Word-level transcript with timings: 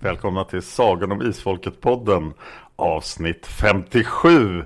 Välkomna 0.00 0.44
till 0.44 0.62
Sagan 0.62 1.12
om 1.12 1.22
Isfolket-podden 1.22 2.32
avsnitt 2.76 3.46
57 3.46 4.64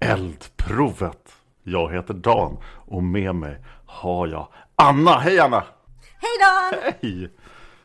Eldprovet. 0.00 1.32
Jag 1.62 1.92
heter 1.92 2.14
Dan 2.14 2.58
och 2.86 3.02
med 3.02 3.34
mig 3.34 3.58
har 3.86 4.26
jag 4.26 4.48
Anna. 4.76 5.18
Hej 5.18 5.38
Anna! 5.38 5.64
Hej 6.18 6.30
Dan! 6.40 6.92
Hej! 7.00 7.30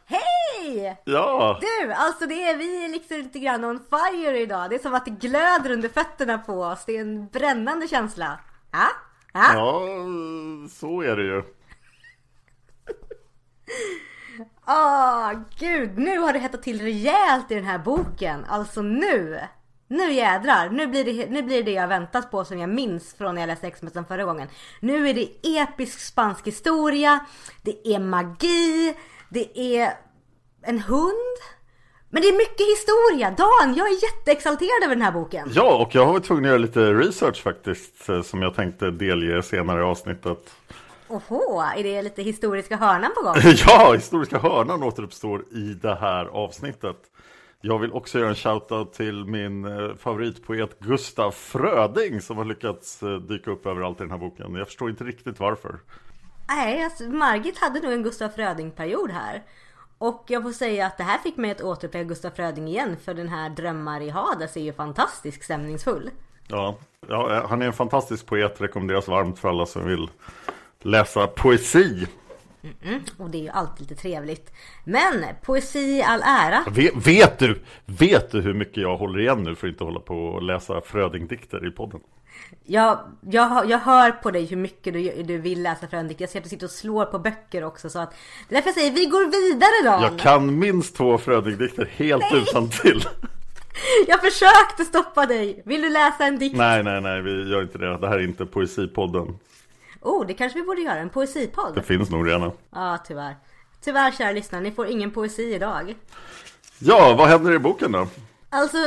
Hej! 0.06 1.02
Ja! 1.06 1.60
Du, 1.62 1.94
alltså 1.94 2.26
det 2.26 2.44
är 2.44 2.58
vi 2.58 2.88
liksom 2.88 3.18
lite 3.18 3.40
grann 3.40 3.64
on 3.64 3.80
fire 3.90 4.40
idag. 4.40 4.70
Det 4.70 4.76
är 4.76 4.80
som 4.80 4.94
att 4.94 5.06
det 5.06 5.12
glöder 5.12 5.72
under 5.72 5.90
fötterna 5.90 6.38
på 6.38 6.62
oss. 6.62 6.86
Det 6.86 6.98
är 6.98 7.02
en 7.02 7.28
brännande 7.28 7.88
känsla. 7.88 8.40
Ja? 8.72 8.88
Ja? 9.34 9.54
Ja, 9.54 9.82
så 10.70 11.02
är 11.02 11.16
det 11.16 11.24
ju. 11.24 11.44
Åh, 14.68 15.32
gud, 15.60 15.98
nu 15.98 16.20
har 16.20 16.34
det 16.34 16.40
hettat 16.40 16.64
till 16.64 16.82
rejält 16.82 17.52
i 17.52 17.56
den 17.56 17.66
här 17.66 17.80
boken. 17.80 18.46
Alltså 18.46 18.82
nu. 18.82 19.40
Nu 19.90 20.14
jädrar, 20.14 20.70
nu 20.70 20.88
blir, 20.88 21.06
det, 21.06 21.30
nu 21.30 21.44
blir 21.44 21.64
det 21.64 21.72
jag 21.72 21.88
väntat 21.88 22.32
på 22.32 22.46
som 22.46 22.60
jag 22.60 22.70
minns 22.70 23.14
från 23.14 23.36
när 23.36 23.42
jag 23.42 23.48
läste 23.48 23.68
Expressen 23.68 24.06
förra 24.06 24.24
gången. 24.24 24.48
Nu 24.80 25.10
är 25.10 25.14
det 25.14 25.30
episk 25.58 26.00
spansk 26.00 26.48
historia, 26.48 27.20
det 27.62 27.88
är 27.88 28.00
magi, 28.00 28.96
det 29.30 29.60
är 29.60 29.94
en 30.62 30.80
hund. 30.80 31.38
Men 32.10 32.22
det 32.22 32.28
är 32.28 32.38
mycket 32.38 32.68
historia. 32.78 33.32
Dan, 33.32 33.76
jag 33.76 33.88
är 33.88 34.04
jätteexalterad 34.04 34.84
över 34.84 34.96
den 34.96 35.02
här 35.02 35.12
boken. 35.12 35.52
Ja, 35.54 35.78
och 35.78 35.96
jag 35.96 36.06
har 36.06 36.14
varit 36.14 36.26
tvungen 36.26 36.46
att 36.46 36.50
göra 36.50 36.58
lite 36.58 36.94
research 36.94 37.44
faktiskt 37.44 38.10
eh, 38.10 38.22
som 38.22 38.42
jag 38.42 38.56
tänkte 38.56 38.92
delge 38.92 39.44
senare 39.44 39.80
i 39.80 39.84
avsnittet. 39.84 40.56
Oho, 41.10 41.62
är 41.62 41.84
det 41.84 42.02
lite 42.02 42.22
historiska 42.22 42.78
hörnan 42.78 43.12
på 43.16 43.22
gång? 43.22 43.36
Ja, 43.68 43.94
historiska 43.94 44.40
hörnan 44.40 44.84
återuppstår 44.84 45.46
i 45.52 45.74
det 45.82 45.96
här 45.96 46.26
avsnittet. 46.26 46.98
Jag 47.62 47.80
vill 47.80 47.92
också 47.92 48.20
göra 48.20 48.30
en 48.30 48.36
shoutout 48.36 48.94
till 48.94 49.26
min 49.26 49.66
eh, 49.66 49.96
favoritpoet 49.96 50.80
Gustaf 50.80 51.36
Fröding 51.36 52.22
som 52.22 52.38
har 52.38 52.46
lyckats 52.46 53.04
eh, 53.04 53.16
dyka 53.16 53.52
upp 53.52 53.66
överallt 53.66 54.00
i 54.00 54.04
den 54.04 54.12
här 54.12 54.18
boken. 54.18 54.56
Jag 54.56 54.68
förstår 54.68 54.90
inte 54.90 55.04
riktigt 55.04 55.40
varför. 55.40 55.80
Nej, 56.50 56.84
alltså 56.84 57.04
Margit 57.04 57.58
hade 57.58 57.80
nog 57.80 57.94
en 57.94 58.04
Gustaf 58.04 58.36
Fröding-period 58.36 59.12
här. 59.12 59.44
Och 59.98 60.24
jag 60.28 60.44
får 60.44 60.52
säga 60.52 60.86
att 60.86 60.98
det 60.98 61.04
här 61.04 61.18
fick 61.18 61.38
mig 61.38 61.52
att 61.52 61.62
återuppleva 61.62 62.10
Gustaf 62.10 62.36
Fröding 62.36 62.68
igen 62.68 62.98
för 63.06 63.14
den 63.14 63.30
här 63.30 63.50
Drömmar 63.50 64.02
i 64.02 64.10
Hades 64.10 64.58
är 64.58 64.62
ju 64.62 64.74
fantastiskt 64.74 65.44
stämningsfull. 65.44 66.10
Ja, 66.48 66.78
ja, 67.08 67.36
eh, 67.36 67.50
han 67.50 67.62
är 67.62 67.66
en 67.66 67.74
fantastisk 67.74 68.26
poet, 68.26 68.62
rekommenderas 68.62 69.08
varmt 69.08 69.40
för 69.40 69.50
alla 69.50 69.66
som 69.66 69.86
vill 69.88 70.10
läsa 70.84 71.28
poesi. 71.28 72.08
Och 73.18 73.30
det 73.30 73.38
är 73.38 73.42
ju 73.42 73.50
alltid 73.50 73.90
lite 73.90 74.02
trevligt. 74.02 74.52
Men 74.84 75.26
poesi 75.44 75.80
i 75.80 76.04
all 76.04 76.22
ära. 76.26 76.64
Vet, 76.72 77.08
vet, 77.08 77.40
du, 77.40 77.62
vet 77.86 78.32
du 78.32 78.42
hur 78.42 78.54
mycket 78.54 78.78
jag 78.78 78.98
håller 78.98 79.20
igen 79.20 79.44
nu 79.44 79.56
för 79.56 79.68
att 79.68 79.72
inte 79.72 79.84
hålla 79.84 80.00
på 80.00 80.16
och 80.16 80.42
läsa 80.44 80.82
Fröding-dikter 80.82 81.68
i 81.68 81.72
podden? 81.72 82.00
Jag, 82.66 83.00
jag, 83.22 83.50
hör- 83.50 83.66
jag 83.66 83.80
hör 83.80 84.12
på 84.12 84.32
dig 84.32 84.46
hur 84.46 84.58
mycket 84.58 84.94
du, 84.94 85.24
du 85.24 85.38
vill 85.38 85.64
läsa 85.64 85.88
Fröding. 85.88 86.16
Jag 86.20 86.30
ser 86.30 86.40
att 86.40 86.44
du 86.44 86.50
sitter 86.50 86.66
och 86.66 86.72
slår 86.72 87.06
på 87.06 87.20
böcker 87.20 87.64
också. 87.64 87.90
Så 87.90 88.00
att, 88.00 88.14
det 88.50 88.56
är 88.56 88.62
därför 88.62 88.68
jag 88.68 88.76
säger 88.76 88.92
vi 88.92 89.06
går 89.06 89.26
vidare 89.32 89.84
Dan. 89.92 90.02
Jag 90.02 90.20
kan 90.20 90.60
minst 90.60 90.96
två 90.96 91.18
Fröding-dikter 91.18 91.86
helt 91.96 92.34
utan 92.34 92.70
till. 92.70 93.04
jag 94.08 94.22
försökte 94.22 94.86
stoppa 94.86 95.26
dig. 95.26 95.62
Vill 95.66 95.82
du 95.82 95.90
läsa 95.90 96.26
en 96.26 96.40
dikt? 96.40 96.56
Nej, 96.58 96.84
nej, 96.84 97.02
nej, 97.02 97.22
vi 97.22 97.50
gör 97.52 97.62
inte 97.62 97.78
det. 97.78 97.98
Det 97.98 98.08
här 98.08 98.16
är 98.20 98.24
inte 98.24 98.46
poesipodden. 98.46 99.40
Oh, 100.08 100.26
det 100.26 100.34
kanske 100.34 100.60
vi 100.60 100.66
borde 100.66 100.82
göra. 100.82 101.00
En 101.00 101.10
poesipodd. 101.10 101.76
Det 101.76 101.84
finns 101.84 102.10
nog 102.10 102.28
redan. 102.28 102.52
Ja, 102.72 102.98
tyvärr. 103.08 103.36
Tyvärr 103.82 104.12
kära 104.12 104.32
lyssnare, 104.32 104.62
ni 104.62 104.72
får 104.72 104.88
ingen 104.88 105.12
poesi 105.12 105.54
idag. 105.54 105.96
Ja, 106.80 107.16
vad 107.18 107.28
händer 107.28 107.54
i 107.54 107.60
boken 107.60 107.92
då? 107.92 108.08
Alltså, 108.50 108.78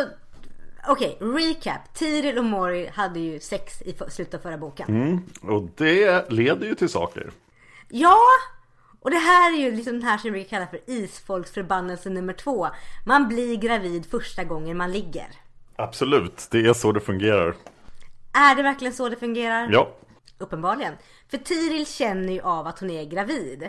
okej, 0.89 1.19
recap. 1.21 1.95
Tiril 1.95 2.39
och 2.39 2.45
Mori 2.45 2.91
hade 2.95 3.21
ju 3.21 3.41
sex 3.41 3.83
i 3.83 3.95
slutet 4.09 4.35
av 4.35 4.39
förra 4.39 4.59
boken. 4.59 5.21
Och 5.43 5.69
det 5.77 6.31
leder 6.31 6.67
ju 6.67 6.75
till 6.75 6.89
saker. 6.89 7.31
Ja! 7.89 8.19
Och 9.01 9.11
det 9.11 9.19
här 9.19 9.53
är 9.53 9.57
ju 9.59 9.71
liksom 9.77 9.93
den 9.93 10.03
här 10.03 10.19
som 10.19 10.25
vi 10.25 10.31
brukar 10.31 10.49
kalla 10.51 10.67
för 10.67 10.81
isfolksförbannelse 10.87 12.11
nummer 12.11 12.33
två. 12.33 12.69
Man 13.07 13.29
blir 13.29 13.57
gravid 13.57 14.07
första 14.11 14.45
gången 14.45 14.77
man 14.77 14.93
ligger. 14.93 15.27
Absolut, 15.77 16.49
det 16.51 16.67
är 16.67 16.73
så 16.73 16.93
det 16.93 17.01
fungerar. 17.01 17.55
Är 18.33 18.55
det 18.55 18.63
verkligen 18.63 18.95
så 18.95 19.09
det 19.09 19.17
fungerar? 19.17 19.69
Ja, 19.73 19.97
Uppenbarligen. 20.41 20.95
För 21.29 21.39
Tiril 21.39 21.87
känner 21.87 22.33
ju 22.33 22.41
av 22.41 22.67
att 22.67 22.79
hon 22.79 22.91
är 22.91 23.05
gravid. 23.05 23.69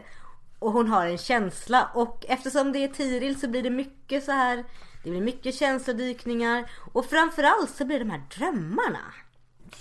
Och 0.59 0.71
hon 0.71 0.87
har 0.87 1.05
en 1.05 1.17
känsla 1.17 1.89
och 1.93 2.25
eftersom 2.27 2.71
det 2.71 2.83
är 2.83 2.87
Tiril 2.87 3.39
så 3.39 3.47
blir 3.47 3.63
det 3.63 3.69
mycket 3.69 4.23
så 4.23 4.31
här. 4.31 4.65
Det 5.03 5.09
blir 5.09 5.21
mycket 5.21 5.55
känslodykningar 5.55 6.71
och 6.93 7.05
framförallt 7.05 7.75
så 7.75 7.85
blir 7.85 7.99
det 7.99 8.05
de 8.05 8.11
här 8.11 8.23
drömmarna. 8.37 9.13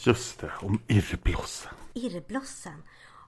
just 0.04 0.40
det, 0.40 0.52
om 0.60 0.82
irrblossen. 0.86 1.72
Irrblossen. 1.94 2.82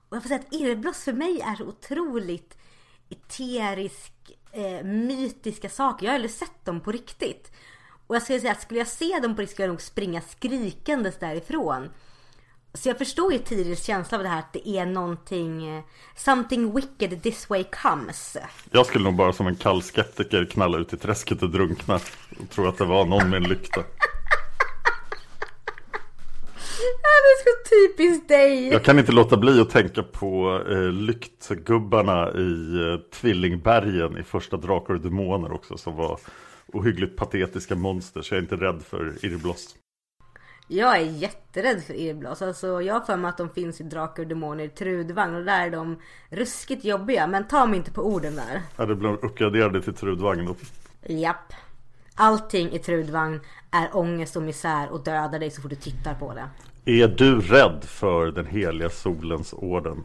Och 0.09 0.17
jag 0.17 0.23
får 0.23 0.29
säga 0.29 0.41
att 0.41 0.55
irrbloss 0.55 1.05
för 1.05 1.13
mig 1.13 1.41
är 1.41 1.55
så 1.55 1.65
otroligt 1.65 2.59
eterisk, 3.11 4.13
eh, 4.53 4.85
mytiska 4.85 5.69
saker. 5.69 6.07
Jag 6.07 6.13
har 6.13 6.15
aldrig 6.15 6.31
sett 6.31 6.65
dem 6.65 6.81
på 6.81 6.93
riktigt. 6.93 7.53
Och 8.07 8.15
jag 8.15 8.23
skulle 8.23 8.41
säga 8.41 8.53
att 8.53 8.63
skulle 8.63 8.81
jag 8.81 8.89
se 8.89 9.21
dem 9.21 9.35
på 9.35 9.41
riktigt 9.41 9.55
skulle 9.55 9.67
jag 9.67 9.73
nog 9.73 9.83
springa 9.83 10.21
skrikandes 10.21 11.19
därifrån. 11.19 11.91
Så 12.75 12.89
jag 12.89 12.99
förstår 12.99 13.33
ju 13.33 13.39
Tirils 13.39 13.85
känsla 13.85 14.19
av 14.19 14.25
det 14.25 14.31
här 14.31 14.39
att 14.39 14.53
det 14.53 14.69
är 14.69 14.87
någonting, 14.87 15.83
something 16.17 16.75
wicked 16.75 17.23
this 17.23 17.51
way 17.51 17.65
comes. 17.65 18.37
Jag 18.71 18.87
skulle 18.87 19.05
nog 19.05 19.15
bara 19.15 19.33
som 19.33 19.47
en 19.47 19.57
kall 19.57 19.83
skeptiker 19.83 20.45
knalla 20.45 20.79
ut 20.79 20.93
i 20.93 20.97
träsket 20.97 21.43
och 21.43 21.51
drunkna. 21.51 21.95
Och 22.41 22.51
tro 22.51 22.67
att 22.67 22.79
det 22.79 22.85
var 22.85 23.05
någon 23.05 23.31
med 23.31 23.37
en 23.37 23.49
lykta. 23.49 23.85
Det 27.03 27.09
är 27.09 27.45
så 27.45 27.69
typiskt 27.71 28.29
dig! 28.29 28.69
Jag 28.69 28.85
kan 28.85 28.99
inte 28.99 29.13
låta 29.13 29.37
bli 29.37 29.61
att 29.61 29.71
tänka 29.71 30.03
på 30.03 30.63
eh, 30.71 30.93
lyktgubbarna 30.93 32.33
i 32.33 32.75
eh, 32.75 32.99
Tvillingbergen 33.21 34.19
i 34.19 34.23
första 34.23 34.57
Drakar 34.57 34.95
och 34.95 35.01
Demoner 35.01 35.53
också. 35.53 35.77
Som 35.77 35.97
var 35.97 36.21
ohyggligt 36.67 37.17
patetiska 37.17 37.75
monster. 37.75 38.23
Så 38.23 38.35
jag 38.35 38.39
är 38.39 38.43
inte 38.43 38.57
rädd 38.57 38.83
för 38.83 39.25
irrbloss. 39.25 39.77
Jag 40.75 40.97
är 40.97 41.05
jätterädd 41.05 41.83
för 41.83 41.95
irrbloss. 41.95 42.43
Alltså, 42.43 42.83
jag 42.83 42.95
har 42.95 43.01
för 43.01 43.17
mig 43.17 43.29
att 43.29 43.39
de 43.39 43.51
finns 43.51 43.81
i 43.81 43.85
Drakar 43.85 44.23
och 44.23 44.29
Demoner 44.29 44.65
i 44.65 44.69
Trudvagn 44.69 45.35
och 45.35 45.45
där 45.45 45.67
är 45.67 45.71
de 45.71 45.99
ruskigt 46.31 46.85
jobbiga. 46.85 47.27
Men 47.27 47.49
ta 47.49 47.67
mig 47.67 47.77
inte 47.77 47.91
på 47.91 48.03
orden 48.03 48.37
där. 48.37 48.63
Ja, 48.77 48.87
det 48.87 48.95
blev 48.95 49.13
uppgraderade 49.13 49.83
till 49.83 49.95
Trudvagn 49.95 50.47
då. 50.47 50.55
Japp. 51.15 51.53
Allting 52.15 52.73
i 52.73 52.79
Trudvagn 52.79 53.41
är 53.71 53.97
ångest 53.97 54.37
och 54.37 54.43
misär 54.43 54.89
och 54.89 55.05
dödar 55.05 55.39
dig 55.39 55.51
så 55.51 55.63
fort 55.63 55.71
du 55.71 55.77
tittar 55.77 56.15
på 56.15 56.35
det. 56.35 56.49
Är 56.85 57.09
du 57.09 57.41
rädd 57.41 57.85
för 57.85 58.27
den 58.27 58.47
heliga 58.47 58.91
solens 58.91 59.53
orden? 59.53 60.05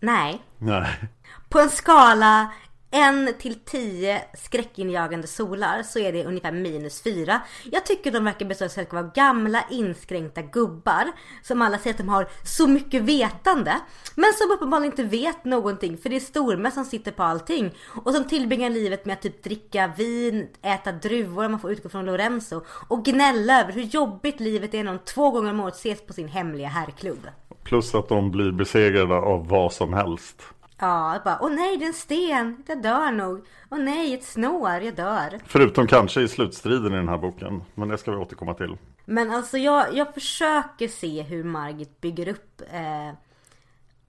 Nej. 0.00 0.42
Nej. 0.58 1.08
På 1.48 1.58
en 1.58 1.70
skala 1.70 2.52
1 2.94 3.38
till 3.38 3.54
10 3.54 4.22
skräckinjagande 4.34 5.26
solar 5.26 5.82
så 5.82 5.98
är 5.98 6.12
det 6.12 6.24
ungefär 6.24 6.52
minus 6.52 7.02
4. 7.02 7.40
Jag 7.72 7.86
tycker 7.86 8.10
de 8.10 8.24
verkar 8.24 8.46
bestå 8.46 8.64
av 8.64 8.86
vara 8.90 9.10
gamla 9.14 9.64
inskränkta 9.70 10.42
gubbar 10.42 11.12
som 11.42 11.62
alla 11.62 11.78
säger 11.78 11.94
att 11.94 11.98
de 11.98 12.08
har 12.08 12.28
så 12.44 12.66
mycket 12.66 13.02
vetande. 13.02 13.74
Men 14.14 14.32
som 14.32 14.50
uppenbarligen 14.50 14.92
inte 14.92 15.02
vet 15.02 15.44
någonting 15.44 15.98
för 15.98 16.08
det 16.08 16.16
är 16.16 16.20
stormän 16.20 16.72
som 16.72 16.84
sitter 16.84 17.12
på 17.12 17.22
allting. 17.22 17.74
Och 18.04 18.14
som 18.14 18.24
tillbringar 18.24 18.70
livet 18.70 19.04
med 19.04 19.12
att 19.12 19.22
typ 19.22 19.42
dricka 19.42 19.92
vin, 19.96 20.48
äta 20.62 20.92
druvor 20.92 21.44
om 21.44 21.50
man 21.50 21.60
får 21.60 21.72
utgå 21.72 21.88
från 21.88 22.04
Lorenzo. 22.04 22.64
Och 22.88 23.04
gnälla 23.04 23.60
över 23.60 23.72
hur 23.72 23.82
jobbigt 23.82 24.40
livet 24.40 24.74
är 24.74 24.84
när 24.84 24.92
de 24.92 24.98
två 25.04 25.30
gånger 25.30 25.50
om 25.50 25.60
året 25.60 25.74
ses 25.74 26.06
på 26.06 26.12
sin 26.12 26.28
hemliga 26.28 26.68
herrklubb. 26.68 27.28
Plus 27.64 27.94
att 27.94 28.08
de 28.08 28.30
blir 28.30 28.52
besegrade 28.52 29.14
av 29.14 29.48
vad 29.48 29.72
som 29.72 29.92
helst. 29.92 30.53
Ja, 30.78 31.20
bara 31.24 31.38
åh 31.40 31.50
nej 31.50 31.76
det 31.76 31.84
är 31.84 31.88
en 31.88 31.94
sten, 31.94 32.64
jag 32.66 32.82
dör 32.82 33.12
nog. 33.12 33.46
Åh 33.70 33.78
nej 33.78 34.14
ett 34.14 34.24
snår, 34.24 34.70
jag 34.70 34.96
dör. 34.96 35.40
Förutom 35.46 35.86
kanske 35.86 36.20
i 36.20 36.28
slutstriden 36.28 36.92
i 36.92 36.96
den 36.96 37.08
här 37.08 37.18
boken. 37.18 37.62
Men 37.74 37.88
det 37.88 37.98
ska 37.98 38.10
vi 38.10 38.16
återkomma 38.16 38.54
till. 38.54 38.76
Men 39.04 39.30
alltså 39.30 39.58
jag, 39.58 39.96
jag 39.96 40.14
försöker 40.14 40.88
se 40.88 41.22
hur 41.22 41.44
Margit 41.44 42.00
bygger 42.00 42.28
upp 42.28 42.62
eh, 42.72 43.14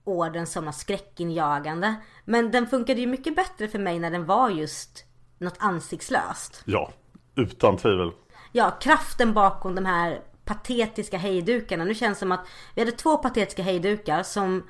orden 0.04 0.46
som 0.46 0.64
något 0.64 0.74
skräckinjagande. 0.74 1.94
Men 2.24 2.50
den 2.50 2.66
funkade 2.66 3.00
ju 3.00 3.06
mycket 3.06 3.36
bättre 3.36 3.68
för 3.68 3.78
mig 3.78 3.98
när 3.98 4.10
den 4.10 4.26
var 4.26 4.50
just 4.50 5.04
något 5.38 5.56
ansiktslöst. 5.58 6.62
Ja, 6.64 6.92
utan 7.34 7.76
tvivel. 7.76 8.12
Ja, 8.52 8.70
kraften 8.80 9.34
bakom 9.34 9.74
de 9.74 9.86
här 9.86 10.20
patetiska 10.44 11.18
hejdukarna. 11.18 11.84
Nu 11.84 11.94
känns 11.94 12.18
det 12.18 12.20
som 12.20 12.32
att 12.32 12.46
vi 12.74 12.80
hade 12.80 12.92
två 12.92 13.16
patetiska 13.16 13.62
hejdukar 13.62 14.22
som 14.22 14.62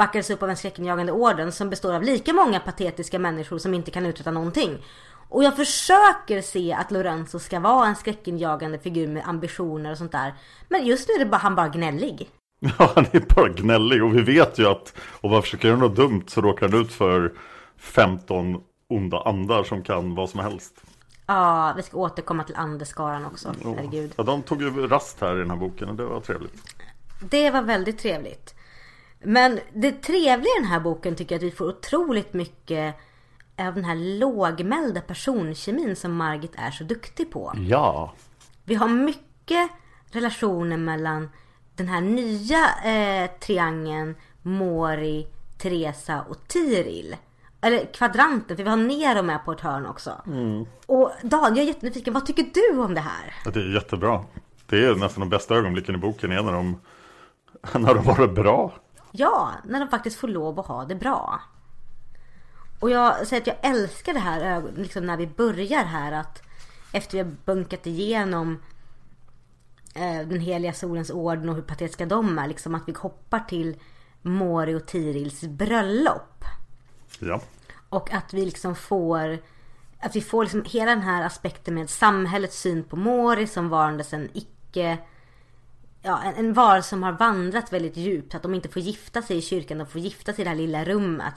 backades 0.00 0.30
upp 0.30 0.42
av 0.42 0.50
en 0.50 0.56
skräckinjagande 0.56 1.12
orden 1.12 1.52
som 1.52 1.70
består 1.70 1.94
av 1.94 2.02
lika 2.02 2.32
många 2.32 2.60
patetiska 2.60 3.18
människor 3.18 3.58
som 3.58 3.74
inte 3.74 3.90
kan 3.90 4.06
uträtta 4.06 4.30
någonting. 4.30 4.78
Och 5.28 5.44
jag 5.44 5.56
försöker 5.56 6.42
se 6.42 6.72
att 6.72 6.90
Lorenzo 6.90 7.38
ska 7.38 7.60
vara 7.60 7.86
en 7.86 7.96
skräckinjagande 7.96 8.78
figur 8.78 9.08
med 9.08 9.28
ambitioner 9.28 9.92
och 9.92 9.98
sånt 9.98 10.12
där. 10.12 10.34
Men 10.68 10.86
just 10.86 11.08
nu 11.08 11.14
är 11.14 11.18
det 11.18 11.26
bara, 11.26 11.36
han 11.36 11.54
bara 11.54 11.68
gnällig. 11.68 12.30
Ja, 12.78 12.92
han 12.94 13.06
är 13.12 13.34
bara 13.34 13.48
gnällig 13.48 14.04
och 14.04 14.16
vi 14.16 14.22
vet 14.22 14.58
ju 14.58 14.66
att 14.66 14.94
om 15.20 15.30
man 15.30 15.42
försöker 15.42 15.68
göra 15.68 15.78
något 15.78 15.96
dumt 15.96 16.24
så 16.26 16.40
råkar 16.40 16.68
han 16.68 16.80
ut 16.80 16.92
för 16.92 17.32
15 17.78 18.60
onda 18.88 19.22
andar 19.22 19.64
som 19.64 19.82
kan 19.82 20.14
vad 20.14 20.30
som 20.30 20.40
helst. 20.40 20.80
Ja, 21.26 21.72
vi 21.76 21.82
ska 21.82 21.96
återkomma 21.96 22.44
till 22.44 22.56
andeskaran 22.56 23.26
också. 23.26 23.54
Herregud. 23.64 24.12
Ja, 24.16 24.22
de 24.22 24.42
tog 24.42 24.62
ju 24.62 24.86
rast 24.86 25.20
här 25.20 25.36
i 25.36 25.38
den 25.38 25.50
här 25.50 25.56
boken 25.56 25.88
och 25.88 25.94
det 25.94 26.04
var 26.04 26.20
trevligt. 26.20 26.54
Det 27.30 27.50
var 27.50 27.62
väldigt 27.62 27.98
trevligt. 27.98 28.54
Men 29.22 29.60
det 29.72 29.92
trevliga 29.92 30.52
i 30.56 30.60
den 30.60 30.70
här 30.70 30.80
boken 30.80 31.16
tycker 31.16 31.34
jag 31.34 31.38
att 31.38 31.52
vi 31.52 31.56
får 31.56 31.68
otroligt 31.68 32.32
mycket 32.32 32.94
av 33.58 33.74
den 33.74 33.84
här 33.84 34.18
lågmälda 34.18 35.00
personkemin 35.00 35.96
som 35.96 36.16
Margit 36.16 36.52
är 36.54 36.70
så 36.70 36.84
duktig 36.84 37.30
på. 37.30 37.52
Ja. 37.68 38.14
Vi 38.64 38.74
har 38.74 38.88
mycket 38.88 39.70
relationer 40.10 40.76
mellan 40.76 41.30
den 41.76 41.88
här 41.88 42.00
nya 42.00 42.68
eh, 42.84 43.30
triangeln 43.40 44.14
Mori, 44.42 45.26
Teresa 45.58 46.22
och 46.22 46.48
Tiril. 46.48 47.16
Eller 47.60 47.92
kvadranten, 47.92 48.56
för 48.56 48.64
vi 48.64 48.70
har 48.70 48.76
Nero 48.76 49.22
med 49.22 49.44
på 49.44 49.52
ett 49.52 49.60
hörn 49.60 49.86
också. 49.86 50.12
Mm. 50.26 50.66
Och 50.86 51.12
Dan, 51.22 51.56
jag 51.56 51.58
är 51.58 51.68
jättenyfiken. 51.68 52.14
Vad 52.14 52.26
tycker 52.26 52.46
du 52.54 52.78
om 52.78 52.94
det 52.94 53.00
här? 53.00 53.34
Ja, 53.44 53.50
det 53.50 53.60
är 53.60 53.74
jättebra. 53.74 54.24
Det 54.66 54.84
är 54.84 54.94
nästan 54.94 55.20
de 55.20 55.28
bästa 55.28 55.54
ögonblicken 55.54 55.94
i 55.94 55.98
boken 55.98 56.32
är 56.32 56.42
när 56.42 56.52
de, 56.52 56.80
när 57.80 57.94
de 57.94 58.26
det 58.26 58.28
bra. 58.28 58.72
Ja, 59.12 59.52
när 59.64 59.80
de 59.80 59.88
faktiskt 59.88 60.16
får 60.16 60.28
lov 60.28 60.60
att 60.60 60.66
ha 60.66 60.84
det 60.84 60.94
bra. 60.94 61.40
Och 62.80 62.90
jag 62.90 63.26
säger 63.26 63.42
att 63.42 63.46
jag 63.46 63.72
älskar 63.72 64.12
det 64.12 64.20
här 64.20 64.62
liksom 64.76 65.06
när 65.06 65.16
vi 65.16 65.26
börjar 65.26 65.84
här 65.84 66.12
att 66.12 66.42
efter 66.92 67.12
vi 67.12 67.22
har 67.22 67.36
bunkat 67.44 67.86
igenom 67.86 68.62
eh, 69.94 70.28
den 70.28 70.40
heliga 70.40 70.72
solens 70.72 71.10
orden 71.10 71.48
och 71.48 71.54
hur 71.54 71.62
patetiska 71.62 72.06
de 72.06 72.38
är. 72.38 72.48
Liksom 72.48 72.74
att 72.74 72.88
vi 72.88 72.92
hoppar 72.92 73.40
till 73.40 73.76
Mori 74.22 74.74
och 74.74 74.86
Tirils 74.86 75.40
bröllop. 75.40 76.44
Ja. 77.18 77.40
Och 77.88 78.12
att 78.12 78.34
vi 78.34 78.44
liksom 78.44 78.74
får 78.74 79.38
att 80.00 80.16
vi 80.16 80.20
får 80.20 80.44
liksom 80.44 80.64
hela 80.66 80.90
den 80.90 81.02
här 81.02 81.26
aspekten 81.26 81.74
med 81.74 81.90
samhällets 81.90 82.60
syn 82.60 82.84
på 82.84 82.96
Mori 82.96 83.46
som 83.46 83.68
varandes 83.68 84.12
en 84.12 84.28
icke 84.32 84.98
ja, 86.02 86.22
en, 86.22 86.34
en 86.34 86.52
varelse 86.52 86.88
som 86.88 87.02
har 87.02 87.12
vandrat 87.12 87.72
väldigt 87.72 87.96
djupt. 87.96 88.34
Att 88.34 88.42
de 88.42 88.54
inte 88.54 88.68
får 88.68 88.82
gifta 88.82 89.22
sig 89.22 89.36
i 89.36 89.42
kyrkan, 89.42 89.78
de 89.78 89.86
får 89.86 90.00
gifta 90.00 90.32
sig 90.32 90.42
i 90.42 90.44
det 90.44 90.50
här 90.50 90.56
lilla 90.56 90.84
rummet. 90.84 91.34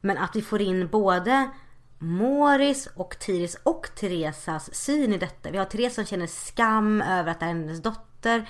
Men 0.00 0.18
att 0.18 0.36
vi 0.36 0.42
får 0.42 0.60
in 0.60 0.88
både 0.88 1.50
Moris 1.98 2.88
och 2.94 3.18
Tiris 3.18 3.56
och 3.62 3.88
Teresas 3.94 4.74
syn 4.74 5.12
i 5.12 5.18
detta. 5.18 5.50
Vi 5.50 5.58
har 5.58 5.64
Teresa 5.64 5.94
som 5.94 6.04
känner 6.04 6.26
skam 6.26 7.02
över 7.02 7.30
att 7.30 7.40
det 7.40 7.46
är 7.46 7.48
hennes 7.48 7.82
dotter. 7.82 8.48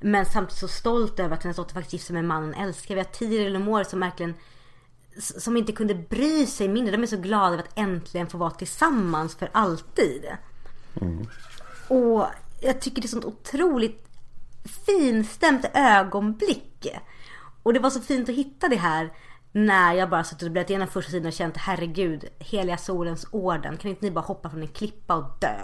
Men 0.00 0.26
samtidigt 0.26 0.60
så 0.60 0.68
stolt 0.68 1.20
över 1.20 1.36
att 1.36 1.42
hennes 1.42 1.56
dotter 1.56 1.74
faktiskt 1.74 1.92
gifter 1.92 2.06
sig 2.06 2.14
med 2.14 2.24
mannen 2.24 2.54
älskar. 2.54 2.94
Vi 2.94 3.00
har 3.00 3.04
Tiril 3.04 3.54
och 3.54 3.60
Moris 3.60 3.90
som 3.90 4.00
verkligen 4.00 4.34
som 5.18 5.56
inte 5.56 5.72
kunde 5.72 5.94
bry 5.94 6.46
sig 6.46 6.68
mindre. 6.68 6.96
De 6.96 7.02
är 7.02 7.06
så 7.06 7.16
glada 7.16 7.46
över 7.46 7.58
att 7.58 7.78
äntligen 7.78 8.26
få 8.26 8.38
vara 8.38 8.50
tillsammans 8.50 9.34
för 9.36 9.50
alltid. 9.52 10.24
Mm. 11.00 11.26
Och 11.88 12.26
jag 12.60 12.80
tycker 12.80 13.02
det 13.02 13.06
är 13.06 13.08
sånt 13.08 13.24
otroligt 13.24 14.05
finstämt 14.68 15.70
ögonblick. 15.74 16.86
Och 17.62 17.72
det 17.72 17.80
var 17.80 17.90
så 17.90 18.00
fint 18.00 18.28
att 18.28 18.34
hitta 18.34 18.68
det 18.68 18.76
här 18.76 19.10
när 19.52 19.92
jag 19.92 20.10
bara 20.10 20.24
suttit 20.24 20.42
och 20.42 20.50
bläddrat 20.50 20.70
igenom 20.70 20.88
första 20.88 21.10
sidan 21.10 21.26
och 21.26 21.32
känt 21.32 21.56
herregud, 21.56 22.24
heliga 22.38 22.76
solens 22.76 23.26
orden. 23.30 23.76
Kan 23.76 23.90
inte 23.90 24.04
ni 24.04 24.10
bara 24.10 24.20
hoppa 24.20 24.50
från 24.50 24.62
en 24.62 24.68
klippa 24.68 25.14
och 25.16 25.36
dö? 25.40 25.60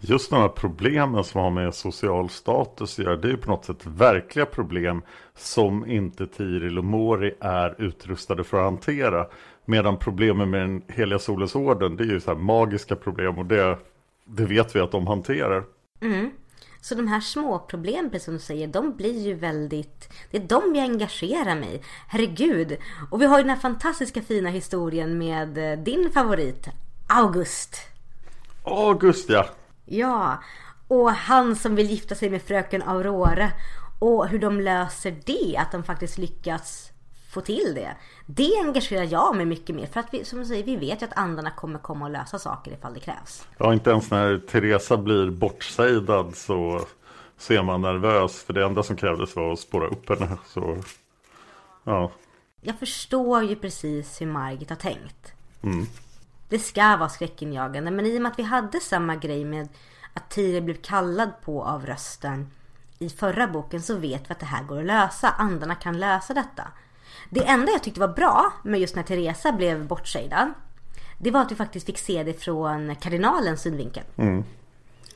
Just 0.00 0.30
de 0.30 0.40
här 0.40 0.48
problemen 0.48 1.24
som 1.24 1.40
har 1.40 1.50
med 1.50 1.74
social 1.74 2.28
status 2.28 2.98
att 2.98 3.04
göra, 3.04 3.16
det 3.16 3.28
är 3.28 3.32
ju 3.32 3.36
på 3.36 3.50
något 3.50 3.64
sätt 3.64 3.86
verkliga 3.86 4.46
problem 4.46 5.02
som 5.34 5.90
inte 5.90 6.26
Tiril 6.26 6.78
och 6.78 6.84
Mori 6.84 7.34
är 7.40 7.82
utrustade 7.82 8.44
för 8.44 8.56
att 8.56 8.64
hantera. 8.64 9.26
Medan 9.64 9.98
problemen 9.98 10.50
med 10.50 10.60
den 10.60 10.82
heliga 10.88 11.18
solens 11.18 11.56
orden, 11.56 11.96
det 11.96 12.04
är 12.04 12.08
ju 12.08 12.20
så 12.20 12.30
här 12.30 12.38
magiska 12.38 12.96
problem 12.96 13.38
och 13.38 13.46
det, 13.46 13.78
det 14.24 14.44
vet 14.44 14.76
vi 14.76 14.80
att 14.80 14.92
de 14.92 15.06
hanterar. 15.06 15.64
Mm. 16.00 16.30
Så 16.84 16.94
de 16.94 17.08
här 17.08 17.20
små 17.20 17.58
problemen, 17.58 18.10
precis 18.10 18.24
som 18.24 18.34
du 18.34 18.40
säger, 18.40 18.66
de 18.66 18.96
blir 18.96 19.20
ju 19.20 19.34
väldigt... 19.34 20.08
Det 20.30 20.36
är 20.36 20.48
de 20.48 20.74
jag 20.74 20.84
engagerar 20.84 21.54
mig 21.54 21.74
i. 21.74 21.80
Herregud! 22.08 22.76
Och 23.10 23.22
vi 23.22 23.26
har 23.26 23.38
ju 23.38 23.42
den 23.42 23.50
här 23.50 23.56
fantastiska 23.56 24.22
fina 24.22 24.48
historien 24.48 25.18
med 25.18 25.58
eh, 25.58 25.78
din 25.78 26.10
favorit, 26.10 26.68
August. 27.06 27.76
August 28.64 29.28
ja! 29.28 29.48
Ja, 29.84 30.42
och 30.88 31.10
han 31.10 31.56
som 31.56 31.74
vill 31.74 31.90
gifta 31.90 32.14
sig 32.14 32.30
med 32.30 32.42
fröken 32.42 32.82
Aurora. 32.82 33.50
Och 33.98 34.28
hur 34.28 34.38
de 34.38 34.60
löser 34.60 35.16
det, 35.24 35.56
att 35.56 35.72
de 35.72 35.82
faktiskt 35.82 36.18
lyckas 36.18 36.90
få 37.34 37.40
till 37.40 37.72
det. 37.74 37.96
Det 38.26 38.60
engagerar 38.64 39.04
jag 39.04 39.36
mig 39.36 39.46
mycket 39.46 39.76
mer. 39.76 39.86
För 39.86 40.00
att 40.00 40.14
vi, 40.14 40.24
som 40.24 40.38
du 40.38 40.44
säger, 40.44 40.64
vi 40.64 40.76
vet 40.76 41.02
ju 41.02 41.06
att 41.06 41.18
andarna 41.18 41.50
kommer 41.50 41.78
komma 41.78 42.04
och 42.04 42.10
lösa 42.10 42.38
saker 42.38 42.72
ifall 42.72 42.94
det 42.94 43.00
krävs. 43.00 43.46
Ja, 43.58 43.72
inte 43.72 43.90
ens 43.90 44.10
när 44.10 44.38
Teresa 44.38 44.96
blir 44.96 45.30
bortsejdad 45.30 46.36
så, 46.36 46.86
är 47.48 47.62
man 47.62 47.80
nervös. 47.80 48.42
För 48.42 48.52
det 48.52 48.64
enda 48.64 48.82
som 48.82 48.96
krävdes 48.96 49.36
var 49.36 49.52
att 49.52 49.60
spåra 49.60 49.88
upp 49.88 50.08
henne. 50.08 50.36
Så, 50.46 50.78
ja. 51.84 52.10
Jag 52.60 52.78
förstår 52.78 53.42
ju 53.42 53.56
precis 53.56 54.20
hur 54.20 54.26
Margit 54.26 54.70
har 54.70 54.76
tänkt. 54.76 55.32
Mm. 55.62 55.86
Det 56.48 56.58
ska 56.58 56.96
vara 56.96 57.08
skräckinjagande. 57.08 57.90
Men 57.90 58.06
i 58.06 58.18
och 58.18 58.22
med 58.22 58.32
att 58.32 58.38
vi 58.38 58.42
hade 58.42 58.80
samma 58.80 59.16
grej 59.16 59.44
med 59.44 59.68
att 60.14 60.30
Tire 60.30 60.60
blev 60.60 60.74
kallad 60.74 61.30
på 61.44 61.64
av 61.64 61.86
rösten 61.86 62.50
i 62.98 63.08
förra 63.08 63.46
boken 63.46 63.82
så 63.82 63.96
vet 63.96 64.30
vi 64.30 64.32
att 64.32 64.40
det 64.40 64.46
här 64.46 64.64
går 64.64 64.78
att 64.78 64.86
lösa. 64.86 65.30
Andarna 65.30 65.74
kan 65.74 66.00
lösa 66.00 66.34
detta. 66.34 66.68
Det 67.30 67.44
enda 67.44 67.72
jag 67.72 67.82
tyckte 67.82 68.00
var 68.00 68.08
bra 68.08 68.52
med 68.64 68.80
just 68.80 68.96
när 68.96 69.02
Teresa 69.02 69.52
blev 69.52 69.86
bortsejdad. 69.86 70.52
Det 71.18 71.30
var 71.30 71.40
att 71.40 71.50
vi 71.50 71.54
faktiskt 71.54 71.86
fick 71.86 71.98
se 71.98 72.22
det 72.22 72.32
från 72.32 72.96
kardinalens 72.96 73.62
synvinkel. 73.62 74.02
Mm. 74.16 74.44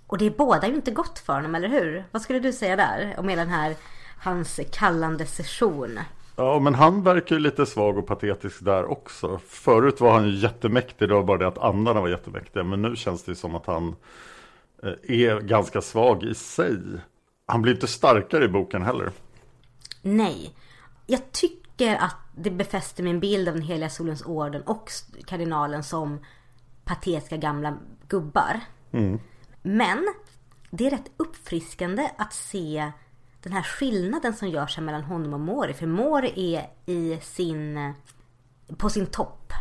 Och 0.07 0.19
det 0.19 0.37
båda 0.37 0.69
ju 0.69 0.75
inte 0.75 0.91
gott 0.91 1.19
för 1.19 1.33
honom, 1.33 1.55
eller 1.55 1.69
hur? 1.69 2.05
Vad 2.11 2.23
skulle 2.23 2.39
du 2.39 2.53
säga 2.53 2.77
där? 2.77 3.15
Om 3.19 3.29
hela 3.29 3.43
den 3.43 3.53
här, 3.53 3.77
hans 4.19 4.61
kallande 4.73 5.27
session. 5.27 6.01
Ja, 6.37 6.59
men 6.59 6.75
han 6.75 7.03
verkar 7.03 7.37
ju 7.37 7.41
lite 7.41 7.67
svag 7.67 7.99
och 7.99 8.07
patetisk 8.07 8.65
där 8.65 8.85
också. 8.85 9.41
Förut 9.49 10.01
var 10.01 10.13
han 10.13 10.25
ju 10.29 10.39
jättemäktig, 10.39 11.09
det 11.09 11.15
var 11.15 11.23
bara 11.23 11.39
det 11.39 11.49
att 11.49 11.59
andarna 11.59 12.01
var 12.01 12.09
jättemäktiga. 12.09 12.65
Men 12.65 12.83
nu 12.83 12.97
känns 12.97 13.25
det 13.25 13.35
som 13.35 13.55
att 13.55 13.67
han 13.67 13.97
eh, 14.83 15.21
är 15.27 15.41
ganska 15.41 15.81
svag 15.81 16.23
i 16.23 16.35
sig. 16.35 16.79
Han 17.47 17.63
blir 17.63 17.73
inte 17.73 17.87
starkare 17.87 18.45
i 18.45 18.49
boken 18.49 18.83
heller. 18.83 19.11
Nej. 20.03 20.55
Jag 21.07 21.33
tycker 21.33 21.58
tycker 21.79 21.97
att 21.97 22.17
det 22.37 22.51
befäster 22.51 23.03
min 23.03 23.21
bild 23.21 23.49
av 23.49 23.55
den 23.55 23.65
heliga 23.65 23.91
solens 23.91 24.23
orden 24.23 24.63
och 24.63 24.91
kardinalen 25.27 25.83
som 25.83 26.19
patetiska 26.85 27.37
gamla 27.37 27.79
gubbar. 28.09 28.61
Men 29.63 30.15
det 30.71 30.87
är 30.87 30.91
rätt 30.91 31.11
uppfriskande 31.17 32.11
att 32.19 32.33
se 32.33 32.93
den 33.43 33.53
här 33.53 33.63
skillnaden 33.63 34.35
som 34.35 34.49
gör 34.49 34.67
sig 34.67 34.85
mellan 34.85 35.03
honom 35.03 35.35
och 35.35 35.41
Mori. 35.41 35.75
För 35.75 35.87
Mori 35.87 36.55
är 36.55 36.71
i 36.87 37.19
sin, 37.23 37.95
på 38.77 38.91
sin 38.91 39.07
topp. 39.07 39.53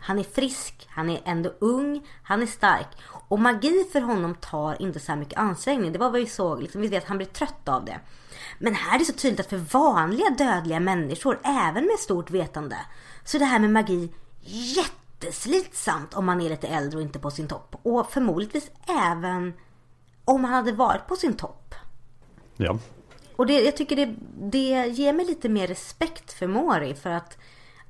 Han 0.00 0.18
är 0.18 0.22
frisk, 0.22 0.88
han 0.90 1.10
är 1.10 1.20
ändå 1.24 1.52
ung, 1.58 2.08
han 2.22 2.42
är 2.42 2.46
stark. 2.46 2.86
Och 3.28 3.38
magi 3.38 3.84
för 3.92 4.00
honom 4.00 4.34
tar 4.34 4.82
inte 4.82 5.00
så 5.00 5.12
här 5.12 5.18
mycket 5.18 5.38
ansträngning. 5.38 5.92
Det 5.92 5.98
var 5.98 6.10
vad 6.10 6.20
vi 6.20 6.26
såg, 6.26 6.62
liksom, 6.62 6.80
vi 6.80 6.88
vet 6.88 7.02
att 7.02 7.08
han 7.08 7.16
blir 7.16 7.26
trött 7.26 7.68
av 7.68 7.84
det. 7.84 8.00
Men 8.58 8.74
här 8.74 8.94
är 8.94 8.98
det 8.98 9.04
så 9.04 9.12
tydligt 9.12 9.40
att 9.40 9.46
för 9.46 9.56
vanliga 9.56 10.30
dödliga 10.30 10.80
människor, 10.80 11.40
även 11.44 11.84
med 11.84 11.98
stort 11.98 12.30
vetande, 12.30 12.76
så 13.24 13.36
är 13.36 13.38
det 13.38 13.44
här 13.44 13.58
med 13.58 13.70
magi 13.70 14.12
jätteslitsamt 14.40 16.14
om 16.14 16.26
man 16.26 16.40
är 16.40 16.48
lite 16.48 16.68
äldre 16.68 16.96
och 16.96 17.02
inte 17.02 17.18
på 17.18 17.30
sin 17.30 17.48
topp. 17.48 17.76
Och 17.82 18.12
förmodligtvis 18.12 18.70
även 18.86 19.52
om 20.24 20.44
han 20.44 20.54
hade 20.54 20.72
varit 20.72 21.06
på 21.06 21.16
sin 21.16 21.36
topp. 21.36 21.74
Ja. 22.56 22.78
Och 23.36 23.46
det, 23.46 23.60
jag 23.60 23.76
tycker 23.76 23.96
det, 23.96 24.14
det 24.40 24.86
ger 24.86 25.12
mig 25.12 25.26
lite 25.26 25.48
mer 25.48 25.66
respekt 25.66 26.32
för 26.32 26.46
Mori 26.46 26.94
för 26.94 27.10
att 27.10 27.38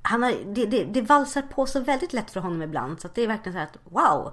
han 0.09 0.23
har, 0.23 0.35
det, 0.47 0.67
det, 0.67 0.85
det 0.85 1.03
valsar 1.03 1.43
på 1.43 1.67
så 1.67 1.81
väldigt 1.81 2.12
lätt 2.12 2.31
för 2.31 2.41
honom 2.41 2.62
ibland 2.62 3.00
så 3.00 3.07
att 3.07 3.15
det 3.15 3.23
är 3.23 3.27
verkligen 3.27 3.53
så 3.53 3.59
här 3.59 3.67
att 3.67 3.79
wow. 3.85 4.33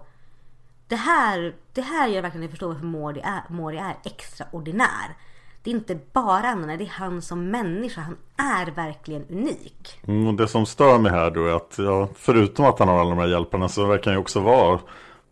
Det 0.87 0.95
här, 0.95 1.55
det 1.73 1.81
här 1.81 2.07
gör 2.07 2.21
verkligen 2.21 2.43
att 2.43 2.43
jag 2.43 2.51
förstår 2.51 2.67
varför 2.67 2.85
Mori 2.85 3.21
är, 3.23 3.53
Mori 3.53 3.77
är 3.77 3.95
extraordinär. 4.03 5.15
Det 5.63 5.69
är 5.71 5.75
inte 5.75 5.99
bara 6.13 6.47
han, 6.47 6.67
det 6.67 6.73
är 6.73 6.89
han 6.89 7.21
som 7.21 7.49
människa. 7.49 8.01
Han 8.01 8.17
är 8.37 8.71
verkligen 8.71 9.25
unik. 9.29 9.99
Mm, 10.07 10.27
och 10.27 10.33
det 10.33 10.47
som 10.47 10.65
stör 10.65 10.97
mig 10.97 11.11
här 11.11 11.31
då 11.31 11.45
är 11.45 11.55
att 11.55 11.75
ja, 11.77 12.09
förutom 12.15 12.65
att 12.65 12.79
han 12.79 12.87
har 12.87 12.99
alla 12.99 13.09
de 13.09 13.19
här 13.19 13.27
hjälparna 13.27 13.69
så 13.69 13.85
verkar 13.85 14.11
han 14.11 14.13
ju 14.13 14.21
också 14.21 14.39
vara 14.39 14.79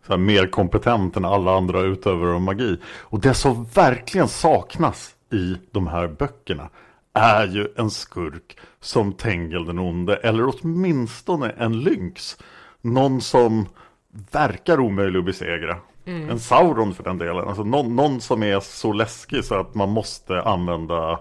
så 0.06 0.12
här, 0.12 0.16
mer 0.16 0.46
kompetent 0.46 1.16
än 1.16 1.24
alla 1.24 1.56
andra 1.56 1.80
utövare 1.80 2.34
av 2.34 2.40
magi. 2.40 2.78
Och 2.86 3.20
det 3.20 3.34
som 3.34 3.64
verkligen 3.64 4.28
saknas 4.28 5.14
i 5.32 5.56
de 5.70 5.86
här 5.86 6.08
böckerna 6.08 6.68
är 7.14 7.46
ju 7.46 7.68
en 7.76 7.90
skurk 7.90 8.58
som 8.80 9.12
Tengel 9.12 9.64
den 9.64 9.78
onde 9.78 10.16
eller 10.16 10.54
åtminstone 10.54 11.50
en 11.50 11.80
lynx. 11.80 12.36
Någon 12.80 13.20
som 13.20 13.66
verkar 14.30 14.80
omöjlig 14.80 15.18
att 15.18 15.24
besegra. 15.24 15.76
En 16.30 16.40
Sauron 16.40 16.94
för 16.94 17.04
den 17.04 17.18
delen. 17.18 17.48
Alltså 17.48 17.64
någon, 17.64 17.96
någon 17.96 18.20
som 18.20 18.42
är 18.42 18.60
så 18.60 18.92
läskig 18.92 19.44
så 19.44 19.54
att 19.54 19.74
man 19.74 19.90
måste 19.90 20.42
använda 20.42 21.20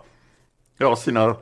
ja, 0.77 0.95
sina, 0.95 1.35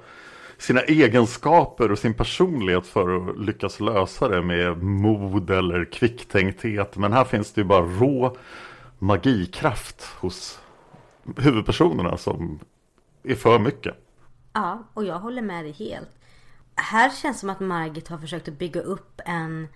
sina 0.58 0.81
egenskaper 0.81 1.91
och 1.91 2.00
sin 2.00 2.13
personlighet 2.13 2.88
för 2.88 3.15
att 3.15 3.39
lyckas 3.39 3.79
lösa 3.79 4.27
det 4.27 4.41
med 4.41 4.84
mod 4.84 5.50
eller 5.50 5.86
kvicktänkthet. 5.86 6.98
Men 6.98 7.13
här 7.13 7.24
finns 7.24 7.53
det 7.53 7.62
ju 7.62 7.65
bara 7.65 7.86
rå 7.86 8.38
magikraft 9.00 10.03
hos 10.03 10.60
huvudpersonerna 11.38 12.17
som 12.17 12.60
är 13.24 13.36
för 13.36 13.60
mycket. 13.60 14.00
Ja, 14.53 14.84
och 14.93 15.05
jag 15.05 15.20
håller 15.20 15.41
med 15.41 15.65
dig 15.65 15.72
helt. 15.72 16.10
Här 16.75 17.10
känns 17.10 17.38
det 17.38 17.39
som 17.39 17.50
att 17.50 17.60
Margit 17.60 18.08
har 18.08 18.17
försökt 18.17 18.48
att 18.48 18.60
bygga 18.60 18.81
upp 18.81 19.22
en, 19.25 19.67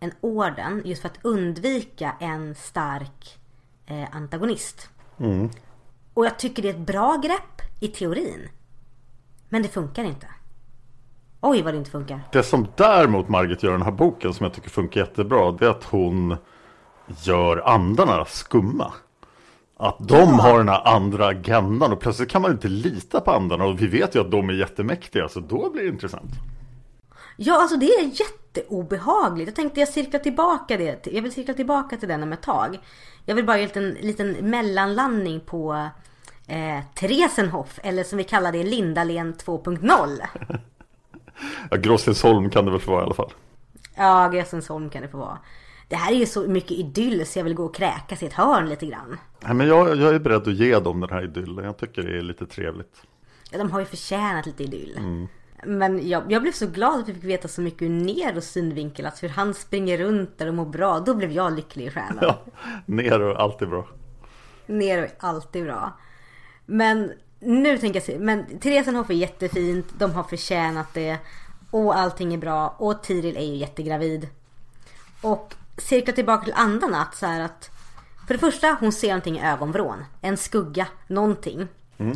en 0.00 0.12
orden 0.20 0.82
just 0.84 1.02
för 1.02 1.08
att 1.08 1.18
undvika 1.22 2.16
en 2.20 2.54
stark 2.54 3.38
eh, 3.86 4.16
antagonist. 4.16 4.90
Och 6.14 6.26
jag 6.26 6.38
tycker 6.38 6.62
det 6.62 6.68
är 6.68 6.74
ett 6.74 6.86
bra 6.86 7.16
grepp 7.16 7.62
i 7.80 7.88
teorin. 7.88 8.48
Men 9.48 9.62
det 9.62 9.68
funkar 9.68 10.04
inte. 10.04 10.26
Oj 11.40 11.62
vad 11.62 11.74
det 11.74 11.78
inte 11.78 11.90
funkar. 11.90 12.20
Det 12.32 12.42
som 12.42 12.66
däremot 12.76 13.28
Margit 13.28 13.62
gör 13.62 13.70
i 13.70 13.72
den 13.72 13.82
här 13.82 13.92
boken 13.92 14.34
som 14.34 14.44
jag 14.44 14.54
tycker 14.54 14.70
funkar 14.70 15.00
jättebra 15.00 15.52
det 15.52 15.66
är 15.66 15.70
att 15.70 15.84
hon 15.84 16.36
gör 17.22 17.68
andarna 17.68 18.24
skumma. 18.24 18.92
Att 19.78 19.96
de 19.98 20.38
har 20.38 20.58
den 20.58 20.68
här 20.68 20.86
andra 20.86 21.26
agendan 21.26 21.92
och 21.92 22.00
plötsligt 22.00 22.30
kan 22.30 22.42
man 22.42 22.50
inte 22.50 22.68
lita 22.68 23.20
på 23.20 23.30
andarna 23.30 23.64
och 23.64 23.82
vi 23.82 23.86
vet 23.86 24.14
ju 24.14 24.20
att 24.20 24.30
de 24.30 24.48
är 24.48 24.52
jättemäktiga 24.52 25.28
så 25.28 25.40
då 25.40 25.70
blir 25.70 25.82
det 25.82 25.88
intressant. 25.88 26.30
Ja, 27.36 27.60
alltså 27.60 27.76
det 27.76 27.86
är 27.86 28.02
jätteobehagligt. 28.02 29.48
Jag 29.48 29.56
tänkte 29.56 29.80
jag 29.80 29.88
cirklar 29.88 30.20
tillbaka 30.20 30.76
det. 30.76 31.06
Jag 31.06 31.22
vill 31.22 31.32
cirkla 31.32 31.54
tillbaka 31.54 31.96
till 31.96 32.08
den 32.08 32.22
om 32.22 32.32
ett 32.32 32.42
tag. 32.42 32.78
Jag 33.24 33.34
vill 33.34 33.44
bara 33.44 33.58
göra 33.58 33.70
en 33.74 33.88
liten, 33.88 34.06
liten 34.06 34.50
mellanlandning 34.50 35.40
på 35.40 35.88
eh, 36.46 36.84
Theresenhof. 36.94 37.78
Eller 37.82 38.04
som 38.04 38.18
vi 38.18 38.24
kallar 38.24 38.52
det, 38.52 38.62
Lindalen 38.62 39.34
2.0. 39.34 40.20
Ja, 41.70 41.76
Gråstensholm 41.76 42.50
kan 42.50 42.64
det 42.64 42.70
väl 42.70 42.80
få 42.80 42.90
vara 42.90 43.00
i 43.02 43.04
alla 43.04 43.14
fall. 43.14 43.32
Ja, 43.94 44.28
Gräsensholm 44.28 44.90
kan 44.90 45.02
det 45.02 45.08
få 45.08 45.18
vara. 45.18 45.38
Det 45.88 45.96
här 45.96 46.12
är 46.12 46.16
ju 46.16 46.26
så 46.26 46.48
mycket 46.48 46.70
idyll 46.70 47.26
så 47.26 47.38
jag 47.38 47.44
vill 47.44 47.54
gå 47.54 47.64
och 47.64 47.74
kräkas 47.74 48.22
i 48.22 48.26
ett 48.26 48.32
hörn 48.32 48.68
lite 48.68 48.86
grann. 48.86 49.18
Nej, 49.40 49.54
men 49.54 49.68
jag, 49.68 49.96
jag 49.96 50.14
är 50.14 50.18
beredd 50.18 50.48
att 50.48 50.54
ge 50.54 50.78
dem 50.78 51.00
den 51.00 51.10
här 51.10 51.24
idyllen. 51.24 51.64
Jag 51.64 51.76
tycker 51.76 52.02
det 52.02 52.18
är 52.18 52.22
lite 52.22 52.46
trevligt. 52.46 53.02
Ja, 53.50 53.58
de 53.58 53.70
har 53.70 53.80
ju 53.80 53.86
förtjänat 53.86 54.46
lite 54.46 54.62
idyll. 54.62 55.26
Men 55.64 56.08
jag, 56.08 56.32
jag 56.32 56.42
blev 56.42 56.52
så 56.52 56.66
glad 56.66 57.00
att 57.00 57.08
vi 57.08 57.14
fick 57.14 57.24
veta 57.24 57.48
så 57.48 57.60
mycket 57.60 57.82
ur 57.82 57.88
Neros 57.88 58.44
synvinkel. 58.44 59.06
Att 59.06 59.22
hur 59.22 59.28
han 59.28 59.54
springer 59.54 59.98
runt 59.98 60.38
där 60.38 60.46
och 60.46 60.54
mår 60.54 60.66
bra. 60.66 61.00
Då 61.00 61.14
blev 61.14 61.32
jag 61.32 61.56
lycklig 61.56 61.86
i 61.86 61.90
själen. 61.90 62.18
Ja, 62.20 62.40
ner 62.86 63.20
och 63.20 63.40
alltid 63.40 63.68
bra. 63.68 63.86
Nero 64.66 65.02
är 65.02 65.10
alltid 65.18 65.64
bra. 65.64 65.98
Men 66.66 67.12
nu 67.40 67.78
tänker 67.78 68.00
jag 68.00 68.04
se, 68.06 68.18
men 68.18 68.58
Theresenhof 68.58 69.10
är 69.10 69.14
jättefint, 69.14 69.86
de 69.98 70.12
har 70.12 70.22
förtjänat 70.22 70.94
det. 70.94 71.18
Och 71.70 71.98
allting 71.98 72.34
är 72.34 72.38
bra. 72.38 72.68
Och 72.78 73.02
Tiril 73.02 73.36
är 73.36 73.44
ju 73.44 73.56
jättegravid. 73.56 74.28
Och 75.20 75.54
cirkla 75.78 76.12
tillbaka 76.12 76.44
till 76.44 76.54
andarna 76.56 77.02
att 77.02 77.14
så 77.14 77.26
här 77.26 77.40
att 77.40 77.70
för 78.26 78.34
det 78.34 78.40
första, 78.40 78.76
hon 78.80 78.92
ser 78.92 79.08
någonting 79.08 79.38
i 79.38 79.46
ögonvrån. 79.46 80.04
En 80.20 80.36
skugga, 80.36 80.86
någonting. 81.06 81.68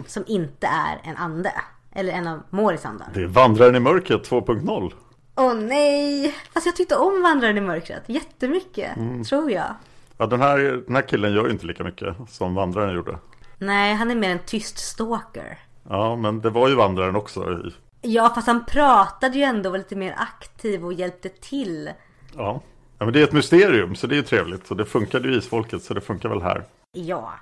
Som 0.07 0.25
inte 0.27 0.67
är 0.67 1.01
en 1.11 1.17
ande. 1.17 1.53
Eller 1.93 2.13
en 2.13 2.27
av 2.27 2.43
Moris 2.51 2.85
andar. 2.87 3.09
Det 3.15 3.23
är 3.23 3.27
Vandraren 3.27 3.77
i 3.77 3.81
mörkret 3.81 4.31
2.0. 4.31 4.93
Åh 5.37 5.55
nej! 5.55 6.35
Fast 6.53 6.67
jag 6.67 6.77
tyckte 6.77 6.97
om 6.97 7.23
Vandraren 7.23 7.59
i 7.59 7.61
mörkret 7.61 8.03
jättemycket. 8.07 8.91
Tror 9.29 9.51
jag. 9.51 9.75
Ja, 10.17 10.27
den 10.27 10.41
här, 10.41 10.59
den 10.87 10.97
här 10.97 11.09
killen 11.09 11.33
gör 11.33 11.45
ju 11.47 11.51
inte 11.51 11.67
lika 11.67 11.85
mycket 11.85 12.17
som 12.29 12.55
Vandraren 12.55 12.95
gjorde. 12.95 13.19
Nej, 13.59 13.95
han 13.95 14.11
är 14.11 14.15
mer 14.15 14.31
en 14.31 14.39
tyst 14.47 14.79
stalker. 14.79 15.59
Ja, 15.89 16.17
men 16.17 16.41
det 16.41 16.51
var 16.51 16.69
ju 16.69 16.75
Vandraren 16.75 17.17
också. 17.17 17.61
Ja, 18.03 18.33
fast 18.35 18.47
han 18.47 18.65
pratade 18.65 19.39
ju 19.39 19.45
ändå 19.45 19.69
och 19.69 19.73
var 19.73 19.79
lite 19.79 19.97
mer 19.97 20.15
aktiv 20.19 20.85
och 20.85 20.93
hjälpte 20.93 21.29
till. 21.29 21.91
ja. 22.37 22.61
Ja, 23.01 23.07
men 23.07 23.13
det 23.13 23.21
är 23.21 23.25
ett 23.25 23.33
mysterium 23.33 23.95
så 23.95 24.07
det 24.07 24.15
är 24.15 24.17
ju 24.17 24.23
trevligt. 24.23 24.71
Och 24.71 24.77
det 24.77 24.85
funkade 24.85 25.29
ju 25.29 25.35
i 25.35 25.39
Isfolket 25.39 25.83
så 25.83 25.95
det 25.95 26.01
funkar 26.01 26.29
väl 26.29 26.43
här. 26.43 26.65
Ja. 26.93 27.33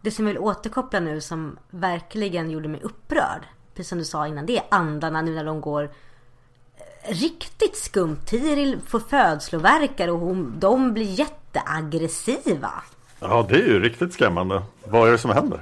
Det 0.00 0.10
som 0.10 0.26
jag 0.26 0.32
vill 0.32 0.42
återkoppla 0.42 1.00
nu 1.00 1.20
som 1.20 1.58
verkligen 1.70 2.50
gjorde 2.50 2.68
mig 2.68 2.80
upprörd. 2.82 3.42
Precis 3.74 3.88
som 3.88 3.98
du 3.98 4.04
sa 4.04 4.26
innan. 4.26 4.46
Det 4.46 4.56
är 4.56 4.64
andarna 4.70 5.22
nu 5.22 5.34
när 5.34 5.44
de 5.44 5.60
går 5.60 5.82
eh, 5.84 7.14
riktigt 7.14 7.76
skumt. 7.76 8.16
Tiril 8.26 8.80
får 8.86 9.00
födslovärkar 9.00 10.08
och 10.08 10.18
hon, 10.18 10.54
de 10.58 10.94
blir 10.94 11.18
jätteaggressiva. 11.18 12.72
Ja, 13.20 13.46
det 13.48 13.54
är 13.54 13.66
ju 13.66 13.80
riktigt 13.80 14.12
skrämmande. 14.12 14.62
Vad 14.84 15.08
är 15.08 15.12
det 15.12 15.18
som 15.18 15.30
händer? 15.30 15.60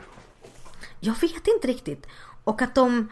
Jag 1.01 1.21
vet 1.21 1.47
inte 1.47 1.69
riktigt. 1.69 2.07
Och 2.45 2.63
att 2.63 2.75
de 2.75 3.09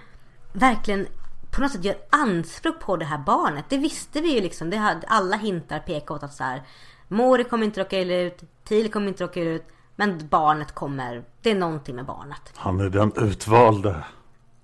verkligen 0.53 1.07
på 1.51 1.61
något 1.61 1.73
sätt 1.73 1.85
gör 1.85 1.97
anspråk 2.11 2.81
på 2.81 2.97
det 2.97 3.05
här 3.05 3.19
barnet. 3.19 3.65
Det 3.69 3.77
visste 3.77 4.21
vi 4.21 4.35
ju 4.35 4.41
liksom. 4.41 4.71
Det 4.71 4.77
hade, 4.77 5.07
alla 5.07 5.37
hintar 5.37 5.79
pekar 5.79 6.15
åt 6.15 6.23
att 6.23 6.35
så 6.35 6.45
här. 6.45 6.63
Mori 7.09 7.45
kommer 7.45 7.65
inte 7.65 7.81
råka 7.81 8.01
illa 8.01 8.15
ut. 8.15 8.43
Til 8.65 8.91
kommer 8.91 9.09
inte 9.09 9.25
råka 9.25 9.41
illa 9.41 9.51
ut. 9.51 9.67
Men 9.97 10.29
barnet 10.29 10.75
kommer. 10.75 11.25
Det 11.43 11.51
är 11.51 11.55
någonting 11.55 11.97
med 11.97 12.05
barnet. 12.05 12.53
Han 12.55 12.81
är 12.81 12.91
den 12.91 13.13
utvalde. 13.17 14.05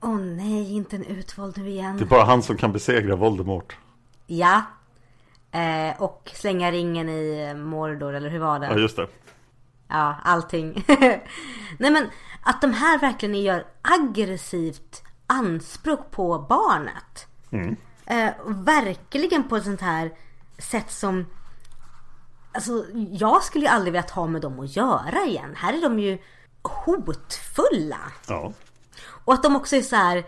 Åh 0.03 0.17
nej, 0.17 0.73
inte 0.73 0.97
en 0.97 1.05
utvald 1.05 1.59
nu 1.59 1.69
igen. 1.69 1.97
Det 1.97 2.05
är 2.05 2.07
bara 2.07 2.25
han 2.25 2.43
som 2.43 2.57
kan 2.57 2.73
besegra 2.73 3.17
Voldemort. 3.17 3.77
Ja. 4.27 4.63
Eh, 5.51 6.03
och 6.03 6.31
slänga 6.35 6.73
ringen 6.73 7.09
i 7.09 7.55
Mordor, 7.55 8.15
eller 8.15 8.31
hur 8.31 8.39
var 8.39 8.59
det? 8.59 8.67
Ja, 8.67 8.79
just 8.79 8.97
det. 8.97 9.07
Ja, 9.89 10.17
allting. 10.25 10.85
Nej 11.79 11.91
men 11.91 12.09
att 12.43 12.61
de 12.61 12.73
här 12.73 12.99
verkligen 12.99 13.43
gör 13.43 13.65
aggressivt 13.83 15.03
anspråk 15.27 16.11
på 16.11 16.47
barnet. 16.49 17.27
Eh, 18.07 18.31
och 18.45 18.69
verkligen 18.69 19.49
på 19.49 19.57
ett 19.57 19.65
sånt 19.65 19.81
här 19.81 20.13
sätt 20.59 20.91
som 20.93 21.27
Alltså 22.53 22.85
jag 23.11 23.43
skulle 23.43 23.65
ju 23.65 23.71
aldrig 23.71 23.93
velat 23.93 24.11
ha 24.11 24.27
med 24.27 24.43
dem 24.43 24.61
att 24.61 24.77
göra 24.77 25.25
igen. 25.27 25.55
Här 25.57 25.73
är 25.73 25.83
de 25.83 25.99
ju 25.99 26.19
hotfulla. 26.63 28.13
Ja. 28.29 28.53
Och 29.07 29.35
att 29.35 29.43
de 29.43 29.57
också 29.57 29.77
är 29.77 29.83
så 29.83 29.97
här. 29.97 30.25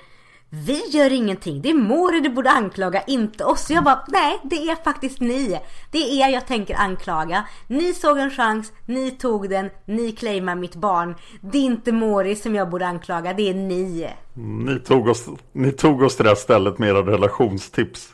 Vi 0.64 0.88
gör 0.90 1.12
ingenting. 1.12 1.62
Det 1.62 1.70
är 1.70 1.74
Mori 1.74 2.20
du 2.20 2.28
borde 2.28 2.50
anklaga, 2.50 3.02
inte 3.02 3.44
oss. 3.44 3.66
Så 3.66 3.72
jag 3.72 3.84
bara, 3.84 4.04
nej 4.08 4.40
det 4.42 4.70
är 4.70 4.84
faktiskt 4.84 5.20
ni. 5.20 5.60
Det 5.90 5.98
är 5.98 6.28
er 6.28 6.32
jag 6.32 6.46
tänker 6.46 6.74
anklaga. 6.74 7.44
Ni 7.66 7.92
såg 7.94 8.18
en 8.18 8.30
chans, 8.30 8.72
ni 8.86 9.10
tog 9.10 9.50
den, 9.50 9.70
ni 9.84 10.12
claimar 10.12 10.54
mitt 10.54 10.74
barn. 10.76 11.14
Det 11.40 11.58
är 11.58 11.62
inte 11.62 11.92
Mori 11.92 12.36
som 12.36 12.54
jag 12.54 12.70
borde 12.70 12.86
anklaga, 12.86 13.32
det 13.32 13.50
är 13.50 13.54
ni. 13.54 14.10
Ni 14.34 14.78
tog, 14.80 15.08
oss, 15.08 15.26
ni 15.52 15.72
tog 15.72 16.02
oss 16.02 16.16
till 16.16 16.24
det 16.24 16.30
här 16.30 16.36
stället 16.36 16.78
med 16.78 16.88
era 16.88 17.02
relationstips. 17.02 18.08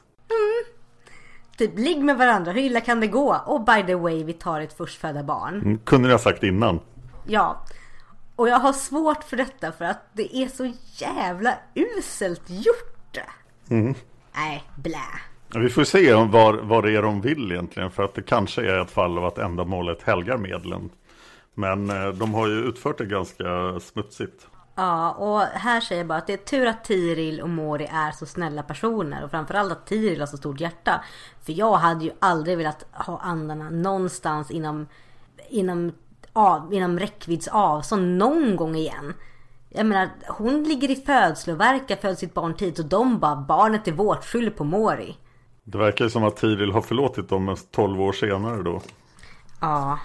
Typ 1.58 1.78
ligg 1.78 2.04
med 2.04 2.18
varandra, 2.18 2.52
hur 2.52 2.60
illa 2.62 2.80
kan 2.80 3.00
det 3.00 3.06
gå? 3.06 3.36
Och 3.46 3.64
by 3.64 3.82
the 3.86 3.94
way, 3.94 4.24
vi 4.24 4.32
tar 4.32 4.60
ett 4.60 4.76
förstfödda 4.76 5.22
barn. 5.22 5.54
Mm, 5.54 5.78
Kunde 5.78 6.08
ni 6.08 6.12
ha 6.14 6.18
sagt 6.18 6.42
innan? 6.42 6.80
Ja. 7.26 7.64
Och 8.36 8.48
jag 8.48 8.58
har 8.58 8.72
svårt 8.72 9.24
för 9.24 9.36
detta 9.36 9.72
för 9.72 9.84
att 9.84 10.02
det 10.12 10.36
är 10.36 10.48
så 10.48 10.72
jävla 10.96 11.58
uselt 11.74 12.42
gjort. 12.50 13.18
Nej, 14.34 14.64
blä. 14.76 14.98
Vi 15.54 15.68
får 15.68 15.84
se 15.84 16.14
om 16.14 16.30
vad, 16.30 16.56
vad 16.56 16.84
det 16.84 16.96
är 16.96 17.02
de 17.02 17.20
vill 17.20 17.52
egentligen. 17.52 17.90
För 17.90 18.02
att 18.02 18.14
det 18.14 18.22
kanske 18.22 18.62
är 18.62 18.78
ett 18.78 18.90
fall 18.90 19.18
av 19.18 19.24
att 19.24 19.38
ändamålet 19.38 20.02
helgar 20.02 20.36
medlen. 20.36 20.90
Men 21.54 21.90
eh, 21.90 22.08
de 22.08 22.34
har 22.34 22.48
ju 22.48 22.54
utfört 22.54 22.98
det 22.98 23.04
ganska 23.04 23.80
smutsigt. 23.80 24.46
Ja, 24.74 25.12
och 25.12 25.40
här 25.40 25.80
säger 25.80 26.00
jag 26.00 26.06
bara 26.06 26.18
att 26.18 26.26
det 26.26 26.32
är 26.32 26.36
tur 26.36 26.66
att 26.66 26.84
Tiril 26.84 27.40
och 27.40 27.48
Mori 27.48 27.88
är 27.92 28.10
så 28.12 28.26
snälla 28.26 28.62
personer. 28.62 29.24
Och 29.24 29.30
framförallt 29.30 29.72
att 29.72 29.86
Tiril 29.86 30.20
har 30.20 30.26
så 30.26 30.36
stort 30.36 30.60
hjärta. 30.60 31.04
För 31.42 31.52
jag 31.52 31.72
hade 31.72 32.04
ju 32.04 32.10
aldrig 32.18 32.56
velat 32.56 32.86
ha 32.92 33.18
andarna 33.18 33.70
någonstans 33.70 34.50
inom, 34.50 34.86
inom, 35.48 35.92
av, 36.32 36.74
inom 36.74 36.98
räckvidds 36.98 37.48
avstånd 37.48 38.18
någon 38.18 38.56
gång 38.56 38.74
igen. 38.74 39.14
Jag 39.68 39.86
menar, 39.86 40.08
hon 40.28 40.64
ligger 40.64 40.90
i 40.90 40.96
födslovärka, 40.96 41.96
föds 41.96 42.20
sitt 42.20 42.34
barn 42.34 42.54
tidigt 42.54 42.78
och 42.78 42.84
de 42.84 43.18
bara, 43.18 43.36
barnet 43.36 43.88
är 43.88 43.92
vårt, 43.92 44.24
skyll 44.24 44.50
på 44.50 44.64
Mori. 44.64 45.16
Det 45.64 45.78
verkar 45.78 46.04
ju 46.04 46.10
som 46.10 46.24
att 46.24 46.36
Tiril 46.36 46.72
har 46.72 46.82
förlåtit 46.82 47.28
dem 47.28 47.56
12 47.70 48.00
år 48.00 48.12
senare 48.12 48.62
då. 48.62 48.82
Ja. 49.60 49.98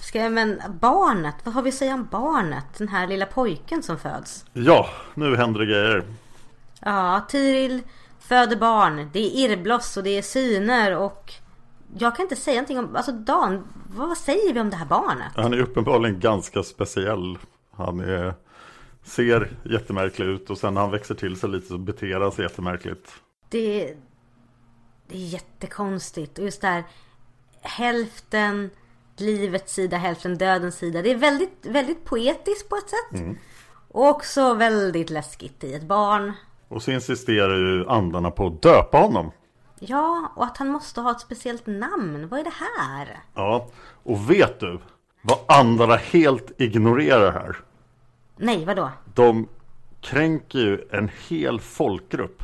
Ska 0.00 0.18
jag, 0.18 0.32
men 0.32 0.62
barnet, 0.80 1.34
vad 1.44 1.54
har 1.54 1.62
vi 1.62 1.68
att 1.68 1.74
säga 1.74 1.94
om 1.94 2.08
barnet? 2.10 2.64
Den 2.78 2.88
här 2.88 3.06
lilla 3.06 3.26
pojken 3.26 3.82
som 3.82 3.98
föds. 3.98 4.44
Ja, 4.52 4.86
nu 5.14 5.36
händer 5.36 5.60
det 5.60 5.66
grejer. 5.66 6.04
Ja, 6.80 7.20
Tiril 7.28 7.82
föder 8.20 8.56
barn. 8.56 9.10
Det 9.12 9.18
är 9.18 9.50
irrbloss 9.50 9.96
och 9.96 10.02
det 10.02 10.18
är 10.18 10.22
syner 10.22 10.96
och 10.96 11.32
jag 11.98 12.16
kan 12.16 12.22
inte 12.22 12.36
säga 12.36 12.54
någonting 12.54 12.78
om, 12.78 12.96
alltså 12.96 13.12
Dan, 13.12 13.68
vad 13.96 14.18
säger 14.18 14.54
vi 14.54 14.60
om 14.60 14.70
det 14.70 14.76
här 14.76 14.86
barnet? 14.86 15.32
Han 15.36 15.52
är 15.52 15.60
uppenbarligen 15.60 16.20
ganska 16.20 16.62
speciell. 16.62 17.38
Han 17.70 18.00
är, 18.00 18.34
ser 19.02 19.56
jättemärklig 19.64 20.26
ut 20.26 20.50
och 20.50 20.58
sen 20.58 20.74
när 20.74 20.80
han 20.80 20.90
växer 20.90 21.14
till 21.14 21.36
sig 21.36 21.50
lite 21.50 21.66
så 21.66 21.78
beter 21.78 22.20
han 22.20 22.32
sig 22.32 22.44
jättemärkligt. 22.44 23.12
Det, 23.48 23.94
det 25.08 25.16
är 25.16 25.26
jättekonstigt 25.26 26.38
och 26.38 26.44
just 26.44 26.60
det 26.60 26.66
här 26.66 26.84
hälften 27.60 28.70
livets 29.16 29.74
sida, 29.74 29.96
hälften 29.96 30.38
dödens 30.38 30.76
sida. 30.76 31.02
Det 31.02 31.10
är 31.10 31.16
väldigt, 31.16 31.66
väldigt 31.66 32.04
poetiskt 32.04 32.68
på 32.68 32.76
ett 32.76 32.90
sätt. 32.90 33.36
Och 33.88 34.08
också 34.08 34.54
väldigt 34.54 35.10
läskigt 35.10 35.64
i 35.64 35.74
ett 35.74 35.82
barn. 35.82 36.32
Och 36.68 36.82
så 36.82 36.90
insisterar 36.90 37.56
ju 37.56 37.88
andarna 37.88 38.30
på 38.30 38.46
att 38.46 38.62
döpa 38.62 38.98
honom. 38.98 39.30
Ja, 39.86 40.32
och 40.34 40.44
att 40.44 40.56
han 40.56 40.68
måste 40.68 41.00
ha 41.00 41.10
ett 41.10 41.20
speciellt 41.20 41.66
namn. 41.66 42.28
Vad 42.28 42.40
är 42.40 42.44
det 42.44 42.50
här? 42.50 43.18
Ja, 43.34 43.66
och 44.02 44.30
vet 44.30 44.60
du 44.60 44.78
vad 45.22 45.38
andarna 45.48 45.96
helt 45.96 46.60
ignorerar 46.60 47.32
här? 47.32 47.56
Nej, 48.36 48.64
vadå? 48.64 48.90
De 49.14 49.48
kränker 50.00 50.58
ju 50.58 50.88
en 50.90 51.10
hel 51.28 51.60
folkgrupp 51.60 52.42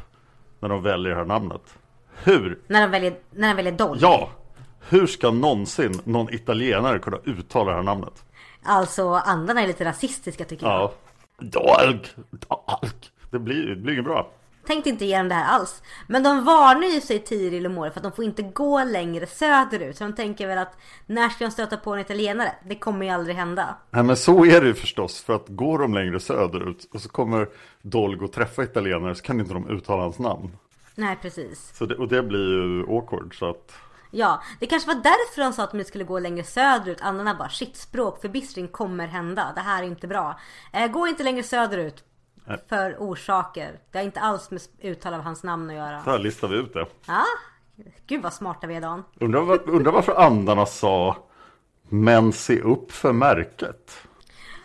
när 0.60 0.68
de 0.68 0.82
väljer 0.82 1.10
det 1.10 1.16
här 1.18 1.24
namnet. 1.24 1.78
Hur? 2.22 2.58
När 2.66 2.80
de 2.80 2.90
väljer, 2.90 3.18
när 3.30 3.48
de 3.48 3.54
väljer 3.54 3.72
Dolly? 3.72 4.00
Ja! 4.02 4.28
Hur 4.88 5.06
ska 5.06 5.30
någonsin 5.30 6.00
någon 6.04 6.34
italienare 6.34 6.98
kunna 6.98 7.18
uttala 7.24 7.70
det 7.70 7.76
här 7.76 7.82
namnet? 7.82 8.24
Alltså 8.62 9.12
andarna 9.12 9.62
är 9.62 9.66
lite 9.66 9.84
rasistiska 9.84 10.44
tycker 10.44 10.66
jag. 10.66 10.80
Ja. 10.80 10.92
Dolg! 11.38 12.00
Dolg! 12.30 12.92
Det 13.30 13.38
blir, 13.38 13.66
det 13.66 13.76
blir 13.76 13.92
inget 13.92 14.04
bra. 14.04 14.30
Tänkte 14.68 14.90
inte 14.90 15.04
ge 15.04 15.18
dem 15.18 15.28
det 15.28 15.34
här 15.34 15.54
alls. 15.54 15.82
Men 16.06 16.22
de 16.22 16.44
varnar 16.44 16.86
ju 16.86 17.00
sig 17.00 17.18
Tiril 17.18 17.66
och 17.66 17.72
Mori 17.72 17.90
för 17.90 17.98
att 17.98 18.02
de 18.02 18.12
får 18.12 18.24
inte 18.24 18.42
gå 18.42 18.84
längre 18.84 19.26
söderut. 19.26 19.96
Så 19.96 20.04
de 20.04 20.12
tänker 20.12 20.46
väl 20.46 20.58
att 20.58 20.76
när 21.06 21.28
ska 21.28 21.44
de 21.44 21.50
stöta 21.50 21.76
på 21.76 21.94
en 21.94 22.00
italienare? 22.00 22.52
Det 22.64 22.74
kommer 22.74 23.06
ju 23.06 23.12
aldrig 23.12 23.36
hända. 23.36 23.76
Nej 23.90 24.02
men 24.02 24.16
så 24.16 24.44
är 24.44 24.60
det 24.60 24.66
ju 24.66 24.74
förstås. 24.74 25.22
För 25.22 25.36
att 25.36 25.48
går 25.48 25.78
de 25.78 25.94
längre 25.94 26.20
söderut 26.20 26.88
och 26.92 27.00
så 27.00 27.08
kommer 27.08 27.48
Dolg 27.82 28.24
att 28.24 28.32
träffa 28.32 28.62
italienare 28.62 29.14
så 29.14 29.22
kan 29.22 29.40
inte 29.40 29.54
de 29.54 29.68
uttala 29.68 30.02
hans 30.02 30.18
namn. 30.18 30.50
Nej 30.94 31.18
precis. 31.22 31.76
Så 31.78 31.86
det, 31.86 31.94
och 31.94 32.08
det 32.08 32.22
blir 32.22 32.48
ju 32.48 32.82
awkward 32.96 33.38
så 33.38 33.50
att 33.50 33.72
Ja, 34.10 34.42
det 34.60 34.66
kanske 34.66 34.94
var 34.94 35.02
därför 35.02 35.42
de 35.42 35.52
sa 35.52 35.64
att 35.64 35.72
de 35.72 35.84
skulle 35.84 36.04
gå 36.04 36.18
längre 36.18 36.44
söderut. 36.44 37.00
Andarna 37.00 37.34
bara 37.34 37.48
shit, 37.48 37.76
språkförbistring 37.76 38.68
kommer 38.68 39.06
hända. 39.06 39.52
Det 39.54 39.60
här 39.60 39.82
är 39.82 39.86
inte 39.86 40.06
bra. 40.06 40.40
Eh, 40.72 40.90
gå 40.90 41.06
inte 41.06 41.22
längre 41.22 41.42
söderut. 41.42 42.04
Nej. 42.48 42.58
För 42.68 42.96
orsaker. 42.98 43.78
Det 43.90 43.98
har 43.98 44.04
inte 44.04 44.20
alls 44.20 44.50
med 44.50 44.60
uttal 44.78 45.14
av 45.14 45.20
hans 45.20 45.42
namn 45.42 45.70
att 45.70 45.76
göra. 45.76 46.04
så 46.04 46.10
här 46.10 46.18
listar 46.18 46.48
vi 46.48 46.56
ut 46.56 46.72
det. 46.72 46.86
Ja, 47.06 47.24
gud 48.06 48.22
vad 48.22 48.32
smarta 48.32 48.66
vi 48.66 48.74
är 48.74 48.80
Dan. 48.80 49.04
Undrar, 49.20 49.40
var, 49.40 49.70
undrar 49.70 49.92
varför 49.92 50.20
andarna 50.20 50.66
sa 50.66 51.16
Men 51.88 52.32
se 52.32 52.60
upp 52.60 52.92
för 52.92 53.12
märket. 53.12 53.92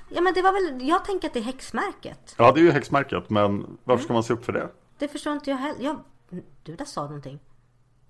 Ja 0.09 0.21
men 0.21 0.33
det 0.33 0.41
var 0.41 0.53
väl, 0.53 0.87
jag 0.87 1.05
tänker 1.05 1.27
att 1.27 1.33
det 1.33 1.39
är 1.39 1.43
häxmärket. 1.43 2.35
Ja 2.37 2.51
det 2.51 2.59
är 2.59 2.63
ju 2.63 2.71
häxmärket 2.71 3.29
men 3.29 3.77
varför 3.83 4.03
ska 4.03 4.13
man 4.13 4.23
se 4.23 4.33
upp 4.33 4.45
för 4.45 4.53
det? 4.53 4.69
Det 4.97 5.07
förstår 5.07 5.33
inte 5.33 5.49
jag 5.49 5.57
heller. 5.57 5.83
Jag, 5.83 5.99
du 6.63 6.75
där 6.75 6.85
sa 6.85 7.01
någonting. 7.03 7.39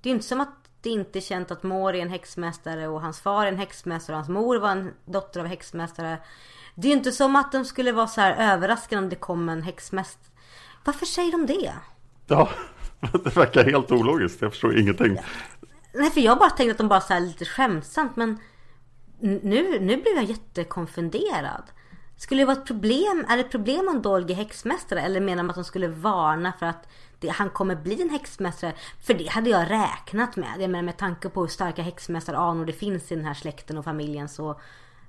Det 0.01 0.09
är 0.09 0.11
ju 0.11 0.15
inte 0.15 0.27
som 0.27 0.39
att 0.39 0.69
det 0.81 0.89
inte 0.89 1.19
är 1.19 1.21
känt 1.21 1.51
att 1.51 1.63
Mori 1.63 1.97
är 1.97 2.01
en 2.01 2.09
häxmästare 2.09 2.87
och 2.87 3.01
hans 3.01 3.21
far 3.21 3.45
är 3.45 3.51
en 3.51 3.57
häxmästare 3.57 4.15
och 4.15 4.17
hans 4.17 4.29
mor 4.29 4.59
var 4.59 4.69
en 4.69 4.93
dotter 5.05 5.39
av 5.39 5.45
häxmästare. 5.45 6.17
Det 6.75 6.87
är 6.87 6.91
ju 6.91 6.97
inte 6.97 7.11
som 7.11 7.35
att 7.35 7.51
de 7.51 7.65
skulle 7.65 7.91
vara 7.91 8.07
så 8.07 8.21
här 8.21 8.53
överraskade 8.53 9.01
om 9.01 9.09
det 9.09 9.15
kom 9.15 9.49
en 9.49 9.63
häxmästare. 9.63 10.31
Varför 10.83 11.05
säger 11.05 11.31
de 11.31 11.45
det? 11.45 11.73
Ja, 12.27 12.49
det 13.23 13.35
verkar 13.35 13.63
helt 13.63 13.91
ologiskt. 13.91 14.41
Jag 14.41 14.51
förstår 14.51 14.79
ingenting. 14.79 15.17
Nej 15.93 16.11
för 16.11 16.21
jag 16.21 16.37
bara 16.39 16.49
tänkte 16.49 16.71
att 16.71 16.77
de 16.77 16.87
bara 16.87 17.01
så 17.01 17.13
här 17.13 17.19
lite 17.19 17.45
skämtsamt 17.45 18.15
men 18.15 18.39
nu, 19.19 19.79
nu 19.79 20.01
blev 20.01 20.15
jag 20.15 20.23
jättekonfunderad. 20.23 21.63
Skulle 22.17 22.41
det 22.41 22.45
vara 22.45 22.57
ett 22.57 22.65
problem? 22.65 23.25
Är 23.29 23.37
det 23.37 23.43
ett 23.43 23.51
problem 23.51 23.87
om 23.87 24.01
Dolgy 24.01 24.33
är 24.33 24.37
häxmästare? 24.37 25.01
Eller 25.01 25.21
menar 25.21 25.43
man 25.43 25.49
att 25.49 25.55
de 25.55 25.63
skulle 25.63 25.87
varna 25.87 26.53
för 26.59 26.65
att 26.65 26.87
det, 27.19 27.27
han 27.27 27.49
kommer 27.49 27.75
bli 27.75 28.01
en 28.01 28.09
häxmästare? 28.09 28.73
För 29.01 29.13
det 29.13 29.29
hade 29.29 29.49
jag 29.49 29.71
räknat 29.71 30.35
med. 30.35 30.53
Jag 30.59 30.69
menar 30.69 30.83
med 30.83 30.97
tanke 30.97 31.29
på 31.29 31.41
hur 31.41 31.47
starka 31.47 31.81
häxmästaranor 31.81 32.65
det 32.65 32.73
finns 32.73 33.11
i 33.11 33.15
den 33.15 33.25
här 33.25 33.33
släkten 33.33 33.77
och 33.77 33.85
familjen 33.85 34.29
så 34.29 34.59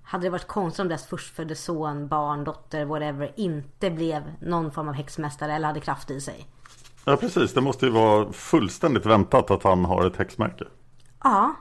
hade 0.05 0.27
det 0.27 0.31
varit 0.31 0.47
konstigt 0.47 0.81
om 0.81 0.89
deras 0.89 1.07
förstfödde 1.07 1.55
son, 1.55 2.09
barn, 2.09 2.45
dotter, 2.45 2.85
whatever 2.85 3.33
inte 3.37 3.91
blev 3.91 4.23
någon 4.41 4.71
form 4.71 4.89
av 4.89 4.95
häxmästare 4.95 5.53
eller 5.53 5.67
hade 5.67 5.81
kraft 5.81 6.11
i 6.11 6.21
sig. 6.21 6.47
Ja 7.05 7.17
precis, 7.17 7.55
det 7.55 7.61
måste 7.61 7.87
ju 7.87 7.93
vara 7.93 8.33
fullständigt 8.33 9.07
väntat 9.07 9.51
att 9.51 9.63
han 9.63 9.85
har 9.85 10.07
ett 10.07 10.17
häxmärke. 10.17 10.65
Ja. 11.25 11.55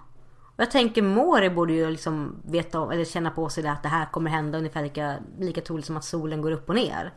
Och 0.56 0.60
jag 0.60 0.71
tänker 0.71 1.01
Mori 1.01 1.49
borde 1.49 1.73
ju 1.73 1.91
liksom 1.91 2.36
veta 2.45 2.79
om, 2.79 2.91
eller 2.91 3.06
känna 3.06 3.32
på 3.32 3.49
sig 3.49 3.63
det 3.63 3.71
att 3.71 3.84
det 3.84 3.89
här 3.89 4.06
kommer 4.06 4.32
hända 4.32 4.58
ungefär 4.58 4.84
lika, 4.84 5.15
lika 5.39 5.62
troligt 5.62 5.86
som 5.86 5.97
att 5.97 6.03
solen 6.03 6.41
går 6.41 6.51
upp 6.51 6.69
och 6.69 6.75
ner. 6.75 7.13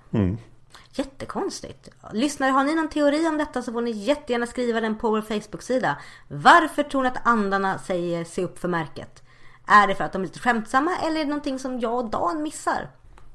Jättekonstigt. 0.93 1.89
Lyssnare, 2.13 2.51
har 2.51 2.65
ni 2.65 2.75
någon 2.75 2.89
teori 2.89 3.29
om 3.29 3.39
detta 3.39 3.63
så 3.63 3.73
får 3.73 3.81
ni 3.81 3.91
jättegärna 3.91 4.47
skriva 4.47 4.81
den 4.81 4.99
på 4.99 5.11
vår 5.11 5.21
Facebook-sida. 5.21 5.97
Varför 6.29 6.83
tror 6.83 7.03
ni 7.03 7.09
att 7.09 7.27
andarna 7.27 7.79
säger 7.79 8.25
se 8.25 8.45
upp 8.45 8.59
för 8.59 8.69
märket? 8.69 9.23
Är 9.67 9.87
det 9.87 9.95
för 9.95 10.05
att 10.05 10.13
de 10.13 10.23
är 10.23 10.27
lite 10.27 10.39
skämtsamma 10.39 10.97
eller 10.97 11.21
är 11.21 11.25
det 11.25 11.31
någonting 11.31 11.59
som 11.59 11.81
jag 11.81 11.95
och 11.95 12.11
Dan 12.11 12.43
missar? 12.43 12.89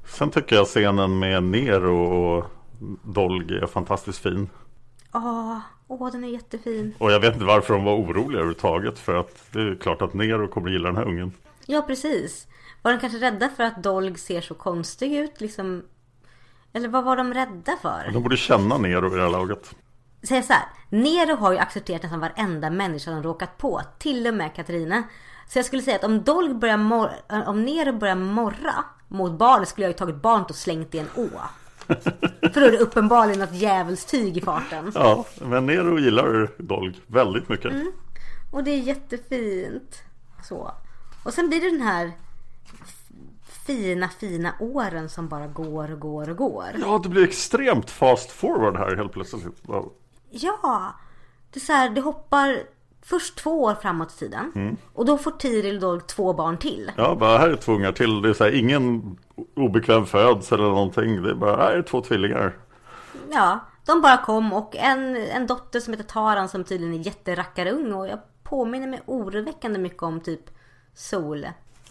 Sen 0.06 0.30
tycker 0.30 0.56
jag 0.56 0.66
scenen 0.66 1.18
med 1.18 1.42
Nero 1.42 1.96
och 1.96 2.50
Dolg 3.02 3.58
är 3.58 3.66
fantastiskt 3.66 4.18
fin. 4.18 4.50
Åh, 5.14 5.58
åh 5.86 6.12
den 6.12 6.24
är 6.24 6.28
jättefin. 6.28 6.94
Och 6.98 7.12
jag 7.12 7.20
vet 7.20 7.34
inte 7.34 7.46
varför 7.46 7.74
de 7.74 7.84
var 7.84 7.94
oroliga 7.94 8.38
överhuvudtaget. 8.38 8.98
För 8.98 9.14
att 9.14 9.52
det 9.52 9.60
är 9.60 9.74
klart 9.74 10.02
att 10.02 10.14
Nero 10.14 10.48
kommer 10.48 10.70
gilla 10.70 10.88
den 10.88 10.96
här 10.96 11.08
ungen. 11.08 11.32
Ja, 11.66 11.82
precis. 11.82 12.46
Var 12.82 12.92
de 12.92 13.00
kanske 13.00 13.18
rädda 13.18 13.48
för 13.48 13.64
att 13.64 13.82
Dolg 13.82 14.18
ser 14.18 14.40
så 14.40 14.54
konstig 14.54 15.12
ut? 15.12 15.40
Liksom... 15.40 15.82
Eller 16.72 16.88
vad 16.88 17.04
var 17.04 17.16
de 17.16 17.34
rädda 17.34 17.76
för? 17.82 18.10
De 18.12 18.22
borde 18.22 18.36
känna 18.36 18.78
Nero 18.78 19.12
i 19.12 19.16
det 19.16 19.22
här 19.22 19.30
laget. 19.30 19.74
Säg 20.22 20.42
så 20.42 20.52
här. 20.52 20.62
Nero 20.88 21.36
har 21.36 21.52
ju 21.52 21.58
accepterat 21.58 22.02
nästan 22.02 22.20
varenda 22.20 22.70
människa 22.70 23.10
de 23.10 23.22
råkat 23.22 23.58
på. 23.58 23.80
Till 23.98 24.26
och 24.26 24.34
med 24.34 24.54
Katarina. 24.54 25.02
Så 25.48 25.58
jag 25.58 25.66
skulle 25.66 25.82
säga 25.82 25.96
att 25.96 26.04
om 26.04 26.22
Dolg 26.22 26.54
börjar 26.54 26.76
mor- 26.76 27.10
om 27.46 27.64
Nero 27.64 27.92
börjar 27.92 28.14
morra 28.14 28.84
mot 29.08 29.32
barnet 29.32 29.68
skulle 29.68 29.84
jag 29.84 29.90
ju 29.90 29.96
tagit 29.98 30.22
barnet 30.22 30.50
och 30.50 30.56
slängt 30.56 30.94
i 30.94 30.98
en 30.98 31.08
å. 31.16 31.28
För 32.52 32.60
då 32.60 32.66
är 32.66 32.70
det 32.72 32.78
uppenbarligen 32.78 33.38
något 33.40 33.54
djävulstyg 33.54 34.36
i 34.36 34.40
farten. 34.40 34.92
Ja, 34.94 35.24
men 35.40 35.66
Nero 35.66 35.98
gillar 35.98 36.50
Dolg 36.62 37.00
väldigt 37.06 37.48
mycket. 37.48 37.72
Och 38.52 38.64
det 38.64 38.70
är 38.70 38.78
jättefint. 38.78 40.02
Så. 40.44 40.72
Och 41.24 41.34
sen 41.34 41.48
blir 41.48 41.60
det 41.60 41.70
den 41.70 41.80
här 41.80 42.12
fina, 43.66 44.08
fina 44.08 44.54
åren 44.60 45.08
som 45.08 45.28
bara 45.28 45.46
går 45.46 45.92
och 45.92 46.00
går 46.00 46.30
och 46.30 46.36
går. 46.36 46.66
Ja, 46.80 47.00
det 47.02 47.08
blir 47.08 47.24
extremt 47.24 47.90
fast 47.90 48.30
forward 48.30 48.76
här 48.76 48.96
helt 48.96 49.12
plötsligt. 49.12 49.46
Wow. 49.62 49.92
Ja! 50.30 50.94
Det 51.50 51.58
är 51.58 51.64
så 51.64 51.72
här, 51.72 51.90
det 51.90 52.00
hoppar 52.00 52.62
först 53.02 53.36
två 53.36 53.62
år 53.62 53.74
framåt 53.74 54.12
i 54.12 54.18
tiden. 54.18 54.76
Och 54.92 55.04
då 55.04 55.18
får 55.18 55.30
Tiril 55.30 55.80
då 55.80 56.00
två 56.00 56.32
barn 56.32 56.58
till. 56.58 56.92
Ja, 56.96 57.14
bara 57.14 57.38
här 57.38 57.48
är 57.48 57.56
två 57.56 57.72
ungar 57.72 57.92
till. 57.92 58.22
Det 58.22 58.28
är 58.28 58.32
så 58.32 58.44
här, 58.44 58.54
ingen 58.58 59.16
obekväm 59.56 60.06
föds 60.06 60.52
eller 60.52 60.64
någonting. 60.64 61.22
Det 61.22 61.30
är 61.30 61.34
bara, 61.34 61.56
här 61.56 61.72
är 61.72 61.82
två 61.82 62.00
tvillingar. 62.00 62.56
Ja, 63.30 63.58
de 63.86 64.00
bara 64.00 64.16
kom 64.16 64.52
och 64.52 64.76
en, 64.76 65.16
en 65.16 65.46
dotter 65.46 65.80
som 65.80 65.92
heter 65.92 66.04
Taran 66.04 66.48
som 66.48 66.64
tydligen 66.64 66.94
är 66.94 67.06
jätterackarung 67.06 67.92
och 67.92 68.08
jag 68.08 68.18
påminner 68.42 68.86
mig 68.86 69.00
oroväckande 69.06 69.78
mycket 69.78 70.02
om 70.02 70.20
typ 70.20 70.40
Sol. 70.94 71.46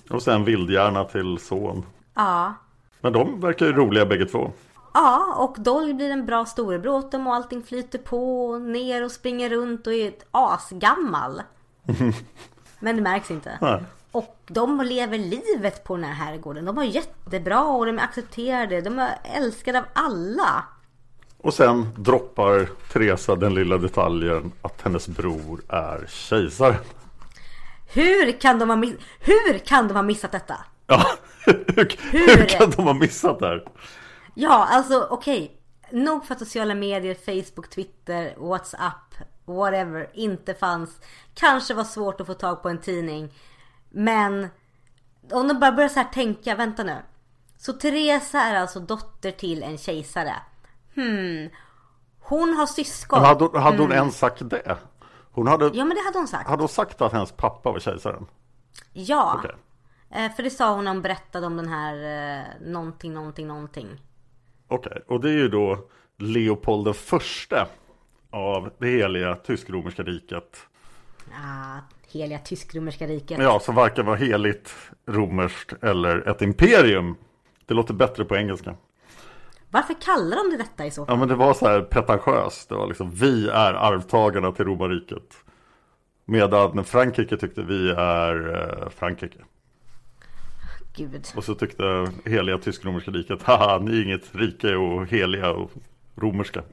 Och 0.10 0.22
sen 0.22 0.44
vildhjärna 0.44 1.04
till 1.04 1.38
son. 1.38 1.86
Ja. 2.14 2.54
Men 3.02 3.14
de 3.14 3.42
verkar 3.42 3.66
ju 3.66 3.74
roliga 3.74 4.06
bägge 4.06 4.26
två. 4.26 4.52
Ja, 4.94 5.34
och 5.38 5.56
Dolly 5.64 5.94
blir 5.94 6.10
en 6.10 6.26
bra 6.26 6.46
storebror 6.46 6.94
åt 6.96 7.12
dem 7.12 7.28
och 7.28 7.36
allting 7.36 7.64
flyter 7.64 8.00
på 8.00 8.58
ner 8.58 9.04
och 9.06 9.12
springer 9.12 9.50
runt 9.50 9.88
och 9.88 9.94
är 9.94 10.14
asgammal. 10.32 11.42
Men 12.80 12.96
det 12.96 13.02
märks 13.02 13.32
inte. 13.32 13.58
Nej. 13.62 13.84
Och 14.12 14.38
de 14.48 14.82
lever 14.82 15.18
livet 15.18 15.84
på 15.84 15.96
den 15.96 16.06
här 16.06 16.26
herrgården. 16.26 16.66
De 16.66 16.78
har 16.78 16.84
jättebra 16.84 17.64
och 17.64 17.86
de 17.86 18.00
är 18.00 18.04
accepterade. 18.04 18.82
De 18.82 19.00
är 19.00 19.18
älskade 19.24 19.80
av 19.80 19.86
alla. 19.94 20.64
Och 21.38 21.54
sen 21.54 21.90
droppar 21.98 22.70
Teresa 22.94 23.36
den 23.36 23.54
lilla 23.54 23.78
detaljen 23.78 24.52
att 24.62 24.82
hennes 24.82 25.08
bror 25.08 25.62
är 25.70 26.06
kejsare. 26.10 26.76
Hur 27.94 28.40
kan 28.40 28.60
de 28.60 28.70
ha, 28.70 28.76
miss- 28.76 28.98
Hur 29.20 29.58
kan 29.58 29.88
de 29.88 29.94
ha 29.94 30.02
missat 30.04 30.32
detta? 30.32 30.56
Ja, 30.88 31.06
hur, 31.46 31.98
hur 32.12 32.46
kan 32.46 32.70
de 32.72 32.84
ha 32.84 32.94
missat 32.94 33.40
det 33.40 33.48
här? 33.48 33.64
Ja, 34.34 34.68
alltså 34.70 35.08
okej. 35.10 35.58
Nog 35.92 36.26
för 36.26 36.34
att 36.34 36.40
sociala 36.40 36.76
medier, 36.76 37.16
Facebook, 37.16 37.70
Twitter, 37.70 38.36
WhatsApp, 38.38 39.16
whatever 39.46 40.10
inte 40.14 40.54
fanns. 40.54 41.00
Kanske 41.34 41.74
var 41.74 41.84
svårt 41.84 42.22
att 42.22 42.28
få 42.28 42.34
tag 42.34 42.62
på 42.62 42.70
en 42.70 42.82
tidning. 42.82 43.34
Men 43.90 44.48
om 45.32 45.48
de 45.48 45.60
bara 45.60 45.72
börjar 45.72 45.90
så 45.90 46.00
här 46.00 46.08
tänka, 46.14 46.56
vänta 46.56 46.84
nu. 46.84 46.96
Så 47.58 47.74
Teresa 47.74 48.40
är 48.42 48.62
alltså 48.62 48.80
dotter 48.80 49.32
till 49.32 49.64
en 49.64 49.78
kejsare. 49.78 50.36
Hmm. 50.96 51.50
Hon 52.20 52.54
har 52.54 52.66
syskon. 52.66 53.20
Men 53.22 53.28
hade, 53.30 53.60
hade 53.60 53.78
hon 53.78 53.92
ens 53.92 54.18
sagt 54.18 54.50
det? 54.50 54.78
Hon 55.32 55.48
hade, 55.48 55.66
Ja 55.74 55.86
men 55.86 55.98
det 55.98 56.04
hade 56.06 56.18
hon 56.18 56.28
sagt. 56.28 56.50
hade 56.50 56.62
hon 56.62 56.70
sagt 56.70 57.02
att 57.02 57.12
hennes 57.14 57.32
pappa 57.32 57.72
var 57.72 57.80
kejsaren? 57.80 58.26
Ja. 58.94 59.36
Okej. 59.40 59.56
Eh, 60.10 60.32
För 60.32 60.44
det 60.44 60.50
sa 60.50 60.76
hon 60.76 60.84
när 60.86 60.92
hon 60.92 61.02
berättade 61.02 61.48
om 61.48 61.58
den 61.58 61.68
här 61.68 61.96
eh, 62.40 62.46
någonting, 62.62 63.14
någonting, 63.14 63.48
någonting. 63.48 64.02
Okej, 64.72 65.02
och 65.08 65.22
det 65.22 65.30
är 65.30 65.38
ju 65.38 65.48
då 65.48 65.80
Leopold 66.18 66.86
den 66.86 66.94
förste 66.94 67.68
av 68.30 68.72
det 68.78 68.88
heliga 68.88 69.36
tysk-romerska 69.36 70.04
riket. 70.04 70.68
Ah, 71.34 71.80
heliga 72.12 72.40
tysk-romerska 72.40 73.08
riket. 73.08 73.40
Ja, 73.40 73.60
som 73.60 73.76
varken 73.76 74.06
var 74.06 74.16
heligt, 74.16 74.76
romerskt 75.06 75.84
eller 75.84 76.30
ett 76.30 76.42
imperium. 76.42 77.16
Det 77.66 77.74
låter 77.74 77.94
bättre 77.94 78.26
på 78.26 78.36
engelska. 78.36 78.76
Varför 79.70 79.94
kallar 79.94 80.38
de 80.38 80.58
det 80.58 80.64
detta 80.64 80.86
i 80.86 80.92
så 80.92 81.06
fall? 81.06 81.16
Ja, 81.16 81.20
men 81.20 81.28
det 81.28 81.36
var 81.36 81.54
så 81.54 81.68
här 81.68 81.82
pretentiöst. 81.82 82.70
Det 82.70 82.76
var 82.76 82.88
liksom, 82.88 83.12
vi 83.12 83.50
är 83.50 83.74
arvtagarna 83.74 84.52
till 84.52 84.66
romarriket. 84.66 85.36
Medan 86.26 86.84
Frankrike 86.84 87.38
tyckte 87.38 87.62
vi 87.62 87.90
är 87.98 88.56
eh, 88.84 88.90
Frankrike. 88.90 89.40
Gud. 90.96 91.28
Och 91.36 91.44
så 91.44 91.56
tyckte 91.56 92.12
heliga 92.26 92.58
tysk-romerska 92.58 93.12
riket, 93.12 93.44
haha, 93.44 93.80
ni 93.80 93.98
är 94.00 94.04
inget 94.06 94.36
rike 94.36 94.76
och 94.76 95.08
heliga 95.08 95.52
och 95.52 95.72
romerska. 96.16 96.64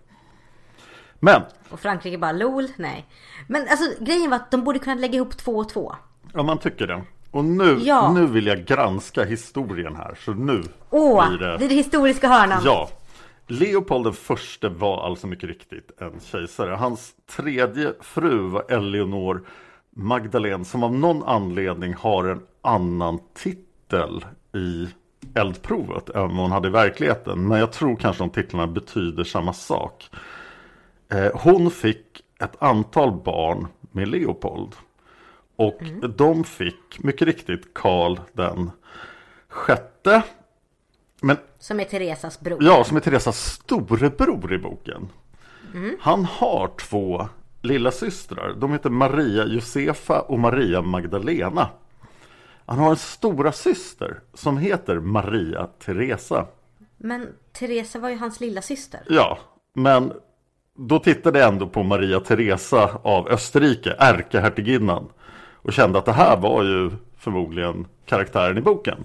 Men, 1.21 1.43
Och 1.71 1.81
Frankrike 1.81 2.19
bara 2.19 2.33
LOL, 2.33 2.67
nej. 2.77 3.07
Men 3.47 3.63
alltså 3.69 4.05
grejen 4.05 4.31
var 4.31 4.37
att 4.37 4.51
de 4.51 4.65
borde 4.65 4.79
kunna 4.79 4.95
lägga 4.95 5.15
ihop 5.15 5.37
två 5.37 5.53
och 5.57 5.69
två. 5.69 5.95
ja 6.35 6.43
man 6.43 6.59
tycker 6.59 6.87
det. 6.87 7.03
Och 7.31 7.45
nu, 7.45 7.79
Ja. 7.83 8.13
nu 8.13 8.27
vill 8.27 8.47
jag 8.47 8.65
granska 8.65 9.25
historien 9.25 9.97
här, 9.97 10.15
så 10.25 10.35
nu 10.35 10.63
Åh, 10.91 11.29
blir 11.29 11.39
det 11.39 11.59
det... 11.59 11.69
det 11.69 11.75
historiska 11.75 12.29
hörnan. 12.29 12.63
Ja. 12.65 12.89
Leopold 13.47 14.07
den 14.07 14.13
förste 14.13 14.69
var 14.69 15.07
alltså 15.07 15.27
mycket 15.27 15.49
riktigt 15.49 15.91
en 16.01 16.21
kejsare. 16.21 16.71
Hans 16.71 17.13
tredje 17.37 17.93
fru 18.01 18.39
var 18.39 18.65
Eleonor 18.69 19.47
Magdalene 19.97 20.65
som 20.65 20.83
av 20.83 20.95
någon 20.95 21.23
anledning 21.25 21.95
har 21.95 22.25
en 22.25 22.41
annan 22.63 23.19
titel 23.35 23.65
i 24.55 24.89
eldprovet 25.35 26.09
än 26.09 26.21
vad 26.23 26.37
hon 26.37 26.51
hade 26.51 26.69
i 26.69 26.71
verkligheten. 26.71 27.49
Men 27.49 27.59
jag 27.59 27.73
tror 27.73 27.97
kanske 27.97 28.23
de 28.23 28.31
titlarna 28.31 28.67
betyder 28.67 29.25
samma 29.25 29.53
sak. 29.53 30.11
Eh, 31.13 31.31
Hon 31.35 31.71
fick 31.71 32.23
ett 32.41 32.63
antal 32.63 33.13
barn 33.13 33.67
med 33.93 34.09
Leopold. 34.09 34.73
Och 35.57 35.81
de 36.17 36.45
fick 36.45 36.99
mycket 36.99 37.27
riktigt 37.27 37.75
Karl 37.75 38.19
den 38.33 38.71
sjätte. 39.49 40.23
Men 41.21 41.37
Som 41.59 41.81
är 41.81 41.85
Teresas 41.85 42.41
bror. 42.41 42.59
Ja, 42.61 42.85
som 42.85 42.97
är 42.97 43.01
Teresas 43.01 43.39
storebror 43.45 44.53
i 44.53 44.59
boken. 44.59 45.09
Han 46.01 46.25
har 46.25 46.71
två 46.79 47.29
lilla 47.63 47.91
systrar. 47.91 48.55
De 48.59 48.73
heter 48.73 48.91
Maria 48.91 49.47
Josefa 49.47 50.21
och 50.21 50.39
Maria 50.39 50.83
Magdalena. 50.83 51.69
Han 52.69 52.79
har 52.79 52.91
en 52.91 52.97
stora 52.97 53.53
syster 53.53 54.21
som 54.35 54.59
heter 54.59 55.01
Maria 55.01 55.67
Teresa. 55.67 56.47
Men 56.97 57.29
Teresa 57.53 57.99
var 57.99 58.09
ju 58.09 58.17
hans 58.17 58.41
lilla 58.41 58.63
syster. 58.63 59.01
Ja, 59.09 59.39
men 59.75 60.13
då 60.75 60.99
tittade 60.99 61.39
jag 61.39 61.49
ändå 61.49 61.69
på 61.69 61.83
Maria 61.83 62.21
Teresa 62.21 63.01
av 63.03 63.29
Österrike, 63.29 63.97
ärkehertiginnan. 63.99 65.09
Och 65.53 65.73
kände 65.73 65.99
att 65.99 66.05
det 66.05 66.13
här 66.13 66.37
var 66.37 66.65
ju 66.65 66.91
förmodligen 67.17 67.87
karaktären 68.07 68.59
i 68.59 68.61
boken. 68.61 69.05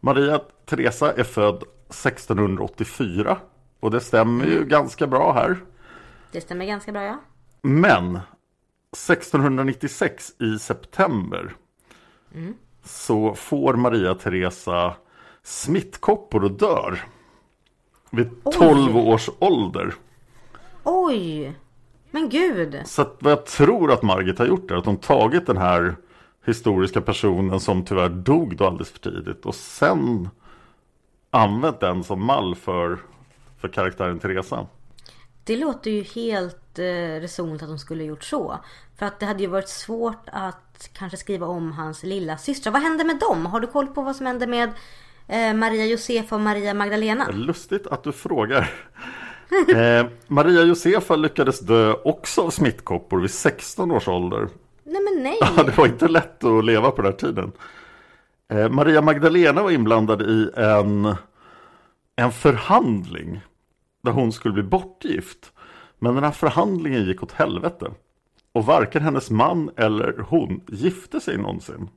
Maria 0.00 0.40
Teresa 0.66 1.12
är 1.12 1.24
född 1.24 1.62
1684. 1.88 3.38
Och 3.80 3.90
det 3.90 4.00
stämmer 4.00 4.46
ju 4.46 4.64
ganska 4.64 5.06
bra 5.06 5.32
här. 5.32 5.56
Det 6.32 6.40
stämmer 6.40 6.66
ganska 6.66 6.92
bra 6.92 7.02
ja. 7.02 7.20
Men 7.62 8.20
1696 8.92 10.32
i 10.40 10.58
september 10.58 11.54
så 12.84 13.34
får 13.34 13.74
Maria 13.74 14.14
Teresa 14.14 14.94
smittkoppor 15.42 16.44
och 16.44 16.50
dör. 16.50 17.04
Vid 18.10 18.30
12 18.52 18.96
års 18.96 19.30
ålder. 19.38 19.94
Oj! 20.84 21.54
Men 22.10 22.28
gud! 22.28 22.82
Så 22.84 23.02
att 23.02 23.16
vad 23.20 23.32
jag 23.32 23.46
tror 23.46 23.92
att 23.92 24.02
Margit 24.02 24.38
har 24.38 24.46
gjort 24.46 24.70
är 24.70 24.74
att 24.74 24.86
hon 24.86 24.96
tagit 24.96 25.46
den 25.46 25.56
här 25.56 25.96
historiska 26.46 27.00
personen 27.00 27.60
som 27.60 27.84
tyvärr 27.84 28.08
dog 28.08 28.56
då 28.56 28.66
alldeles 28.66 28.90
för 28.90 28.98
tidigt 28.98 29.46
och 29.46 29.54
sen 29.54 30.28
använt 31.30 31.80
den 31.80 32.04
som 32.04 32.24
mall 32.24 32.54
för, 32.54 32.98
för 33.58 33.68
karaktären 33.68 34.18
Teresa. 34.18 34.66
Det 35.48 35.56
låter 35.56 35.90
ju 35.90 36.02
helt 36.02 36.78
eh, 36.78 37.20
resonligt 37.20 37.62
att 37.62 37.68
de 37.68 37.78
skulle 37.78 38.04
gjort 38.04 38.24
så. 38.24 38.58
För 38.98 39.06
att 39.06 39.20
det 39.20 39.26
hade 39.26 39.42
ju 39.42 39.48
varit 39.48 39.68
svårt 39.68 40.22
att 40.26 40.90
kanske 40.92 41.16
skriva 41.16 41.46
om 41.46 41.72
hans 41.72 42.02
lilla 42.02 42.38
systrar. 42.38 42.72
Vad 42.72 42.82
hände 42.82 43.04
med 43.04 43.18
dem? 43.18 43.46
Har 43.46 43.60
du 43.60 43.66
koll 43.66 43.86
på 43.86 44.02
vad 44.02 44.16
som 44.16 44.26
hände 44.26 44.46
med 44.46 44.70
eh, 45.28 45.54
Maria 45.54 45.86
Josefa 45.86 46.34
och 46.34 46.40
Maria 46.40 46.74
Magdalena? 46.74 47.28
Lustigt 47.30 47.86
att 47.86 48.02
du 48.02 48.12
frågar. 48.12 48.70
Eh, 49.76 50.06
Maria 50.26 50.62
Josefa 50.62 51.16
lyckades 51.16 51.60
dö 51.60 51.94
också 52.04 52.42
av 52.42 52.50
smittkoppor 52.50 53.20
vid 53.20 53.30
16 53.30 53.90
års 53.90 54.08
ålder. 54.08 54.48
Nej 54.84 55.02
men 55.02 55.22
nej! 55.22 55.38
Det 55.66 55.78
var 55.78 55.86
inte 55.86 56.08
lätt 56.08 56.44
att 56.44 56.64
leva 56.64 56.90
på 56.90 57.02
den 57.02 57.12
här 57.12 57.18
tiden. 57.18 57.52
Eh, 58.52 58.68
Maria 58.68 59.02
Magdalena 59.02 59.62
var 59.62 59.70
inblandad 59.70 60.22
i 60.22 60.50
en, 60.56 61.14
en 62.16 62.32
förhandling 62.32 63.40
där 64.02 64.12
hon 64.12 64.32
skulle 64.32 64.54
bli 64.54 64.62
bortgift. 64.62 65.52
Men 65.98 66.14
den 66.14 66.24
här 66.24 66.30
förhandlingen 66.30 67.04
gick 67.04 67.22
åt 67.22 67.32
helvete. 67.32 67.90
Och 68.52 68.66
varken 68.66 69.02
hennes 69.02 69.30
man 69.30 69.70
eller 69.76 70.24
hon 70.28 70.60
gifte 70.66 71.20
sig 71.20 71.38
någonsin. 71.38 71.88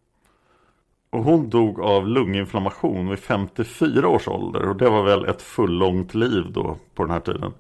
Och 1.10 1.24
hon 1.24 1.50
dog 1.50 1.80
av 1.80 2.08
lunginflammation 2.08 3.10
vid 3.10 3.20
54 3.20 4.08
års 4.08 4.28
ålder. 4.28 4.70
Och 4.70 4.76
det 4.76 4.90
var 4.90 5.04
väl 5.04 5.26
ett 5.26 5.42
fullångt 5.42 6.14
liv 6.14 6.44
då 6.52 6.78
på 6.96 7.04
den 7.04 7.12
här 7.12 7.20
tiden. 7.20 7.54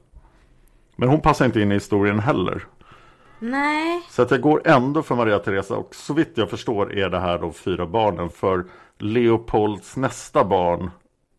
Men 0.95 1.09
hon 1.09 1.21
passar 1.21 1.45
inte 1.45 1.61
in 1.61 1.71
i 1.71 1.73
historien 1.73 2.19
heller. 2.19 2.65
Nej. 3.39 4.01
Så 4.09 4.21
att 4.21 4.31
jag 4.31 4.41
går 4.41 4.61
ändå 4.65 5.03
för 5.03 5.15
Maria 5.15 5.39
Teresa 5.39 5.75
och 5.75 5.95
så 5.95 6.13
vitt 6.13 6.31
jag 6.35 6.49
förstår 6.49 6.93
är 6.93 7.09
det 7.09 7.19
här 7.19 7.39
de 7.39 7.53
fyra 7.53 7.85
barnen. 7.85 8.29
För 8.29 8.65
Leopolds 8.97 9.97
nästa 9.97 10.43
barn, 10.43 10.91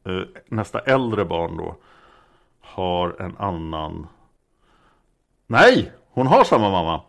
eh, 0.07 0.23
nästa 0.49 0.79
äldre 0.79 1.25
barn 1.25 1.57
då, 1.57 1.77
har 2.73 3.23
en 3.23 3.37
annan... 3.37 4.07
Nej! 5.47 5.93
Hon 6.11 6.27
har 6.27 6.45
samma 6.45 6.71
mamma! 6.71 7.03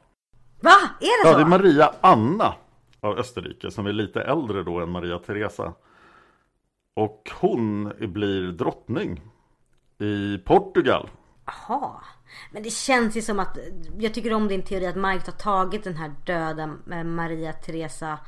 Va? 0.62 0.72
Är 1.00 1.24
det 1.24 1.30
Ja, 1.30 1.32
så? 1.32 1.38
det 1.38 1.44
är 1.44 1.50
Maria 1.50 1.94
Anna 2.02 2.54
av 3.00 3.18
Österrike 3.20 3.72
som 3.72 3.86
är 3.88 3.94
lite 3.94 4.22
äldre 4.22 4.64
då 4.64 4.80
än 4.80 4.90
Maria 4.90 5.20
Teresa. 5.20 5.74
Och 6.96 7.32
hon 7.40 7.94
blir 8.00 8.52
drottning 8.52 9.22
i 10.00 10.38
Portugal. 10.38 11.10
Jaha. 11.46 11.92
Men 12.52 12.64
det 12.64 12.70
känns 12.70 13.18
ju 13.18 13.22
som 13.22 13.40
att, 13.40 13.58
jag 13.98 14.14
tycker 14.14 14.34
om 14.34 14.48
din 14.48 14.62
teori 14.64 14.88
att 14.88 14.96
Margit 14.96 15.26
har 15.26 15.34
tagit 15.34 15.84
den 15.84 15.96
här 15.96 16.14
döda 16.26 16.64
eh, 16.92 17.04
Maria 17.04 17.54
Teresa 17.54 18.20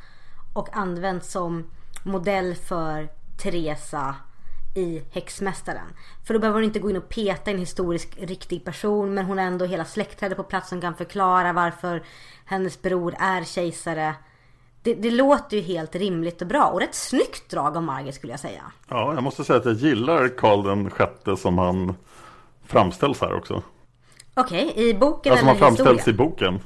och 0.54 0.78
använt 0.78 1.24
som 1.26 1.72
modell 2.04 2.56
för 2.56 3.10
Teresa 3.44 4.16
i 4.76 5.02
Häxmästaren. 5.12 5.88
För 6.28 6.34
då 6.34 6.40
behöver 6.40 6.58
hon 6.58 6.64
inte 6.64 6.80
gå 6.80 6.90
in 6.90 6.98
och 6.98 7.10
peta 7.10 7.52
en 7.52 7.58
historisk 7.58 8.18
riktig 8.20 8.64
person 8.64 9.14
men 9.14 9.26
hon 9.26 9.38
har 9.38 9.46
ändå 9.46 9.66
hela 9.66 9.86
släktträdet 9.86 10.38
på 10.38 10.44
plats 10.44 10.70
som 10.70 10.82
kan 10.82 10.96
förklara 10.96 11.54
varför 11.54 12.04
hennes 12.46 12.82
bror 12.82 13.16
är 13.20 13.44
kejsare. 13.44 14.16
Det, 14.82 14.94
det, 14.94 15.12
låter 15.12 15.58
ju 15.58 15.64
helt 15.64 15.96
rimligt 15.96 16.42
och 16.42 16.48
bra 16.48 16.66
och 16.66 16.80
rätt 16.80 16.96
snyggt 16.96 17.50
drag 17.50 17.78
av 17.78 17.84
Margit 17.84 18.16
skulle 18.16 18.34
jag 18.34 18.40
säga. 18.40 18.62
Ja, 18.90 19.14
jag 19.14 19.24
måste 19.24 19.44
säga 19.44 19.60
att 19.60 19.66
jag 19.66 19.76
gillar 19.76 20.28
Karl 20.38 20.64
den 20.64 20.90
sjätte 20.90 21.38
som 21.38 21.58
han 21.58 21.96
framställs 22.66 23.22
här 23.22 23.38
också. 23.38 23.64
Okej, 24.34 24.70
okay, 24.70 24.84
i 24.84 24.94
boken 24.94 25.34
ja, 25.34 25.40
eller 25.40 25.50
i 25.50 25.54
historien? 25.54 25.76
framställs 25.76 26.08
i 26.08 26.14
boken. 26.14 26.60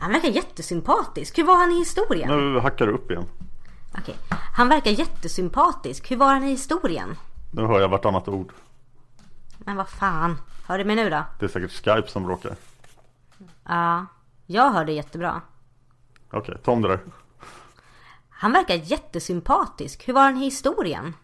Han 0.00 0.12
verkar 0.12 0.28
jättesympatisk. 0.28 1.38
Hur 1.38 1.44
var 1.44 1.56
han 1.56 1.72
i 1.72 1.78
historien? 1.78 2.28
Nu 2.28 2.60
hackar 2.60 2.86
du 2.86 2.92
upp 2.92 3.10
igen. 3.10 3.24
Okej. 3.98 4.16
Han 4.56 4.68
verkar 4.68 4.90
jättesympatisk. 4.90 6.10
Hur 6.10 6.16
var 6.16 6.32
han 6.34 6.44
i 6.44 6.50
historien? 6.50 7.16
Nu 7.52 7.62
hör 7.62 7.80
jag 7.80 7.88
vartannat 7.88 8.28
ord. 8.28 8.52
Men 9.58 9.76
vad 9.76 9.88
fan. 9.88 10.38
Hör 10.66 10.78
du 10.78 10.84
mig 10.84 10.96
nu 10.96 11.10
då? 11.10 11.22
Det 11.38 11.46
är 11.46 11.48
säkert 11.48 11.70
Skype 11.70 12.08
som 12.08 12.24
bråkar. 12.24 12.56
Ja. 13.64 14.06
Jag 14.46 14.70
hör 14.70 14.84
det 14.84 14.92
jättebra. 14.92 15.40
Okej, 16.30 16.56
ta 16.64 16.72
om 16.72 16.82
det 16.82 16.88
där. 16.88 17.00
Han 18.28 18.52
verkar 18.52 18.74
jättesympatisk. 18.74 20.08
Hur 20.08 20.14
var 20.14 20.22
han 20.22 20.36
i 20.36 20.44
historien? 20.44 21.14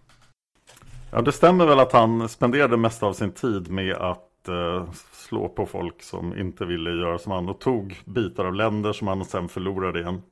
Ja, 1.11 1.23
det 1.23 1.33
stämmer 1.33 1.67
väl 1.67 1.81
att 1.81 1.93
han 1.93 2.29
spenderade 2.29 2.77
mest 2.77 3.03
av 3.03 3.13
sin 3.13 3.33
tid 3.33 3.71
med 3.71 3.97
att 3.97 4.49
eh, 4.49 4.93
slå 5.13 5.49
på 5.49 5.67
folk 5.67 6.03
som 6.03 6.39
inte 6.39 6.65
ville 6.65 6.91
göra 6.91 7.19
som 7.19 7.33
han 7.33 7.49
och 7.49 7.61
tog 7.61 8.03
bitar 8.05 8.45
av 8.45 8.55
länder 8.55 8.93
som 8.93 9.09
han 9.09 9.25
sen 9.25 9.49
förlorade 9.49 10.01
igen. 10.01 10.23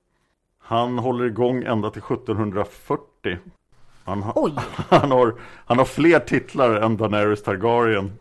Han 0.71 0.99
håller 0.99 1.25
igång 1.25 1.63
ända 1.63 1.91
till 1.91 2.03
1740. 2.03 3.39
Han, 4.05 4.23
ha, 4.23 4.51
han, 4.89 5.11
har, 5.11 5.35
han 5.67 5.79
har 5.79 5.85
fler 5.85 6.19
titlar 6.19 6.75
än 6.75 6.97
Daenerys 6.97 7.43
Targaryen. 7.43 8.13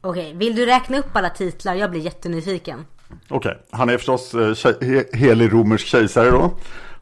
Okej, 0.00 0.34
vill 0.34 0.56
du 0.56 0.66
räkna 0.66 0.98
upp 0.98 1.16
alla 1.16 1.30
titlar? 1.30 1.74
Jag 1.74 1.90
blir 1.90 2.00
jättenyfiken. 2.00 2.84
Okej, 3.28 3.58
han 3.70 3.88
är 3.88 3.96
förstås 3.96 4.34
eh, 4.34 4.74
he, 4.80 5.04
helig 5.12 5.52
romersk 5.52 5.86
kejsare 5.86 6.30
då. 6.30 6.50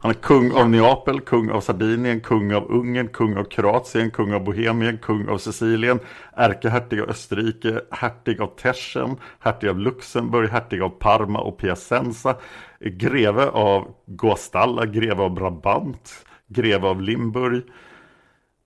Han 0.03 0.09
är 0.09 0.15
kung 0.15 0.51
av 0.51 0.69
Neapel, 0.69 1.21
kung 1.21 1.51
av 1.51 1.61
Sardinien, 1.61 2.19
kung 2.21 2.53
av 2.53 2.71
Ungern, 2.71 3.07
kung 3.07 3.37
av 3.37 3.43
Kroatien, 3.43 4.11
kung 4.11 4.33
av 4.33 4.43
Bohemien, 4.43 4.97
kung 4.97 5.29
av 5.29 5.37
Sicilien, 5.37 5.99
ärkehertig 6.35 7.01
av 7.01 7.09
Österrike, 7.09 7.81
hertig 7.91 8.41
av 8.41 8.47
Teschen, 8.47 9.15
hertig 9.39 9.69
av 9.69 9.79
Luxemburg, 9.79 10.49
hertig 10.49 10.81
av 10.81 10.89
Parma 10.89 11.39
och 11.39 11.57
Piacenza, 11.57 12.35
greve 12.79 13.49
av 13.49 13.87
Guastalla, 14.05 14.85
greve 14.85 15.23
av 15.23 15.33
Brabant, 15.33 16.25
greve 16.47 16.87
av 16.87 17.01
Limburg, 17.01 17.63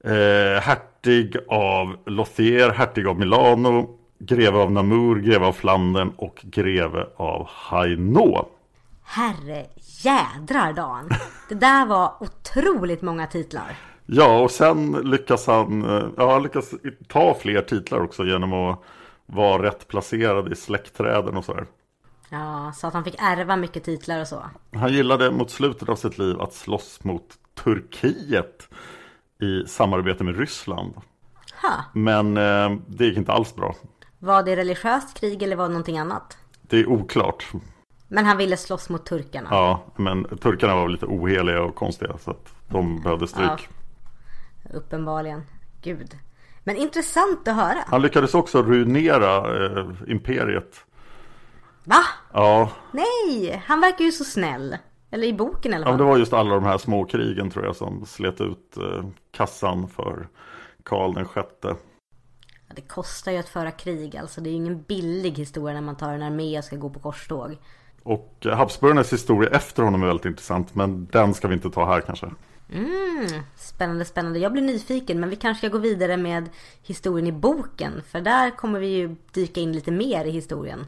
eh, 0.04 0.62
hertig 0.62 1.38
av 1.48 1.98
Lothier, 2.06 2.70
hertig 2.70 3.08
av 3.08 3.20
Milano, 3.20 3.90
greve 4.20 4.58
av 4.58 4.72
Namur, 4.72 5.16
greve 5.16 5.46
av 5.46 5.54
Flandern 5.54 6.14
och 6.18 6.42
greve 6.44 7.08
av 7.16 7.48
Hainaut. 7.50 8.48
Herre 9.04 9.66
jädrar 10.06 10.74
Dan! 10.74 11.10
Det 11.50 11.56
där 11.56 11.86
var 11.86 12.14
otroligt 12.20 13.02
många 13.02 13.28
titlar. 13.28 13.78
Ja, 14.06 14.40
och 14.40 14.52
sen 14.52 14.92
lyckas 14.92 15.48
han 15.48 15.98
eh, 15.98 16.08
ja, 16.18 16.40
lyckas 16.40 16.74
ta 17.08 17.38
fler 17.40 17.62
titlar 17.62 18.00
också 18.00 18.26
genom 18.26 18.54
att 18.54 18.80
vara 19.26 19.64
rätt 19.64 19.88
placerad 19.88 20.52
i 20.52 20.56
släktträden 20.56 21.38
och 21.38 21.46
sådär. 21.46 21.66
Ja, 22.30 22.72
så 22.76 22.88
att 22.88 22.94
han 22.94 23.04
fick 23.04 23.16
ärva 23.20 23.56
mycket 23.56 23.84
titlar 23.84 24.22
och 24.22 24.28
så. 24.28 24.44
Han 24.74 24.94
gillade 24.94 25.32
mot 25.32 25.52
slutet 25.52 25.90
av 25.90 25.96
sitt 25.96 26.18
liv 26.18 26.42
att 26.42 26.54
slåss 26.54 27.04
mot 27.04 27.24
Turkiet 27.64 28.70
i 29.42 29.68
samarbete 29.68 30.24
med 30.24 30.38
Ryssland. 30.38 30.94
Ha. 31.62 31.84
Men 31.94 32.38
eh, 32.38 32.78
det 32.88 33.06
gick 33.06 33.18
inte 33.18 33.32
alls 33.32 33.56
bra. 33.56 33.76
Var 34.20 34.44
det 34.44 34.56
religiöst 34.56 35.20
krig 35.20 35.44
eller 35.44 35.56
var 35.56 35.64
det 35.64 35.70
någonting 35.70 35.98
annat? 35.98 36.38
Det 36.62 36.78
är 36.78 36.90
oklart. 36.90 37.48
Men 38.08 38.26
han 38.26 38.38
ville 38.38 38.58
slåss 38.58 38.90
mot 38.90 39.06
turkarna? 39.06 39.50
Ja, 39.52 39.84
men 39.96 40.38
turkarna 40.38 40.76
var 40.76 40.90
lite 40.90 41.06
oheliga 41.06 41.64
och 41.64 41.76
konstiga 41.76 42.18
så 42.18 42.32
att 42.32 42.54
de 42.68 43.02
behövde 43.02 43.28
stryk. 43.28 43.70
Ja, 44.64 44.78
uppenbarligen. 44.78 45.44
Gud. 45.82 46.18
Men 46.64 46.76
intressant 46.76 47.48
att 47.48 47.56
höra. 47.56 47.84
Han 47.88 48.02
lyckades 48.02 48.34
också 48.34 48.64
ruinera 48.64 49.66
eh, 49.66 49.86
imperiet. 50.08 50.86
Va? 51.84 52.04
Ja. 52.34 52.72
Nej, 52.92 53.64
han 53.66 53.82
verkar 53.82 54.06
ju 54.06 54.12
så 54.12 54.24
snäll. 54.24 54.78
Eller 55.12 55.28
i 55.28 55.34
boken 55.34 55.74
eller 55.74 55.86
vad? 55.86 55.94
Ja, 55.94 55.98
det 55.98 56.04
var 56.04 56.18
just 56.18 56.34
alla 56.34 56.56
de 56.56 56.64
här 56.64 56.78
små 56.78 57.06
krigen 57.06 57.50
tror 57.50 57.66
jag 57.66 57.76
som 57.76 58.06
slet 58.06 58.42
ut 58.42 58.78
eh, 58.78 59.06
kassan 59.32 59.88
för 59.88 60.28
Karl 60.84 61.14
den 61.14 61.26
sjätte. 61.26 61.76
Ja, 62.68 62.74
det 62.76 62.82
kostar 62.82 63.32
ju 63.32 63.38
att 63.38 63.50
föra 63.50 63.72
krig 63.72 64.18
alltså. 64.18 64.42
Det 64.42 64.50
är 64.50 64.52
ju 64.52 64.58
ingen 64.58 64.82
billig 64.82 65.32
historia 65.32 65.74
när 65.74 65.82
man 65.82 65.98
tar 65.98 66.14
en 66.14 66.24
armé 66.24 66.58
och 66.58 66.64
ska 66.64 66.76
gå 66.76 66.90
på 66.90 67.00
korståg. 67.00 67.58
Och 68.08 68.46
eh, 68.46 68.58
Habsburgarnas 68.58 69.14
historia 69.14 69.50
efter 69.50 69.84
honom 69.84 70.04
är 70.04 70.08
väldigt 70.08 70.26
intressant 70.26 70.76
men 70.76 71.06
den 71.06 71.34
ska 71.34 71.48
vi 71.48 71.54
inte 71.54 71.70
ta 71.70 71.86
här 71.86 72.02
kanske. 72.02 72.30
Mm, 72.74 73.44
spännande, 73.56 74.06
spännande. 74.06 74.40
Jag 74.40 74.52
blir 74.52 74.62
nyfiken 74.62 75.20
men 75.20 75.30
vi 75.30 75.36
kanske 75.36 75.68
ska 75.68 75.78
gå 75.78 75.78
vidare 75.78 76.18
med 76.18 76.50
historien 76.84 77.28
i 77.28 77.32
boken. 77.32 78.02
För 78.12 78.22
där 78.22 78.50
kommer 78.50 78.80
vi 78.80 78.88
ju 78.88 79.16
dyka 79.32 79.62
in 79.62 79.72
lite 79.72 79.92
mer 79.92 80.26
i 80.26 80.32
historien. 80.32 80.86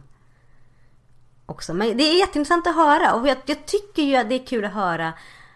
Också. 1.46 1.74
Men 1.74 1.98
det 1.98 2.04
är 2.04 2.20
jätteintressant 2.20 2.68
att 2.68 2.76
höra 2.76 3.14
och 3.14 3.28
jag, 3.28 3.38
jag 3.46 3.66
tycker 3.66 4.04
ju 4.04 4.16
att 4.16 4.30
det 4.30 4.36
är 4.36 4.46
kul 4.46 4.66
att 4.66 4.74
höra 4.74 5.14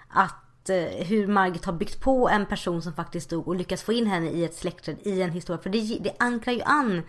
att 0.10 0.69
eh, 0.69 1.06
hur 1.06 1.28
Margit 1.28 1.65
har 1.65 1.73
byggt 1.73 2.02
på 2.02 2.30
en 2.30 2.45
person 2.45 2.82
som 2.82 2.93
faktiskt 2.93 3.30
dog 3.30 3.47
och 3.47 3.56
lyckats 3.56 3.84
få 3.84 3.93
in 3.93 4.08
henne 4.08 4.30
i 4.30 4.43
ett 4.43 4.56
släktträd 4.56 4.97
i 5.04 5.21
en 5.21 5.32
historia. 5.32 5.62
För 5.62 5.69
det, 5.69 5.99
det 5.99 6.15
ankrar 6.19 6.54
ju 6.54 6.62
an 6.62 7.02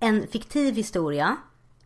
en 0.00 0.26
fiktiv 0.26 0.74
historia 0.74 1.36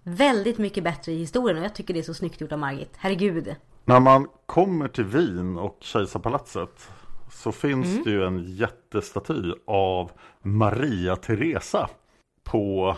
väldigt 0.02 0.58
mycket 0.58 0.84
bättre 0.84 1.12
i 1.12 1.18
historien 1.18 1.58
och 1.58 1.64
jag 1.64 1.74
tycker 1.74 1.94
det 1.94 2.00
är 2.00 2.04
så 2.04 2.14
snyggt 2.14 2.40
gjort 2.40 2.52
av 2.52 2.58
Margit. 2.58 2.90
Herregud. 2.96 3.54
När 3.84 4.00
man 4.00 4.28
kommer 4.46 4.88
till 4.88 5.04
Wien 5.04 5.58
och 5.58 5.76
Kejsarpalatset 5.80 6.88
så 7.32 7.52
finns 7.52 7.86
mm. 7.86 8.02
det 8.04 8.10
ju 8.10 8.24
en 8.24 8.56
jättestaty 8.56 9.52
av 9.66 10.10
Maria 10.42 11.16
Teresa 11.16 11.90
på 12.44 12.96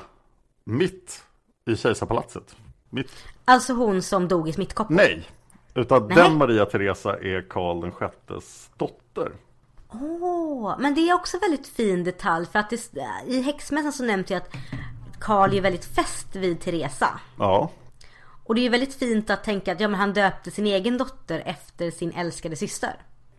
mitt 0.65 1.25
i 1.67 1.77
Kejsarpalatset. 1.77 2.57
Mitt. 2.91 3.11
Alltså 3.45 3.73
hon 3.73 4.03
som 4.03 4.29
dog 4.29 4.49
i 4.49 4.53
smittkoppor? 4.53 4.95
Nej, 4.95 5.29
utan 5.75 6.07
Nej. 6.07 6.17
den 6.17 6.37
Maria 6.37 6.67
Teresa 6.67 7.19
är 7.19 7.49
Karl 7.49 7.81
den 7.81 7.93
sjättes 7.93 8.71
dotter. 8.77 9.33
Åh, 9.89 10.01
oh, 10.01 10.81
men 10.81 10.95
det 10.95 11.09
är 11.09 11.15
också 11.15 11.39
väldigt 11.39 11.67
fin 11.67 12.05
detalj 12.05 12.47
för 12.47 12.59
att 12.59 12.71
det, 12.71 13.05
i 13.27 13.43
häxmässan 13.43 13.93
så 13.93 14.05
nämnde 14.05 14.35
jag 14.35 14.43
att 14.43 14.53
Karl 15.23 15.55
är 15.55 15.61
väldigt 15.61 15.85
fäst 15.85 16.37
vid 16.37 16.61
Teresa. 16.61 17.09
Ja. 17.39 17.71
Och 18.45 18.55
det 18.55 18.61
är 18.61 18.63
ju 18.63 18.69
väldigt 18.69 18.95
fint 18.95 19.31
att 19.31 19.45
tänka 19.45 19.73
att 19.73 19.81
ja, 19.81 19.89
men 19.89 20.01
han 20.01 20.13
döpte 20.13 20.51
sin 20.51 20.67
egen 20.67 20.99
dotter 20.99 21.43
efter 21.47 21.91
sin 21.91 22.13
älskade 22.13 22.57
syster. 22.57 22.95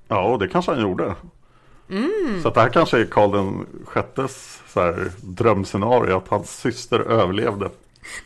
Ja, 0.08 0.24
och 0.24 0.40
det 0.40 0.48
kanske 0.48 0.72
han 0.72 0.82
gjorde. 0.82 1.16
Mm. 1.90 2.42
Så 2.42 2.48
att 2.48 2.54
det 2.54 2.62
här 2.62 2.70
kanske 2.70 3.00
är 3.00 3.06
Karl 3.06 3.32
den 3.32 3.66
sjättes 3.86 4.62
så 4.68 4.82
här, 4.82 5.12
drömscenario, 5.22 6.18
att 6.18 6.28
hans 6.28 6.60
syster 6.62 7.00
överlevde. 7.00 7.70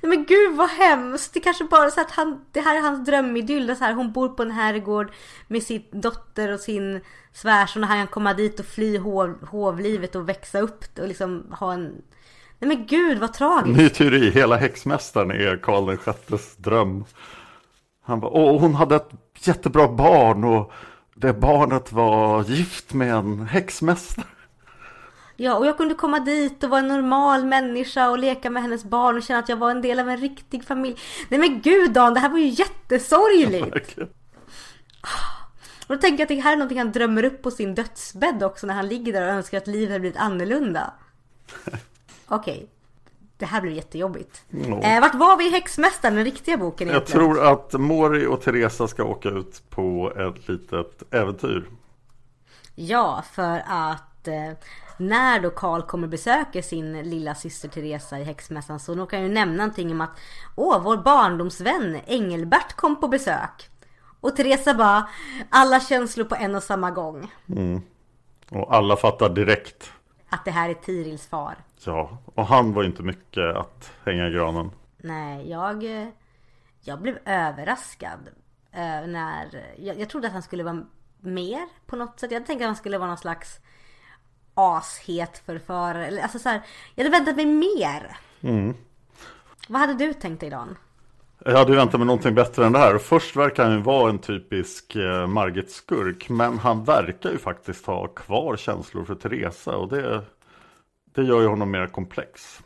Nej 0.02 0.10
men 0.10 0.26
gud 0.26 0.56
vad 0.56 0.70
hemskt! 0.70 1.34
Det 1.34 1.40
kanske 1.40 1.64
bara 1.64 1.90
så 1.90 2.02
att 2.02 2.12
han, 2.12 2.46
det 2.52 2.62
här 2.62 2.76
är 2.78 2.82
hans 2.82 3.06
drömidyll. 3.06 3.76
Så 3.76 3.84
här, 3.84 3.94
hon 3.94 4.12
bor 4.12 4.30
på 4.30 4.44
en 4.44 4.52
herrgård 4.52 5.12
med 5.48 5.64
sin 5.64 5.84
dotter 5.92 6.52
och 6.52 6.60
sin 6.60 7.02
svärson 7.34 7.84
och 7.84 7.90
han 7.90 7.98
kan 7.98 8.08
komma 8.08 8.34
dit 8.34 8.60
och 8.60 8.66
fly 8.66 8.98
hov, 8.98 9.48
hovlivet 9.48 10.16
och 10.16 10.30
växa 10.30 10.60
upp 10.60 10.84
och 11.00 11.08
liksom 11.08 11.56
ha 11.60 11.74
en 11.74 12.02
Nej 12.60 12.68
men 12.68 12.86
gud 12.86 13.20
vad 13.20 13.34
tragiskt. 13.34 13.78
Ny 13.78 13.90
teori, 13.90 14.30
hela 14.32 14.56
häxmästaren 14.56 15.32
är 15.32 15.58
Karl 15.58 15.86
den 15.86 15.98
sjättes 15.98 16.56
dröm. 16.56 17.06
Han 18.04 18.20
bara, 18.20 18.32
åh 18.32 18.62
hon 18.62 18.76
hade 18.76 18.96
ett 18.96 19.12
jättebra 19.48 19.88
barn 19.88 20.44
och 20.44 20.72
det 21.16 21.34
barnet 21.34 21.92
var 21.92 22.44
gift 22.44 22.94
med 22.94 23.14
en 23.14 23.48
häxmästare. 23.48 24.26
Ja, 25.36 25.56
och 25.56 25.66
jag 25.66 25.78
kunde 25.78 25.96
komma 25.96 26.20
dit 26.20 26.64
och 26.64 26.70
vara 26.70 26.80
en 26.80 26.88
normal 26.88 27.46
människa 27.46 28.10
och 28.10 28.18
leka 28.20 28.50
med 28.50 28.64
hennes 28.64 28.84
barn 28.84 29.18
och 29.18 29.24
känna 29.24 29.40
att 29.40 29.50
jag 29.50 29.58
var 29.58 29.72
en 29.72 29.82
del 29.82 30.00
av 30.00 30.10
en 30.10 30.18
riktig 30.18 30.64
familj. 30.64 30.98
Nej 31.30 31.40
men 31.40 31.62
gud 31.62 31.92
Dan, 31.92 32.14
det 32.14 32.20
här 32.20 32.30
var 32.30 32.38
ju 32.38 32.48
jättesorgligt. 32.48 33.98
och 35.88 35.96
då 35.96 35.98
tänker 35.98 36.18
jag 36.18 36.22
att 36.22 36.30
det 36.30 36.40
här 36.40 36.52
är 36.52 36.58
någonting 36.58 36.78
han 36.78 36.92
drömmer 36.92 37.24
upp 37.24 37.42
på 37.42 37.52
sin 37.52 37.76
dödsbädd 37.76 38.44
också 38.44 38.68
när 38.68 38.74
han 38.74 38.88
ligger 38.88 39.14
där 39.14 39.22
och 39.22 39.34
önskar 39.34 39.58
att 39.58 39.68
livet 39.68 39.90
hade 39.90 40.00
blivit 40.00 40.20
annorlunda. 40.20 40.94
Okej. 42.28 42.56
Okay. 42.56 42.68
Det 43.38 43.46
här 43.46 43.62
blir 43.62 43.72
jättejobbigt. 43.72 44.46
Mm. 44.54 44.80
Eh, 44.80 45.02
vart 45.02 45.16
var 45.16 45.38
vi 45.38 45.48
i 45.48 45.52
Häxmästaren, 45.52 46.16
den 46.16 46.26
riktiga 46.26 46.58
boken 46.58 46.90
egentligen? 46.90 47.22
Jag 47.22 47.36
tror 47.36 47.48
att 47.48 47.74
Mori 47.74 48.26
och 48.26 48.42
Teresa 48.42 48.88
ska 48.88 49.04
åka 49.04 49.30
ut 49.30 49.70
på 49.70 50.14
ett 50.16 50.48
litet 50.48 51.14
äventyr. 51.14 51.70
Ja, 52.76 53.24
för 53.34 53.64
att 53.68 54.28
eh, 54.28 54.52
när 54.98 55.40
då 55.40 55.50
Karl 55.50 55.82
kommer 55.82 56.08
besöka 56.08 56.62
sin 56.62 57.10
lilla 57.10 57.36
syster 57.36 57.70
Teresa 57.70 58.20
i 58.20 58.24
Häxmässan 58.24 58.80
så 58.80 59.06
kan 59.06 59.20
jag 59.20 59.28
ju 59.28 59.34
nämna 59.34 59.56
någonting 59.58 59.92
om 59.92 60.02
att 60.02 60.20
Åh, 60.56 60.84
vår 60.84 60.98
barndomsvän 60.98 62.00
Engelbert 62.06 62.74
kom 62.76 63.00
på 63.00 63.08
besök. 63.08 63.70
Och 64.20 64.36
Teresa 64.36 64.74
bara 64.74 65.10
Alla 65.50 65.80
känslor 65.80 66.26
på 66.26 66.36
en 66.36 66.56
och 66.56 66.64
samma 66.64 66.92
gång. 66.92 67.32
Mm. 67.50 67.82
Och 68.52 68.76
alla 68.76 68.96
fattar 68.96 69.30
direkt. 69.30 69.92
Att 70.30 70.46
det 70.46 70.52
här 70.52 70.70
är 70.70 70.74
Tirils 70.74 71.28
far. 71.28 71.56
Ja, 71.86 72.18
och 72.26 72.46
han 72.46 72.74
var 72.74 72.84
inte 72.84 73.04
mycket 73.04 73.56
att 73.56 73.92
hänga 74.06 74.28
i 74.28 74.32
granen. 74.32 74.72
Nej, 74.98 75.50
jag, 75.50 75.84
jag 76.82 77.02
blev 77.02 77.18
överraskad. 77.26 78.20
eh, 78.72 79.08
När, 79.08 79.66
jag, 79.78 80.00
jag 80.00 80.10
trodde 80.10 80.28
att 80.28 80.34
han 80.34 80.42
skulle 80.44 80.64
vara 80.64 80.86
mer 81.20 81.68
på 81.86 81.96
något 81.96 82.20
sätt. 82.20 82.32
Jag 82.32 82.46
tänkte 82.46 82.66
att 82.66 82.70
han 82.70 82.76
skulle 82.76 82.98
vara 82.98 83.08
någon 83.08 83.18
slags 83.18 83.60
ashet 84.54 85.38
förförare. 85.46 86.22
Alltså 86.24 86.40
så 86.40 86.50
här, 86.50 86.62
jag 86.96 87.04
hade 87.04 87.18
väntat 87.18 87.36
mig 87.36 87.46
mer. 87.46 88.18
Vad 89.70 89.82
hade 89.82 89.94
du 89.94 90.14
tänkt 90.14 90.40
dig 90.40 90.50
Dan? 90.50 90.78
Jag 91.46 91.58
hade 91.58 91.76
väntat 91.76 92.00
mig 92.00 92.08
någonting 92.08 92.36
bättre 92.36 92.66
än 92.66 92.72
det 92.72 92.80
här. 92.80 92.98
Först 92.98 93.36
verkar 93.36 93.64
han 93.64 93.74
ju 93.74 93.82
vara 93.82 94.10
en 94.10 94.20
typisk 94.20 94.96
eh, 94.96 95.28
Margit-skurk. 95.28 96.30
Men 96.30 96.60
han 96.60 96.84
verkar 96.84 97.32
ju 97.32 97.38
faktiskt 97.38 97.86
ha 97.86 98.08
kvar 98.08 98.58
känslor 98.58 99.06
för 99.06 99.16
Teresa. 99.16 99.76
Och 99.76 99.90
det, 99.90 100.22
det 101.16 101.24
gör 101.24 101.42
ju 101.42 101.48
honom 101.48 101.72
mer 101.72 101.88
komplex. 101.88 102.60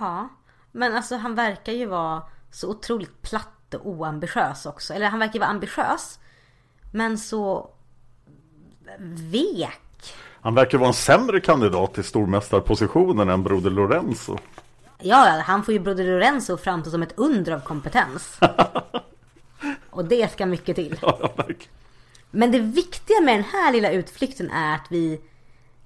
Ja, 0.00 0.28
men 0.72 0.94
alltså 0.94 1.16
han 1.16 1.34
verkar 1.34 1.72
ju 1.72 1.86
vara 1.86 2.22
så 2.50 2.70
otroligt 2.70 3.22
platt 3.22 3.74
och 3.74 3.86
oambitiös 3.86 4.66
också. 4.66 4.94
Eller 4.94 5.06
han 5.06 5.18
verkar 5.18 5.34
ju 5.34 5.40
vara 5.40 5.50
ambitiös. 5.50 6.18
Men 6.92 7.18
så 7.18 7.70
vek. 9.32 10.14
Han 10.40 10.54
verkar 10.54 10.78
vara 10.78 10.88
en 10.88 10.94
sämre 10.94 11.40
kandidat 11.40 11.94
till 11.94 12.04
stormästarpositionen 12.04 13.28
än 13.28 13.42
broder 13.42 13.70
Lorenzo. 13.70 14.38
Ja, 14.98 15.42
han 15.46 15.64
får 15.64 15.74
ju 15.74 15.80
Broder 15.80 16.04
Lorenzo 16.04 16.54
att 16.54 16.60
framstå 16.60 16.90
som 16.90 17.02
ett 17.02 17.12
under 17.16 17.52
av 17.52 17.60
kompetens. 17.60 18.38
Och 19.90 20.04
det 20.04 20.32
ska 20.32 20.46
mycket 20.46 20.76
till. 20.76 20.98
Ja. 21.02 21.34
Men 22.30 22.52
det 22.52 22.58
viktiga 22.58 23.20
med 23.20 23.34
den 23.34 23.44
här 23.44 23.72
lilla 23.72 23.90
utflykten 23.90 24.50
är 24.50 24.74
att 24.74 24.86
vi 24.88 25.20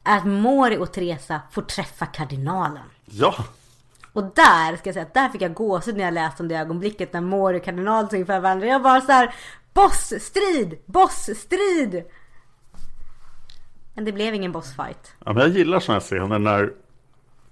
att 0.03 0.25
Mori 0.27 0.77
och 0.77 0.93
Teresa 0.93 1.41
får 1.51 1.63
träffa 1.63 2.07
kardinalen. 2.07 2.83
Ja, 3.05 3.35
Och 4.13 4.23
där 4.25 4.77
ska 4.77 4.89
jag 4.89 4.95
säga 4.95 5.07
att 5.07 5.15
där 5.15 5.29
fick 5.29 5.43
jag 5.43 5.55
gåshud 5.55 5.97
när 5.97 6.05
jag 6.05 6.15
läste 6.15 6.43
om 6.43 6.49
det 6.49 6.57
ögonblicket 6.57 7.13
när 7.13 7.21
Mori 7.21 7.59
och 7.59 7.65
kardinalen 7.65 8.07
stod 8.07 8.21
inför 8.21 8.41
varandra. 8.41 8.67
Jag 8.67 8.83
bara 8.83 9.01
så 9.01 9.13
här, 9.13 9.35
bossstrid, 9.75 10.79
bossstrid. 10.87 12.05
Men 13.95 14.05
det 14.05 14.13
blev 14.13 14.35
ingen 14.35 14.53
bossfight. 14.53 15.15
Ja, 15.25 15.33
men 15.33 15.43
jag 15.43 15.49
gillar 15.49 15.81
sådana 15.81 16.01
här 16.01 16.07
scener 16.07 16.39
när 16.39 16.73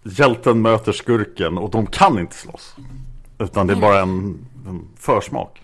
hjälten 0.02 0.62
möter 0.62 0.92
skurken 0.92 1.58
och 1.58 1.70
de 1.70 1.86
kan 1.86 2.18
inte 2.18 2.34
slåss. 2.36 2.76
Utan 3.38 3.66
det 3.66 3.72
är 3.72 3.80
bara 3.80 4.00
en, 4.00 4.46
en 4.66 4.88
försmak. 4.96 5.62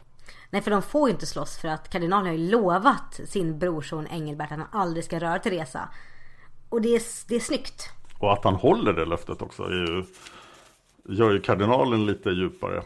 Nej 0.51 0.63
för 0.63 0.71
de 0.71 0.83
får 0.83 1.09
ju 1.09 1.13
inte 1.13 1.27
slåss 1.27 1.59
för 1.59 1.69
att 1.69 1.91
kardinalen 1.91 2.27
har 2.27 2.33
ju 2.33 2.51
lovat 2.51 3.21
sin 3.27 3.59
brorson 3.59 4.07
Engelbert 4.07 4.53
att 4.53 4.59
han 4.59 4.67
aldrig 4.73 5.05
ska 5.05 5.21
röra 5.21 5.39
Teresa. 5.39 5.89
Och 6.69 6.83
det 6.83 6.89
är, 6.89 7.03
det 7.29 7.37
är 7.37 7.41
snyggt. 7.41 7.91
Och 8.19 8.33
att 8.33 8.45
han 8.45 8.55
håller 8.55 8.93
det 8.93 9.05
löftet 9.05 9.43
också 9.43 9.63
ju, 9.63 10.05
gör 11.09 11.31
ju 11.31 11.41
kardinalen 11.41 12.07
lite 12.07 12.31
djupare. 12.31 12.83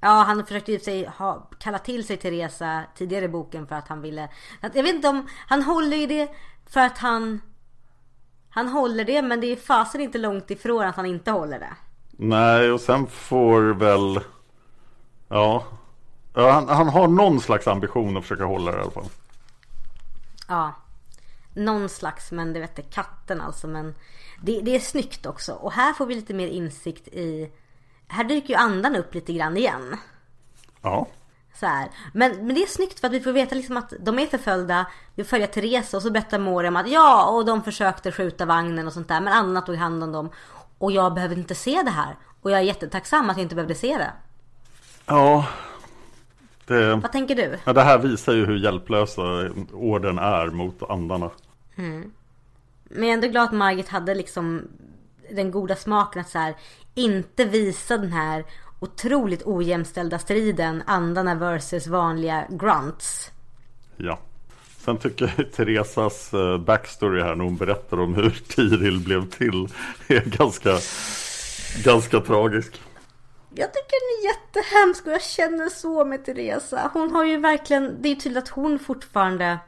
Ja, 0.00 0.08
han 0.08 0.46
försökte 0.46 0.72
ju 0.72 0.78
sig 0.78 1.06
ha, 1.06 1.50
kalla 1.58 1.78
till 1.78 2.06
sig 2.06 2.16
Teresa 2.16 2.82
tidigare 2.94 3.24
i 3.24 3.28
boken 3.28 3.66
för 3.66 3.74
att 3.74 3.88
han 3.88 4.02
ville... 4.02 4.28
Att, 4.60 4.74
jag 4.74 4.82
vet 4.82 4.94
inte 4.94 5.08
om... 5.08 5.28
Han 5.46 5.62
håller 5.62 5.96
ju 5.96 6.06
det 6.06 6.28
för 6.66 6.80
att 6.80 6.98
han... 6.98 7.40
Han 8.54 8.68
håller 8.68 9.04
det 9.04 9.22
men 9.22 9.40
det 9.40 9.46
är 9.46 9.56
fasen 9.56 10.00
inte 10.00 10.18
långt 10.18 10.50
ifrån 10.50 10.84
att 10.84 10.96
han 10.96 11.06
inte 11.06 11.30
håller 11.30 11.58
det. 11.58 11.76
Nej, 12.10 12.72
och 12.72 12.80
sen 12.80 13.06
får 13.06 13.62
väl... 13.62 14.20
Ja, 15.28 15.64
ja 16.34 16.50
han, 16.50 16.68
han 16.68 16.88
har 16.88 17.08
någon 17.08 17.40
slags 17.40 17.66
ambition 17.66 18.16
att 18.16 18.22
försöka 18.22 18.44
hålla 18.44 18.70
det 18.70 18.78
i 18.78 18.80
alla 18.80 18.90
fall. 18.90 19.08
Ja. 20.48 20.74
Någon 21.54 21.88
slags, 21.88 22.32
men 22.32 22.52
det 22.52 22.60
vet 22.60 22.78
inte, 22.78 22.90
katten 22.90 23.40
alltså. 23.40 23.66
Men 23.66 23.94
det, 24.42 24.60
det 24.60 24.76
är 24.76 24.80
snyggt 24.80 25.26
också. 25.26 25.52
Och 25.52 25.72
här 25.72 25.92
får 25.92 26.06
vi 26.06 26.14
lite 26.14 26.34
mer 26.34 26.48
insikt 26.48 27.08
i... 27.08 27.52
Här 28.06 28.24
dyker 28.24 28.48
ju 28.48 28.54
andan 28.54 28.96
upp 28.96 29.14
lite 29.14 29.32
grann 29.32 29.56
igen. 29.56 29.96
Ja, 30.82 31.06
Så 31.54 31.66
här. 31.66 31.88
Men, 32.12 32.46
men 32.46 32.54
det 32.54 32.62
är 32.62 32.66
snyggt 32.66 33.00
för 33.00 33.06
att 33.06 33.12
vi 33.12 33.20
får 33.20 33.32
veta 33.32 33.54
liksom 33.54 33.76
att 33.76 33.92
de 34.00 34.18
är 34.18 34.26
förföljda. 34.26 34.86
Vi 35.14 35.24
följer 35.24 35.46
Therese 35.46 35.94
och 35.94 36.02
så 36.02 36.10
berättar 36.10 36.38
Moriam 36.38 36.76
att 36.76 36.90
ja, 36.90 37.24
och 37.30 37.44
de 37.44 37.62
försökte 37.62 38.12
skjuta 38.12 38.46
vagnen 38.46 38.86
och 38.86 38.92
sånt 38.92 39.08
där. 39.08 39.20
Men 39.20 39.32
Anna 39.32 39.60
tog 39.60 39.76
hand 39.76 40.02
om 40.02 40.12
dem. 40.12 40.30
Och 40.78 40.92
jag 40.92 41.14
behövde 41.14 41.36
inte 41.36 41.54
se 41.54 41.82
det 41.82 41.90
här. 41.90 42.16
Och 42.42 42.50
jag 42.50 42.58
är 42.58 42.62
jättetacksam 42.64 43.30
att 43.30 43.36
jag 43.36 43.44
inte 43.44 43.54
behövde 43.54 43.74
se 43.74 43.98
det. 43.98 44.12
ja. 45.06 45.46
Det, 46.66 46.94
Vad 46.94 47.12
tänker 47.12 47.34
du? 47.34 47.58
ja, 47.64 47.72
det 47.72 47.82
här 47.82 47.98
visar 47.98 48.32
ju 48.32 48.46
hur 48.46 48.56
hjälplösa 48.56 49.22
orden 49.72 50.18
är 50.18 50.46
mot 50.46 50.82
andarna. 50.90 51.30
Men 51.74 52.12
jag 52.94 53.08
är 53.08 53.12
ändå 53.12 53.28
glad 53.28 53.44
att 53.44 53.52
Margit 53.52 53.88
hade 53.88 54.14
liksom 54.14 54.68
den 55.30 55.50
goda 55.50 55.76
smaken 55.76 56.20
att 56.20 56.28
så 56.28 56.38
här, 56.38 56.54
inte 56.94 57.44
visa 57.44 57.98
den 57.98 58.12
här 58.12 58.44
otroligt 58.82 59.46
ojämställda 59.46 60.18
striden 60.18 60.82
andarna 60.86 61.34
versus 61.34 61.86
vanliga 61.86 62.46
grunts. 62.50 63.30
Ja. 63.96 64.18
Sen 64.84 64.98
tycker 64.98 65.34
jag 65.36 65.52
Teresas 65.52 66.34
eh, 66.34 66.58
backstory 66.58 67.22
här 67.22 67.34
när 67.34 67.44
hon 67.44 67.56
berättar 67.56 68.00
om 68.00 68.14
hur 68.14 68.30
Tiril 68.48 69.00
blev 69.00 69.30
till 69.30 69.68
är 70.08 70.24
ganska, 70.24 70.78
ganska 71.84 72.20
tragisk. 72.20 72.82
Jag 73.54 73.72
tycker 73.72 73.96
den 74.00 74.18
är 74.18 74.34
jättehemsk 74.34 75.06
och 75.06 75.12
jag 75.12 75.22
känner 75.22 75.68
så 75.68 76.04
med 76.04 76.24
Teresa. 76.24 76.90
Hon 76.92 77.10
har 77.10 77.24
ju 77.24 77.36
verkligen, 77.36 78.02
det 78.02 78.08
är 78.08 78.14
tydligt 78.14 78.42
att 78.42 78.48
hon 78.48 78.78
fortfarande 78.78 79.58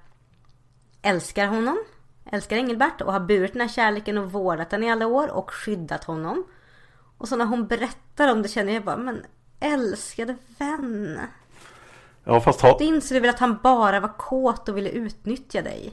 älskar 1.02 1.46
honom. 1.46 1.84
Älskar 2.32 2.56
Engelbert 2.56 3.00
och 3.00 3.12
har 3.12 3.20
burit 3.20 3.52
den 3.52 3.60
här 3.60 3.68
kärleken 3.68 4.18
och 4.18 4.32
vårdat 4.32 4.70
den 4.70 4.82
i 4.82 4.90
alla 4.90 5.06
år 5.06 5.30
och 5.30 5.50
skyddat 5.50 6.04
honom. 6.04 6.44
Och 7.24 7.28
så 7.28 7.36
när 7.36 7.44
hon 7.44 7.66
berättar 7.66 8.32
om 8.32 8.42
det 8.42 8.48
känner 8.48 8.72
jag 8.72 8.84
bara, 8.84 8.96
men 8.96 9.22
älskade 9.60 10.36
vän. 10.58 11.20
Ja, 12.24 12.40
fast 12.40 12.60
ha, 12.60 12.78
Det 12.78 12.84
inser 12.84 13.14
du 13.14 13.20
väl 13.20 13.30
att 13.30 13.38
han 13.38 13.58
bara 13.62 14.00
var 14.00 14.08
kåt 14.18 14.68
och 14.68 14.76
ville 14.76 14.90
utnyttja 14.90 15.62
dig? 15.62 15.92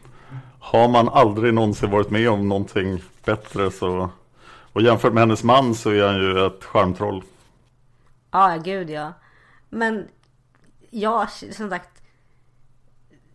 har 0.59 0.87
man 0.89 1.09
aldrig 1.09 1.53
någonsin 1.53 1.91
varit 1.91 2.09
med 2.09 2.29
om 2.29 2.49
någonting 2.49 3.03
bättre 3.25 3.71
så 3.71 4.09
och 4.73 4.81
jämfört 4.81 5.13
med 5.13 5.21
hennes 5.21 5.43
man 5.43 5.75
så 5.75 5.89
är 5.89 6.03
han 6.07 6.15
ju 6.15 6.45
ett 6.45 6.63
charmtroll. 6.63 7.23
Ja, 8.31 8.57
gud 8.63 8.89
ja. 8.89 9.13
Men 9.69 10.07
ja, 10.89 11.27
som 11.51 11.69
sagt. 11.69 12.01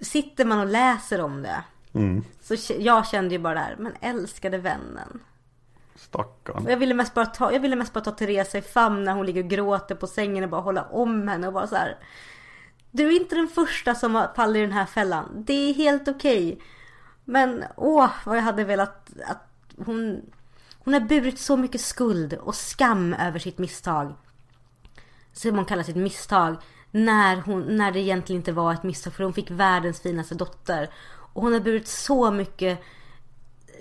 Sitter 0.01 0.45
man 0.45 0.59
och 0.61 0.67
läser 0.67 1.21
om 1.21 1.43
det. 1.43 1.63
Så 2.43 2.57
k- 2.57 2.75
jag 2.81 3.07
kände 3.07 3.35
ju 3.35 3.39
bara 3.39 3.55
där, 3.55 3.77
men 3.79 3.93
älskade 4.01 4.59
vännen. 4.59 5.21
Stackarn. 5.97 6.67
Jag 6.69 6.77
ville 6.77 6.95
mest 6.95 7.15
bara 7.15 7.27
ta, 7.27 7.53
jag 7.53 7.61
ville 7.61 7.77
mest 7.77 7.93
bara 7.93 8.05
ta 8.05 8.11
Teresa 8.11 8.59
i 8.59 8.63
famn 8.63 9.05
när 9.05 9.13
hon 9.13 9.27
ligger 9.27 9.45
och 9.45 9.51
gråter 9.51 9.95
på 9.95 10.07
sängen 10.07 10.45
och 10.45 10.51
bara 10.51 10.61
hålla 10.61 10.83
om 10.83 11.29
henne 11.29 11.47
och 11.47 11.53
bara 11.53 11.67
så 11.67 11.77
här. 11.77 11.99
Du 12.91 13.07
är 13.07 13.21
inte 13.21 13.35
den 13.35 13.49
första 13.49 13.95
som 13.95 14.27
faller 14.37 14.61
i 14.61 14.63
den 14.63 14.73
här 14.73 14.87
fällan. 14.87 15.45
Det 15.47 15.53
är 15.53 15.75
helt 15.75 16.09
okej. 16.09 16.63
Men 17.25 17.65
åh, 17.77 18.11
vad 18.25 18.37
jag 18.37 18.43
hade 18.43 18.65
velat 18.65 19.11
att 19.27 19.49
hon... 19.87 20.23
Hon 20.79 20.95
har 20.95 21.01
burit 21.01 21.39
så 21.39 21.57
mycket 21.57 21.81
skuld 21.81 22.35
och 22.35 22.55
skam 22.55 23.15
över 23.15 23.39
sitt 23.39 23.59
misstag. 23.59 24.15
Som 25.33 25.57
hon 25.57 25.65
kallar 25.65 25.83
sitt 25.83 25.97
misstag. 25.97 26.57
När, 26.91 27.37
hon, 27.37 27.77
när 27.77 27.93
det 27.93 28.01
egentligen 28.01 28.41
inte 28.41 28.53
var 28.53 28.73
ett 28.73 28.83
misstag 28.83 29.13
för 29.13 29.25
hon 29.25 29.33
fick 29.33 29.51
världens 29.51 30.01
finaste 30.01 30.35
dotter. 30.35 30.91
Och 31.33 31.43
hon 31.43 31.53
har 31.53 31.61
burit 31.61 31.89
så 31.89 32.31
mycket 32.31 32.79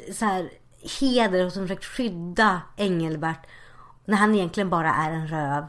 eh, 0.08 0.14
så 0.14 0.26
här, 0.26 0.50
heder 1.00 1.46
och 1.46 1.54
som 1.54 1.64
försökt 1.68 1.86
skydda 1.86 2.62
Engelbert. 2.78 3.48
När 4.06 4.18
han 4.18 4.36
egentligen 4.36 4.70
bara 4.70 4.94
är 4.94 5.12
en 5.12 5.28
röv. 5.28 5.66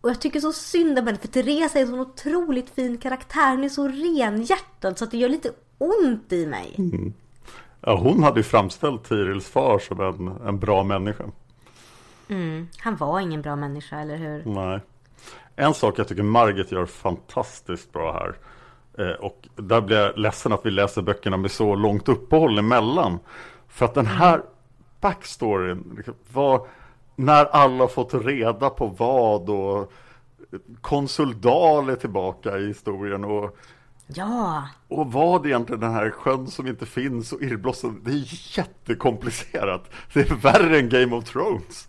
Och 0.00 0.10
jag 0.10 0.20
tycker 0.20 0.40
så 0.40 0.52
synd 0.52 0.98
om 0.98 1.06
henne 1.06 1.18
för 1.18 1.28
Teresa 1.28 1.78
är 1.78 1.82
en 1.82 1.88
så 1.88 2.00
otroligt 2.00 2.70
fin 2.70 2.98
karaktär. 2.98 3.50
Hon 3.50 3.64
är 3.64 3.68
så 3.68 3.88
renhjärtad 3.88 4.98
så 4.98 5.04
att 5.04 5.10
det 5.10 5.16
gör 5.16 5.28
lite 5.28 5.50
ont 5.78 6.32
i 6.32 6.46
mig. 6.46 6.76
Ja, 7.80 7.96
hon 7.96 8.22
hade 8.22 8.40
ju 8.40 8.44
framställt 8.44 9.04
Tirils 9.04 9.48
far 9.48 9.78
som 9.78 10.00
en, 10.00 10.46
en 10.48 10.58
bra 10.58 10.82
människa. 10.82 11.24
Han 12.78 12.96
var 12.96 13.20
ingen 13.20 13.42
bra 13.42 13.56
människa, 13.56 14.00
eller 14.00 14.16
hur? 14.16 14.44
Nej. 14.44 14.80
En 15.56 15.74
sak 15.74 15.98
jag 15.98 16.08
tycker 16.08 16.22
Margit 16.22 16.72
gör 16.72 16.86
fantastiskt 16.86 17.92
bra 17.92 18.12
här. 18.12 18.34
Eh, 18.98 19.14
och 19.14 19.48
där 19.56 19.80
blir 19.80 19.96
jag 19.96 20.18
ledsen 20.18 20.52
att 20.52 20.66
vi 20.66 20.70
läser 20.70 21.02
böckerna 21.02 21.36
med 21.36 21.50
så 21.50 21.74
långt 21.74 22.08
uppehåll 22.08 22.58
emellan. 22.58 23.18
För 23.68 23.84
att 23.84 23.94
den 23.94 24.06
här 24.06 24.42
backstoryn 25.02 25.94
liksom, 25.96 26.14
var 26.32 26.66
när 27.16 27.44
alla 27.44 27.88
fått 27.88 28.14
reda 28.14 28.70
på 28.70 28.86
vad 28.86 29.50
och 29.50 29.92
konsul 30.80 31.40
Dahl 31.40 31.88
är 31.88 31.96
tillbaka 31.96 32.58
i 32.58 32.66
historien 32.66 33.24
och, 33.24 33.56
Ja! 34.06 34.68
och 34.88 35.12
vad 35.12 35.46
egentligen 35.46 35.80
den 35.80 35.92
här 35.92 36.10
sjön 36.10 36.46
som 36.46 36.66
inte 36.66 36.86
finns 36.86 37.32
och 37.32 37.42
irrblossen. 37.42 38.00
Det 38.04 38.10
är 38.10 38.58
jättekomplicerat. 38.58 39.90
Det 40.12 40.30
är 40.30 40.34
värre 40.34 40.78
än 40.78 40.88
Game 40.88 41.16
of 41.16 41.24
Thrones. 41.24 41.88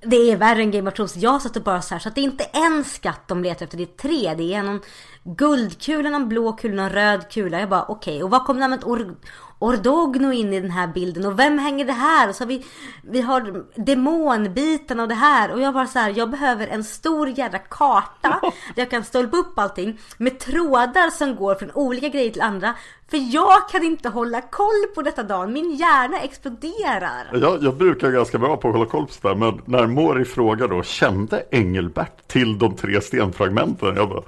Det 0.00 0.16
är 0.16 0.36
värre 0.36 0.62
än 0.62 0.70
Game 0.70 0.90
of 0.90 0.94
Thrones. 0.94 1.16
Jag 1.16 1.42
satt 1.42 1.56
och 1.56 1.62
bara 1.62 1.82
så 1.82 1.94
här, 1.94 1.98
så 1.98 2.08
att 2.08 2.14
det 2.14 2.20
är 2.20 2.22
inte 2.22 2.44
en 2.44 2.84
skatt 2.84 3.20
de 3.26 3.42
letar 3.42 3.64
efter, 3.64 3.78
det 3.78 3.84
är 3.84 3.86
tre. 3.86 4.34
Det 4.34 4.54
är 4.54 4.62
någon 4.62 4.80
guldkula, 5.24 6.10
någon 6.10 6.28
blå 6.28 6.52
kula, 6.52 6.82
någon 6.82 6.90
röd 6.92 7.30
kula. 7.30 7.60
Jag 7.60 7.68
bara 7.68 7.84
okej, 7.84 8.22
och 8.22 8.30
var 8.30 8.44
kom 8.44 8.58
namnet 8.60 8.84
or- 8.84 9.16
Ordogno 9.58 10.32
in 10.32 10.52
i 10.52 10.60
den 10.60 10.70
här 10.70 10.86
bilden 10.86 11.26
och 11.26 11.38
vem 11.38 11.58
hänger 11.58 11.84
det 11.84 11.92
här? 11.92 12.28
Och 12.28 12.34
så 12.34 12.44
har 12.44 12.48
vi, 12.48 12.64
vi 13.02 13.20
har 13.20 13.64
demonbiten 13.74 15.00
och 15.00 15.08
det 15.08 15.14
här 15.14 15.52
och 15.52 15.60
jag 15.60 15.72
var 15.72 15.86
så 15.86 15.98
här, 15.98 16.14
jag 16.16 16.30
behöver 16.30 16.66
en 16.66 16.84
stor 16.84 17.28
jävla 17.28 17.58
karta 17.58 18.40
där 18.42 18.52
jag 18.82 18.90
kan 18.90 19.04
stolpa 19.04 19.36
upp 19.36 19.58
allting 19.58 19.98
med 20.18 20.38
trådar 20.38 21.10
som 21.10 21.36
går 21.36 21.54
från 21.54 21.70
olika 21.70 22.08
grejer 22.08 22.30
till 22.30 22.42
andra. 22.42 22.74
För 23.10 23.34
jag 23.34 23.68
kan 23.70 23.82
inte 23.82 24.08
hålla 24.08 24.40
koll 24.40 24.86
på 24.94 25.02
detta 25.02 25.22
dagen, 25.22 25.52
min 25.52 25.70
hjärna 25.70 26.20
exploderar. 26.20 27.30
Jag, 27.32 27.62
jag 27.62 27.76
brukar 27.76 28.10
ganska 28.10 28.38
bra 28.38 28.56
på 28.56 28.68
att 28.68 28.74
hålla 28.74 28.86
koll 28.86 29.06
på 29.06 29.12
sådär, 29.12 29.34
men 29.34 29.62
när 29.64 29.86
Mori 29.86 30.24
frågar 30.24 30.68
då, 30.68 30.82
kände 30.82 31.44
Engelbert 31.50 32.28
till 32.28 32.58
de 32.58 32.76
tre 32.76 33.00
stenfragmenten? 33.00 33.96
Jag 33.96 34.08
bara, 34.08 34.22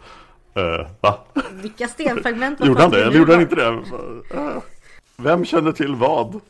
eh, 0.54 0.86
va? 1.00 1.18
Vilka 1.50 1.88
stenfragment 1.88 2.60
Gjorde 2.64 2.82
han 2.82 2.90
det? 2.90 3.04
Eller 3.04 3.18
gjorde 3.18 3.32
han 3.32 3.42
inte 3.42 3.54
det? 3.54 3.82
Vem 5.22 5.44
kände 5.44 5.72
till 5.72 5.94
vad? 5.94 6.40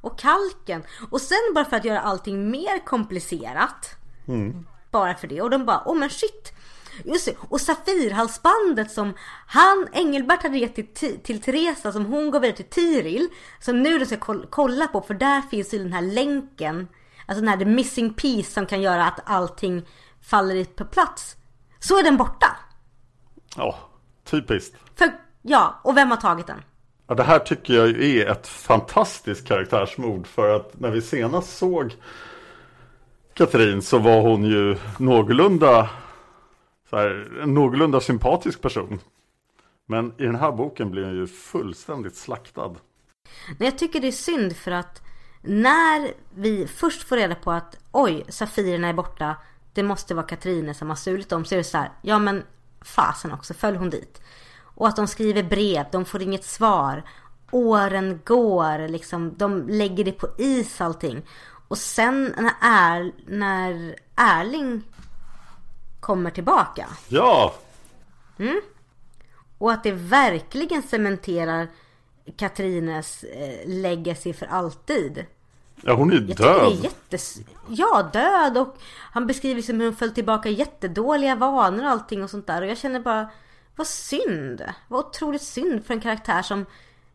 och 0.00 0.18
kalken. 0.18 0.82
Och 1.10 1.20
sen 1.20 1.38
bara 1.54 1.64
för 1.64 1.76
att 1.76 1.84
göra 1.84 2.00
allting 2.00 2.50
mer 2.50 2.84
komplicerat. 2.84 3.96
Bara 4.90 5.14
för 5.14 5.26
det. 5.26 5.42
Och 5.42 5.50
de 5.50 5.64
bara, 5.64 5.82
åh 5.86 5.96
men 5.98 6.10
shit. 6.10 6.52
Just 7.04 7.26
det. 7.26 7.34
Och 7.48 7.60
Safirhalsbandet 7.60 8.90
som 8.90 9.14
han, 9.46 9.88
Engelbert 9.92 10.42
hade 10.42 10.58
gett 10.58 10.74
till, 10.74 10.86
Ti- 10.88 11.22
till 11.22 11.40
Teresa 11.42 11.92
som 11.92 12.06
hon 12.06 12.30
gav 12.30 12.40
vidare 12.42 12.56
till 12.56 12.64
Tiril. 12.70 13.28
Som 13.60 13.82
nu 13.82 13.98
de 13.98 14.06
ska 14.06 14.16
koll- 14.16 14.46
kolla 14.50 14.86
på 14.86 15.00
för 15.00 15.14
där 15.14 15.42
finns 15.42 15.74
ju 15.74 15.78
den 15.78 15.92
här 15.92 16.02
länken. 16.02 16.88
Alltså 17.26 17.40
den 17.40 17.48
här 17.48 17.56
the 17.56 17.64
missing 17.64 18.14
piece 18.14 18.52
som 18.52 18.66
kan 18.66 18.82
göra 18.82 19.04
att 19.06 19.20
allting 19.24 19.86
faller 20.22 20.54
i 20.54 20.64
på 20.64 20.84
plats. 20.84 21.36
Så 21.78 21.98
är 21.98 22.02
den 22.02 22.16
borta. 22.16 22.56
Ja, 23.56 23.78
typiskt. 24.24 24.76
För, 24.94 25.12
ja, 25.42 25.80
och 25.84 25.96
vem 25.96 26.10
har 26.10 26.16
tagit 26.16 26.46
den? 26.46 26.62
Ja, 27.12 27.16
det 27.16 27.22
här 27.22 27.38
tycker 27.38 27.74
jag 27.74 27.88
är 27.88 28.26
ett 28.26 28.46
fantastiskt 28.46 29.48
karaktärsmord 29.48 30.26
för 30.26 30.56
att 30.56 30.80
när 30.80 30.90
vi 30.90 31.02
senast 31.02 31.56
såg 31.56 31.96
Katrin 33.34 33.82
så 33.82 33.98
var 33.98 34.20
hon 34.20 34.44
ju 34.44 34.76
någorlunda 34.98 35.90
så 36.90 36.96
här, 36.96 37.40
en 37.42 37.54
någorlunda 37.54 38.00
sympatisk 38.00 38.60
person. 38.60 39.00
Men 39.86 40.12
i 40.18 40.24
den 40.24 40.34
här 40.34 40.52
boken 40.52 40.90
blir 40.90 41.04
hon 41.04 41.14
ju 41.14 41.26
fullständigt 41.26 42.16
slaktad. 42.16 42.74
Men 43.58 43.64
jag 43.64 43.78
tycker 43.78 44.00
det 44.00 44.08
är 44.08 44.12
synd 44.12 44.56
för 44.56 44.70
att 44.70 45.02
när 45.40 46.12
vi 46.34 46.66
först 46.66 47.02
får 47.02 47.16
reda 47.16 47.34
på 47.34 47.52
att 47.52 47.78
oj, 47.90 48.24
Safirerna 48.28 48.88
är 48.88 48.94
borta. 48.94 49.36
Det 49.74 49.82
måste 49.82 50.14
vara 50.14 50.26
Katrine 50.26 50.74
som 50.74 50.88
har 50.88 50.96
stulit 50.96 51.28
dem. 51.28 51.44
Så 51.44 51.54
är 51.54 51.58
det 51.58 51.64
så 51.64 51.78
här, 51.78 51.90
ja 52.02 52.18
men 52.18 52.42
fasen 52.80 53.32
också, 53.32 53.54
föll 53.54 53.76
hon 53.76 53.90
dit. 53.90 54.20
Och 54.74 54.88
att 54.88 54.96
de 54.96 55.06
skriver 55.06 55.42
brev, 55.42 55.84
de 55.92 56.04
får 56.04 56.22
inget 56.22 56.44
svar. 56.44 57.02
Åren 57.50 58.20
går, 58.24 58.88
liksom, 58.88 59.34
de 59.36 59.68
lägger 59.68 60.04
det 60.04 60.12
på 60.12 60.28
is 60.38 60.80
allting. 60.80 61.22
Och 61.68 61.78
sen 61.78 62.34
när, 62.38 62.52
är, 62.60 63.12
när 63.26 63.96
Erling 64.16 64.82
kommer 66.00 66.30
tillbaka. 66.30 66.86
Ja, 67.08 67.54
Och 69.58 69.72
att 69.72 69.82
det 69.82 69.92
verkligen 69.92 70.82
cementerar 70.82 71.68
Katrines 72.36 73.24
eh, 73.24 73.68
legacy 73.68 74.32
för 74.32 74.46
alltid. 74.46 75.26
ja 75.82 75.94
hon 75.94 76.12
är 76.12 76.14
Jag 76.16 76.26
död. 76.36 76.72
är 76.72 76.84
jättes... 76.84 77.38
Ja, 77.68 78.10
död 78.12 78.58
och 78.58 78.76
han 79.12 79.26
beskriver 79.26 79.54
liksom 79.56 79.80
hur 79.80 79.86
hon 79.86 79.96
föll 79.96 80.10
tillbaka 80.14 80.48
i 80.48 80.52
jättedåliga 80.52 81.34
vanor 81.36 81.84
och 81.84 81.90
allting 81.90 82.22
och 82.22 82.30
sånt 82.30 82.46
där. 82.46 82.62
Och 82.62 82.68
jag 82.68 82.78
känner 82.78 83.00
bara, 83.00 83.30
vad 83.76 83.86
synd. 83.86 84.62
Vad 84.88 85.06
otroligt 85.06 85.42
synd 85.42 85.86
för 85.86 85.94
en 85.94 86.00
karaktär 86.00 86.42
som 86.42 86.66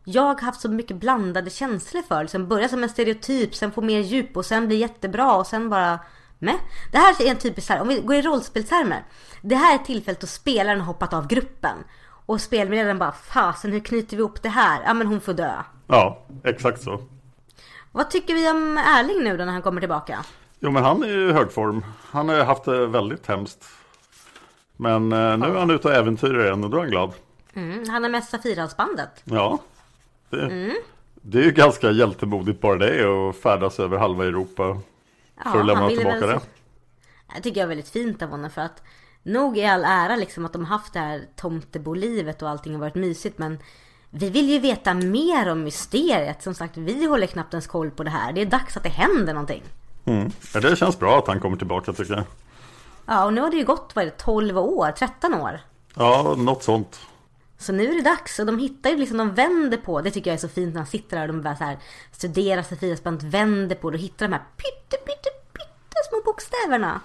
jag 0.04 0.40
haft 0.40 0.60
så 0.60 0.68
mycket 0.68 0.96
blandade 0.96 1.50
känslor 1.50 2.02
för. 2.02 2.22
Liksom 2.22 2.48
börjar 2.48 2.68
som 2.68 2.82
en 2.82 2.88
stereotyp, 2.88 3.54
sen 3.54 3.72
får 3.72 3.82
mer 3.82 4.00
djup 4.00 4.36
och 4.36 4.46
sen 4.46 4.66
blir 4.66 4.78
jättebra 4.78 5.36
och 5.36 5.46
sen 5.46 5.70
bara 5.70 5.98
Meh. 6.38 6.56
Det 6.92 6.98
här 6.98 7.22
är 7.22 7.30
en 7.30 7.36
typisk 7.36 7.68
här, 7.68 7.80
om 7.80 7.88
vi 7.88 8.00
går 8.00 8.16
i 8.16 8.22
rollspelstermer. 8.22 9.04
Det 9.42 9.54
här 9.54 9.74
är 9.74 9.78
tillfället 9.78 10.20
då 10.20 10.26
spelaren 10.26 10.80
har 10.80 10.86
hoppat 10.86 11.12
av 11.12 11.26
gruppen. 11.26 11.76
Och 12.26 12.40
spelledaren 12.40 12.98
bara, 12.98 13.12
fasen 13.12 13.72
hur 13.72 13.80
knyter 13.80 14.16
vi 14.16 14.20
ihop 14.22 14.42
det 14.42 14.48
här? 14.48 14.82
Ja 14.84 14.94
men 14.94 15.06
hon 15.06 15.20
får 15.20 15.32
dö. 15.32 15.52
Ja, 15.86 16.26
exakt 16.44 16.82
så. 16.82 17.02
Vad 17.92 18.10
tycker 18.10 18.34
vi 18.34 18.50
om 18.50 18.78
Erling 18.78 19.24
nu 19.24 19.36
då 19.36 19.44
när 19.44 19.52
han 19.52 19.62
kommer 19.62 19.80
tillbaka? 19.80 20.24
Jo 20.60 20.70
men 20.70 20.84
han 20.84 21.02
är 21.02 21.30
i 21.30 21.32
hög 21.32 21.52
form. 21.52 21.84
Han 22.10 22.28
har 22.28 22.44
haft 22.44 22.64
det 22.64 22.86
väldigt 22.86 23.26
hemskt. 23.26 23.64
Men 24.80 25.12
eh, 25.12 25.36
nu 25.38 25.46
är 25.46 25.58
han 25.58 25.70
ute 25.70 25.88
och 25.88 25.94
äventyrar 25.94 26.44
igen 26.44 26.64
och 26.64 26.70
då 26.70 26.76
är 26.76 26.80
han 26.80 26.90
glad. 26.90 27.12
Mm, 27.54 27.88
han 27.88 28.04
är 28.04 28.08
med 28.08 28.24
Safirhalsbandet. 28.24 29.10
Ja. 29.24 29.58
Det, 30.30 30.40
Mm. 30.42 30.74
det 31.14 31.38
är 31.38 31.42
ju 31.42 31.50
ganska 31.50 31.90
hjältemodigt 31.90 32.60
bara 32.60 32.76
det 32.78 33.04
att 33.28 33.36
färdas 33.36 33.80
över 33.80 33.98
halva 33.98 34.24
Europa. 34.26 34.80
för 35.52 35.60
att 35.60 35.66
lämna 35.66 35.88
tillbaka 35.88 36.18
väl- 36.20 36.28
det. 36.28 36.40
Det 37.36 37.40
tycker 37.42 37.60
jag 37.60 37.64
är 37.64 37.68
väldigt 37.68 37.88
fint 37.88 38.22
av 38.22 38.28
honom 38.30 38.50
för 38.50 38.62
att 38.62 38.82
nog 39.22 39.58
i 39.58 39.64
all 39.64 39.84
ära 39.84 40.16
liksom 40.16 40.44
att 40.44 40.52
de 40.52 40.64
har 40.64 40.78
haft 40.78 40.92
det 40.92 40.98
här 40.98 41.22
tomtebolivet 41.36 42.42
och 42.42 42.48
allting 42.48 42.72
har 42.72 42.80
varit 42.80 42.94
mysigt 42.94 43.38
men 43.38 43.58
vi 44.10 44.30
vill 44.30 44.48
ju 44.50 44.58
veta 44.58 44.94
mer 44.94 45.48
om 45.52 45.64
mysteriet. 45.64 46.42
Som 46.42 46.54
sagt, 46.54 46.76
vi 46.76 47.06
håller 47.06 47.26
knappt 47.26 47.54
ens 47.54 47.66
koll 47.66 47.90
på 47.90 48.02
det 48.04 48.10
här. 48.10 48.32
Det 48.32 48.40
är 48.40 48.46
dags 48.46 48.76
att 48.76 48.82
det 48.82 48.88
händer 48.88 49.32
någonting. 49.34 49.62
Mm. 50.04 50.30
Ja, 50.54 50.60
det 50.60 50.76
känns 50.76 50.98
bra 50.98 51.18
att 51.18 51.26
han 51.26 51.40
kommer 51.40 51.56
tillbaka 51.56 51.92
tycker 51.92 52.14
jag. 52.14 52.24
Ja, 53.08 53.24
och 53.24 53.32
nu 53.32 53.40
har 53.40 53.50
det 53.50 53.56
ju 53.56 53.64
gått, 53.64 53.92
vad 53.94 54.02
är 54.02 54.06
det, 54.06 54.16
12 54.16 54.58
år, 54.58 54.90
13 54.90 55.34
år. 55.34 55.60
Ja, 55.94 56.34
något 56.38 56.62
sånt. 56.62 57.00
Så 57.58 57.72
nu 57.72 57.84
är 57.84 57.94
det 57.94 58.02
dags 58.02 58.38
och 58.38 58.46
de 58.46 58.58
hittar 58.58 58.90
ju 58.90 58.96
liksom, 58.96 59.18
de 59.18 59.34
vänder 59.34 59.76
på, 59.76 60.00
det 60.00 60.10
tycker 60.10 60.30
jag 60.30 60.34
är 60.34 60.40
så 60.40 60.48
fint 60.48 60.74
när 60.74 60.80
han 60.80 60.86
sitter 60.86 61.16
där 61.16 61.28
och 61.28 61.34
de 61.34 61.42
bara 61.42 61.56
så 61.56 61.64
här 61.64 61.78
studerar 62.12 62.62
Sofiasbandet, 62.62 63.22
vänder 63.22 63.76
på 63.76 63.90
det 63.90 63.96
och 63.96 64.02
hittar 64.02 64.28
de 64.28 64.32
här 64.32 64.42
pytte, 64.56 64.96
pytte, 64.96 65.30
pytte 65.52 65.96
små 66.10 66.22
bokstäverna. 66.24 67.00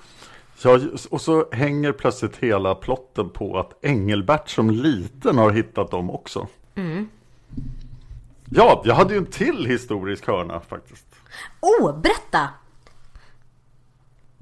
Ja, 0.64 0.80
och 1.10 1.22
så 1.22 1.49
hänger 1.51 1.91
plötsligt 1.91 2.38
hela 2.38 2.76
plotten 2.76 3.30
på 3.30 3.60
att 3.60 3.86
Engelbert 3.86 4.49
som 4.49 4.70
liten 4.70 5.38
har 5.38 5.51
hittat 5.51 5.91
dem 5.91 6.10
också. 6.10 6.47
Mm. 6.76 7.10
Ja, 8.49 8.82
jag 8.86 8.95
hade 8.95 9.14
ju 9.14 9.18
en 9.18 9.26
till 9.26 9.66
historisk 9.66 10.28
hörna 10.28 10.60
faktiskt. 10.60 11.06
Oh, 11.62 11.99
berätta! 11.99 12.49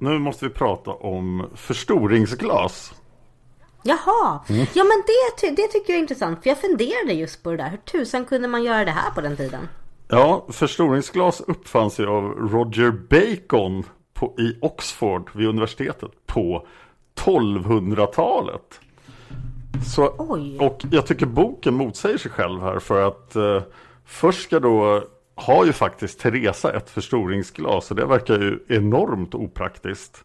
Nu 0.02 0.18
måste 0.18 0.44
vi 0.44 0.54
prata 0.54 0.90
om 0.90 1.48
förstoringsglas. 1.54 2.94
Jaha, 3.82 4.40
ja 4.48 4.84
men 4.84 5.02
det, 5.06 5.50
det 5.50 5.68
tycker 5.68 5.92
jag 5.92 5.96
är 5.96 6.02
intressant 6.02 6.42
för 6.42 6.50
jag 6.50 6.60
funderade 6.60 7.12
just 7.12 7.42
på 7.42 7.50
det 7.50 7.56
där. 7.56 7.68
Hur 7.68 7.76
tusan 7.76 8.24
kunde 8.24 8.48
man 8.48 8.64
göra 8.64 8.84
det 8.84 8.90
här 8.90 9.10
på 9.10 9.20
den 9.20 9.36
tiden? 9.36 9.68
Ja, 10.08 10.46
förstoringsglas 10.48 11.40
uppfanns 11.40 12.00
ju 12.00 12.06
av 12.06 12.24
Roger 12.24 12.90
Bacon 12.90 13.84
på, 14.14 14.34
i 14.38 14.58
Oxford 14.60 15.30
vid 15.34 15.48
universitetet 15.48 16.10
på 16.26 16.66
1200-talet. 17.14 18.80
Så, 19.94 20.14
Oj. 20.18 20.58
och 20.58 20.82
jag 20.90 21.06
tycker 21.06 21.26
boken 21.26 21.74
motsäger 21.74 22.18
sig 22.18 22.30
själv 22.30 22.60
här 22.60 22.78
för 22.78 23.08
att 23.08 23.36
eh, 23.36 23.62
först 24.04 24.42
ska 24.42 24.60
då 24.60 25.04
har 25.34 25.64
ju 25.64 25.72
faktiskt 25.72 26.20
Teresa 26.20 26.72
ett 26.72 26.90
förstoringsglas 26.90 27.90
och 27.90 27.96
det 27.96 28.06
verkar 28.06 28.38
ju 28.38 28.58
enormt 28.68 29.34
opraktiskt. 29.34 30.24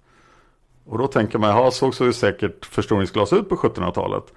Och 0.85 0.97
då 0.97 1.07
tänker 1.07 1.39
man, 1.39 1.49
ja 1.49 1.71
så 1.71 1.91
såg 1.91 2.07
ju 2.07 2.13
säkert 2.13 2.65
förstoringsglas 2.65 3.33
ut 3.33 3.49
på 3.49 3.55
1700-talet. 3.55 4.33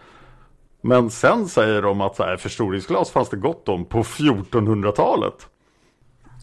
Men 0.81 1.11
sen 1.11 1.49
säger 1.49 1.83
de 1.83 2.01
att 2.01 2.17
så 2.17 2.23
här, 2.23 2.37
förstoringsglas 2.37 3.11
fanns 3.11 3.29
det 3.29 3.37
gott 3.37 3.69
om 3.69 3.85
på 3.85 4.03
1400-talet. 4.03 5.49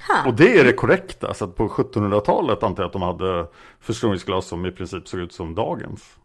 Ha. 0.07 0.29
Och 0.29 0.33
det 0.35 0.59
är 0.59 0.63
det 0.63 0.73
korrekta. 0.73 1.33
Så 1.33 1.45
att 1.45 1.55
på 1.55 1.67
1700-talet 1.67 2.63
antar 2.63 2.83
jag 2.83 2.87
att 2.87 2.93
de 2.93 3.01
hade 3.01 3.47
förstoringsglas 3.79 4.45
som 4.45 4.65
i 4.65 4.71
princip 4.71 5.07
såg 5.07 5.19
ut 5.19 5.33
som 5.33 5.55
dagens. 5.55 6.17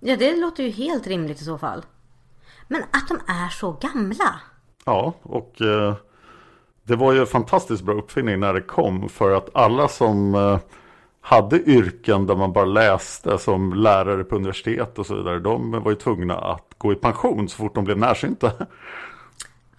Ja, 0.00 0.16
det 0.16 0.36
låter 0.36 0.62
ju 0.62 0.70
helt 0.70 1.06
rimligt 1.06 1.40
i 1.40 1.44
så 1.44 1.58
fall. 1.58 1.84
Men 2.68 2.82
att 2.82 3.08
de 3.08 3.32
är 3.32 3.48
så 3.48 3.72
gamla. 3.72 4.40
Ja, 4.84 5.14
och 5.22 5.60
eh, 5.60 5.94
det 6.82 6.96
var 6.96 7.12
ju 7.12 7.20
en 7.20 7.26
fantastiskt 7.26 7.82
bra 7.82 7.94
uppfinning 7.94 8.40
när 8.40 8.54
det 8.54 8.60
kom. 8.60 9.08
För 9.08 9.30
att 9.30 9.56
alla 9.56 9.88
som 9.88 10.34
eh, 10.34 10.58
hade 11.20 11.62
yrken 11.62 12.26
där 12.26 12.36
man 12.36 12.52
bara 12.52 12.64
läste 12.64 13.38
som 13.38 13.74
lärare 13.74 14.24
på 14.24 14.36
universitet 14.36 14.98
och 14.98 15.06
så 15.06 15.14
vidare. 15.14 15.38
De 15.38 15.70
var 15.70 15.90
ju 15.90 15.96
tvungna 15.96 16.38
att 16.38 16.74
gå 16.78 16.92
i 16.92 16.96
pension 16.96 17.48
så 17.48 17.56
fort 17.56 17.74
de 17.74 17.84
blev 17.84 17.98
närsynta. 17.98 18.52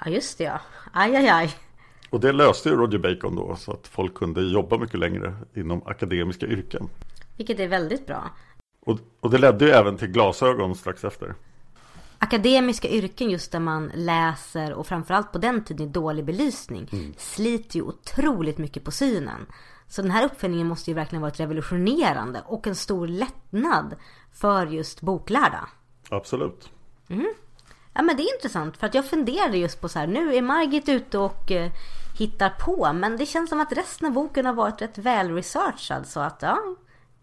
Ja, 0.06 0.12
just 0.12 0.38
det 0.38 0.44
ja. 0.44 0.60
Aj, 0.94 1.16
aj, 1.16 1.30
aj. 1.30 1.54
Och 2.10 2.20
det 2.20 2.32
löste 2.32 2.70
ju 2.70 2.76
Roger 2.76 2.98
Bacon 2.98 3.36
då. 3.36 3.56
Så 3.56 3.72
att 3.72 3.88
folk 3.88 4.14
kunde 4.14 4.42
jobba 4.42 4.78
mycket 4.78 5.00
längre 5.00 5.34
inom 5.54 5.82
akademiska 5.86 6.46
yrken. 6.46 6.90
Vilket 7.38 7.60
är 7.60 7.68
väldigt 7.68 8.08
bra. 8.08 8.24
Och, 8.86 9.00
och 9.20 9.30
det 9.30 9.38
ledde 9.38 9.66
ju 9.66 9.72
även 9.72 9.98
till 9.98 10.08
glasögon 10.08 10.76
strax 10.76 11.04
efter. 11.04 11.36
Akademiska 12.24 12.90
yrken 12.90 13.30
just 13.30 13.52
där 13.52 13.60
man 13.60 13.92
läser 13.96 14.74
och 14.74 14.88
framförallt 14.88 15.32
på 15.32 15.38
den 15.38 15.64
tiden 15.64 15.88
i 15.88 15.90
dålig 15.90 16.26
belysning 16.26 17.14
sliter 17.18 17.76
ju 17.76 17.82
otroligt 17.82 18.58
mycket 18.58 18.84
på 18.84 18.92
synen. 18.92 19.46
Så 19.88 20.02
den 20.02 20.12
här 20.12 20.26
uppfinningen 20.26 20.68
måste 20.68 20.92
ju 20.92 20.96
verkligen 20.96 21.22
varit 21.22 21.40
revolutionerande 21.40 22.44
och 22.46 22.68
en 22.68 22.76
stor 22.76 23.08
lättnad 23.08 23.96
för 24.34 24.68
just 24.68 25.02
boklärda. 25.02 25.68
Absolut. 26.10 26.70
Ja 27.94 28.02
men 28.02 28.18
det 28.18 28.24
är 28.24 28.36
intressant 28.36 28.78
för 28.78 28.88
att 28.88 28.94
jag 28.94 29.06
funderade 29.06 29.58
just 29.58 29.82
på 29.82 29.90
så 29.90 30.00
här, 30.00 30.08
nu 30.08 30.36
är 30.36 30.42
Margit 30.42 30.90
ute 30.90 31.18
och 31.18 31.52
eh, 31.52 31.72
hittar 32.20 32.50
på. 32.50 32.94
Men 32.94 33.18
det 33.18 33.26
känns 33.26 33.50
som 33.50 33.62
att 33.62 33.72
resten 33.72 34.08
av 34.08 34.14
boken 34.14 34.46
har 34.46 34.54
varit 34.54 34.82
rätt 34.82 34.98
väl 34.98 35.36
researchad. 35.36 36.08
Så 36.08 36.20
att 36.20 36.42
ja, 36.42 36.60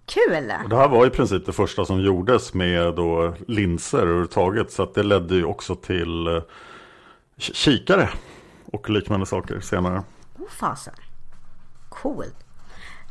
kul! 0.09 0.53
Och 0.63 0.69
det 0.69 0.77
här 0.77 0.89
var 0.89 1.07
i 1.07 1.11
princip 1.11 1.47
det 1.47 1.53
första 1.53 1.85
som 1.85 2.01
gjordes 2.01 2.55
med 2.55 2.95
då 2.95 3.35
linser 3.47 3.99
överhuvudtaget. 3.99 4.73
Så 4.73 4.83
att 4.83 4.95
det 4.95 5.03
ledde 5.03 5.35
ju 5.35 5.45
också 5.45 5.75
till 5.75 6.27
eh, 6.27 6.43
kikare 7.37 8.09
och 8.73 8.91
liknande 8.91 9.27
saker 9.27 9.61
senare. 9.61 10.03
Oh 10.39 10.49
fasen. 10.49 10.95
Coolt. 11.89 12.45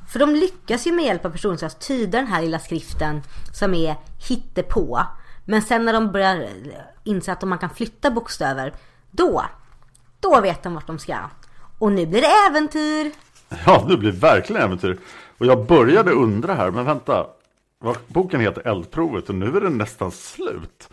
För 0.07 0.19
de 0.19 0.35
lyckas 0.35 0.87
ju 0.87 0.91
med 0.91 1.05
hjälp 1.05 1.25
av 1.25 1.29
personröst 1.29 1.79
tyda 1.79 2.17
den 2.17 2.27
här 2.27 2.41
lilla 2.41 2.59
skriften 2.59 3.21
som 3.53 3.73
är 3.73 3.95
hittepå. 4.27 5.03
Men 5.45 5.61
sen 5.61 5.85
när 5.85 5.93
de 5.93 6.11
börjar 6.11 6.49
inse 7.03 7.31
att 7.31 7.41
man 7.41 7.57
kan 7.57 7.69
flytta 7.69 8.11
bokstäver, 8.11 8.73
då, 9.11 9.45
då 10.19 10.41
vet 10.41 10.63
de 10.63 10.73
vart 10.73 10.87
de 10.87 10.99
ska. 10.99 11.17
Och 11.79 11.91
nu 11.91 12.05
blir 12.05 12.21
det 12.21 12.27
äventyr! 12.49 13.11
Ja, 13.65 13.85
det 13.89 13.97
blir 13.97 14.11
verkligen 14.11 14.61
äventyr. 14.61 14.97
Och 15.38 15.45
jag 15.45 15.65
började 15.65 16.11
undra 16.11 16.53
här, 16.53 16.71
men 16.71 16.85
vänta. 16.85 17.27
Boken 18.07 18.41
heter 18.41 18.67
Eldprovet 18.67 19.29
och 19.29 19.35
nu 19.35 19.57
är 19.57 19.61
den 19.61 19.77
nästan 19.77 20.11
slut. 20.11 20.89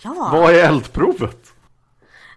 Ja. 0.00 0.30
Vad 0.32 0.54
är 0.54 0.64
eldprovet? 0.64 1.52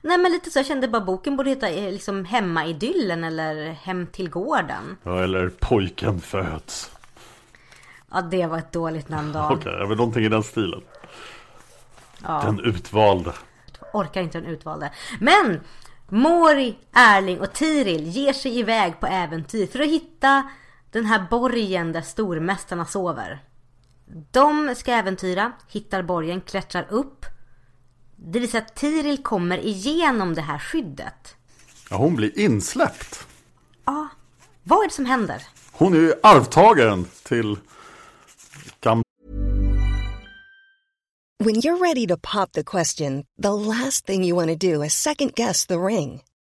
Nej 0.02 0.18
men 0.18 0.32
lite 0.32 0.50
så, 0.50 0.60
jag 0.60 0.66
kände 0.66 0.88
bara 0.88 1.02
boken 1.02 1.38
borde 1.38 1.50
heta 1.50 1.70
eh, 1.70 1.92
liksom 1.92 2.26
Hemmaidyllen 2.26 3.24
eller 3.24 3.72
Hem 3.72 4.08
till 4.08 4.30
gården. 4.30 4.98
Ja, 5.04 5.24
eller 5.24 5.50
Pojken 5.50 6.22
föds. 6.22 6.92
Ja, 8.12 8.22
det 8.22 8.46
var 8.46 8.58
ett 8.58 8.72
dåligt 8.72 9.10
namn 9.10 9.34
då. 9.34 9.40
Okej, 9.40 9.58
okay, 9.58 9.88
men 9.88 9.98
någonting 9.98 10.26
i 10.26 10.30
den 10.30 10.44
stilen. 10.44 10.82
Ja. 12.24 12.42
Den 12.46 12.60
utvalde. 12.60 13.34
Orkar 13.94 14.22
inte 14.22 14.40
den 14.40 14.50
utvalde. 14.50 14.92
Men 15.20 15.60
Mori, 16.10 16.78
Erling 16.94 17.40
och 17.40 17.54
Tiril 17.54 18.08
ger 18.08 18.34
sig 18.34 18.60
iväg 18.60 19.00
på 19.00 19.08
äventyr 19.08 19.68
för 19.68 19.80
att 19.80 19.88
hitta 19.88 20.50
den 20.92 21.06
här 21.06 21.28
borgen 21.30 21.92
där 21.92 22.02
stormästarna 22.02 22.86
sover. 22.86 23.44
De 24.32 24.76
ska 24.76 24.92
äventyra, 24.92 25.52
hittar 25.68 26.04
borgen, 26.04 26.42
klättrar 26.42 26.88
upp. 26.90 27.26
Det 28.16 28.40
vill 28.40 28.52
säga 28.52 28.64
att 28.64 28.76
Tiril 28.76 29.24
kommer 29.24 29.58
igenom 29.58 30.34
det 30.34 30.42
här 30.42 30.60
skyddet. 30.60 31.36
Ja, 31.90 31.98
hon 31.98 32.16
blir 32.16 32.40
insläppt. 32.40 33.28
Ja, 33.86 34.08
vad 34.64 34.80
är 34.80 34.88
det 34.88 34.94
som 34.94 35.06
händer? 35.06 35.44
Hon 35.72 35.94
är 35.94 35.98
ju 35.98 36.14
arvtagaren 36.24 37.06
till 37.24 37.58
gamla 38.82 39.04
When 41.44 41.56
you're 41.56 41.78
ready 41.78 42.08
to 42.08 42.18
pop 42.18 42.52
the 42.52 42.64
question, 42.64 43.24
the 43.42 43.54
last 43.54 44.06
thing 44.06 44.26
you 44.26 44.36
want 44.36 44.50
to 44.50 44.74
do 44.74 44.84
is 44.84 44.94
second 44.94 45.36
guess 45.36 45.66
the 45.68 45.78
ring. 45.78 46.22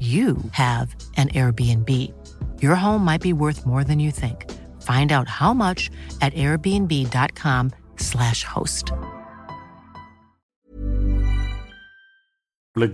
you 0.00 0.36
have 0.52 0.94
an 1.16 1.28
Airbnb. 1.28 2.12
Your 2.60 2.74
home 2.74 3.04
might 3.04 3.22
be 3.22 3.32
worth 3.32 3.66
more 3.66 3.84
than 3.84 4.00
you 4.00 4.10
think. 4.12 4.44
Find 4.82 5.12
out 5.12 5.28
how 5.28 5.54
much 5.54 5.90
at 6.20 6.34
airbnb.com 6.34 7.70
slash 7.96 8.44
host. 8.44 8.92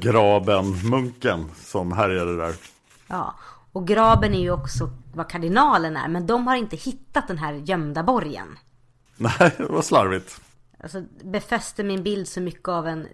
Graben, 0.00 0.64
munken 0.90 1.50
som 1.56 1.92
härjade 1.92 2.36
där. 2.36 2.54
Ja, 3.08 3.34
och 3.72 3.86
graben 3.86 4.34
är 4.34 4.40
ju 4.40 4.50
också 4.50 4.90
vad 5.14 5.28
kardinalen 5.28 5.96
är. 5.96 6.08
Men 6.08 6.26
de 6.26 6.46
har 6.46 6.56
inte 6.56 6.76
hittat 6.76 7.28
den 7.28 7.38
här 7.38 7.52
gömda 7.52 8.02
borgen. 8.02 8.58
Nej, 9.16 9.52
det 9.56 9.64
var 9.64 9.82
slarvigt. 9.82 10.40
Alltså 10.82 11.02
befäster 11.24 11.84
min 11.84 12.02
bild 12.02 12.28
så 12.28 12.40
mycket 12.40 12.68
av 12.68 12.88
en 12.88 13.08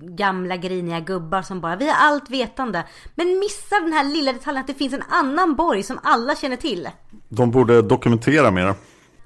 gamla 0.00 0.56
griniga 0.56 1.00
gubbar 1.00 1.42
som 1.42 1.60
bara 1.60 1.76
vi 1.76 1.88
har 1.88 1.96
allt 1.96 2.30
vetande. 2.30 2.84
Men 3.14 3.38
missar 3.38 3.80
den 3.80 3.92
här 3.92 4.04
lilla 4.04 4.32
detaljen 4.32 4.60
att 4.60 4.66
det 4.66 4.74
finns 4.74 4.92
en 4.92 5.04
annan 5.08 5.54
borg 5.54 5.82
som 5.82 5.98
alla 6.02 6.36
känner 6.36 6.56
till. 6.56 6.88
De 7.28 7.50
borde 7.50 7.82
dokumentera 7.82 8.50
mer. 8.50 8.74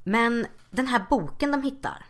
Men 0.05 0.47
den 0.71 0.87
här 0.87 1.05
boken 1.11 1.53
de 1.53 1.62
hittar. 1.62 2.05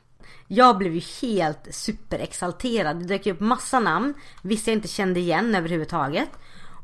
Jag 0.49 0.79
blev 0.79 0.95
ju 0.95 1.03
helt 1.23 1.69
superexalterad. 1.71 2.97
Det 2.97 3.05
dök 3.05 3.27
upp 3.27 3.41
massa 3.41 3.81
namn. 3.81 4.15
Vissa 4.43 4.71
jag 4.71 4.79
inte 4.79 4.89
kände 4.89 5.21
igen 5.21 5.55
överhuvudtaget. 5.55 6.29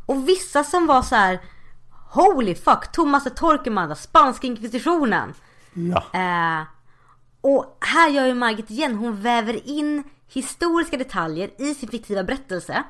Och 0.06 0.28
vissa 0.28 0.64
som 0.64 0.86
var 0.86 1.02
så 1.02 1.14
här. 1.14 1.40
Holy 2.12 2.54
fuck, 2.54 2.92
Thomas 2.92 3.24
de 3.24 3.30
Torquemada, 3.30 3.94
spanska 3.94 4.46
inkvisitionen. 4.46 5.34
Ja. 5.72 6.04
Eh, 6.12 6.66
och 7.40 7.78
här 7.80 8.08
gör 8.08 8.26
ju 8.26 8.34
Margit 8.34 8.70
igen, 8.70 8.94
hon 8.94 9.22
väver 9.22 9.68
in 9.68 10.04
historiska 10.32 10.96
detaljer 10.96 11.50
i 11.58 11.74
sin 11.74 11.88
fiktiva 11.88 12.24
berättelse. 12.24 12.82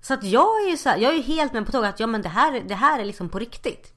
Så 0.00 0.14
att 0.14 0.24
jag 0.24 0.62
är 0.66 0.70
ju 0.70 0.76
så 0.76 0.88
här, 0.88 0.96
jag 0.98 1.12
är 1.12 1.16
ju 1.16 1.22
helt 1.22 1.52
med 1.52 1.66
på 1.66 1.72
tåget 1.72 1.94
att 1.94 2.00
ja 2.00 2.06
men 2.06 2.22
det 2.22 2.28
här, 2.28 2.60
det 2.60 2.74
här 2.74 3.00
är 3.00 3.04
liksom 3.04 3.28
på 3.28 3.38
riktigt. 3.38 3.92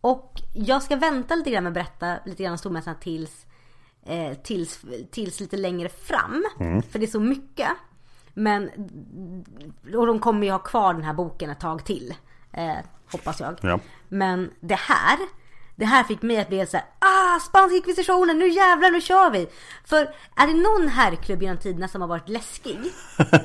Och 0.00 0.40
jag 0.54 0.82
ska 0.82 0.96
vänta 0.96 1.34
lite 1.34 1.50
grann 1.50 1.64
med 1.64 1.70
att 1.70 1.74
berätta 1.74 2.16
lite 2.26 2.42
grann 2.42 2.52
om 2.52 2.58
stormässan 2.58 2.94
tills, 3.00 3.46
eh, 4.06 4.34
tills, 4.34 4.80
tills 5.10 5.40
lite 5.40 5.56
längre 5.56 5.88
fram. 5.88 6.44
Mm. 6.60 6.82
För 6.82 6.98
det 6.98 7.04
är 7.04 7.10
så 7.10 7.20
mycket. 7.20 7.68
Men, 8.34 8.70
och 9.96 10.06
de 10.06 10.18
kommer 10.18 10.46
ju 10.46 10.52
ha 10.52 10.58
kvar 10.58 10.94
den 10.94 11.02
här 11.02 11.14
boken 11.14 11.50
ett 11.50 11.60
tag 11.60 11.84
till. 11.84 12.14
Eh, 12.52 12.76
hoppas 13.12 13.40
jag. 13.40 13.58
Ja. 13.62 13.80
Men 14.08 14.50
det 14.60 14.78
här, 14.78 15.18
det 15.76 15.84
här 15.84 16.04
fick 16.04 16.22
mig 16.22 16.38
att 16.38 16.48
bli 16.48 16.66
så 16.66 16.76
här, 16.76 16.86
ah, 16.98 17.40
spanska 17.40 17.76
inkvisitionen, 17.76 18.38
nu 18.38 18.48
jävlar, 18.48 18.90
nu 18.90 19.00
kör 19.00 19.30
vi! 19.30 19.48
För 19.84 20.14
är 20.36 20.46
det 20.46 20.54
någon 20.54 20.88
herrklubb 20.88 21.42
genom 21.42 21.58
tiderna 21.58 21.88
som 21.88 22.00
har 22.00 22.08
varit 22.08 22.28
läskig 22.28 22.78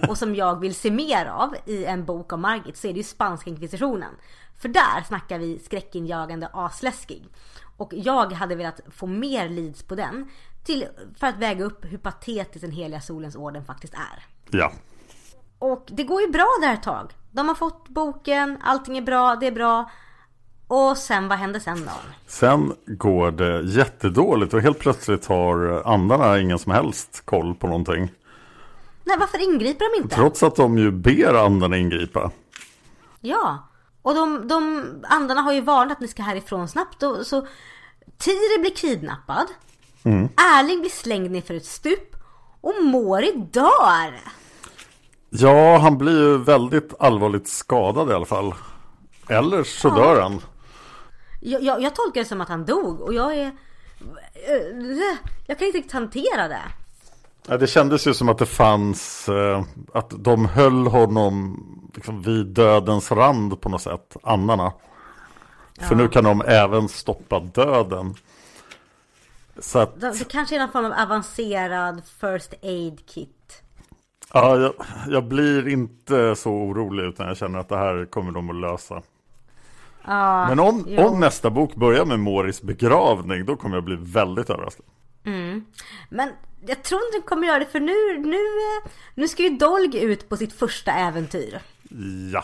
och 0.09 0.17
som 0.17 0.35
jag 0.35 0.59
vill 0.59 0.75
se 0.75 0.91
mer 0.91 1.25
av 1.25 1.55
i 1.65 1.85
en 1.85 2.05
bok 2.05 2.33
av 2.33 2.39
Margit 2.39 2.77
så 2.77 2.87
är 2.87 2.93
det 2.93 2.97
ju 2.97 3.03
spanska 3.03 3.49
inkvisitionen. 3.49 4.15
För 4.59 4.69
där 4.69 5.03
snackar 5.07 5.39
vi 5.39 5.59
skräckinjagande 5.59 6.49
asläskig. 6.53 7.29
Och 7.77 7.93
jag 7.93 8.33
hade 8.33 8.55
velat 8.55 8.81
få 8.91 9.07
mer 9.07 9.49
leads 9.49 9.83
på 9.83 9.95
den 9.95 10.29
till, 10.63 10.87
för 11.19 11.27
att 11.27 11.37
väga 11.37 11.65
upp 11.65 11.85
hur 11.85 11.97
patetisk 11.97 12.61
den 12.61 12.71
heliga 12.71 13.01
solens 13.01 13.35
orden 13.35 13.65
faktiskt 13.65 13.93
är. 13.93 14.25
Ja. 14.49 14.71
Och 15.59 15.85
det 15.87 16.03
går 16.03 16.21
ju 16.21 16.27
bra 16.27 16.47
där 16.61 16.73
ett 16.73 16.83
tag. 16.83 17.13
De 17.31 17.47
har 17.47 17.55
fått 17.55 17.89
boken, 17.89 18.57
allting 18.63 18.97
är 18.97 19.01
bra, 19.01 19.35
det 19.35 19.47
är 19.47 19.51
bra. 19.51 19.89
Och 20.69 20.97
sen, 20.97 21.27
vad 21.27 21.37
händer 21.37 21.59
sen 21.59 21.85
då? 21.85 21.91
Sen 22.27 22.73
går 22.85 23.31
det 23.31 23.61
jättedåligt 23.61 24.53
och 24.53 24.61
helt 24.61 24.79
plötsligt 24.79 25.25
har 25.25 25.81
andarna 25.85 26.39
ingen 26.39 26.59
som 26.59 26.71
helst 26.71 27.21
koll 27.25 27.55
på 27.55 27.67
någonting. 27.67 28.11
Nej, 29.03 29.17
varför 29.19 29.53
ingriper 29.53 29.85
de 29.95 30.03
inte? 30.03 30.15
Trots 30.15 30.43
att 30.43 30.55
de 30.55 30.77
ju 30.77 30.91
ber 30.91 31.33
andarna 31.33 31.77
ingripa. 31.77 32.31
Ja, 33.21 33.67
och 34.01 34.15
de, 34.15 34.47
de 34.47 34.85
andarna 35.03 35.41
har 35.41 35.53
ju 35.53 35.61
varnat 35.61 35.91
att 35.91 35.99
ni 35.99 36.07
ska 36.07 36.23
härifrån 36.23 36.67
snabbt. 36.67 37.03
Och, 37.03 37.27
så 37.27 37.47
Tiri 38.17 38.59
blir 38.59 38.75
kidnappad. 38.75 39.47
Erling 40.37 40.79
blir 40.79 40.89
slängd 40.89 41.31
ner 41.31 41.41
för 41.41 41.53
ett 41.53 41.65
stup 41.65 42.15
och 42.61 42.83
Mori 42.83 43.31
dör. 43.51 44.19
Ja, 45.29 45.77
han 45.77 45.97
blir 45.97 46.21
ju 46.21 46.37
väldigt 46.37 46.93
allvarligt 46.99 47.47
skadad 47.47 48.09
i 48.09 48.13
alla 48.13 48.25
fall. 48.25 48.53
Eller 49.27 49.63
så 49.63 49.89
dör 49.89 50.21
han. 50.21 50.41
Jag, 51.39 51.63
jag, 51.63 51.81
jag 51.81 51.95
tolkar 51.95 52.21
det 52.21 52.25
som 52.25 52.41
att 52.41 52.49
han 52.49 52.65
dog 52.65 53.01
och 53.01 53.13
jag 53.13 53.37
är... 53.37 53.51
Jag 55.47 55.57
kan 55.57 55.67
inte 55.67 55.77
riktigt 55.77 55.91
hantera 55.93 56.47
det. 56.47 56.61
Ja, 57.47 57.57
det 57.57 57.67
kändes 57.67 58.07
ju 58.07 58.13
som 58.13 58.29
att 58.29 58.37
det 58.37 58.45
fanns, 58.45 59.29
eh, 59.29 59.63
att 59.93 60.13
de 60.17 60.45
höll 60.45 60.87
honom 60.87 61.65
liksom 61.95 62.21
vid 62.21 62.45
dödens 62.45 63.11
rand 63.11 63.61
på 63.61 63.69
något 63.69 63.81
sätt, 63.81 64.17
andarna. 64.23 64.73
För 65.79 65.95
nu 65.95 66.07
kan 66.07 66.23
de 66.23 66.41
även 66.47 66.89
stoppa 66.89 67.39
döden. 67.39 68.15
Så 69.59 69.79
att, 69.79 70.01
Det, 70.01 70.11
det 70.19 70.27
kanske 70.27 70.55
är 70.55 70.59
någon 70.59 70.71
form 70.71 70.85
av 70.85 70.91
avancerad 70.91 72.01
first 72.21 72.53
aid 72.63 73.05
kit. 73.07 73.63
ja, 74.33 74.57
jag, 74.57 74.73
jag 75.07 75.23
blir 75.23 75.67
inte 75.67 76.35
så 76.35 76.51
orolig 76.51 77.03
utan 77.03 77.27
jag 77.27 77.37
känner 77.37 77.59
att 77.59 77.69
det 77.69 77.77
här 77.77 78.05
kommer 78.05 78.31
de 78.31 78.49
att 78.49 78.55
lösa. 78.55 79.01
Ja, 80.05 80.47
Men 80.49 80.59
om, 80.59 80.85
jo. 80.87 81.01
om 81.07 81.19
nästa 81.19 81.49
bok 81.49 81.75
börjar 81.75 82.05
med 82.05 82.19
Moris 82.19 82.61
begravning, 82.61 83.45
då 83.45 83.55
kommer 83.55 83.75
jag 83.77 83.83
bli 83.83 83.95
väldigt 83.99 84.49
överraskad. 84.49 84.85
Men 86.09 86.29
jag 86.67 86.83
tror 86.83 87.01
inte 87.05 87.17
den 87.17 87.21
kommer 87.27 87.47
göra 87.47 87.59
det 87.59 87.65
för 87.65 87.79
nu, 87.79 88.29
nu, 88.29 88.37
nu 89.15 89.27
ska 89.27 89.43
ju 89.43 89.49
Dolg 89.49 89.97
ut 89.99 90.29
på 90.29 90.37
sitt 90.37 90.53
första 90.53 90.91
äventyr. 90.91 91.59
Ja, 92.33 92.43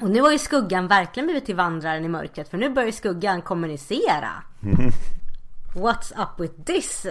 Och 0.00 0.10
nu 0.10 0.20
har 0.20 0.32
ju 0.32 0.38
skuggan 0.38 0.86
verkligen 0.88 1.26
blivit 1.26 1.46
till 1.46 1.56
vandraren 1.56 2.04
i 2.04 2.08
mörkret 2.08 2.48
för 2.48 2.58
nu 2.58 2.70
börjar 2.70 2.90
skuggan 2.90 3.42
kommunicera. 3.42 4.30
What's 5.74 6.12
up 6.22 6.40
with 6.40 6.54
this? 6.64 7.06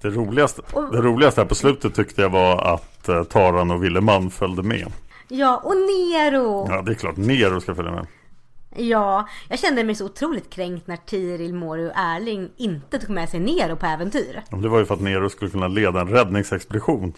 det 0.00 0.08
roligaste, 0.08 0.62
Och- 0.72 0.92
det 0.92 1.00
roligaste 1.02 1.40
här 1.40 1.48
på 1.48 1.54
slutet 1.54 1.94
tyckte 1.94 2.22
jag 2.22 2.30
var 2.30 2.74
att 2.74 3.08
eh, 3.08 3.24
Taran 3.24 3.70
och 3.70 3.84
Villeman 3.84 4.30
följde 4.30 4.62
med. 4.62 4.92
Ja, 5.28 5.56
och 5.64 5.76
Nero! 5.76 6.66
Ja, 6.70 6.82
det 6.82 6.90
är 6.92 6.94
klart 6.94 7.16
Nero 7.16 7.60
ska 7.60 7.74
följa 7.74 7.90
med. 7.92 8.06
Ja, 8.78 9.28
jag 9.48 9.58
kände 9.58 9.84
mig 9.84 9.94
så 9.94 10.04
otroligt 10.04 10.50
kränkt 10.50 10.86
när 10.86 10.96
Tiril, 10.96 11.54
Mori 11.54 11.86
och 11.88 11.92
Erling 11.96 12.50
inte 12.56 12.98
tog 12.98 13.10
med 13.10 13.28
sig 13.28 13.40
Nero 13.40 13.76
på 13.76 13.86
äventyr. 13.86 14.42
Det 14.50 14.68
var 14.68 14.78
ju 14.78 14.86
för 14.86 14.94
att 14.94 15.00
Nero 15.00 15.28
skulle 15.30 15.50
kunna 15.50 15.68
leda 15.68 16.00
en 16.00 16.08
räddningsexpedition. 16.08 17.12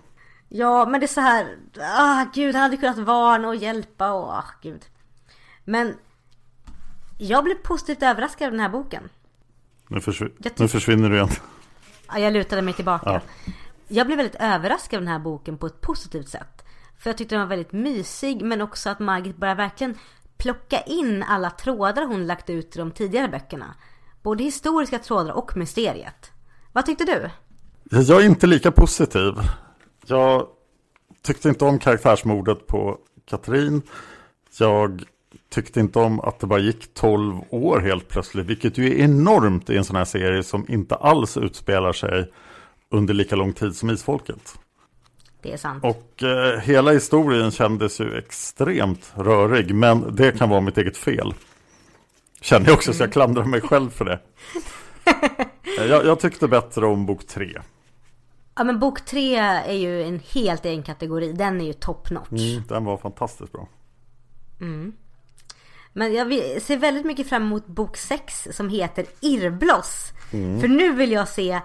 Ja, 0.49 0.87
men 0.87 1.01
det 1.01 1.07
är 1.07 1.09
så 1.09 1.21
här, 1.21 1.57
ah 1.99 2.25
gud, 2.35 2.55
han 2.55 2.63
hade 2.63 2.77
kunnat 2.77 2.99
varna 2.99 3.49
och 3.49 3.57
hjälpa 3.57 4.13
och 4.13 4.33
ah 4.33 4.45
gud. 4.63 4.85
Men 5.65 5.95
jag 7.19 7.45
blev 7.45 7.55
positivt 7.55 8.03
överraskad 8.03 8.47
av 8.47 8.53
den 8.53 8.61
här 8.61 8.69
boken. 8.69 9.09
Nu, 9.89 9.99
försv- 9.99 10.53
nu 10.57 10.69
försvinner 10.69 11.11
du 11.11 11.17
igen. 11.17 11.29
Ja, 12.09 12.19
jag 12.19 12.33
lutade 12.33 12.63
mig 12.63 12.75
tillbaka. 12.75 13.11
Ja. 13.11 13.21
Jag 13.89 14.07
blev 14.07 14.17
väldigt 14.17 14.41
överraskad 14.41 14.97
av 14.97 15.03
den 15.03 15.13
här 15.13 15.19
boken 15.19 15.59
på 15.59 15.67
ett 15.67 15.81
positivt 15.81 16.29
sätt. 16.29 16.65
För 16.99 17.11
jag 17.11 17.19
tyckte 17.19 17.35
den 17.35 17.41
var 17.41 17.49
väldigt 17.49 17.73
mysig 17.73 18.43
men 18.43 18.63
också 18.63 18.91
att 18.91 18.99
Margit 18.99 19.37
börjar 19.37 19.55
verkligen 19.55 19.95
plocka 20.39 20.81
in 20.81 21.23
alla 21.23 21.51
trådar 21.51 22.07
hon 22.07 22.27
lagt 22.27 22.51
ut 22.51 22.77
i 22.77 22.79
de 22.79 22.91
tidigare 22.91 23.29
böckerna. 23.29 23.75
Både 24.23 24.45
historiska 24.45 24.99
trådar 24.99 25.33
och 25.33 25.57
mysteriet. 25.57 26.33
Vad 26.73 26.87
tyckte 26.87 27.05
du? 27.05 27.31
Jag 27.91 28.23
är 28.23 28.27
inte 28.27 28.47
lika 28.47 28.73
positiv. 28.73 29.35
Jag 30.07 30.47
tyckte 31.23 31.49
inte 31.49 31.65
om 31.65 31.79
karaktärsmordet 31.79 32.67
på 32.67 32.99
Katrin. 33.25 33.83
Jag 34.59 35.05
tyckte 35.51 35.81
inte 35.81 35.99
om 35.99 36.21
att 36.21 36.41
det 36.41 36.47
bara 36.47 36.59
gick 36.59 36.95
12 36.95 37.41
år 37.51 37.81
helt 37.81 38.09
plötsligt. 38.09 38.47
Vilket 38.47 38.79
ju 38.79 38.87
är 38.87 39.05
enormt 39.05 39.71
i 39.71 39.77
en 39.77 39.85
sån 39.85 39.97
här 39.97 40.05
serie 40.05 40.43
som 40.43 40.65
inte 40.69 40.95
alls 40.95 41.37
utspelar 41.37 41.93
sig 41.93 42.33
under 42.91 43.15
lika 43.15 43.37
lång 43.37 43.53
tid 43.53 43.77
som 43.77 43.91
Isfolket. 43.91 44.59
Det 45.43 45.53
är 45.53 45.57
sant. 45.57 45.85
Och 45.85 46.23
eh, 46.23 46.61
hela 46.61 46.93
historien 46.93 47.51
kändes 47.51 48.01
ju 48.01 48.19
extremt 48.19 49.13
rörig. 49.15 49.75
Men 49.75 50.17
det 50.17 50.39
kan 50.39 50.49
vara 50.49 50.61
mitt 50.61 50.79
eget 50.79 50.97
fel. 50.97 51.35
Känner 52.41 52.67
jag 52.67 52.75
också 52.75 52.93
så 52.93 53.03
jag 53.03 53.13
klandrar 53.13 53.45
mig 53.45 53.61
själv 53.61 53.91
för 53.91 54.05
det. 54.05 54.21
Jag, 55.89 56.07
jag 56.07 56.21
tyckte 56.21 56.49
bättre 56.49 56.87
om 56.87 57.07
bok 57.07 57.27
tre. 57.27 57.59
Ja 58.55 58.65
men 58.65 58.79
bok 58.79 59.05
tre 59.05 59.37
är 59.37 59.73
ju 59.73 60.03
en 60.03 60.21
helt 60.33 60.65
egen 60.65 60.83
kategori. 60.83 61.33
Den 61.33 61.61
är 61.61 61.65
ju 61.65 61.73
top 61.73 62.11
notch. 62.11 62.31
Mm, 62.31 62.63
den 62.69 62.85
var 62.85 62.97
fantastiskt 62.97 63.53
bra. 63.53 63.69
Men 65.93 66.15
jag 66.15 66.29
ser 66.63 66.77
väldigt 66.77 67.07
mycket 67.07 67.29
fram 67.29 67.43
emot 67.43 67.67
bok 67.67 67.97
6 67.97 68.49
som 68.53 68.69
heter 68.69 69.07
Irrbloss. 69.21 70.13
Mm. 70.33 70.61
För 70.61 70.69
nu 70.69 70.93
vill 70.93 71.13
jag 71.13 71.29
se 71.29 71.61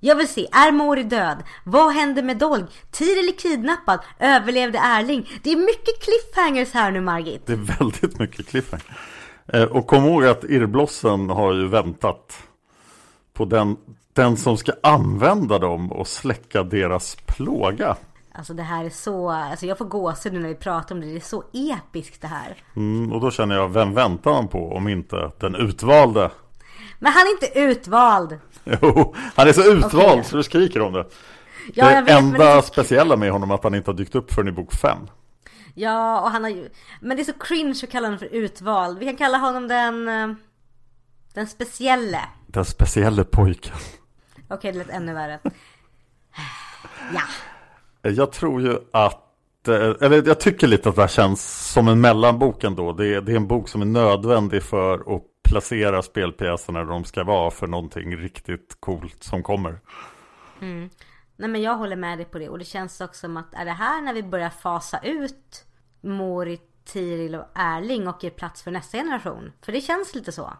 jag 0.00 0.16
vill 0.16 0.28
se, 0.28 0.46
är 0.52 0.72
Mori 0.72 1.02
död? 1.02 1.42
Vad 1.64 1.92
hände 1.92 2.22
med 2.22 2.38
Dolg? 2.38 2.64
Tiril 2.90 3.28
är 3.28 3.38
kidnappad? 3.38 4.00
Överlevde 4.18 4.78
Erling? 4.78 5.28
Det 5.42 5.52
är 5.52 5.56
mycket 5.56 6.02
cliffhangers 6.02 6.72
här 6.72 6.90
nu 6.90 7.00
Margit. 7.00 7.46
Det 7.46 7.52
är 7.52 7.78
väldigt 7.78 8.18
mycket 8.18 8.46
cliffhanger. 8.46 8.86
Eh, 9.46 9.62
och 9.62 9.86
kom 9.86 10.04
ihåg 10.04 10.24
att 10.24 10.44
irrblossen 10.44 11.30
har 11.30 11.54
ju 11.54 11.68
väntat 11.68 12.42
på 13.32 13.44
den, 13.44 13.76
den 14.12 14.36
som 14.36 14.56
ska 14.56 14.72
använda 14.82 15.58
dem 15.58 15.92
och 15.92 16.08
släcka 16.08 16.62
deras 16.62 17.16
plåga. 17.26 17.96
Alltså 18.32 18.54
det 18.54 18.62
här 18.62 18.84
är 18.84 18.90
så, 18.90 19.30
alltså 19.30 19.66
jag 19.66 19.78
får 19.78 19.84
gåshud 19.84 20.32
nu 20.32 20.38
när 20.40 20.48
vi 20.48 20.54
pratar 20.54 20.94
om 20.94 21.00
det. 21.00 21.06
Det 21.06 21.16
är 21.16 21.20
så 21.20 21.44
episkt 21.52 22.20
det 22.20 22.28
här. 22.28 22.56
Mm, 22.76 23.12
och 23.12 23.20
då 23.20 23.30
känner 23.30 23.54
jag, 23.54 23.68
vem 23.68 23.94
väntar 23.94 24.30
man 24.30 24.48
på 24.48 24.72
om 24.72 24.88
inte 24.88 25.30
den 25.40 25.54
utvalde? 25.54 26.30
Men 27.02 27.12
han 27.12 27.26
är 27.26 27.30
inte 27.30 27.58
utvald. 27.58 28.38
Jo, 28.64 29.14
han 29.36 29.48
är 29.48 29.52
så 29.52 29.72
utvald 29.72 29.94
Okej. 30.10 30.24
så 30.24 30.36
du 30.36 30.42
skriker 30.42 30.80
om 30.82 30.92
det. 30.92 31.06
Ja, 31.74 31.88
det 31.94 32.00
vet, 32.00 32.18
enda 32.18 32.54
det 32.56 32.62
speciella 32.62 33.16
med 33.16 33.30
honom 33.32 33.50
är 33.50 33.54
att 33.54 33.64
han 33.64 33.74
inte 33.74 33.90
har 33.90 33.96
dykt 33.96 34.14
upp 34.14 34.32
förrän 34.32 34.48
i 34.48 34.52
bok 34.52 34.72
fem. 34.72 34.98
Ja, 35.74 36.20
och 36.20 36.30
han 36.30 36.42
har 36.42 36.50
ju... 36.50 36.68
Men 37.00 37.16
det 37.16 37.22
är 37.22 37.24
så 37.24 37.32
cringe 37.32 37.80
att 37.82 37.90
kalla 37.90 38.06
honom 38.06 38.18
för 38.18 38.26
utvald. 38.34 38.98
Vi 38.98 39.04
kan 39.06 39.16
kalla 39.16 39.38
honom 39.38 39.68
den... 39.68 40.08
eh, 40.08 40.28
Den 41.34 41.46
specielle. 41.46 42.20
Den 42.46 42.64
speciella 42.64 43.24
pojken. 43.24 43.74
Okej, 44.48 44.72
det 44.72 44.78
lät 44.78 44.90
ännu 44.90 45.14
värre. 45.14 45.38
Ja. 47.14 47.20
Jag 48.10 48.32
tror 48.32 48.62
ju 48.62 48.78
att, 48.92 49.68
eh, 49.68 49.74
eller 50.00 50.26
jag 50.28 50.40
tycker 50.40 50.66
lite 50.66 50.88
att 50.88 50.94
det 50.96 51.00
här 51.00 51.08
känns 51.08 51.72
som 51.72 51.88
en 51.88 52.00
mellanbok 52.00 52.64
ändå. 52.64 52.92
Det 52.92 53.06
är, 53.14 53.20
det 53.20 53.32
är 53.32 53.36
en 53.36 53.46
bok 53.46 53.68
som 53.68 53.80
är 53.82 53.86
nödvändig 53.86 54.62
för 54.62 54.94
att 55.16 55.22
placera 55.50 56.02
spelpjäserna 56.02 56.78
där 56.78 56.86
de 56.86 57.04
ska 57.04 57.24
vara 57.24 57.50
för 57.50 57.66
någonting 57.66 58.16
riktigt 58.16 58.76
coolt 58.80 59.22
som 59.22 59.42
kommer. 59.42 59.80
Nej 61.36 61.48
men 61.48 61.62
jag 61.62 61.76
håller 61.76 61.96
med 61.96 62.18
dig 62.18 62.24
på 62.26 62.38
det. 62.38 62.48
Och 62.48 62.58
det 62.58 62.64
känns 62.64 63.00
också 63.00 63.20
som 63.20 63.36
att 63.36 63.54
är 63.54 63.64
det 63.64 63.70
här 63.72 64.02
när 64.02 64.14
vi 64.14 64.22
börjar 64.22 64.50
fasa 64.50 64.98
ut 65.02 65.64
Mori, 66.00 66.58
Tiril 66.84 67.34
och 67.34 67.46
Erling 67.54 68.08
och 68.08 68.24
ger 68.24 68.30
plats 68.30 68.62
för 68.62 68.70
nästa 68.70 68.98
generation? 68.98 69.52
För 69.62 69.72
det 69.72 69.80
känns 69.80 70.14
lite 70.14 70.32
så. 70.32 70.52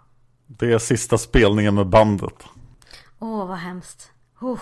Det 0.47 0.73
är 0.73 0.79
sista 0.79 1.19
spelningen 1.19 1.75
med 1.75 1.87
bandet. 1.87 2.45
Åh, 3.19 3.47
vad 3.47 3.57
hemskt. 3.59 4.13
Oh. 4.41 4.61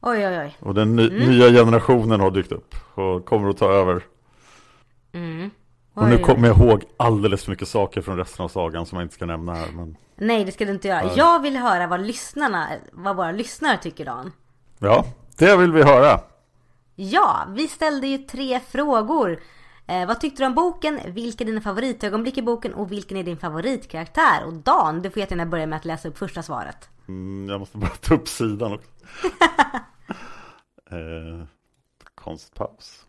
Oj, 0.00 0.26
oj, 0.28 0.38
oj. 0.38 0.56
Och 0.60 0.74
den 0.74 0.96
ny, 0.96 1.08
Mm. 1.08 1.30
nya 1.30 1.48
generationen 1.48 2.20
har 2.20 2.30
dykt 2.30 2.52
upp 2.52 2.74
och 2.94 3.24
kommer 3.24 3.48
att 3.48 3.58
ta 3.58 3.72
över. 3.72 4.02
Och 5.94 6.08
nu 6.08 6.18
kommer 6.18 6.48
jag 6.48 6.58
ihåg 6.58 6.84
alldeles 6.96 7.44
för 7.44 7.50
mycket 7.50 7.68
saker 7.68 8.00
från 8.00 8.16
resten 8.16 8.44
av 8.44 8.48
sagan 8.48 8.86
som 8.86 8.98
jag 8.98 9.04
inte 9.04 9.14
ska 9.14 9.26
nämna 9.26 9.54
här. 9.54 9.72
Men... 9.72 9.96
Nej, 10.16 10.44
det 10.44 10.52
ska 10.52 10.64
du 10.64 10.70
inte 10.70 10.88
göra. 10.88 11.10
Jag 11.16 11.42
vill 11.42 11.56
höra 11.56 11.86
vad 11.86 12.00
lyssnarna, 12.00 12.68
vad 12.92 13.16
våra 13.16 13.32
lyssnare 13.32 13.76
tycker 13.76 14.04
Dan. 14.04 14.32
Ja, 14.78 15.04
det 15.38 15.56
vill 15.56 15.72
vi 15.72 15.82
höra. 15.82 16.20
Ja, 16.94 17.46
vi 17.48 17.68
ställde 17.68 18.06
ju 18.06 18.18
tre 18.18 18.60
frågor. 18.60 19.40
Eh, 19.86 20.06
vad 20.06 20.20
tyckte 20.20 20.42
du 20.42 20.46
om 20.46 20.54
boken? 20.54 21.00
Vilka 21.06 21.44
är 21.44 21.46
dina 21.46 21.60
favoritögonblick 21.60 22.38
i 22.38 22.42
boken? 22.42 22.74
Och 22.74 22.92
vilken 22.92 23.16
är 23.16 23.22
din 23.22 23.36
favoritkaraktär? 23.36 24.44
Och 24.46 24.52
Dan, 24.52 25.02
du 25.02 25.10
får 25.10 25.20
jättegärna 25.20 25.46
börja 25.46 25.66
med 25.66 25.76
att 25.76 25.84
läsa 25.84 26.08
upp 26.08 26.18
första 26.18 26.42
svaret. 26.42 26.88
Mm, 27.08 27.48
jag 27.48 27.60
måste 27.60 27.78
bara 27.78 27.90
ta 27.90 28.14
upp 28.14 28.28
sidan 28.28 28.72
också. 28.72 28.90
eh, 30.90 31.46
konstpaus. 32.14 33.06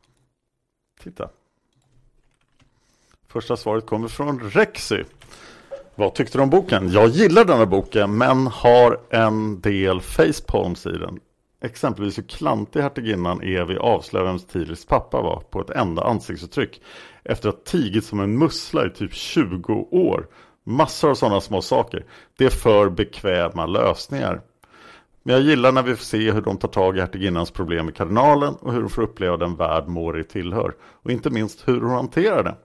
Titta. 1.00 1.30
Första 3.34 3.58
svaret 3.58 3.86
kommer 3.86 4.08
från 4.08 4.40
Rexy. 4.40 5.04
Vad 5.96 6.16
tyckte 6.16 6.38
du 6.38 6.42
om 6.42 6.50
boken? 6.50 6.92
Jag 6.92 7.10
gillar 7.10 7.46
den 7.46 7.58
här 7.58 7.66
boken 7.66 8.18
men 8.18 8.48
har 8.48 9.00
en 9.10 9.62
del 9.62 10.02
facepalms 10.02 10.86
i 10.86 10.92
den. 10.92 11.20
Exempelvis 11.62 12.18
hur 12.18 12.24
klantig 12.24 12.82
hertiginnan 12.82 13.42
Evi 13.42 13.78
avslöjar 13.78 14.26
vem 14.26 14.40
Tiris 14.40 14.86
pappa 14.86 15.22
var 15.22 15.40
på 15.40 15.62
ett 15.62 15.70
enda 15.70 16.04
ansiktsuttryck 16.04 16.82
efter 17.24 17.50
att 17.50 17.56
ha 17.56 17.62
tigit 17.64 18.06
som 18.06 18.20
en 18.20 18.38
mussla 18.38 18.86
i 18.86 18.90
typ 18.90 19.14
20 19.14 19.74
år. 19.92 20.28
Massor 20.64 21.10
av 21.10 21.16
sådana 21.16 21.42
små 21.42 21.62
saker. 21.62 22.06
Det 22.38 22.46
är 22.46 22.50
för 22.50 22.90
bekväma 22.90 23.66
lösningar. 23.66 24.42
Men 25.24 25.36
jag 25.36 25.44
gillar 25.44 25.72
när 25.72 25.84
vi 25.84 25.96
får 25.96 26.06
se 26.06 26.32
hur 26.32 26.42
de 26.42 26.58
tar 26.58 26.68
tag 26.68 26.98
i 26.98 27.00
hertiginnans 27.00 27.52
problem 27.52 27.86
med 27.86 27.96
kardinalen 27.96 28.56
och 28.56 28.74
hur 28.74 28.80
hon 28.80 28.90
får 28.90 29.02
uppleva 29.02 29.38
den 29.38 29.56
värld 29.56 29.88
Mori 29.88 30.24
tillhör. 30.24 30.76
Och 30.84 31.12
inte 31.12 31.30
minst 31.30 31.68
hur 31.68 31.82
hon 31.82 31.92
hanterar 31.92 32.44
det. 32.44 32.56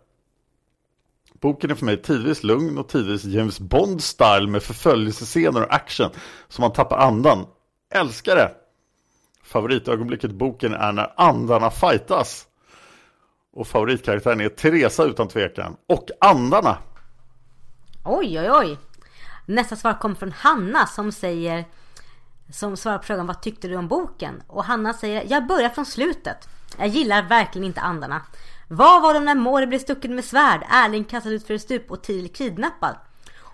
Boken 1.40 1.70
är 1.70 1.74
för 1.74 1.86
mig 1.86 2.02
tidvis 2.02 2.42
lugn 2.42 2.78
och 2.78 2.88
tidvis 2.88 3.24
James 3.24 3.60
Bond-style 3.60 4.46
med 4.46 4.62
förföljelsescener 4.62 5.62
och 5.62 5.74
action 5.74 6.10
som 6.48 6.62
man 6.62 6.72
tappar 6.72 6.98
andan. 6.98 7.46
Älskar 7.94 8.36
det! 8.36 8.54
Favoritögonblicket 9.44 10.30
i 10.30 10.34
boken 10.34 10.74
är 10.74 10.92
när 10.92 11.12
andarna 11.16 11.70
fightas. 11.70 12.46
Och 13.52 13.66
favoritkaraktären 13.66 14.40
är 14.40 14.48
Teresa 14.48 15.04
utan 15.04 15.28
tvekan. 15.28 15.76
Och 15.88 16.08
andarna! 16.20 16.78
Oj, 18.04 18.40
oj, 18.40 18.50
oj. 18.50 18.78
Nästa 19.46 19.76
svar 19.76 19.94
kommer 19.94 20.14
från 20.14 20.32
Hanna 20.32 20.86
som 20.86 21.12
säger 21.12 21.64
som 22.50 22.76
svarar 22.76 22.98
på 22.98 23.04
frågan 23.04 23.26
vad 23.26 23.42
tyckte 23.42 23.68
du 23.68 23.76
om 23.76 23.88
boken? 23.88 24.42
Och 24.46 24.64
Hanna 24.64 24.92
säger 24.92 25.26
jag 25.28 25.46
börjar 25.46 25.68
från 25.68 25.86
slutet. 25.86 26.48
Jag 26.78 26.88
gillar 26.88 27.22
verkligen 27.22 27.66
inte 27.66 27.80
andarna. 27.80 28.22
Vad 28.70 29.02
var 29.02 29.14
de 29.14 29.24
när 29.24 29.34
Mori 29.34 29.66
blev 29.66 29.78
stucken 29.78 30.14
med 30.14 30.24
svärd, 30.24 30.66
Erling 30.70 31.04
kastad 31.04 31.30
ut 31.30 31.46
för 31.46 31.54
ett 31.54 31.62
stup 31.62 31.90
och 31.90 32.02
Tiril 32.02 32.32
kidnappad? 32.32 32.96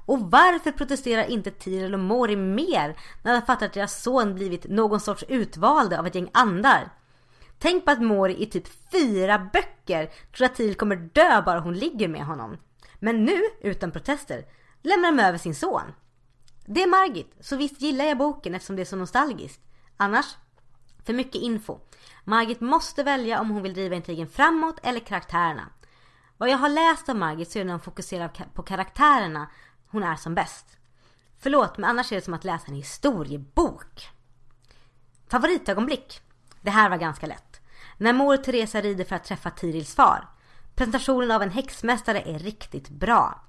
Och 0.07 0.31
varför 0.31 0.71
protesterar 0.71 1.25
inte 1.25 1.51
Tiril 1.51 1.95
och 1.95 2.01
Mori 2.01 2.37
mer 2.37 2.97
när 3.23 3.35
de 3.35 3.47
fattar 3.47 3.67
att 3.67 3.73
deras 3.73 4.03
son 4.03 4.35
blivit 4.35 4.65
någon 4.65 5.01
sorts 5.01 5.25
utvalde 5.29 5.99
av 5.99 6.07
ett 6.07 6.15
gäng 6.15 6.31
andar? 6.33 6.91
Tänk 7.59 7.85
på 7.85 7.91
att 7.91 8.03
Mori 8.03 8.43
i 8.43 8.47
typ 8.47 8.69
fyra 8.93 9.51
böcker 9.53 10.11
tror 10.37 10.47
att 10.47 10.55
Tiril 10.55 10.75
kommer 10.75 10.97
dö 10.97 11.43
bara 11.43 11.61
hon 11.61 11.75
ligger 11.75 12.09
med 12.09 12.25
honom. 12.25 12.57
Men 12.99 13.25
nu, 13.25 13.41
utan 13.61 13.91
protester, 13.91 14.45
lämnar 14.83 15.13
de 15.13 15.23
över 15.23 15.39
sin 15.39 15.55
son. 15.55 15.93
Det 16.67 16.83
är 16.83 16.87
Margit, 16.87 17.37
så 17.41 17.57
visst 17.57 17.83
gillar 17.83 18.05
jag 18.05 18.19
boken 18.19 18.55
eftersom 18.55 18.77
det 18.77 18.83
är 18.83 18.87
så 18.87 18.97
nostalgiskt. 18.97 19.61
Annars, 19.97 20.27
för 21.05 21.13
mycket 21.13 21.43
info. 21.43 21.79
Margit 22.25 22.61
måste 22.61 23.03
välja 23.03 23.41
om 23.41 23.51
hon 23.51 23.63
vill 23.63 23.75
driva 23.75 23.97
intrigen 23.97 24.29
framåt 24.29 24.79
eller 24.83 25.01
karaktärerna. 25.01 25.69
Vad 26.37 26.49
jag 26.49 26.59
har 26.59 26.69
läst 26.69 27.09
av 27.09 27.17
Margit 27.17 27.51
så 27.51 27.59
är 27.59 27.61
det 27.61 27.67
när 27.67 27.73
hon 27.73 27.81
fokuserar 27.81 28.31
på 28.55 28.63
karaktärerna 28.63 29.51
hon 29.89 30.03
är 30.03 30.17
som 30.17 30.35
bäst. 30.35 30.67
Förlåt, 31.41 31.79
men 31.79 31.91
annars 31.91 32.13
är 32.13 32.17
det 32.17 32.23
som 32.23 32.35
att 32.35 32.45
läsa 32.45 32.67
en 32.69 32.75
historiebok. 32.75 34.09
Favoritögonblick? 35.29 36.21
Det 36.61 36.71
här 36.71 36.91
var 36.91 36.97
ganska 36.97 37.27
lätt. 37.27 37.61
När 37.99 38.13
mor 38.13 38.37
Teresa 38.37 38.81
rider 38.81 39.05
för 39.05 39.17
att 39.17 39.25
träffa 39.25 39.51
Tirils 39.51 39.95
far. 39.95 40.29
Presentationen 40.75 41.31
av 41.31 41.43
en 41.43 41.51
häxmästare 41.51 42.21
är 42.21 42.39
riktigt 42.39 42.89
bra. 42.89 43.45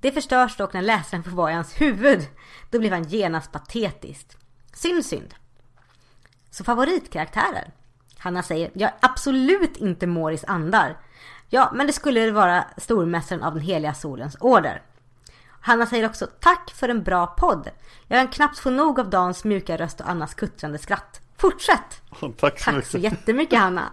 Det 0.00 0.12
förstörs 0.12 0.56
dock 0.56 0.72
när 0.72 0.82
läsaren 0.82 1.22
får 1.22 1.30
vara 1.30 1.50
i 1.50 1.54
hans 1.54 1.80
huvud. 1.80 2.26
Då 2.70 2.78
blir 2.78 2.90
han 2.90 3.08
genast 3.08 3.52
patetiskt. 3.52 4.36
Synd, 4.74 5.04
synd. 5.04 5.34
Så 6.50 6.64
favoritkaraktärer? 6.64 7.70
Hanna 8.18 8.42
säger, 8.42 8.70
jag 8.74 8.88
är 8.90 8.96
absolut 9.00 9.76
inte 9.76 10.06
Moris 10.06 10.44
andar. 10.44 10.96
Ja, 11.48 11.70
men 11.74 11.86
det 11.86 11.92
skulle 11.92 12.30
vara 12.30 12.64
stormästaren 12.76 13.42
av 13.42 13.54
den 13.54 13.62
heliga 13.62 13.94
solens 13.94 14.36
order. 14.40 14.82
Hanna 15.60 15.86
säger 15.86 16.06
också, 16.06 16.26
tack 16.40 16.70
för 16.70 16.88
en 16.88 17.02
bra 17.02 17.26
podd. 17.26 17.70
Jag 18.08 18.18
kan 18.20 18.28
knappt 18.28 18.58
få 18.58 18.70
nog 18.70 19.00
av 19.00 19.10
Dans 19.10 19.44
mjuka 19.44 19.76
röst 19.76 20.00
och 20.00 20.08
Annas 20.10 20.34
kuttrande 20.34 20.78
skratt. 20.78 21.20
Fortsätt! 21.36 22.02
Tack 22.36 22.58
så 22.58 22.64
tack 22.64 22.74
mycket. 22.74 22.90
så 22.90 22.98
jättemycket 22.98 23.58
Hanna. 23.58 23.92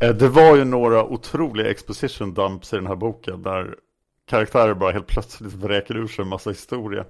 Eh, 0.00 0.10
Det 0.14 0.28
var 0.28 0.56
ju 0.56 0.64
några 0.64 1.04
otroliga 1.04 1.70
exposition 1.70 2.34
dumps 2.34 2.72
i 2.72 2.76
den 2.76 2.86
här 2.86 2.96
boken 2.96 3.42
där 3.42 3.74
karaktärer 4.26 4.74
bara 4.74 4.92
helt 4.92 5.06
plötsligt 5.06 5.52
vräker 5.52 5.96
ur 5.96 6.06
sig 6.06 6.22
en 6.22 6.28
massa 6.28 6.50
historia. 6.50 7.04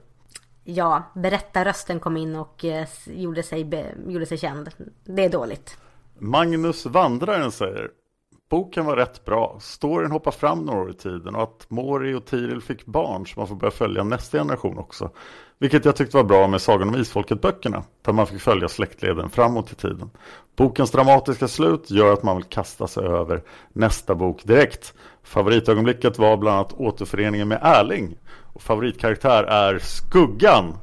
Ja, 0.64 1.02
berättarrösten 1.14 2.00
kom 2.00 2.16
in 2.16 2.36
och 2.36 2.64
eh, 2.64 2.88
gjorde, 3.06 3.42
sig 3.42 3.70
gjorde 4.08 4.26
sig 4.26 4.38
känd. 4.38 4.70
Det 5.04 5.24
är 5.24 5.28
dåligt. 5.28 5.78
Magnus 6.18 6.86
Vandraren 6.86 7.52
säger 7.52 7.90
Boken 8.54 8.84
var 8.84 8.96
rätt 8.96 9.24
bra. 9.24 9.56
Storyn 9.60 10.10
hoppar 10.10 10.30
fram 10.30 10.64
några 10.64 10.80
år 10.80 10.90
i 10.90 10.94
tiden 10.94 11.34
och 11.34 11.42
att 11.42 11.70
Mori 11.70 12.14
och 12.14 12.24
Tiril 12.24 12.60
fick 12.60 12.86
barn 12.86 13.26
så 13.26 13.40
man 13.40 13.48
får 13.48 13.54
börja 13.54 13.70
följa 13.70 14.04
nästa 14.04 14.38
generation 14.38 14.78
också. 14.78 15.10
Vilket 15.58 15.84
jag 15.84 15.96
tyckte 15.96 16.16
var 16.16 16.24
bra 16.24 16.46
med 16.48 16.62
Sagan 16.62 16.88
om 16.88 16.94
Isfolket-böckerna 16.94 17.82
där 18.02 18.12
man 18.12 18.26
fick 18.26 18.40
följa 18.40 18.68
släktleden 18.68 19.30
framåt 19.30 19.72
i 19.72 19.74
tiden. 19.74 20.10
Bokens 20.56 20.90
dramatiska 20.90 21.48
slut 21.48 21.90
gör 21.90 22.12
att 22.12 22.22
man 22.22 22.36
vill 22.36 22.44
kasta 22.44 22.86
sig 22.86 23.04
över 23.04 23.42
nästa 23.72 24.14
bok 24.14 24.44
direkt. 24.44 24.94
Favoritögonblicket 25.22 26.18
var 26.18 26.36
bland 26.36 26.56
annat 26.56 26.72
återföreningen 26.72 27.48
med 27.48 27.58
Erling. 27.62 28.18
Och 28.52 28.62
favoritkaraktär 28.62 29.42
är 29.42 29.78
Skuggan. 29.78 30.78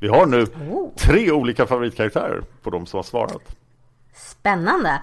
Vi 0.00 0.08
har 0.08 0.26
nu 0.26 0.46
tre 0.96 1.32
olika 1.32 1.66
favoritkaraktärer 1.66 2.42
på 2.62 2.70
de 2.70 2.86
som 2.86 2.98
har 2.98 3.04
svarat. 3.04 3.56
Spännande! 4.14 5.00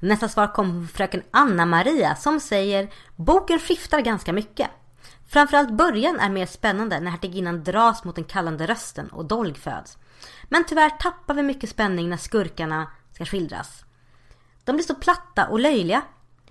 Nästa 0.00 0.28
svar 0.28 0.46
kom 0.46 0.72
från 0.72 0.88
fröken 0.88 1.22
Anna-Maria 1.30 2.14
som 2.14 2.40
säger 2.40 2.88
Boken 3.16 3.58
skiftar 3.58 4.00
ganska 4.00 4.32
mycket. 4.32 4.70
Framförallt 5.28 5.70
början 5.70 6.20
är 6.20 6.30
mer 6.30 6.46
spännande 6.46 7.00
när 7.00 7.10
hertiginnan 7.10 7.64
dras 7.64 8.04
mot 8.04 8.14
den 8.14 8.24
kallande 8.24 8.66
rösten 8.66 9.08
och 9.08 9.24
Dolg 9.24 9.54
föds. 9.54 9.98
Men 10.48 10.64
tyvärr 10.64 10.90
tappar 10.90 11.34
vi 11.34 11.42
mycket 11.42 11.70
spänning 11.70 12.08
när 12.08 12.16
skurkarna 12.16 12.90
ska 13.12 13.24
skildras. 13.24 13.84
De 14.64 14.76
blir 14.76 14.84
så 14.84 14.94
platta 14.94 15.46
och 15.46 15.60
löjliga. 15.60 16.02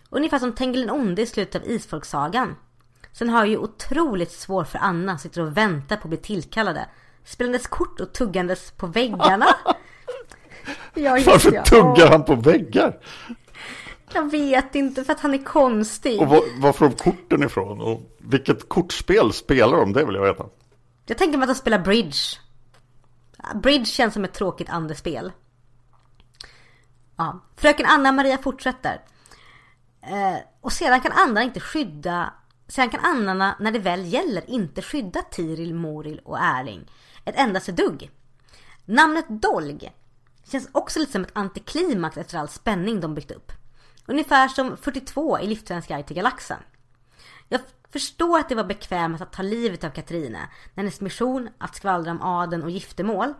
Ungefär 0.10 0.39
som 0.39 0.54
Tengil 0.54 0.82
den 0.82 0.89
onde 0.89 1.22
i 1.22 1.26
slutet 1.26 1.62
av 1.62 1.70
Isfolksagan. 1.70 2.56
Sen 3.12 3.30
har 3.30 3.39
jag 3.39 3.48
ju 3.48 3.58
otroligt 3.58 4.32
svårt 4.32 4.68
för 4.68 4.80
Anna 4.80 5.18
sitter 5.18 5.41
och 5.41 5.58
väntar 5.58 5.98
på 5.98 6.02
att 6.02 6.10
bli 6.10 6.18
tillkallade. 6.18 6.89
Spelandes 7.24 7.68
kort 7.68 8.00
och 8.00 8.14
tuggandes 8.14 8.72
på 8.72 8.88
väggarna. 8.88 9.45
Ja, 10.98 11.18
just 11.18 11.28
Varför 11.28 11.52
ja. 11.52 11.64
tuggar 11.64 12.12
han 12.12 12.26
på 12.26 12.36
väggar? 12.36 12.98
Jag 14.14 14.32
vet 14.32 14.76
inte 14.76 15.04
för 15.04 15.14
att 15.14 15.20
han 15.20 15.34
är 15.34 15.43
konstig. 15.43 16.22
Och 16.22 16.28
var, 16.28 16.62
var 16.62 16.74
får 16.74 16.89
de 16.89 16.95
korten 16.95 17.43
ifrån? 17.43 17.82
Och 17.82 18.18
vilket 18.20 18.70
kortspel 18.70 19.34
spelar 19.34 19.78
de? 19.78 19.93
Det 19.93 20.06
vill 20.06 20.16
jag 20.16 20.24
veta. 20.24 20.45
Jag 21.06 21.18
tänker 21.18 21.38
mig 21.38 21.45
att 21.50 21.56
de 21.56 21.60
spelar 21.60 21.80
bridge. 21.80 22.18
Bridge 23.64 23.86
känns 23.86 24.14
som 24.14 24.24
ett 24.24 24.34
tråkigt 24.34 24.70
andespel. 24.70 25.32
Ja. 27.18 27.43
Fröken 27.56 27.86
Anna-Maria 27.86 28.38
fortsätter. 28.38 29.02
Eh, 30.02 30.38
och 30.62 30.72
sedan 30.74 31.02
kan 31.02 31.12
andarna 31.12 31.43
inte 31.43 31.60
skydda 31.60 32.34
Sedan 32.68 32.89
kan 32.89 33.00
andarna 33.00 33.56
när 33.60 33.72
det 33.72 33.80
väl 33.80 34.06
gäller 34.06 34.50
inte 34.50 34.82
skydda 34.82 35.22
Tiril, 35.22 35.74
Moril 35.74 36.22
och 36.26 36.39
Erling. 36.39 36.91
Ett 37.26 37.39
endaste 37.39 37.72
dugg. 37.72 38.12
Namnet 38.86 39.26
Dolg 39.30 39.91
känns 40.52 40.70
också 40.72 41.00
lite 41.00 41.12
som 41.12 41.24
ett 41.24 41.38
antiklimax 41.38 42.18
efter 42.18 42.38
all 42.38 42.50
spänning 42.50 43.00
de 43.00 43.16
byggt 43.16 43.32
upp. 43.32 43.52
Ungefär 44.06 44.48
som 44.48 44.78
42 44.78 45.39
i 45.39 45.48
Liftarens 45.48 45.88
guide 45.88 46.08
till 46.08 46.16
galaxen. 46.16 46.60
Jag 47.50 47.62
förstår 47.89 48.39
att 48.39 48.50
det 48.50 48.56
var 48.56 48.64
bekvämt 48.64 49.22
att 49.22 49.34
ta 49.34 49.41
livet 49.41 49.84
av 49.84 49.89
Katrine 49.89 50.50
när 50.74 50.84
hennes 50.84 51.02
mission 51.02 51.50
att 51.58 51.76
skvallra 51.76 52.12
om 52.12 52.22
adeln 52.22 52.64
och 52.64 52.72
giftermål, 52.72 53.34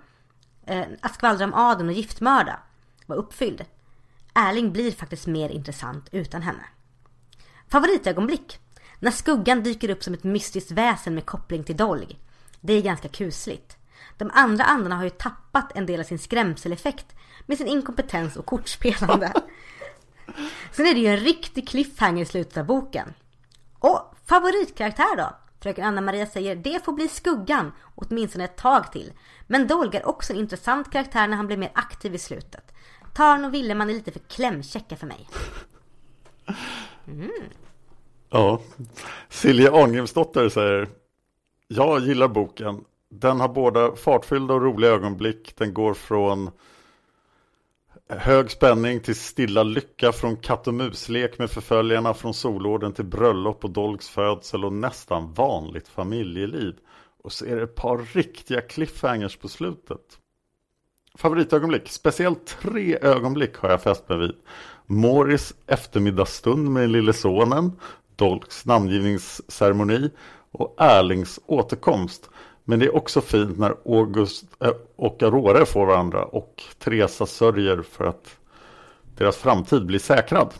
eh, 0.66 0.86
att 1.02 1.16
skvallra 1.16 1.46
om 1.46 1.54
adeln 1.54 1.90
och 1.90 1.96
giftmörda 1.96 2.60
var 3.06 3.16
uppfylld. 3.16 3.66
Erling 4.34 4.72
blir 4.72 4.92
faktiskt 4.92 5.28
mer 5.28 5.50
intressant 5.50 6.10
utan 6.12 6.42
henne. 6.42 6.66
Favoritögonblick? 7.68 8.60
När 9.00 9.12
skuggan 9.12 9.64
dyker 9.64 9.90
upp 9.90 10.04
som 10.04 10.14
ett 10.14 10.24
mystiskt 10.24 10.72
väsen 10.72 11.16
med 11.16 11.26
koppling 11.26 11.64
till 11.64 11.78
Dolg. 11.78 12.20
Det 12.62 12.74
är 12.74 12.82
ganska 12.82 13.08
kusligt. 13.08 13.77
De 14.18 14.32
andra 14.34 14.64
andarna 14.64 14.96
har 14.96 15.04
ju 15.04 15.10
tappat 15.10 15.72
en 15.76 15.86
del 15.86 16.00
av 16.00 16.04
sin 16.04 16.20
skrämseleffekt 16.20 17.16
med 17.46 17.58
sin 17.58 17.68
inkompetens 17.68 18.36
och 18.36 18.46
kortspelande. 18.46 19.34
Sen 20.72 20.86
är 20.86 20.94
det 20.94 21.00
ju 21.00 21.08
en 21.08 21.18
riktig 21.18 21.68
cliffhanger 21.68 22.24
i 22.24 22.26
slutet 22.26 22.58
av 22.58 22.66
boken. 22.66 23.14
Och 23.80 24.16
favoritkaraktär 24.26 25.18
då? 25.18 25.36
Fröken 25.62 25.86
Anna-Maria 25.86 26.26
säger 26.26 26.56
det 26.56 26.86
får 26.86 26.94
bli 26.94 27.08
skuggan 27.08 27.72
åtminstone 27.96 28.44
ett 28.44 28.58
tag 28.58 28.92
till. 28.92 29.14
Men 29.48 29.68
Dolg 29.68 29.98
är 29.98 30.08
också 30.08 30.34
en 30.34 30.40
intressant 30.40 30.92
karaktär 30.92 31.28
när 31.28 31.38
han 31.38 31.48
blir 31.48 31.58
mer 31.58 31.72
aktiv 31.74 32.16
i 32.16 32.20
slutet. 32.20 32.72
Tarn 33.14 33.46
och 33.46 33.54
Villeman 33.54 33.90
är 33.90 33.94
lite 33.94 34.12
för 34.12 34.20
klämkäcka 34.20 34.96
för 34.96 35.08
mig. 35.08 35.28
Ja. 38.30 38.62
Silja 39.30 39.74
Arngrimsdotter 39.74 40.50
säger 40.50 40.90
Jag 41.68 42.00
gillar 42.00 42.28
boken. 42.28 42.84
Den 43.10 43.40
har 43.40 43.48
både 43.50 43.96
fartfyllda 43.96 44.54
och 44.54 44.62
roliga 44.62 44.92
ögonblick. 44.92 45.56
Den 45.58 45.74
går 45.74 45.94
från 45.94 46.52
hög 48.10 48.52
spänning 48.52 49.00
till 49.00 49.16
stilla 49.16 49.64
lycka 49.64 50.12
från 50.12 50.38
katt 50.38 50.68
och 50.68 50.74
muslek 50.74 51.40
med 51.40 51.52
förföljarna 51.52 52.14
från 52.14 52.34
solorden 52.34 52.94
till 52.94 53.06
bröllop 53.06 53.64
och 53.64 53.72
Dolgs 53.72 54.10
födsel 54.10 54.66
och 54.66 54.74
nästan 54.74 55.34
vanligt 55.34 55.88
familjeliv. 55.88 56.76
Och 57.24 57.32
så 57.32 57.46
är 57.46 57.56
det 57.56 57.64
ett 57.64 57.76
par 57.76 57.98
riktiga 57.98 58.62
cliffhangers 58.62 59.38
på 59.38 59.48
slutet. 59.48 60.20
Favoritögonblick, 61.16 61.90
speciellt 61.90 62.46
tre 62.46 62.98
ögonblick 63.02 63.56
har 63.56 63.70
jag 63.70 63.82
fäst 63.82 64.10
mig 64.10 64.18
vid. 64.18 64.36
Morris 64.86 65.54
eftermiddagsstund 65.68 66.70
med 66.70 66.90
lille 66.90 67.14
sonen, 67.14 67.72
Dolks 68.16 68.66
namngivningsceremoni 68.66 70.10
och 70.52 70.76
Erlings 70.78 71.40
återkomst. 71.46 72.30
Men 72.70 72.80
det 72.80 72.86
är 72.86 72.96
också 72.96 73.22
fint 73.22 73.58
när 73.58 73.76
August 73.86 74.46
äh, 74.60 74.72
och 74.96 75.24
Aurora 75.24 75.66
får 75.66 75.86
varandra 75.86 76.24
och 76.24 76.64
Teresa 76.80 77.26
sörjer 77.26 77.82
för 77.82 78.06
att 78.06 78.38
deras 79.18 79.38
framtid 79.38 79.86
blir 79.86 80.00
säkrad. 80.00 80.54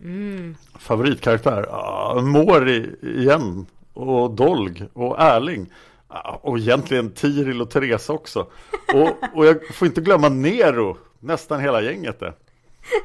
Mm. 0.00 0.56
Favoritkaraktär? 0.78 1.66
Ah, 1.70 2.20
Mori 2.20 2.90
igen. 3.02 3.66
Och 3.92 4.30
Dolg 4.30 4.86
och 4.92 5.20
Erling. 5.20 5.72
Ah, 6.08 6.38
och 6.42 6.58
egentligen 6.58 7.10
Tiril 7.10 7.62
och 7.62 7.70
Therese 7.70 8.10
också. 8.10 8.46
Och, 8.94 9.36
och 9.38 9.46
jag 9.46 9.74
får 9.74 9.88
inte 9.88 10.00
glömma 10.00 10.28
Nero. 10.28 10.96
Nästan 11.20 11.60
hela 11.60 11.82
gänget 11.82 12.20
det. 12.20 12.32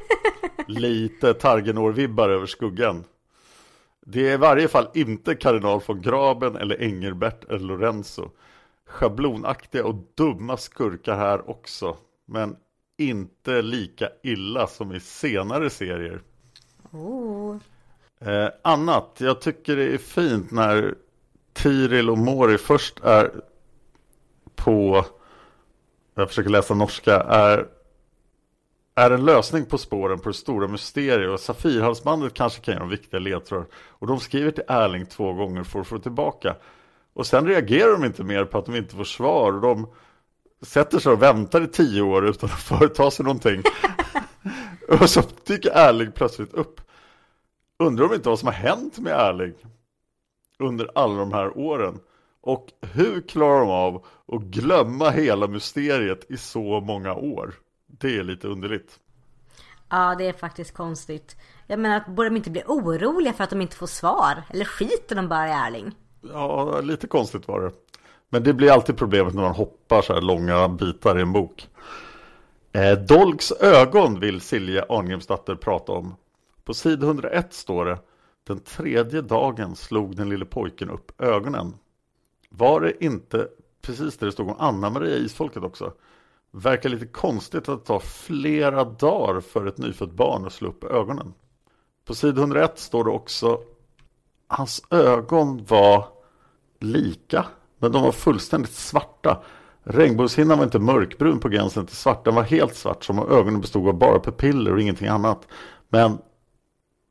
Lite 0.66 1.34
Targenår-vibbar 1.34 2.28
över 2.28 2.46
skuggan. 2.46 3.04
Det 4.06 4.28
är 4.28 4.34
i 4.34 4.36
varje 4.36 4.68
fall 4.68 4.88
inte 4.94 5.34
kardinal 5.34 5.80
von 5.86 6.02
Graben 6.02 6.56
eller 6.56 6.82
Engelbert 6.82 7.44
eller 7.44 7.64
Lorenzo. 7.64 8.30
Schablonaktiga 8.86 9.86
och 9.86 9.94
dumma 10.14 10.56
skurkar 10.56 11.16
här 11.16 11.50
också. 11.50 11.96
Men 12.26 12.56
inte 12.98 13.62
lika 13.62 14.08
illa 14.22 14.66
som 14.66 14.92
i 14.92 15.00
senare 15.00 15.70
serier. 15.70 16.22
Oh. 16.90 17.56
Eh, 18.20 18.48
annat, 18.62 19.16
jag 19.18 19.40
tycker 19.40 19.76
det 19.76 19.94
är 19.94 19.98
fint 19.98 20.50
när 20.50 20.94
Tiril 21.52 22.10
och 22.10 22.18
Mori 22.18 22.58
först 22.58 23.00
är 23.04 23.30
på, 24.54 25.04
jag 26.14 26.28
försöker 26.28 26.50
läsa 26.50 26.74
norska, 26.74 27.14
är, 27.20 27.66
är 29.00 29.10
en 29.10 29.24
lösning 29.24 29.66
på 29.66 29.78
spåren 29.78 30.18
på 30.18 30.28
det 30.28 30.34
stora 30.34 30.68
mysteriet 30.68 31.30
och 31.30 31.40
Safirhalsbandet 31.40 32.34
kanske 32.34 32.60
kan 32.60 32.74
ge 32.74 32.80
dem 32.80 32.88
viktiga 32.88 33.20
ledtrådar. 33.20 33.66
Och 33.74 34.06
de 34.06 34.20
skriver 34.20 34.50
till 34.50 34.64
Erling 34.68 35.06
två 35.06 35.32
gånger 35.32 35.64
för 35.64 35.80
att 35.80 35.86
få 35.86 35.98
tillbaka. 35.98 36.56
Och 37.12 37.26
sen 37.26 37.46
reagerar 37.46 37.92
de 37.92 38.04
inte 38.04 38.24
mer 38.24 38.44
på 38.44 38.58
att 38.58 38.66
de 38.66 38.76
inte 38.76 38.96
får 38.96 39.04
svar. 39.04 39.52
Och 39.52 39.60
de 39.60 39.86
sätter 40.62 40.98
sig 40.98 41.12
och 41.12 41.22
väntar 41.22 41.62
i 41.62 41.66
tio 41.66 42.02
år 42.02 42.28
utan 42.28 42.50
att 42.50 42.60
företa 42.62 43.10
sig 43.10 43.24
någonting. 43.24 43.62
och 45.00 45.10
så 45.10 45.22
dyker 45.46 45.70
Erling 45.70 46.12
plötsligt 46.12 46.54
upp. 46.54 46.80
Undrar 47.78 48.06
om 48.06 48.14
inte 48.14 48.28
vad 48.28 48.38
som 48.38 48.46
har 48.46 48.54
hänt 48.54 48.98
med 48.98 49.12
Erling 49.12 49.54
under 50.58 50.90
alla 50.94 51.18
de 51.18 51.32
här 51.32 51.58
åren. 51.58 52.00
Och 52.40 52.68
hur 52.80 53.20
klarar 53.20 53.60
de 53.60 53.70
av 53.70 54.06
att 54.32 54.42
glömma 54.42 55.10
hela 55.10 55.46
mysteriet 55.46 56.30
i 56.30 56.36
så 56.36 56.80
många 56.80 57.14
år? 57.14 57.54
Det 58.00 58.18
är 58.18 58.22
lite 58.22 58.48
underligt. 58.48 58.98
Ja, 59.88 60.14
det 60.18 60.24
är 60.24 60.32
faktiskt 60.32 60.74
konstigt. 60.74 61.36
Jag 61.66 61.78
menar, 61.78 62.04
borde 62.08 62.28
de 62.28 62.36
inte 62.36 62.50
bli 62.50 62.62
oroliga 62.66 63.32
för 63.32 63.44
att 63.44 63.50
de 63.50 63.60
inte 63.60 63.76
får 63.76 63.86
svar? 63.86 64.42
Eller 64.50 64.64
skiter 64.64 65.16
de 65.16 65.28
bara 65.28 65.48
i 65.48 65.52
Erling? 65.52 65.94
Ja, 66.20 66.80
lite 66.80 67.06
konstigt 67.06 67.48
var 67.48 67.60
det. 67.60 67.72
Men 68.28 68.42
det 68.42 68.54
blir 68.54 68.72
alltid 68.72 68.96
problemet 68.96 69.34
när 69.34 69.42
man 69.42 69.54
hoppar 69.54 70.02
så 70.02 70.14
här 70.14 70.20
långa 70.20 70.68
bitar 70.68 71.18
i 71.18 71.22
en 71.22 71.32
bok. 71.32 71.68
Eh, 72.72 72.98
Dolks 72.98 73.52
ögon 73.52 74.20
vill 74.20 74.40
Silja 74.40 74.86
Arngrimsdatter 74.88 75.54
prata 75.54 75.92
om. 75.92 76.14
På 76.64 76.74
sid 76.74 77.02
101 77.02 77.52
står 77.52 77.84
det 77.84 77.98
Den 78.46 78.60
tredje 78.60 79.20
dagen 79.20 79.76
slog 79.76 80.16
den 80.16 80.28
lille 80.28 80.44
pojken 80.44 80.90
upp 80.90 81.20
ögonen. 81.20 81.74
Var 82.48 82.80
det 82.80 83.04
inte 83.04 83.48
precis 83.82 84.18
det 84.18 84.26
det 84.26 84.32
stod 84.32 84.48
om 84.48 84.56
Anna-Maria 84.58 85.16
Isfolket 85.16 85.62
också? 85.62 85.92
Verkar 86.52 86.88
lite 86.88 87.06
konstigt 87.06 87.68
att 87.68 87.80
det 87.80 87.86
tar 87.86 87.98
flera 87.98 88.84
dagar 88.84 89.40
för 89.40 89.66
ett 89.66 89.78
nyfött 89.78 90.12
barn 90.12 90.46
att 90.46 90.52
slå 90.52 90.68
upp 90.68 90.84
ögonen. 90.84 91.34
På 92.04 92.14
sid 92.14 92.38
101 92.38 92.78
står 92.78 93.04
det 93.04 93.10
också 93.10 93.60
Hans 94.46 94.82
ögon 94.90 95.64
var 95.64 96.08
lika, 96.80 97.46
men 97.78 97.92
de 97.92 98.02
var 98.02 98.12
fullständigt 98.12 98.72
svarta. 98.72 99.42
Regnbågshinnan 99.82 100.58
var 100.58 100.64
inte 100.64 100.78
mörkbrun 100.78 101.40
på 101.40 101.48
gränsen 101.48 101.86
till 101.86 101.96
svart, 101.96 102.24
den 102.24 102.34
var 102.34 102.42
helt 102.42 102.74
svart 102.74 103.04
som 103.04 103.18
om 103.18 103.32
ögonen 103.32 103.60
bestod 103.60 103.88
av 103.88 103.94
bara 103.94 104.20
pupiller 104.20 104.72
och 104.72 104.80
ingenting 104.80 105.08
annat. 105.08 105.48
Men, 105.88 106.18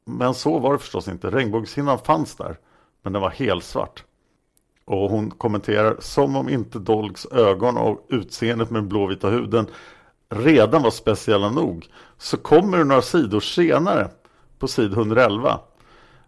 men 0.06 0.34
så 0.34 0.60
var 0.60 0.74
det 0.74 0.80
förstås 0.80 1.08
inte. 1.08 1.30
Regnbågshinnan 1.30 2.00
fanns 2.00 2.36
där, 2.36 2.58
men 3.02 3.14
den 3.14 3.22
var 3.22 3.30
helt 3.30 3.64
svart. 3.64 4.04
Och 4.90 5.10
hon 5.10 5.32
kommenterar 5.32 5.98
som 6.00 6.36
om 6.36 6.50
inte 6.50 6.80
Dolgs 6.80 7.26
ögon 7.26 7.78
och 7.78 8.06
utseendet 8.10 8.70
med 8.70 8.82
den 8.82 8.90
blåvita 8.90 9.30
huden 9.30 9.68
redan 10.30 10.84
var 10.84 10.92
speciella 10.92 11.50
nog. 11.50 11.88
Så 12.18 12.38
kommer 12.38 12.78
det 12.78 12.84
några 12.84 13.02
sidor 13.02 13.40
senare 13.40 14.10
på 14.60 14.68
sid 14.68 14.94
111. 14.94 15.60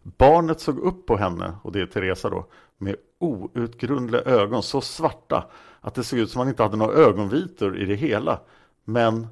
Barnet 0.03 0.59
såg 0.59 0.80
upp 0.80 1.05
på 1.05 1.18
henne, 1.18 1.53
och 1.64 1.72
det 1.72 1.82
är 1.82 1.86
Teresa 1.86 2.30
då, 2.30 2.45
med 2.78 2.95
outgrundliga 3.20 4.22
ögon 4.22 4.64
så 4.64 4.82
svarta 4.82 5.45
att 5.80 5.95
det 5.95 6.03
såg 6.03 6.20
ut 6.20 6.32
som 6.32 6.41
att 6.41 6.45
han 6.45 6.53
inte 6.53 6.64
hade 6.64 6.78
några 6.78 6.93
ögonvitor 6.93 7.78
i 7.78 7.86
det 7.86 7.95
hela. 7.95 8.39
Men 8.84 9.28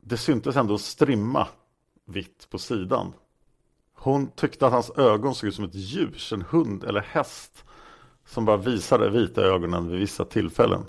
det 0.00 0.16
syntes 0.16 0.56
ändå 0.56 0.78
strimma 0.78 1.48
vitt 2.06 2.46
på 2.50 2.58
sidan. 2.58 3.12
Hon 3.94 4.30
tyckte 4.30 4.66
att 4.66 4.72
hans 4.72 4.90
ögon 4.96 5.34
såg 5.34 5.48
ut 5.48 5.54
som 5.54 5.64
ett 5.64 5.74
ljus, 5.74 6.32
en 6.32 6.44
hund 6.50 6.84
eller 6.84 7.00
häst 7.00 7.64
som 8.32 8.44
bara 8.44 8.56
visade 8.56 9.10
vita 9.10 9.42
ögonen 9.42 9.88
vid 9.88 10.00
vissa 10.00 10.24
tillfällen. 10.24 10.86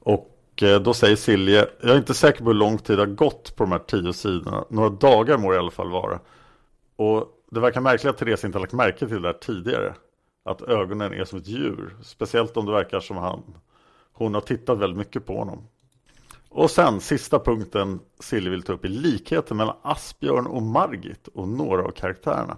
Och 0.00 0.62
eh, 0.62 0.80
då 0.80 0.94
säger 0.94 1.16
Silje, 1.16 1.68
jag 1.80 1.90
är 1.90 1.98
inte 1.98 2.14
säker 2.14 2.38
på 2.38 2.44
hur 2.44 2.54
lång 2.54 2.78
tid 2.78 2.98
det 2.98 3.02
har 3.02 3.06
gått 3.06 3.56
på 3.56 3.64
de 3.64 3.72
här 3.72 3.78
tio 3.78 4.12
sidorna. 4.12 4.64
Några 4.68 4.88
dagar 4.88 5.38
må 5.38 5.50
det 5.50 5.56
i 5.56 5.58
alla 5.58 5.70
fall 5.70 5.90
vara. 5.90 6.20
Och 6.96 7.26
det 7.50 7.60
verkar 7.60 7.80
märkligt 7.80 8.10
att 8.10 8.18
Therese 8.18 8.44
inte 8.44 8.58
har 8.58 8.60
lagt 8.60 8.72
märke 8.72 9.08
till 9.08 9.22
det 9.22 9.28
här 9.28 9.38
tidigare. 9.40 9.94
Att 10.44 10.62
ögonen 10.62 11.12
är 11.12 11.24
som 11.24 11.38
ett 11.38 11.48
djur. 11.48 11.96
Speciellt 12.02 12.56
om 12.56 12.66
det 12.66 12.72
verkar 12.72 13.00
som 13.00 13.16
han. 13.16 13.42
Hon 14.12 14.34
har 14.34 14.40
tittat 14.40 14.78
väldigt 14.78 14.98
mycket 14.98 15.26
på 15.26 15.38
honom. 15.38 15.68
Och 16.48 16.70
sen 16.70 17.00
sista 17.00 17.38
punkten 17.38 18.00
Silje 18.20 18.50
vill 18.50 18.62
ta 18.62 18.72
upp 18.72 18.84
är 18.84 18.88
likheten 18.88 19.56
mellan 19.56 19.76
Asbjörn 19.82 20.46
och 20.46 20.62
Margit 20.62 21.28
och 21.28 21.48
några 21.48 21.84
av 21.84 21.90
karaktärerna. 21.90 22.56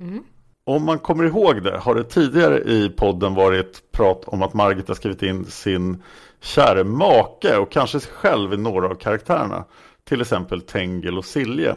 Mm. 0.00 0.24
Om 0.64 0.84
man 0.84 0.98
kommer 0.98 1.24
ihåg 1.24 1.62
det 1.62 1.78
har 1.78 1.94
det 1.94 2.04
tidigare 2.04 2.58
i 2.58 2.88
podden 2.88 3.34
varit 3.34 3.92
prat 3.92 4.24
om 4.26 4.42
att 4.42 4.54
Margit 4.54 4.88
har 4.88 4.94
skrivit 4.94 5.22
in 5.22 5.44
sin 5.44 6.02
käre 6.40 6.84
make 6.84 7.56
och 7.56 7.72
kanske 7.72 8.00
sig 8.00 8.12
själv 8.12 8.52
i 8.52 8.56
några 8.56 8.88
av 8.88 8.94
karaktärerna. 8.94 9.64
Till 10.04 10.20
exempel 10.20 10.60
Tengel 10.60 11.18
och 11.18 11.24
Silje. 11.24 11.76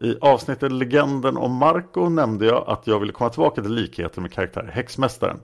I 0.00 0.16
avsnittet 0.20 0.72
Legenden 0.72 1.36
om 1.36 1.52
Marco 1.52 2.08
nämnde 2.08 2.46
jag 2.46 2.64
att 2.68 2.86
jag 2.86 3.00
ville 3.00 3.12
komma 3.12 3.30
tillbaka 3.30 3.62
till 3.62 3.74
likheten 3.74 4.22
med 4.22 4.32
karaktären 4.32 4.68
Häxmästaren. 4.68 5.40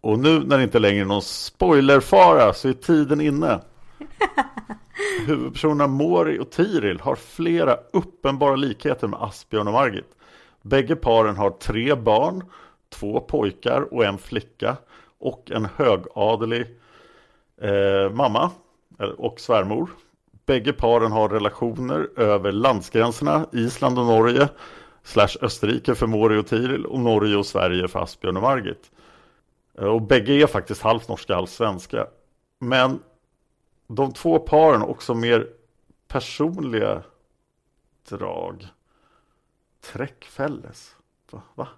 Och 0.00 0.18
nu 0.18 0.40
när 0.40 0.56
det 0.56 0.62
inte 0.62 0.78
längre 0.78 1.00
är 1.00 1.04
någon 1.04 1.22
spoilerfara 1.22 2.52
så 2.52 2.68
är 2.68 2.72
tiden 2.72 3.20
inne. 3.20 3.60
Huvudpersonerna 5.26 5.86
Mori 5.86 6.38
och 6.38 6.50
Tiril 6.50 7.00
har 7.00 7.14
flera 7.14 7.76
uppenbara 7.92 8.56
likheter 8.56 9.08
med 9.08 9.22
Asbjörn 9.22 9.66
och 9.66 9.72
Margit. 9.72 10.16
Bägge 10.62 10.96
paren 10.96 11.36
har 11.36 11.50
tre 11.50 11.94
barn, 11.94 12.44
två 12.88 13.20
pojkar 13.20 13.94
och 13.94 14.04
en 14.04 14.18
flicka 14.18 14.76
och 15.18 15.50
en 15.50 15.68
högadelig 15.76 16.66
eh, 17.60 18.10
mamma 18.12 18.50
eh, 19.00 19.08
och 19.08 19.40
svärmor. 19.40 19.90
Bägge 20.46 20.72
paren 20.72 21.12
har 21.12 21.28
relationer 21.28 22.08
över 22.16 22.52
landsgränserna, 22.52 23.46
Island 23.52 23.98
och 23.98 24.06
Norge, 24.06 24.48
slash 25.02 25.36
Österrike 25.40 25.94
för 25.94 26.06
Mori 26.06 26.38
och 26.38 26.46
Tiril 26.46 26.86
och 26.86 27.00
Norge 27.00 27.36
och 27.36 27.46
Sverige 27.46 27.88
för 27.88 28.02
Asbjörn 28.02 28.36
och 28.36 28.42
Margit. 28.42 28.90
Eh, 29.78 29.84
och 29.84 30.02
bägge 30.02 30.32
är 30.32 30.46
faktiskt 30.46 30.82
halvt 30.82 31.08
norska, 31.08 31.34
halvt 31.34 31.50
svenska. 31.50 32.06
Men 32.58 32.98
de 33.86 34.12
två 34.12 34.38
paren 34.38 34.80
har 34.80 34.88
också 34.88 35.14
mer 35.14 35.48
personliga 36.08 37.02
drag. 38.08 38.66
Träckfälles. 39.80 40.96
Va? 41.30 41.42
Va? 41.54 41.68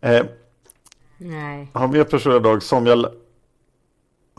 eh, 0.00 0.26
Nej. 1.18 1.70
Har 1.72 1.88
mer 1.88 2.04
personliga 2.04 2.40
drag 2.40 2.62
som 2.62 2.86
jag 2.86 3.06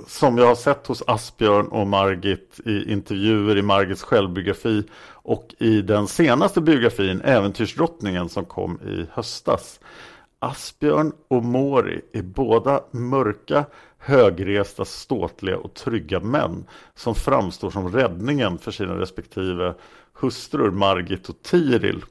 som 0.08 0.38
jag 0.38 0.48
har 0.48 0.56
sett 0.56 0.88
hos 0.88 1.04
Asbjörn 1.08 1.68
och 1.68 1.88
Margit 1.88 2.60
i 2.66 2.92
intervjuer 2.92 3.58
i 3.58 3.62
Margits 3.62 4.04
självbiografi 4.04 4.84
och 5.06 5.56
i 5.60 5.82
den 5.82 6.08
senaste 6.08 6.62
biografin 6.62 7.22
Äventyrsdrottningen 7.22 8.30
som 8.30 8.46
kom 8.46 8.80
i 8.82 9.06
höstas. 9.12 9.80
Asbjörn 10.40 11.14
och 11.28 11.44
Mori 11.44 12.02
är 12.14 12.22
båda 12.22 12.84
mörka, 12.92 13.66
högresta, 13.98 14.86
ståtliga 14.86 15.58
och 15.58 15.74
trygga 15.74 16.20
män 16.20 16.66
som 16.96 17.16
framstår 17.16 17.70
som 17.70 17.92
räddningen 17.92 18.58
för 18.58 18.72
sina 18.72 19.00
respektive 19.00 19.74
hustrur 20.14 20.72
Margit 20.72 21.30
och 21.30 21.42
Tiril. 21.42 22.04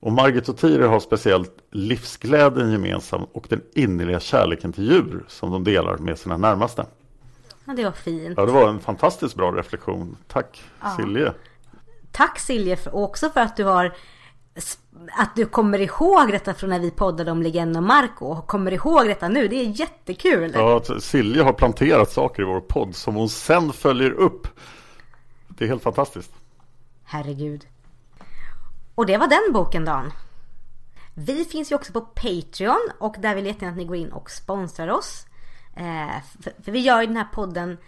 Och 0.00 0.12
Margit 0.12 0.48
och 0.48 0.56
Tiril 0.56 0.86
har 0.86 1.00
speciellt 1.00 1.58
livsglädjen 1.70 2.72
gemensam 2.72 3.24
och 3.24 3.46
den 3.48 3.62
innerliga 3.74 4.20
kärleken 4.20 4.72
till 4.72 4.84
djur 4.84 5.24
som 5.28 5.50
de 5.50 5.64
delar 5.64 5.96
med 5.96 6.18
sina 6.18 6.36
närmaste. 6.36 6.86
Ja, 7.64 7.72
det 7.72 7.84
var 7.84 7.92
fint. 7.92 8.34
Ja, 8.36 8.46
det 8.46 8.52
var 8.52 8.68
en 8.68 8.80
fantastiskt 8.80 9.34
bra 9.34 9.52
reflektion. 9.52 10.16
Tack 10.28 10.62
ja. 10.80 10.96
Silje. 10.96 11.32
Tack 12.12 12.38
Silje, 12.38 12.78
också 12.92 13.30
för 13.30 13.40
att 13.40 13.56
du 13.56 13.64
har 13.64 13.94
att 15.18 15.36
du 15.36 15.46
kommer 15.46 15.80
ihåg 15.80 16.30
detta 16.30 16.54
från 16.54 16.70
när 16.70 16.78
vi 16.78 16.90
poddade 16.90 17.30
om 17.30 17.42
Legend 17.42 17.76
och 17.76 17.82
Marco 17.82 18.26
och 18.26 18.46
kommer 18.46 18.72
ihåg 18.72 19.06
detta 19.06 19.28
nu. 19.28 19.48
Det 19.48 19.56
är 19.56 19.80
jättekul. 19.80 20.52
Ja, 20.54 20.76
att 20.76 21.02
Silje 21.02 21.42
har 21.42 21.52
planterat 21.52 22.10
saker 22.10 22.42
i 22.42 22.46
vår 22.46 22.60
podd 22.60 22.96
som 22.96 23.14
hon 23.14 23.28
sen 23.28 23.72
följer 23.72 24.10
upp. 24.10 24.48
Det 25.48 25.64
är 25.64 25.68
helt 25.68 25.82
fantastiskt. 25.82 26.32
Herregud. 27.04 27.66
Och 29.00 29.06
det 29.06 29.16
var 29.16 29.26
den 29.26 29.52
boken 29.52 29.84
Dan. 29.84 30.12
Vi 31.14 31.44
finns 31.44 31.72
ju 31.72 31.74
också 31.74 31.92
på 31.92 32.00
Patreon 32.00 32.90
och 32.98 33.16
där 33.18 33.34
vill 33.34 33.44
jag 33.44 33.52
jättegärna 33.52 33.72
att 33.72 33.78
ni 33.78 33.84
går 33.84 33.96
in 33.96 34.12
och 34.12 34.30
sponsrar 34.30 34.88
oss. 34.88 35.26
Eh, 35.76 36.22
för, 36.42 36.72
vi 36.72 36.80
gör 36.80 37.00
ju 37.00 37.06
den 37.06 37.16
här 37.16 37.28
podden 37.32 37.78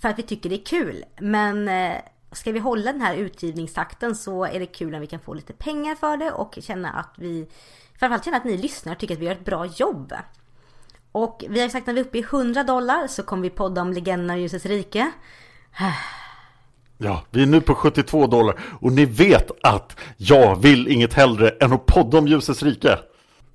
för 0.00 0.08
att 0.08 0.18
vi 0.18 0.22
tycker 0.22 0.48
det 0.50 0.60
är 0.60 0.64
kul. 0.64 1.04
Men 1.20 1.68
eh, 1.68 1.96
ska 2.32 2.52
vi 2.52 2.58
hålla 2.58 2.92
den 2.92 3.00
här 3.00 3.14
utgivningstakten 3.14 4.16
så 4.16 4.44
är 4.44 4.60
det 4.60 4.66
kul 4.66 4.94
om 4.94 5.00
vi 5.00 5.06
kan 5.06 5.20
få 5.20 5.34
lite 5.34 5.52
pengar 5.52 5.94
för 5.94 6.16
det 6.16 6.32
och 6.32 6.58
känna 6.60 6.90
att 6.90 7.14
vi 7.16 7.48
framförallt 7.98 8.24
känna 8.24 8.36
att 8.36 8.44
ni 8.44 8.56
lyssnar 8.56 8.92
och 8.92 8.98
tycker 8.98 9.14
att 9.14 9.20
vi 9.20 9.26
gör 9.26 9.32
ett 9.32 9.44
bra 9.44 9.66
jobb. 9.66 10.14
Och 11.12 11.44
vi 11.48 11.60
har 11.60 11.68
sagt 11.68 11.82
att 11.82 11.86
när 11.86 11.94
vi 11.94 12.00
är 12.00 12.04
uppe 12.04 12.18
i 12.18 12.22
100 12.22 12.64
dollar 12.64 13.06
så 13.06 13.22
kommer 13.22 13.42
vi 13.42 13.50
podda 13.50 13.82
om 13.82 13.92
Legenderna 13.92 14.38
i 14.38 14.40
ljusets 14.40 14.66
rike. 14.66 15.12
Ja, 16.98 17.22
vi 17.30 17.42
är 17.42 17.46
nu 17.46 17.60
på 17.60 17.74
72 17.74 18.26
dollar 18.26 18.60
och 18.80 18.92
ni 18.92 19.04
vet 19.04 19.50
att 19.62 19.96
jag 20.16 20.56
vill 20.62 20.88
inget 20.88 21.14
hellre 21.14 21.50
än 21.50 21.72
att 21.72 21.86
podda 21.86 22.18
om 22.18 22.26
ljusets 22.28 22.62
rike. 22.62 22.98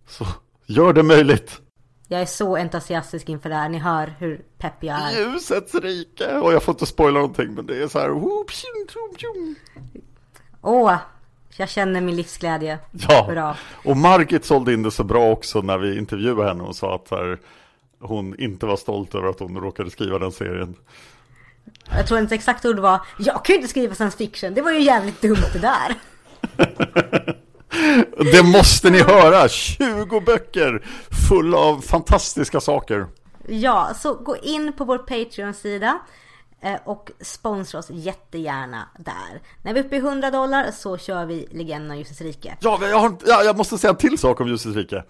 Så 0.08 0.26
gör 0.66 0.94
det 0.94 1.04
möjligt. 1.04 1.62
Jag 2.08 2.22
är 2.22 2.26
så 2.26 2.56
entusiastisk 2.56 3.30
inför 3.30 3.50
det 3.50 3.56
här, 3.56 3.70
ni 3.70 3.78
hör 3.78 4.16
hur 4.20 4.42
pepp 4.58 4.84
jag 4.84 4.98
är. 5.02 5.20
Ljusets 5.20 5.76
rike! 5.76 6.36
Och 6.36 6.54
jag 6.54 6.64
får 6.64 6.74
inte 6.74 6.86
spoila 6.86 7.20
någonting 7.20 7.54
men 7.54 7.66
det 7.66 7.84
är 7.84 7.88
så 7.88 8.00
här... 8.00 8.12
Åh, 10.62 10.96
jag 11.58 11.70
känner 11.70 12.02
min 12.02 12.16
livsglädje. 12.16 12.80
Ja, 12.92 13.28
Bra. 13.32 13.56
och 13.86 13.98
Margit 13.98 14.46
sålde 14.46 14.74
in 14.74 14.84
det 14.84 14.92
så 14.92 15.04
bra 15.04 15.32
också 15.32 15.62
när 15.62 15.78
vi 15.78 15.98
intervjuade 15.98 16.48
henne 16.48 16.64
och 16.64 16.76
sa 16.76 16.96
att 16.96 17.12
här, 17.12 17.38
hon 18.00 18.40
inte 18.40 18.66
var 18.66 18.78
stolt 18.78 19.16
över 19.16 19.30
att 19.30 19.40
hon 19.40 19.58
råkade 19.58 19.90
skriva 19.90 20.20
den 20.20 20.32
serien. 20.32 20.76
Jag 21.98 22.08
tror 22.08 22.20
inte 22.20 22.36
exakt 22.36 22.66
ord 22.66 22.80
var 22.80 23.00
Jag 23.18 23.46
kan 23.46 23.54
ju 23.54 23.56
inte 23.56 23.70
skriva 23.70 23.96
science 23.96 24.18
fiction, 24.18 24.54
det 24.54 24.62
var 24.62 24.72
ju 24.72 24.82
jävligt 24.82 25.22
dumt 25.22 25.46
det 25.54 25.60
där. 25.60 25.96
det 28.32 28.44
måste 28.44 28.90
ni 28.90 29.02
höra! 29.02 29.50
20 29.50 30.22
böcker 30.22 30.86
fulla 31.30 31.58
av 31.58 31.82
fantastiska 31.82 32.60
saker. 32.60 33.08
Ja, 33.48 33.94
så 34.00 34.14
gå 34.14 34.38
in 34.38 34.74
på 34.74 34.86
vår 34.86 34.98
Patreon-sida 34.98 36.00
eh, 36.62 36.76
och 36.86 37.12
sponsra 37.22 37.80
oss 37.80 37.90
jättegärna 37.90 38.90
där. 39.00 39.42
När 39.62 39.74
vi 39.74 39.80
är 39.80 39.84
uppe 39.84 39.96
i 39.96 40.00
100 40.00 40.32
dollar 40.32 40.72
så 40.72 40.98
kör 40.98 41.26
vi 41.26 41.48
Legenden 41.52 41.92
av 41.92 41.98
Ljusets 41.98 42.22
rike. 42.22 42.58
Ja, 42.60 42.80
jag, 42.82 43.00
har, 43.00 43.16
ja, 43.26 43.44
jag 43.44 43.58
måste 43.58 43.78
säga 43.78 43.92
en 43.92 43.98
till 43.98 44.18
sak 44.18 44.42
om 44.42 44.48
Ljusets 44.48 44.76
rike. 44.76 45.04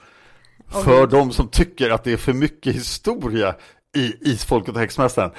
För 0.83 1.07
de 1.07 1.31
som 1.31 1.47
tycker 1.47 1.89
att 1.89 2.03
det 2.03 2.13
är 2.13 2.17
för 2.17 2.33
mycket 2.33 2.75
historia 2.75 3.55
i 3.95 4.31
Isfolket 4.31 4.75
och 4.75 4.81
Häxmästaren 4.81 5.31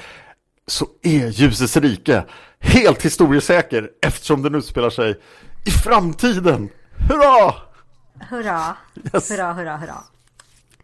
så 0.71 0.87
är 1.03 1.29
Ljusets 1.29 1.77
rike 1.77 2.25
helt 2.61 3.03
historiesäker 3.03 3.91
eftersom 4.03 4.43
den 4.43 4.55
utspelar 4.55 4.91
sig 4.91 5.21
i 5.67 5.71
framtiden. 5.71 6.69
Hurra! 7.09 7.55
Hurra! 8.31 8.77
Yes. 9.15 9.31
Hurra, 9.31 9.53
hurra, 9.53 9.77
hurra. 9.77 9.97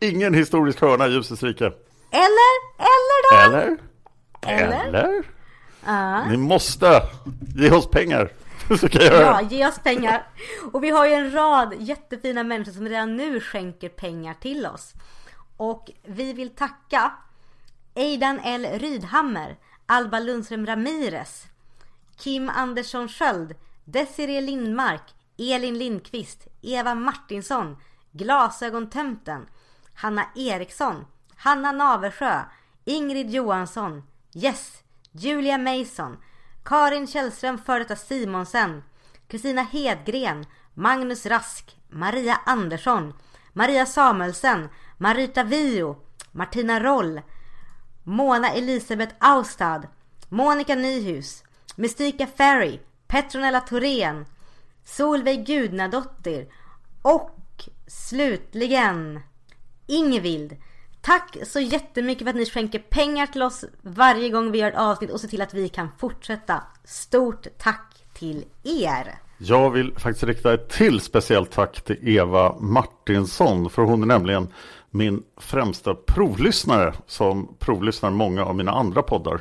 Ingen 0.00 0.34
historisk 0.34 0.80
hörna 0.80 1.06
i 1.06 1.10
Ljusets 1.10 1.42
rike. 1.42 1.64
Eller? 2.10 2.52
Eller 2.78 3.30
då? 3.30 3.56
Eller? 3.56 3.76
Eller? 4.42 4.84
Eller? 4.86 5.22
Uh. 5.88 6.28
Ni 6.28 6.36
måste 6.36 7.02
ge 7.56 7.70
oss 7.70 7.90
pengar. 7.90 8.32
Så 8.80 8.88
kan 8.88 9.02
jag 9.02 9.12
göra. 9.12 9.42
Ja, 9.42 9.48
ge 9.50 9.66
oss 9.66 9.78
pengar. 9.78 10.26
Och 10.72 10.84
vi 10.84 10.90
har 10.90 11.06
ju 11.06 11.12
en 11.12 11.32
rad 11.32 11.74
jättefina 11.78 12.42
människor 12.42 12.72
som 12.72 12.88
redan 12.88 13.16
nu 13.16 13.40
skänker 13.40 13.88
pengar 13.88 14.34
till 14.40 14.66
oss. 14.66 14.94
Och 15.56 15.90
vi 16.04 16.32
vill 16.32 16.50
tacka 16.50 17.12
Eidan 17.94 18.40
L. 18.44 18.66
Rydhammer, 18.74 19.56
Alba 19.88 20.18
Lundström 20.18 20.66
Ramirez, 20.66 21.46
Kim 22.16 22.48
Andersson 22.48 23.08
Sköld, 23.08 23.54
Desiree 23.84 24.40
Lindmark, 24.40 25.02
Elin 25.38 25.78
Lindqvist, 25.78 26.48
Eva 26.62 26.94
Martinsson, 26.94 27.76
Glasögontömten, 28.12 29.46
Hanna 29.94 30.26
Eriksson, 30.36 31.06
Hanna 31.36 31.72
Naversjö, 31.72 32.42
Ingrid 32.84 33.30
Johansson, 33.30 34.02
Yes, 34.34 34.82
Julia 35.12 35.58
Mason, 35.58 36.18
Karin 36.64 37.06
Källström 37.06 37.58
före 37.58 37.78
detta 37.78 37.96
Simonsen, 37.96 38.82
Kristina 39.28 39.62
Hedgren, 39.62 40.44
Magnus 40.74 41.26
Rask, 41.26 41.76
Maria 41.88 42.40
Andersson, 42.46 43.14
Maria 43.52 43.86
Samuelsen, 43.86 44.68
Marita 44.98 45.42
Vio, 45.44 45.96
Martina 46.32 46.80
Roll, 46.80 47.20
Mona 48.08 48.54
Elisabeth 48.54 49.14
Austad, 49.18 49.82
Monica 50.28 50.74
Nyhus, 50.74 51.44
Mystika 51.76 52.26
Ferry, 52.26 52.80
Petronella 53.06 53.60
Thorén, 53.60 54.24
Solveig 54.84 55.46
Gudnadottir 55.46 56.46
och 57.02 57.30
slutligen 57.86 59.20
Ingvild. 59.86 60.56
Tack 61.00 61.36
så 61.46 61.60
jättemycket 61.60 62.24
för 62.24 62.30
att 62.30 62.36
ni 62.36 62.46
skänker 62.46 62.78
pengar 62.78 63.26
till 63.26 63.42
oss 63.42 63.64
varje 63.82 64.30
gång 64.30 64.50
vi 64.52 64.58
gör 64.58 64.68
ett 64.68 64.78
avsnitt 64.78 65.10
och 65.10 65.20
ser 65.20 65.28
till 65.28 65.42
att 65.42 65.54
vi 65.54 65.68
kan 65.68 65.88
fortsätta. 65.98 66.62
Stort 66.84 67.46
tack 67.58 68.04
till 68.14 68.44
er! 68.64 69.18
Jag 69.38 69.70
vill 69.70 69.94
faktiskt 69.98 70.24
rikta 70.24 70.54
ett 70.54 70.68
till 70.68 71.00
speciellt 71.00 71.50
tack 71.50 71.80
till 71.80 72.08
Eva 72.08 72.56
Martinsson 72.58 73.70
för 73.70 73.82
hon 73.82 74.02
är 74.02 74.06
nämligen 74.06 74.48
min 74.90 75.22
främsta 75.36 75.94
provlyssnare 75.94 76.94
som 77.06 77.56
provlyssnar 77.58 78.10
många 78.10 78.44
av 78.44 78.54
mina 78.54 78.72
andra 78.72 79.02
poddar. 79.02 79.40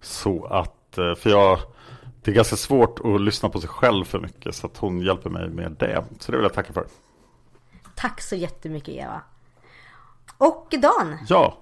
Så 0.00 0.44
att, 0.44 0.98
eh, 0.98 1.14
för 1.14 1.30
jag, 1.30 1.58
det 2.22 2.30
är 2.30 2.34
ganska 2.34 2.56
svårt 2.56 3.00
att 3.04 3.20
lyssna 3.20 3.48
på 3.48 3.60
sig 3.60 3.68
själv 3.68 4.04
för 4.04 4.20
mycket 4.20 4.54
så 4.54 4.66
att 4.66 4.76
hon 4.76 5.00
hjälper 5.00 5.30
mig 5.30 5.48
med 5.48 5.76
det. 5.78 6.04
Så 6.18 6.32
det 6.32 6.38
vill 6.38 6.44
jag 6.44 6.54
tacka 6.54 6.72
för. 6.72 6.86
Tack 7.94 8.20
så 8.20 8.36
jättemycket 8.36 8.94
Eva. 8.94 9.20
Och 10.38 10.74
Dan. 10.82 11.18
Ja. 11.28 11.58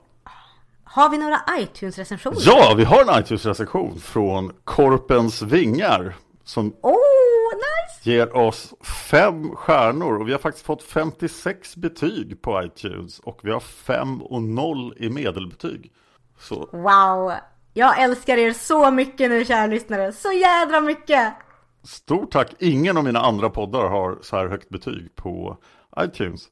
Har 0.84 1.08
vi 1.08 1.18
några 1.18 1.40
iTunes-recensioner? 1.50 2.38
Ja, 2.40 2.74
vi 2.76 2.84
har 2.84 3.00
en 3.02 3.22
iTunes-recension 3.22 4.00
från 4.00 4.52
Korpens 4.64 5.42
Vingar. 5.42 6.16
Som 6.44 6.74
oh, 6.82 6.94
nice. 7.60 8.10
ger 8.10 8.36
oss 8.36 8.74
fem 9.10 9.56
stjärnor 9.56 10.20
och 10.20 10.28
vi 10.28 10.32
har 10.32 10.38
faktiskt 10.38 10.66
fått 10.66 10.82
56 10.82 11.76
betyg 11.76 12.42
på 12.42 12.62
iTunes 12.62 13.18
och 13.18 13.40
vi 13.42 13.50
har 13.50 13.60
5 13.60 14.22
och 14.22 14.42
0 14.42 14.94
i 14.96 15.10
medelbetyg. 15.10 15.92
Så. 16.38 16.68
Wow, 16.72 17.32
jag 17.74 18.02
älskar 18.02 18.36
er 18.36 18.52
så 18.52 18.90
mycket 18.90 19.30
nu 19.30 19.44
kära 19.44 19.66
lyssnare, 19.66 20.12
så 20.12 20.32
jädra 20.32 20.80
mycket! 20.80 21.34
Stort 21.82 22.30
tack, 22.30 22.54
ingen 22.58 22.96
av 22.96 23.04
mina 23.04 23.20
andra 23.20 23.50
poddar 23.50 23.88
har 23.88 24.18
så 24.22 24.36
här 24.36 24.46
högt 24.46 24.68
betyg 24.68 25.16
på 25.16 25.56
iTunes. 25.98 26.48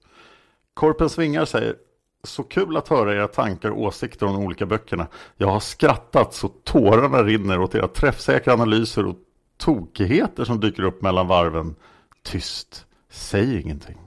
Korpens 0.74 1.18
Vingar 1.18 1.44
säger 1.44 1.76
så 2.24 2.42
kul 2.42 2.76
att 2.76 2.88
höra 2.88 3.14
era 3.14 3.28
tankar 3.28 3.70
och 3.70 3.82
åsikter 3.82 4.26
om 4.26 4.32
de 4.32 4.44
olika 4.44 4.66
böckerna. 4.66 5.06
Jag 5.36 5.48
har 5.48 5.60
skrattat 5.60 6.34
så 6.34 6.48
tårarna 6.48 7.22
rinner 7.22 7.60
åt 7.60 7.74
era 7.74 7.88
träffsäkra 7.88 8.52
analyser 8.52 9.06
och 9.06 9.16
tokigheter 9.58 10.44
som 10.44 10.60
dyker 10.60 10.82
upp 10.82 11.02
mellan 11.02 11.26
varven. 11.26 11.74
Tyst, 12.22 12.86
säg 13.10 13.60
ingenting. 13.60 13.98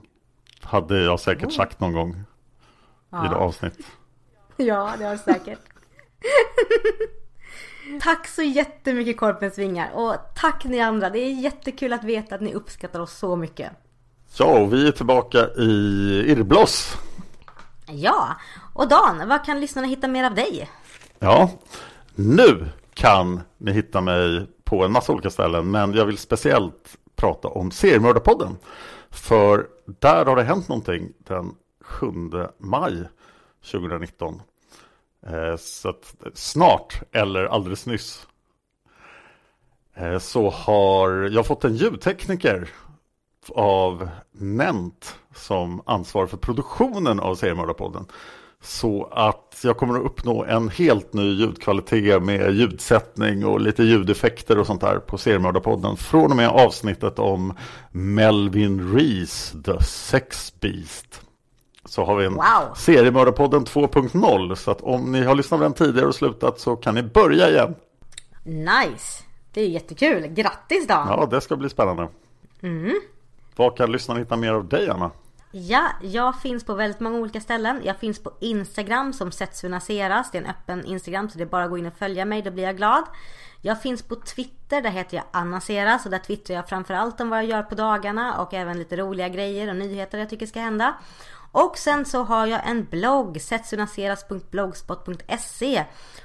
Hade 0.60 1.02
jag 1.02 1.20
säkert 1.20 1.48
oh. 1.48 1.50
sagt 1.50 1.80
någon 1.80 1.92
gång 1.92 2.24
ja. 3.10 3.26
i 3.26 3.28
det 3.28 3.36
avsnitt. 3.36 3.78
Ja, 4.56 4.94
det 4.98 5.04
har 5.04 5.12
du 5.12 5.18
säkert. 5.18 5.58
tack 8.02 8.28
så 8.28 8.42
jättemycket 8.42 9.16
Korpens 9.16 9.58
Vingar 9.58 9.90
och 9.94 10.16
tack 10.34 10.64
ni 10.64 10.80
andra. 10.80 11.10
Det 11.10 11.18
är 11.18 11.32
jättekul 11.32 11.92
att 11.92 12.04
veta 12.04 12.34
att 12.34 12.40
ni 12.40 12.54
uppskattar 12.54 13.00
oss 13.00 13.12
så 13.12 13.36
mycket. 13.36 13.70
Ja, 14.38 14.44
och 14.44 14.72
vi 14.72 14.88
är 14.88 14.92
tillbaka 14.92 15.48
i 15.48 15.70
Irrbloss. 16.26 16.96
Ja, 17.86 18.36
och 18.74 18.88
Dan, 18.88 19.28
vad 19.28 19.44
kan 19.44 19.60
lyssnarna 19.60 19.88
hitta 19.88 20.08
mer 20.08 20.24
av 20.24 20.34
dig? 20.34 20.70
Ja, 21.18 21.50
nu 22.14 22.68
kan 22.94 23.40
ni 23.58 23.72
hitta 23.72 24.00
mig 24.00 24.46
på 24.72 24.84
en 24.84 24.92
massa 24.92 25.12
olika 25.12 25.30
ställen, 25.30 25.70
men 25.70 25.94
jag 25.94 26.06
vill 26.06 26.18
speciellt 26.18 26.96
prata 27.16 27.48
om 27.48 27.70
Seriemördarpodden. 27.70 28.56
För 29.10 29.66
där 30.00 30.24
har 30.24 30.36
det 30.36 30.42
hänt 30.42 30.68
någonting 30.68 31.12
den 31.18 31.54
7 31.80 32.06
maj 32.58 33.04
2019. 33.72 34.42
Eh, 35.26 35.56
så 35.56 35.88
att 35.88 36.14
snart, 36.34 37.02
eller 37.12 37.44
alldeles 37.44 37.86
nyss, 37.86 38.26
eh, 39.94 40.18
så 40.18 40.50
har 40.50 41.10
jag 41.10 41.46
fått 41.46 41.64
en 41.64 41.76
ljudtekniker 41.76 42.68
av 43.54 44.08
Nent 44.32 45.18
som 45.34 45.82
ansvarar 45.86 46.26
för 46.26 46.36
produktionen 46.36 47.20
av 47.20 47.34
Seriemördarpodden. 47.34 48.06
Så 48.62 49.08
att 49.12 49.60
jag 49.64 49.76
kommer 49.76 49.94
att 49.98 50.04
uppnå 50.04 50.44
en 50.44 50.68
helt 50.68 51.12
ny 51.12 51.32
ljudkvalitet 51.32 52.22
med 52.22 52.54
ljudsättning 52.54 53.46
och 53.46 53.60
lite 53.60 53.82
ljudeffekter 53.82 54.58
och 54.58 54.66
sånt 54.66 54.80
där 54.80 54.98
på 54.98 55.18
Seriemördarpodden. 55.18 55.96
Från 55.96 56.30
och 56.30 56.36
med 56.36 56.48
avsnittet 56.48 57.18
om 57.18 57.56
Melvin 57.90 58.94
Rees, 58.94 59.54
The 59.64 59.82
Sex 59.82 60.54
Beast. 60.60 61.22
Så 61.84 62.04
har 62.04 62.16
vi 62.16 62.26
en 62.26 62.34
wow. 62.34 62.74
Seriemördarpodden 62.76 63.64
2.0. 63.64 64.54
Så 64.54 64.70
att 64.70 64.80
om 64.80 65.12
ni 65.12 65.22
har 65.24 65.34
lyssnat 65.34 65.60
på 65.60 65.64
den 65.64 65.72
tidigare 65.72 66.06
och 66.06 66.14
slutat 66.14 66.60
så 66.60 66.76
kan 66.76 66.94
ni 66.94 67.02
börja 67.02 67.50
igen. 67.50 67.74
Nice! 68.44 69.22
Det 69.52 69.60
är 69.60 69.68
jättekul. 69.68 70.26
Grattis 70.26 70.86
Dan! 70.86 71.08
Ja, 71.08 71.26
det 71.30 71.40
ska 71.40 71.56
bli 71.56 71.68
spännande. 71.68 72.08
Mm. 72.62 73.00
Var 73.56 73.76
kan 73.76 73.92
lyssnarna 73.92 74.20
hitta 74.20 74.36
mer 74.36 74.52
av 74.52 74.68
dig 74.68 74.88
Anna? 74.88 75.10
Ja, 75.54 75.88
jag 76.02 76.40
finns 76.40 76.64
på 76.64 76.74
väldigt 76.74 77.00
många 77.00 77.18
olika 77.18 77.40
ställen. 77.40 77.80
Jag 77.84 77.98
finns 77.98 78.22
på 78.22 78.32
Instagram 78.40 79.12
som 79.12 79.32
Setsunaseras. 79.32 80.30
Det 80.30 80.38
är 80.38 80.42
en 80.42 80.50
öppen 80.50 80.84
Instagram 80.84 81.30
så 81.30 81.38
det 81.38 81.44
är 81.44 81.48
bara 81.48 81.64
att 81.64 81.70
gå 81.70 81.78
in 81.78 81.86
och 81.86 81.98
följa 81.98 82.24
mig, 82.24 82.42
då 82.42 82.50
blir 82.50 82.64
jag 82.64 82.76
glad. 82.76 83.04
Jag 83.60 83.82
finns 83.82 84.02
på 84.02 84.16
Twitter, 84.16 84.82
där 84.82 84.90
heter 84.90 85.16
jag 85.16 85.24
Annaseras 85.30 86.04
och 86.04 86.10
där 86.10 86.18
twittrar 86.18 86.56
jag 86.56 86.68
framförallt 86.68 87.20
om 87.20 87.30
vad 87.30 87.38
jag 87.38 87.46
gör 87.46 87.62
på 87.62 87.74
dagarna 87.74 88.40
och 88.40 88.54
även 88.54 88.78
lite 88.78 88.96
roliga 88.96 89.28
grejer 89.28 89.68
och 89.68 89.76
nyheter 89.76 90.18
jag 90.18 90.30
tycker 90.30 90.46
ska 90.46 90.60
hända. 90.60 90.94
Och 91.52 91.78
sen 91.78 92.04
så 92.04 92.22
har 92.22 92.46
jag 92.46 92.68
en 92.68 92.84
blogg, 92.84 93.40
setsunaseras.blogspot.se 93.40 95.84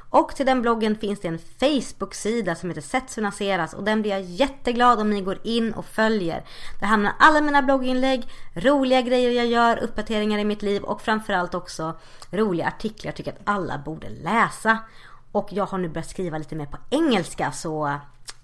och 0.10 0.36
till 0.36 0.46
den 0.46 0.62
bloggen 0.62 0.96
finns 0.96 1.20
det 1.20 1.28
en 1.28 1.40
Facebook-sida 1.60 2.56
som 2.56 2.70
heter 2.70 2.82
Setsunaseras 2.82 3.74
och 3.74 3.84
den 3.84 4.02
blir 4.02 4.12
jag 4.12 4.22
jätteglad 4.22 5.00
om 5.00 5.10
ni 5.10 5.22
går 5.22 5.40
in 5.44 5.74
och 5.74 5.86
följer. 5.86 6.44
Där 6.80 6.88
hamnar 6.88 7.14
alla 7.20 7.42
mina 7.42 7.62
blogginlägg, 7.62 8.28
roliga 8.54 9.02
grejer 9.02 9.32
jag 9.32 9.46
gör, 9.46 9.84
uppdateringar 9.84 10.40
i 10.40 10.46
mitt 10.46 10.62
liv 10.62 10.84
och 10.84 11.02
framförallt 11.02 11.54
också 11.54 11.94
roliga 12.32 12.68
artiklar 12.68 13.08
jag 13.08 13.16
tycker 13.16 13.32
att 13.32 13.42
alla 13.44 13.78
borde 13.78 14.10
läsa. 14.10 14.78
Och 15.32 15.48
jag 15.52 15.66
har 15.66 15.78
nu 15.78 15.90
börjat 15.90 16.10
skriva 16.10 16.38
lite 16.38 16.56
mer 16.56 16.66
på 16.66 16.78
engelska 16.90 17.52
så 17.52 18.00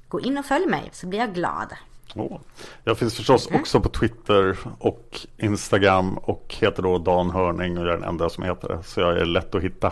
gå 0.07 0.19
in 0.19 0.37
och 0.37 0.45
följ 0.45 0.65
mig 0.65 0.89
så 0.91 1.07
blir 1.07 1.19
jag 1.19 1.33
glad. 1.33 1.73
Oh. 2.15 2.39
Jag 2.83 2.97
finns 2.97 3.15
förstås 3.15 3.47
mm. 3.47 3.61
också 3.61 3.81
på 3.81 3.89
Twitter 3.89 4.57
och 4.79 5.19
Instagram 5.37 6.17
och 6.17 6.55
heter 6.59 6.83
då 6.83 6.97
Dan 6.97 7.29
Hörning 7.31 7.77
och 7.77 7.85
jag 7.85 7.93
är 7.93 7.97
den 7.97 8.09
enda 8.09 8.29
som 8.29 8.43
heter 8.43 8.67
det. 8.67 8.83
Så 8.83 8.99
jag 8.99 9.17
är 9.17 9.25
lätt 9.25 9.55
att 9.55 9.63
hitta. 9.63 9.91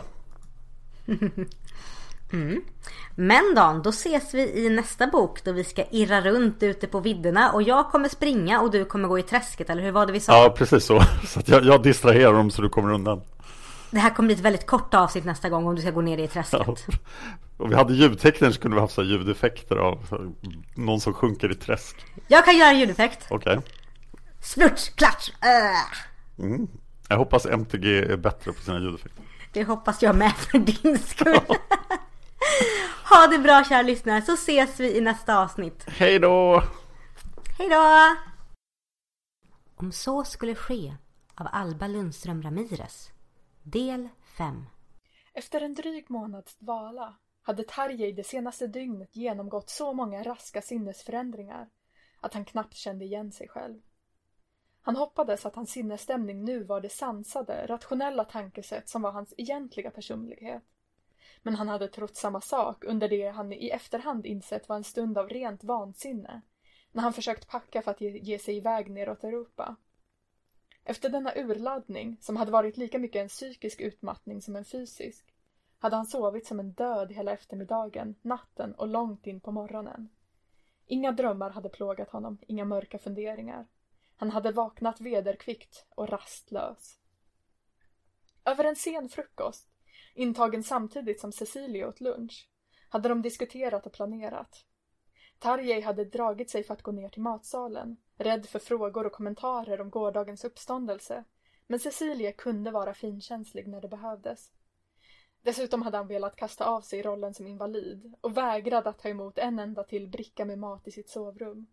mm. 2.32 2.62
Men 3.16 3.56
Dan, 3.56 3.82
då 3.82 3.90
ses 3.90 4.34
vi 4.34 4.66
i 4.66 4.70
nästa 4.70 5.08
bok 5.08 5.44
då 5.44 5.52
vi 5.52 5.64
ska 5.64 5.84
irra 5.92 6.22
runt 6.22 6.64
ute 6.64 6.88
på 6.88 7.00
vidderna 7.00 7.52
och 7.52 7.64
jag 7.64 7.90
kommer 7.90 8.10
springa 8.10 8.62
och 8.62 8.72
du 8.72 8.86
kommer 8.86 9.08
gå 9.08 9.20
i 9.20 9.24
träsket 9.24 9.70
eller 9.70 9.82
hur 9.82 9.92
var 9.92 10.06
det 10.06 10.12
vi 10.12 10.20
sa? 10.20 10.44
Ja, 10.44 10.50
precis 10.50 10.86
så. 10.86 11.02
Så 11.28 11.42
jag, 11.46 11.66
jag 11.66 11.84
distraherar 11.84 12.34
dem 12.34 12.52
så 12.52 12.62
du 12.62 12.70
kommer 12.70 12.94
undan. 12.94 13.22
Det 13.92 14.00
här 14.00 14.10
kommer 14.10 14.28
bli 14.28 14.36
ett 14.36 14.42
väldigt 14.42 14.66
kort 14.66 14.94
avsnitt 14.94 15.26
nästa 15.26 15.50
gång 15.50 15.68
om 15.68 15.76
du 15.76 15.82
ska 15.82 15.92
gå 15.92 16.02
ner 16.02 16.18
i 16.18 16.28
träsket. 16.28 16.62
Ja. 16.68 16.76
Om 17.58 17.70
vi 17.70 17.76
hade 17.76 17.94
ljudtekniker 17.94 18.52
så 18.52 18.62
kunde 18.62 18.76
vi 18.76 18.82
haft 18.82 18.94
så 18.94 19.04
ljudeffekter 19.04 19.76
av 19.76 20.00
någon 20.76 21.02
som 21.02 21.14
sjunker 21.14 21.52
i 21.52 21.56
träsk. 21.56 22.06
Jag 22.28 22.46
kan 22.46 22.58
göra 22.58 22.70
en 22.70 22.80
ljudeffekt. 22.80 23.26
Okej. 23.30 23.58
Okay. 23.58 23.72
Splutsch, 24.42 24.96
klatsch, 24.96 25.30
äh. 25.42 26.46
mm. 26.46 26.68
Jag 27.08 27.18
hoppas 27.18 27.46
MTG 27.46 28.00
är 28.00 28.18
bättre 28.18 28.54
på 28.54 28.62
sina 28.62 28.80
ljudeffekter. 28.80 29.24
Det 29.54 29.64
hoppas 29.64 30.02
jag 30.02 30.16
med 30.16 30.32
för 30.36 30.60
din 30.60 31.00
skull. 31.00 31.40
ha 33.10 33.28
det 33.28 33.40
bra 33.40 33.64
kära 33.64 33.82
lyssnare 33.82 34.22
så 34.22 34.34
ses 34.34 34.80
vi 34.80 34.98
i 34.98 35.02
nästa 35.02 35.40
avsnitt. 35.40 35.86
Hej 35.88 36.20
då! 36.20 36.64
Hej 37.58 37.70
då! 37.70 38.16
Om 39.76 39.92
så 39.92 40.24
skulle 40.24 40.56
ske 40.56 40.94
av 41.36 41.48
Alba 41.52 41.88
Lundström 41.88 42.42
Ramirez 42.42 43.12
Del 43.64 44.10
5 44.38 44.66
Efter 45.34 45.62
en 45.62 45.74
dryg 45.74 46.10
månads 46.10 46.58
dvala 46.58 47.16
hade 47.42 47.64
Tarjei 47.64 48.12
det 48.12 48.24
senaste 48.24 48.68
dygnet 48.68 49.16
genomgått 49.16 49.70
så 49.70 49.94
många 49.94 50.24
raska 50.24 50.62
sinnesförändringar 50.62 51.70
att 52.20 52.34
han 52.34 52.46
knappt 52.46 52.76
kände 52.76 53.06
igen 53.06 53.32
sig 53.32 53.48
själv. 53.48 53.82
Han 54.82 54.96
hoppades 54.96 55.46
att 55.46 55.56
hans 55.56 55.72
sinnesstämning 55.72 56.44
nu 56.44 56.64
var 56.64 56.82
det 56.82 56.90
sansade, 56.90 57.66
rationella 57.68 58.26
tankesätt 58.26 58.90
som 58.90 59.02
var 59.02 59.12
hans 59.12 59.34
egentliga 59.38 59.92
personlighet. 59.92 60.64
Men 61.42 61.56
han 61.56 61.70
hade 61.70 61.88
trott 61.88 62.16
samma 62.16 62.42
sak 62.42 62.84
under 62.84 63.10
det 63.10 63.28
han 63.28 63.54
i 63.54 63.70
efterhand 63.70 64.26
insett 64.26 64.70
var 64.70 64.76
en 64.76 64.84
stund 64.84 65.18
av 65.18 65.30
rent 65.30 65.64
vansinne, 65.64 66.42
när 66.92 67.04
han 67.04 67.14
försökt 67.14 67.48
packa 67.48 67.82
för 67.82 67.92
att 67.92 68.02
ge, 68.02 68.18
ge 68.18 68.40
sig 68.40 68.58
iväg 68.58 68.92
neråt 68.92 69.24
Europa. 69.24 69.76
Efter 70.84 71.10
denna 71.10 71.36
urladdning, 71.36 72.18
som 72.22 72.36
hade 72.36 72.52
varit 72.52 72.78
lika 72.78 73.00
mycket 73.00 73.22
en 73.22 73.28
psykisk 73.28 73.82
utmattning 73.82 74.42
som 74.42 74.56
en 74.56 74.66
fysisk, 74.66 75.34
hade 75.80 75.96
han 75.96 76.06
sovit 76.06 76.48
som 76.48 76.60
en 76.60 76.72
död 76.72 77.12
hela 77.12 77.32
eftermiddagen, 77.32 78.16
natten 78.22 78.76
och 78.76 78.88
långt 78.88 79.28
in 79.28 79.42
på 79.42 79.52
morgonen. 79.52 80.10
Inga 80.86 81.12
drömmar 81.12 81.50
hade 81.50 81.70
plågat 81.70 82.10
honom, 82.10 82.38
inga 82.48 82.66
mörka 82.66 83.00
funderingar. 83.00 83.68
Han 84.16 84.32
hade 84.32 84.52
vaknat 84.52 85.02
vederkvickt 85.02 85.86
och 85.90 86.10
rastlös. 86.10 87.00
Över 88.46 88.64
en 88.64 88.76
sen 88.76 89.10
frukost, 89.10 89.71
intagen 90.14 90.64
samtidigt 90.64 91.22
som 91.22 91.32
Cecilia 91.32 91.88
åt 91.88 92.02
lunch, 92.02 92.50
hade 92.90 93.10
de 93.10 93.22
diskuterat 93.22 93.86
och 93.86 93.94
planerat. 93.94 94.66
Tarjei 95.40 95.82
hade 95.82 96.06
dragit 96.06 96.50
sig 96.50 96.64
för 96.64 96.74
att 96.74 96.82
gå 96.82 96.92
ner 96.92 97.10
till 97.10 97.22
matsalen, 97.22 97.98
rädd 98.18 98.46
för 98.46 98.60
frågor 98.60 99.06
och 99.06 99.12
kommentarer 99.12 99.82
om 99.82 99.90
gårdagens 99.90 100.44
uppståndelse. 100.44 101.24
Men 101.68 101.80
Cecilia 101.80 102.32
kunde 102.32 102.72
vara 102.72 102.94
finkänslig 102.94 103.68
när 103.68 103.82
det 103.82 103.88
behövdes. 103.88 104.52
Dessutom 105.42 105.82
hade 105.82 105.98
han 105.98 106.08
velat 106.08 106.36
kasta 106.36 106.66
av 106.66 106.82
sig 106.82 107.02
rollen 107.02 107.34
som 107.34 107.48
invalid 107.48 108.16
och 108.22 108.38
vägrade 108.38 108.90
att 108.90 109.00
ta 109.00 109.10
emot 109.10 109.38
en 109.38 109.60
enda 109.60 109.84
till 109.84 110.08
bricka 110.08 110.46
med 110.46 110.60
mat 110.60 110.88
i 110.88 110.92
sitt 110.92 111.10
sovrum. 111.10 111.68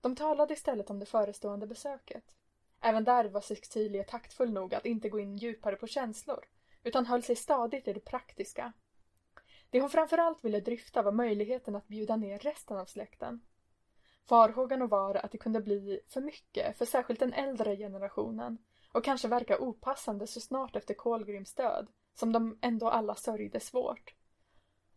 De 0.00 0.16
talade 0.16 0.54
istället 0.54 0.90
om 0.90 0.98
det 0.98 1.06
förestående 1.06 1.66
besöket. 1.66 2.24
Även 2.80 3.04
där 3.04 3.24
var 3.24 3.40
Cecilia 3.40 4.04
taktfull 4.04 4.52
nog 4.52 4.74
att 4.74 4.86
inte 4.86 5.08
gå 5.08 5.18
in 5.18 5.36
djupare 5.36 5.76
på 5.76 5.86
känslor, 5.86 6.44
utan 6.84 7.06
höll 7.06 7.22
sig 7.22 7.36
stadigt 7.36 7.88
i 7.88 7.92
det 7.92 8.04
praktiska. 8.04 8.72
Det 9.70 9.80
hon 9.80 9.90
framförallt 9.90 10.44
ville 10.44 10.60
dryfta 10.60 11.02
var 11.02 11.12
möjligheten 11.12 11.76
att 11.76 11.88
bjuda 11.88 12.16
ner 12.16 12.38
resten 12.38 12.76
av 12.76 12.84
släkten. 12.84 13.40
Farhågan 14.24 14.88
var 14.88 15.14
att 15.14 15.32
det 15.32 15.38
kunde 15.38 15.60
bli 15.60 16.00
för 16.08 16.20
mycket 16.20 16.78
för 16.78 16.84
särskilt 16.84 17.20
den 17.20 17.32
äldre 17.32 17.76
generationen 17.76 18.58
och 18.92 19.04
kanske 19.04 19.28
verka 19.28 19.58
opassande 19.58 20.26
så 20.26 20.40
snart 20.40 20.76
efter 20.76 20.94
Kolgrims 20.94 21.54
död, 21.54 21.86
som 22.14 22.32
de 22.32 22.58
ändå 22.60 22.88
alla 22.88 23.14
sörjde 23.14 23.60
svårt. 23.60 24.14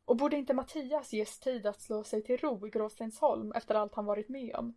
Och 0.05 0.17
borde 0.17 0.37
inte 0.37 0.53
Mattias 0.53 1.13
ges 1.13 1.39
tid 1.39 1.65
att 1.65 1.81
slå 1.81 2.03
sig 2.03 2.23
till 2.23 2.37
ro 2.37 2.67
i 2.67 2.69
Gråstensholm 2.69 3.51
efter 3.51 3.75
allt 3.75 3.95
han 3.95 4.05
varit 4.05 4.29
med 4.29 4.55
om? 4.55 4.75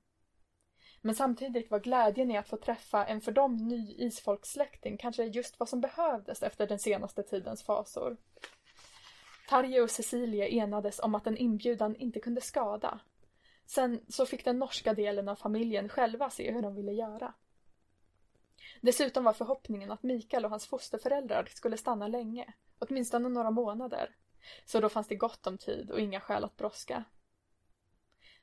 Men 1.01 1.15
samtidigt 1.15 1.71
var 1.71 1.81
glädjen 1.81 2.31
i 2.31 2.39
att 2.39 2.49
få 2.49 2.57
träffa 2.57 3.07
en 3.07 3.21
för 3.21 3.33
dem 3.33 3.57
ny 3.57 3.95
isfolkssläkting 3.99 4.97
kanske 4.97 5.25
just 5.25 5.61
vad 5.61 5.69
som 5.69 5.81
behövdes 5.81 6.43
efter 6.43 6.67
den 6.67 6.79
senaste 6.79 7.23
tidens 7.23 7.63
fasor. 7.63 8.17
Tarje 9.49 9.83
och 9.83 9.91
Cecilie 9.91 10.49
enades 10.49 10.99
om 10.99 11.15
att 11.15 11.27
en 11.27 11.37
inbjudan 11.37 11.97
inte 11.97 12.21
kunde 12.21 12.41
skada 12.41 13.01
Sen 13.71 14.01
så 14.09 14.27
fick 14.27 14.45
den 14.45 14.59
norska 14.59 14.95
delen 14.95 15.29
av 15.29 15.37
familjen 15.37 15.89
själva 15.89 16.31
se 16.31 16.53
hur 16.53 16.63
de 16.63 16.75
ville 16.75 16.93
göra. 16.93 17.35
Dessutom 18.81 19.25
var 19.25 19.33
förhoppningen 19.33 19.91
att 19.91 20.03
Mikael 20.03 20.45
och 20.45 20.51
hans 20.51 20.67
fosterföräldrar 20.67 21.49
skulle 21.51 21.77
stanna 21.77 22.09
länge, 22.09 22.55
åtminstone 22.79 23.29
några 23.29 23.51
månader. 23.51 24.17
Så 24.65 24.81
då 24.81 24.89
fanns 24.89 25.09
det 25.09 25.15
gott 25.15 25.47
om 25.47 25.59
tid 25.59 25.91
och 25.91 26.01
inga 26.01 26.21
skäl 26.21 26.45
att 26.45 26.57
brådska. 26.57 27.05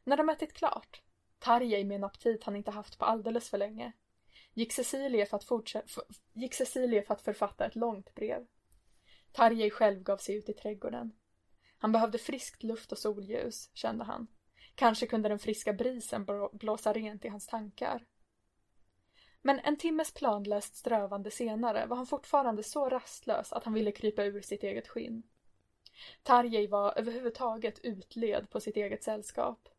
När 0.03 0.17
de 0.17 0.29
ätit 0.29 0.53
klart, 0.53 1.01
Tarjei 1.39 1.83
med 1.85 1.95
en 1.95 2.03
aptit 2.03 2.43
han 2.43 2.55
inte 2.55 2.71
haft 2.71 2.99
på 2.99 3.05
alldeles 3.05 3.49
för 3.49 3.57
länge, 3.57 3.91
gick 4.53 4.73
Cecilie 4.73 5.25
för 5.25 5.37
att, 5.37 5.43
fortsätta, 5.43 6.01
gick 6.33 6.53
Cecilie 6.53 7.01
för 7.01 7.13
att 7.13 7.21
författa 7.21 7.65
ett 7.65 7.75
långt 7.75 8.15
brev. 8.15 8.47
Tarjei 9.31 9.69
själv 9.69 10.03
gav 10.03 10.17
sig 10.17 10.35
ut 10.35 10.49
i 10.49 10.53
trädgården. 10.53 11.11
Han 11.77 11.91
behövde 11.91 12.17
friskt 12.17 12.63
luft 12.63 12.91
och 12.91 12.97
solljus, 12.97 13.69
kände 13.73 14.03
han. 14.03 14.27
Kanske 14.75 15.07
kunde 15.07 15.29
den 15.29 15.39
friska 15.39 15.73
brisen 15.73 16.25
blåsa 16.51 16.93
rent 16.93 17.25
i 17.25 17.27
hans 17.27 17.47
tankar. 17.47 18.05
Men 19.41 19.59
en 19.59 19.77
timmes 19.77 20.13
planlöst 20.13 20.75
strövande 20.75 21.31
senare 21.31 21.85
var 21.85 21.97
han 21.97 22.07
fortfarande 22.07 22.63
så 22.63 22.89
rastlös 22.89 23.53
att 23.53 23.63
han 23.63 23.73
ville 23.73 23.91
krypa 23.91 24.23
ur 24.23 24.41
sitt 24.41 24.63
eget 24.63 24.87
skinn. 24.87 25.23
Tarjei 26.23 26.67
var 26.67 26.97
överhuvudtaget 26.97 27.79
utled 27.83 28.49
på 28.49 28.59
sitt 28.59 28.77
eget 28.77 29.03
sällskap. 29.03 29.69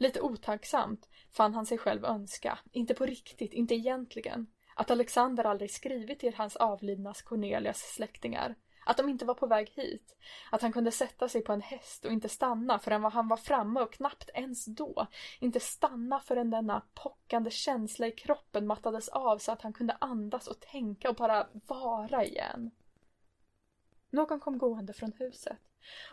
Lite 0.00 0.20
otacksamt 0.20 1.08
fann 1.30 1.54
han 1.54 1.66
sig 1.66 1.78
själv 1.78 2.04
önska, 2.04 2.58
inte 2.72 2.94
på 2.94 3.06
riktigt, 3.06 3.52
inte 3.52 3.74
egentligen, 3.74 4.46
att 4.74 4.90
Alexander 4.90 5.44
aldrig 5.44 5.70
skrivit 5.70 6.18
till 6.18 6.34
hans 6.34 6.56
avlidnas 6.56 7.22
Cornelias 7.22 7.78
släktingar 7.78 8.54
att 8.86 8.96
de 8.96 9.08
inte 9.08 9.24
var 9.24 9.34
på 9.34 9.46
väg 9.46 9.70
hit. 9.70 10.16
Att 10.50 10.62
han 10.62 10.72
kunde 10.72 10.90
sätta 10.90 11.28
sig 11.28 11.42
på 11.42 11.52
en 11.52 11.60
häst 11.60 12.04
och 12.04 12.12
inte 12.12 12.28
stanna 12.28 12.78
förrän 12.78 13.04
han 13.04 13.28
var 13.28 13.36
framme 13.36 13.80
och 13.80 13.92
knappt 13.92 14.30
ens 14.34 14.64
då. 14.64 15.06
Inte 15.40 15.60
stanna 15.60 16.20
förrän 16.20 16.50
denna 16.50 16.82
pockande 16.94 17.50
känsla 17.50 18.06
i 18.06 18.10
kroppen 18.10 18.66
mattades 18.66 19.08
av 19.08 19.38
så 19.38 19.52
att 19.52 19.62
han 19.62 19.72
kunde 19.72 19.96
andas 20.00 20.46
och 20.46 20.60
tänka 20.60 21.10
och 21.10 21.16
bara 21.16 21.46
vara 21.52 22.24
igen. 22.24 22.70
Någon 24.10 24.40
kom 24.40 24.58
gående 24.58 24.92
från 24.92 25.12
huset. 25.12 25.58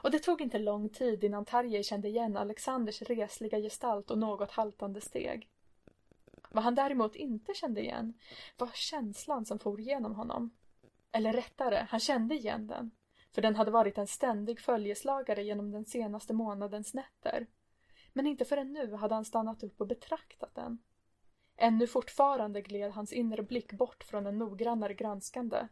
Och 0.02 0.12
det 0.12 0.20
tog 0.20 0.42
inte 0.42 0.60
lång 0.60 0.90
tid 0.90 1.24
innan 1.24 1.46
Tarjei 1.46 1.84
kände 1.84 2.08
igen 2.08 2.38
Alexanders 2.38 3.02
resliga 3.02 3.60
gestalt 3.60 4.12
och 4.12 4.18
något 4.18 4.52
haltande 4.52 5.02
steg. 5.02 5.50
Vad 6.50 6.64
han 6.64 6.76
däremot 6.76 7.16
inte 7.16 7.54
kände 7.54 7.82
igen 7.82 8.14
var 8.58 8.70
känslan 8.74 9.46
som 9.46 9.60
for 9.60 9.82
genom 9.82 10.16
honom. 10.16 10.52
Eller 11.12 11.34
rättare, 11.34 11.88
han 11.90 12.00
kände 12.00 12.36
igen 12.36 12.68
den, 12.68 12.92
för 13.32 13.42
den 13.42 13.56
hade 13.56 13.72
varit 13.72 13.98
en 13.98 14.08
ständig 14.08 14.60
följeslagare 14.60 15.44
genom 15.44 15.72
den 15.72 15.86
senaste 15.86 16.34
månadens 16.34 16.94
nätter. 16.94 17.48
Men 18.14 18.28
inte 18.28 18.46
förrän 18.46 18.74
nu 18.74 18.94
hade 18.94 19.16
han 19.16 19.26
stannat 19.26 19.64
upp 19.64 19.82
och 19.82 19.88
betraktat 19.88 20.56
den. 20.56 20.80
Ännu 21.58 21.88
fortfarande 21.88 22.62
gled 22.62 22.92
hans 22.92 23.14
inre 23.14 23.44
blick 23.44 23.74
bort 23.74 24.04
från 24.04 24.28
en 24.28 24.38
noggrannare 24.38 24.94
granskande. 24.94 25.68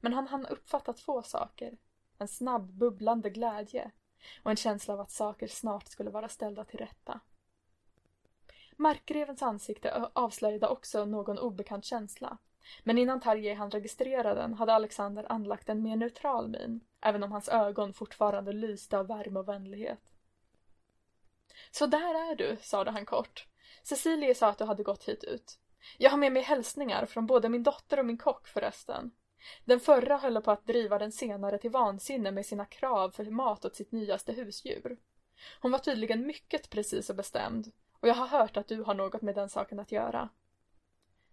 Men 0.00 0.12
han 0.12 0.26
hann 0.26 0.46
uppfatta 0.46 0.92
två 0.92 1.22
saker. 1.22 1.78
En 2.18 2.28
snabb, 2.28 2.72
bubblande 2.72 3.30
glädje 3.30 3.90
och 4.42 4.50
en 4.50 4.56
känsla 4.56 4.94
av 4.94 5.00
att 5.00 5.10
saker 5.10 5.48
snart 5.48 5.88
skulle 5.88 6.10
vara 6.10 6.28
ställda 6.28 6.64
till 6.64 6.78
rätta. 6.78 7.20
Markgrevens 8.76 9.42
ansikte 9.42 10.10
avslöjade 10.12 10.68
också 10.68 11.04
någon 11.04 11.38
obekant 11.38 11.84
känsla. 11.84 12.38
Men 12.84 12.98
innan 12.98 13.20
Tarjei 13.20 13.54
hann 13.54 13.70
registrera 13.70 14.34
den 14.34 14.54
hade 14.54 14.74
Alexander 14.74 15.32
anlagt 15.32 15.68
en 15.68 15.82
mer 15.82 15.96
neutral 15.96 16.48
min, 16.48 16.80
även 17.00 17.22
om 17.22 17.32
hans 17.32 17.48
ögon 17.48 17.92
fortfarande 17.92 18.52
lyste 18.52 18.98
av 18.98 19.06
värme 19.06 19.38
och 19.38 19.48
vänlighet. 19.48 20.00
Så 21.70 21.86
där 21.86 22.30
är 22.30 22.34
du, 22.36 22.56
sade 22.60 22.90
han 22.90 23.06
kort. 23.06 23.46
Cecilie 23.82 24.34
sa 24.34 24.48
att 24.48 24.58
du 24.58 24.64
hade 24.64 24.82
gått 24.82 25.04
hit 25.04 25.24
ut. 25.24 25.58
Jag 25.98 26.10
har 26.10 26.18
med 26.18 26.32
mig 26.32 26.42
hälsningar 26.42 27.06
från 27.06 27.26
både 27.26 27.48
min 27.48 27.62
dotter 27.62 27.98
och 27.98 28.06
min 28.06 28.18
kock 28.18 28.48
förresten. 28.48 29.10
Den 29.64 29.80
förra 29.80 30.16
höll 30.16 30.42
på 30.42 30.50
att 30.50 30.66
driva 30.66 30.98
den 30.98 31.12
senare 31.12 31.58
till 31.58 31.70
vansinne 31.70 32.30
med 32.30 32.46
sina 32.46 32.64
krav 32.64 33.10
för 33.10 33.24
mat 33.24 33.64
åt 33.64 33.76
sitt 33.76 33.92
nyaste 33.92 34.32
husdjur. 34.32 34.98
Hon 35.60 35.72
var 35.72 35.78
tydligen 35.78 36.26
mycket 36.26 36.70
precis 36.70 37.10
och 37.10 37.16
bestämd 37.16 37.72
och 38.00 38.08
jag 38.08 38.14
har 38.14 38.26
hört 38.26 38.56
att 38.56 38.68
du 38.68 38.82
har 38.82 38.94
något 38.94 39.22
med 39.22 39.34
den 39.34 39.48
saken 39.48 39.80
att 39.80 39.92
göra. 39.92 40.28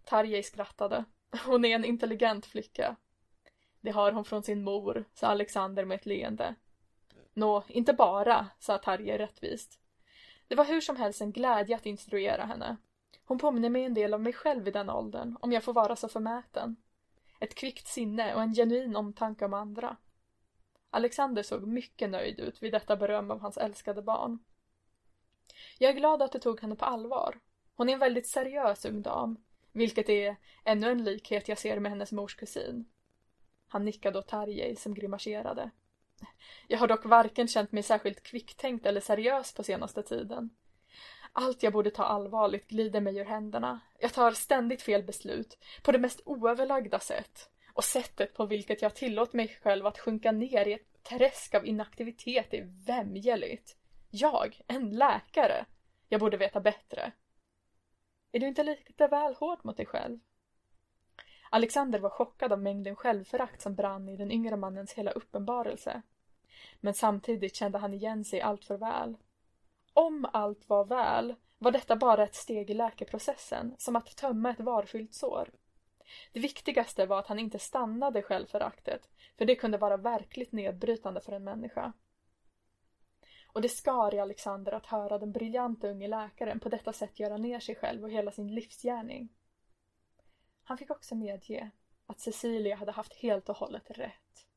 Tarjei 0.03 0.43
skrattade. 0.43 1.05
Hon 1.45 1.65
är 1.65 1.75
en 1.75 1.85
intelligent 1.85 2.45
flicka. 2.45 2.95
Det 3.81 3.91
har 3.91 4.11
hon 4.11 4.25
från 4.25 4.43
sin 4.43 4.63
mor, 4.63 5.05
sa 5.13 5.27
Alexander 5.27 5.85
med 5.85 5.95
ett 5.95 6.05
leende. 6.05 6.55
Nå, 7.33 7.63
inte 7.67 7.93
bara, 7.93 8.47
sa 8.59 8.77
Tarjei 8.77 9.17
rättvist. 9.17 9.79
Det 10.47 10.55
var 10.55 10.65
hur 10.65 10.81
som 10.81 10.95
helst 10.95 11.21
en 11.21 11.31
glädje 11.31 11.75
att 11.75 11.85
instruera 11.85 12.45
henne. 12.45 12.77
Hon 13.25 13.39
påminner 13.39 13.69
mig 13.69 13.83
en 13.83 13.93
del 13.93 14.13
om 14.13 14.23
mig 14.23 14.33
själv 14.33 14.67
i 14.67 14.71
den 14.71 14.89
åldern, 14.89 15.37
om 15.41 15.51
jag 15.51 15.63
får 15.63 15.73
vara 15.73 15.95
så 15.95 16.09
förmäten. 16.09 16.75
Ett 17.39 17.55
kvickt 17.55 17.87
sinne 17.87 18.35
och 18.35 18.41
en 18.41 18.53
genuin 18.53 18.95
omtanke 18.95 19.45
om 19.45 19.53
andra. 19.53 19.97
Alexander 20.89 21.43
såg 21.43 21.67
mycket 21.67 22.09
nöjd 22.09 22.39
ut 22.39 22.63
vid 22.63 22.71
detta 22.71 22.95
beröm 22.95 23.31
av 23.31 23.39
hans 23.39 23.57
älskade 23.57 24.01
barn. 24.01 24.39
Jag 25.77 25.89
är 25.89 25.95
glad 25.95 26.21
att 26.21 26.31
du 26.31 26.39
tog 26.39 26.61
henne 26.61 26.75
på 26.75 26.85
allvar. 26.85 27.39
Hon 27.75 27.89
är 27.89 27.93
en 27.93 27.99
väldigt 27.99 28.27
seriös 28.27 28.85
ung 28.85 29.01
dam, 29.01 29.37
vilket 29.71 30.09
är 30.09 30.35
ännu 30.63 30.91
en 30.91 31.03
likhet 31.03 31.47
jag 31.47 31.57
ser 31.57 31.79
med 31.79 31.91
hennes 31.91 32.11
mors 32.11 32.35
kusin. 32.35 32.85
Han 33.67 33.85
nickade 33.85 34.19
åt 34.19 34.27
Tarjei 34.27 34.75
som 34.75 34.93
grimaserade. 34.93 35.71
Jag 36.67 36.77
har 36.77 36.87
dock 36.87 37.05
varken 37.05 37.47
känt 37.47 37.71
mig 37.71 37.83
särskilt 37.83 38.23
kvicktänkt 38.23 38.85
eller 38.85 39.01
seriös 39.01 39.53
på 39.53 39.63
senaste 39.63 40.03
tiden. 40.03 40.49
Allt 41.37 41.63
jag 41.63 41.73
borde 41.73 41.91
ta 41.91 42.03
allvarligt 42.03 42.67
glider 42.67 43.01
mig 43.01 43.17
ur 43.17 43.25
händerna. 43.25 43.79
Jag 43.99 44.13
tar 44.13 44.31
ständigt 44.31 44.81
fel 44.81 45.03
beslut, 45.03 45.57
på 45.83 45.91
det 45.91 45.99
mest 45.99 46.21
oöverlagda 46.25 46.99
sätt. 46.99 47.49
Och 47.73 47.83
sättet 47.83 48.33
på 48.33 48.45
vilket 48.45 48.81
jag 48.81 48.95
tillåter 48.95 49.37
mig 49.37 49.59
själv 49.63 49.85
att 49.85 49.99
sjunka 49.99 50.31
ner 50.31 50.67
i 50.67 50.73
ett 50.73 51.03
träsk 51.03 51.55
av 51.55 51.65
inaktivitet 51.65 52.53
är 52.53 52.85
vämjeligt. 52.85 53.77
Jag, 54.09 54.61
en 54.67 54.89
läkare. 54.89 55.65
Jag 56.09 56.19
borde 56.19 56.37
veta 56.37 56.59
bättre. 56.59 57.11
Är 58.31 58.39
du 58.39 58.47
inte 58.47 58.63
lite 58.63 59.07
väl 59.07 59.35
hård 59.35 59.59
mot 59.63 59.77
dig 59.77 59.85
själv? 59.85 60.19
Alexander 61.49 61.99
var 61.99 62.09
chockad 62.09 62.51
av 62.51 62.61
mängden 62.61 62.95
självförakt 62.95 63.61
som 63.61 63.75
brann 63.75 64.09
i 64.09 64.17
den 64.17 64.31
yngre 64.31 64.55
mannens 64.55 64.93
hela 64.93 65.11
uppenbarelse. 65.11 66.01
Men 66.79 66.93
samtidigt 66.93 67.55
kände 67.55 67.77
han 67.77 67.93
igen 67.93 68.25
sig 68.25 68.41
allt 68.41 68.65
för 68.65 68.77
väl. 68.77 69.17
Om 69.97 70.27
allt 70.33 70.69
var 70.69 70.85
väl 70.85 71.35
var 71.57 71.71
detta 71.71 71.95
bara 71.95 72.23
ett 72.23 72.35
steg 72.35 72.69
i 72.69 72.73
läkeprocessen, 72.73 73.75
som 73.77 73.95
att 73.95 74.15
tömma 74.17 74.49
ett 74.49 74.59
varfyllt 74.59 75.13
sår. 75.13 75.49
Det 76.31 76.39
viktigaste 76.39 77.05
var 77.05 77.19
att 77.19 77.27
han 77.27 77.39
inte 77.39 77.59
stannade 77.59 78.21
självföraktet, 78.21 79.09
för 79.37 79.45
det 79.45 79.55
kunde 79.55 79.77
vara 79.77 79.97
verkligt 79.97 80.51
nedbrytande 80.51 81.21
för 81.21 81.31
en 81.31 81.43
människa. 81.43 81.93
Och 83.47 83.61
det 83.61 83.69
skar 83.69 84.15
i 84.15 84.19
Alexander 84.19 84.71
att 84.71 84.85
höra 84.85 85.17
den 85.17 85.31
briljanta 85.31 85.87
unge 85.87 86.07
läkaren 86.07 86.59
på 86.59 86.69
detta 86.69 86.93
sätt 86.93 87.19
göra 87.19 87.37
ner 87.37 87.59
sig 87.59 87.75
själv 87.75 88.03
och 88.03 88.11
hela 88.11 88.31
sin 88.31 88.55
livsgärning. 88.55 89.29
Han 90.63 90.77
fick 90.77 90.91
också 90.91 91.15
medge 91.15 91.69
att 92.05 92.19
Cecilia 92.19 92.75
hade 92.75 92.91
haft 92.91 93.13
helt 93.13 93.49
och 93.49 93.57
hållet 93.57 93.91
rätt. 93.91 94.47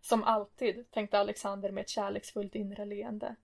Som 0.00 0.24
alltid, 0.24 0.90
tänkte 0.90 1.18
Alexander 1.18 1.70
med 1.70 1.82
ett 1.82 1.88
kärleksfullt 1.88 2.54
inre 2.54 2.84
leende. 2.84 3.36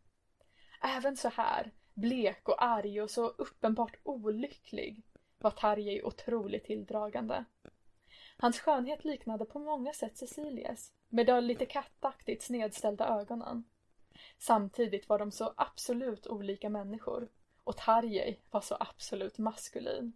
Även 0.81 1.17
så 1.17 1.29
här, 1.29 1.71
blek 1.95 2.49
och 2.49 2.65
arg 2.65 3.03
och 3.03 3.11
så 3.11 3.29
uppenbart 3.29 3.97
olycklig, 4.03 5.03
var 5.39 5.51
Tarjei 5.51 6.03
otroligt 6.03 6.65
tilldragande. 6.65 7.45
Hans 8.37 8.61
skönhet 8.61 9.05
liknade 9.05 9.45
på 9.45 9.59
många 9.59 9.93
sätt 9.93 10.19
Cecilias, 10.19 10.93
med 11.09 11.27
de 11.27 11.45
lite 11.45 11.67
kattaktigt 11.67 12.43
snedställda 12.43 13.21
ögonen. 13.21 13.65
Samtidigt 14.39 15.09
var 15.09 15.19
de 15.19 15.33
så 15.33 15.55
absolut 15.57 16.27
olika 16.27 16.69
människor 16.69 17.29
och 17.65 17.77
Tarjei 17.77 18.41
var 18.51 18.61
så 18.61 18.77
absolut 18.81 19.39
maskulin. 19.39 20.13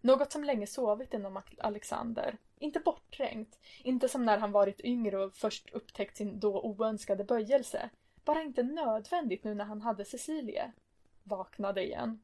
Något 0.00 0.32
som 0.32 0.44
länge 0.44 0.66
sovit 0.66 1.14
inom 1.14 1.42
Alexander. 1.58 2.38
Inte 2.58 2.80
bortträngt, 2.80 3.58
inte 3.82 4.08
som 4.08 4.24
när 4.24 4.38
han 4.38 4.52
varit 4.52 4.80
yngre 4.80 5.24
och 5.24 5.34
först 5.34 5.70
upptäckt 5.70 6.16
sin 6.16 6.40
då 6.40 6.62
oönskade 6.62 7.24
böjelse. 7.24 7.90
Bara 8.24 8.42
inte 8.42 8.62
nödvändigt 8.62 9.44
nu 9.44 9.54
när 9.54 9.64
han 9.64 9.82
hade 9.82 10.04
Cecilie. 10.04 10.72
Vaknade 11.22 11.84
igen. 11.84 12.20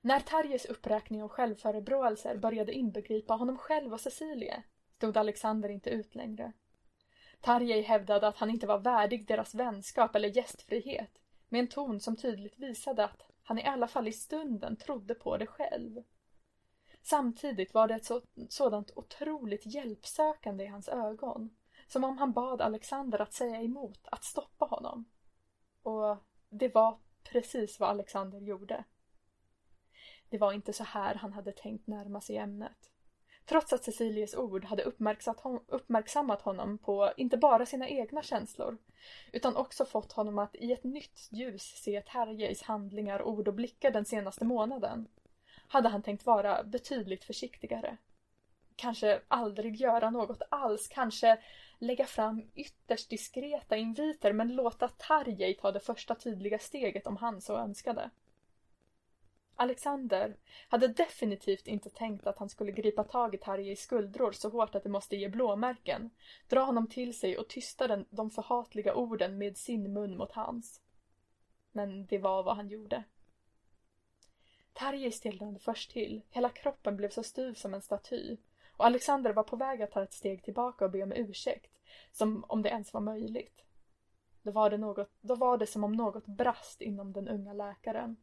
När 0.00 0.20
Tarjes 0.20 0.64
uppräkning 0.64 1.22
av 1.22 1.28
självförebråelser 1.28 2.36
började 2.36 2.72
inbegripa 2.72 3.34
honom 3.34 3.58
själv 3.58 3.92
och 3.92 4.00
Cecilie 4.00 4.62
stod 4.96 5.16
Alexander 5.16 5.68
inte 5.68 5.90
ut 5.90 6.14
längre. 6.14 6.52
Tarjei 7.40 7.82
hävdade 7.82 8.28
att 8.28 8.36
han 8.36 8.50
inte 8.50 8.66
var 8.66 8.78
värdig 8.78 9.26
deras 9.26 9.54
vänskap 9.54 10.16
eller 10.16 10.36
gästfrihet 10.36 11.18
med 11.48 11.60
en 11.60 11.68
ton 11.68 12.00
som 12.00 12.16
tydligt 12.16 12.58
visade 12.58 13.04
att 13.04 13.22
han 13.42 13.58
i 13.58 13.64
alla 13.64 13.88
fall 13.88 14.08
i 14.08 14.12
stunden 14.12 14.76
trodde 14.76 15.14
på 15.14 15.36
det 15.36 15.46
själv. 15.46 16.02
Samtidigt 17.02 17.74
var 17.74 17.88
det 17.88 17.94
ett 17.94 18.04
så, 18.04 18.22
sådant 18.48 18.90
otroligt 18.96 19.66
hjälpsökande 19.66 20.64
i 20.64 20.66
hans 20.66 20.88
ögon. 20.88 21.56
Som 21.94 22.04
om 22.04 22.18
han 22.18 22.32
bad 22.32 22.60
Alexander 22.60 23.20
att 23.20 23.32
säga 23.32 23.62
emot, 23.62 23.98
att 24.04 24.24
stoppa 24.24 24.64
honom. 24.64 25.04
Och 25.82 26.16
det 26.48 26.74
var 26.74 26.98
precis 27.22 27.80
vad 27.80 27.90
Alexander 27.90 28.40
gjorde. 28.40 28.84
Det 30.28 30.38
var 30.38 30.52
inte 30.52 30.72
så 30.72 30.84
här 30.84 31.14
han 31.14 31.32
hade 31.32 31.52
tänkt 31.52 31.86
närma 31.86 32.20
sig 32.20 32.36
ämnet. 32.36 32.90
Trots 33.44 33.72
att 33.72 33.84
Cecilies 33.84 34.34
ord 34.34 34.64
hade 34.64 34.82
uppmärksammat 35.68 36.42
honom 36.42 36.78
på 36.78 37.12
inte 37.16 37.36
bara 37.36 37.66
sina 37.66 37.88
egna 37.88 38.22
känslor 38.22 38.78
utan 39.32 39.56
också 39.56 39.84
fått 39.84 40.12
honom 40.12 40.38
att 40.38 40.54
i 40.54 40.72
ett 40.72 40.84
nytt 40.84 41.28
ljus 41.30 41.62
se 41.62 42.00
Terjeis 42.00 42.62
handlingar, 42.62 43.22
ord 43.22 43.48
och 43.48 43.54
blickar 43.54 43.90
den 43.90 44.04
senaste 44.04 44.44
månaden 44.44 45.08
hade 45.68 45.88
han 45.88 46.02
tänkt 46.02 46.26
vara 46.26 46.62
betydligt 46.62 47.24
försiktigare. 47.24 47.96
Kanske 48.76 49.20
aldrig 49.28 49.76
göra 49.76 50.10
något 50.10 50.42
alls, 50.50 50.88
kanske 50.88 51.38
lägga 51.78 52.06
fram 52.06 52.42
ytterst 52.54 53.10
diskreta 53.10 53.76
inviter 53.76 54.32
men 54.32 54.54
låta 54.54 54.88
Tarjei 54.88 55.54
ta 55.54 55.72
det 55.72 55.80
första 55.80 56.14
tydliga 56.14 56.58
steget 56.58 57.06
om 57.06 57.16
han 57.16 57.40
så 57.40 57.56
önskade. 57.56 58.10
Alexander 59.56 60.36
hade 60.68 60.88
definitivt 60.88 61.66
inte 61.66 61.90
tänkt 61.90 62.26
att 62.26 62.38
han 62.38 62.48
skulle 62.48 62.72
gripa 62.72 63.04
tag 63.04 63.34
i 63.34 63.38
Tarjeis 63.38 63.80
skuldror 63.80 64.32
så 64.32 64.48
hårt 64.48 64.74
att 64.74 64.82
det 64.82 64.88
måste 64.88 65.16
ge 65.16 65.28
blåmärken, 65.28 66.10
dra 66.48 66.60
honom 66.60 66.86
till 66.86 67.18
sig 67.18 67.38
och 67.38 67.48
tysta 67.48 67.88
den, 67.88 68.06
de 68.10 68.30
förhatliga 68.30 68.94
orden 68.94 69.38
med 69.38 69.56
sin 69.56 69.92
mun 69.92 70.16
mot 70.16 70.32
hans. 70.32 70.80
Men 71.72 72.06
det 72.06 72.18
var 72.18 72.42
vad 72.42 72.56
han 72.56 72.68
gjorde. 72.68 73.04
Tarjei 74.72 75.12
stelnade 75.12 75.58
först 75.58 75.90
till, 75.90 76.22
hela 76.30 76.48
kroppen 76.48 76.96
blev 76.96 77.10
så 77.10 77.22
styv 77.22 77.54
som 77.54 77.74
en 77.74 77.82
staty 77.82 78.36
och 78.76 78.86
Alexander 78.86 79.32
var 79.32 79.42
på 79.42 79.56
väg 79.56 79.82
att 79.82 79.90
ta 79.90 80.02
ett 80.02 80.12
steg 80.12 80.44
tillbaka 80.44 80.84
och 80.84 80.90
be 80.90 81.02
om 81.02 81.12
ursäkt, 81.12 81.78
som 82.12 82.44
om 82.48 82.62
det 82.62 82.68
ens 82.68 82.92
var 82.92 83.00
möjligt. 83.00 83.64
Då 84.42 84.50
var 84.50 84.70
det, 84.70 84.78
något, 84.78 85.10
då 85.20 85.34
var 85.34 85.58
det 85.58 85.66
som 85.66 85.84
om 85.84 85.92
något 85.92 86.26
brast 86.26 86.80
inom 86.80 87.12
den 87.12 87.28
unga 87.28 87.52
läkaren. 87.52 88.16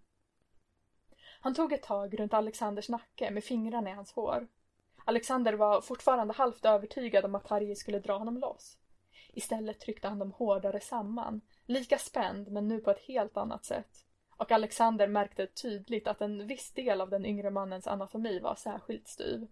Han 1.41 1.53
tog 1.53 1.73
ett 1.73 1.83
tag 1.83 2.19
runt 2.19 2.33
Alexanders 2.33 2.89
nacke 2.89 3.31
med 3.31 3.43
fingrarna 3.43 3.89
i 3.89 3.93
hans 3.93 4.11
hår. 4.11 4.47
Alexander 5.05 5.53
var 5.53 5.81
fortfarande 5.81 6.33
halvt 6.33 6.65
övertygad 6.65 7.25
om 7.25 7.35
att 7.35 7.47
Harry 7.47 7.75
skulle 7.75 7.99
dra 7.99 8.17
honom 8.17 8.37
loss. 8.37 8.77
Istället 9.33 9.79
tryckte 9.79 10.07
han 10.07 10.19
dem 10.19 10.31
hårdare 10.31 10.79
samman, 10.79 11.41
lika 11.65 11.97
spänd 11.97 12.51
men 12.51 12.67
nu 12.67 12.79
på 12.79 12.91
ett 12.91 13.01
helt 13.01 13.37
annat 13.37 13.65
sätt. 13.65 14.05
Och 14.37 14.51
Alexander 14.51 15.07
märkte 15.07 15.47
tydligt 15.47 16.07
att 16.07 16.21
en 16.21 16.47
viss 16.47 16.71
del 16.71 17.01
av 17.01 17.09
den 17.09 17.25
yngre 17.25 17.49
mannens 17.49 17.87
anatomi 17.87 18.39
var 18.39 18.55
särskilt 18.55 19.07
styv. 19.07 19.47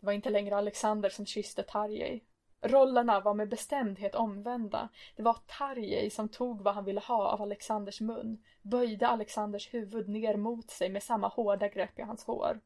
Det 0.00 0.06
var 0.06 0.12
inte 0.12 0.30
längre 0.30 0.56
Alexander 0.56 1.08
som 1.08 1.26
kysste 1.26 1.62
Tarjei. 1.62 2.22
Rollerna 2.62 3.20
var 3.20 3.34
med 3.34 3.48
bestämdhet 3.48 4.14
omvända. 4.14 4.88
Det 5.16 5.22
var 5.22 5.36
Tarjei 5.46 6.10
som 6.10 6.28
tog 6.28 6.62
vad 6.62 6.74
han 6.74 6.84
ville 6.84 7.00
ha 7.00 7.28
av 7.28 7.42
Alexanders 7.42 8.00
mun, 8.00 8.44
böjde 8.62 9.08
Alexanders 9.08 9.74
huvud 9.74 10.08
ner 10.08 10.36
mot 10.36 10.70
sig 10.70 10.88
med 10.88 11.02
samma 11.02 11.28
hårda 11.28 11.68
grepp 11.68 11.98
i 11.98 12.02
hans 12.02 12.24
hår. 12.24 12.60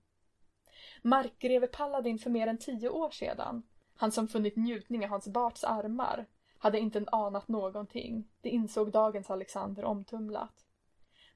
Markgreve 1.03 1.67
Paladin 1.67 2.19
för 2.19 2.31
mer 2.31 2.47
än 2.47 2.59
tio 2.59 2.89
år 2.89 3.11
sedan, 3.11 3.63
han 3.97 4.13
som 4.13 4.29
funnit 4.29 4.57
njutning 4.57 5.05
i 5.05 5.07
Hans 5.07 5.29
Barts 5.29 5.65
armar, 5.65 6.27
hade 6.59 6.79
inte 6.79 7.05
anat 7.13 7.49
någonting. 7.49 8.29
Det 8.41 8.49
insåg 8.49 8.93
dagens 8.93 9.31
Alexander 9.31 9.85
omtumlat. 9.85 10.67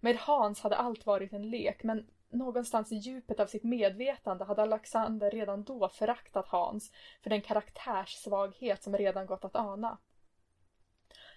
Med 0.00 0.16
Hans 0.16 0.60
hade 0.60 0.76
allt 0.76 1.06
varit 1.06 1.32
en 1.32 1.50
lek, 1.50 1.82
men 1.82 2.06
någonstans 2.30 2.92
i 2.92 2.96
djupet 2.96 3.40
av 3.40 3.46
sitt 3.46 3.64
medvetande 3.64 4.44
hade 4.44 4.62
Alexander 4.62 5.30
redan 5.30 5.64
då 5.64 5.88
föraktat 5.88 6.48
Hans 6.48 6.92
för 7.22 7.30
den 7.30 7.42
karaktärssvaghet 7.42 8.82
som 8.82 8.96
redan 8.96 9.26
gått 9.26 9.44
att 9.44 9.56
ana. 9.56 9.98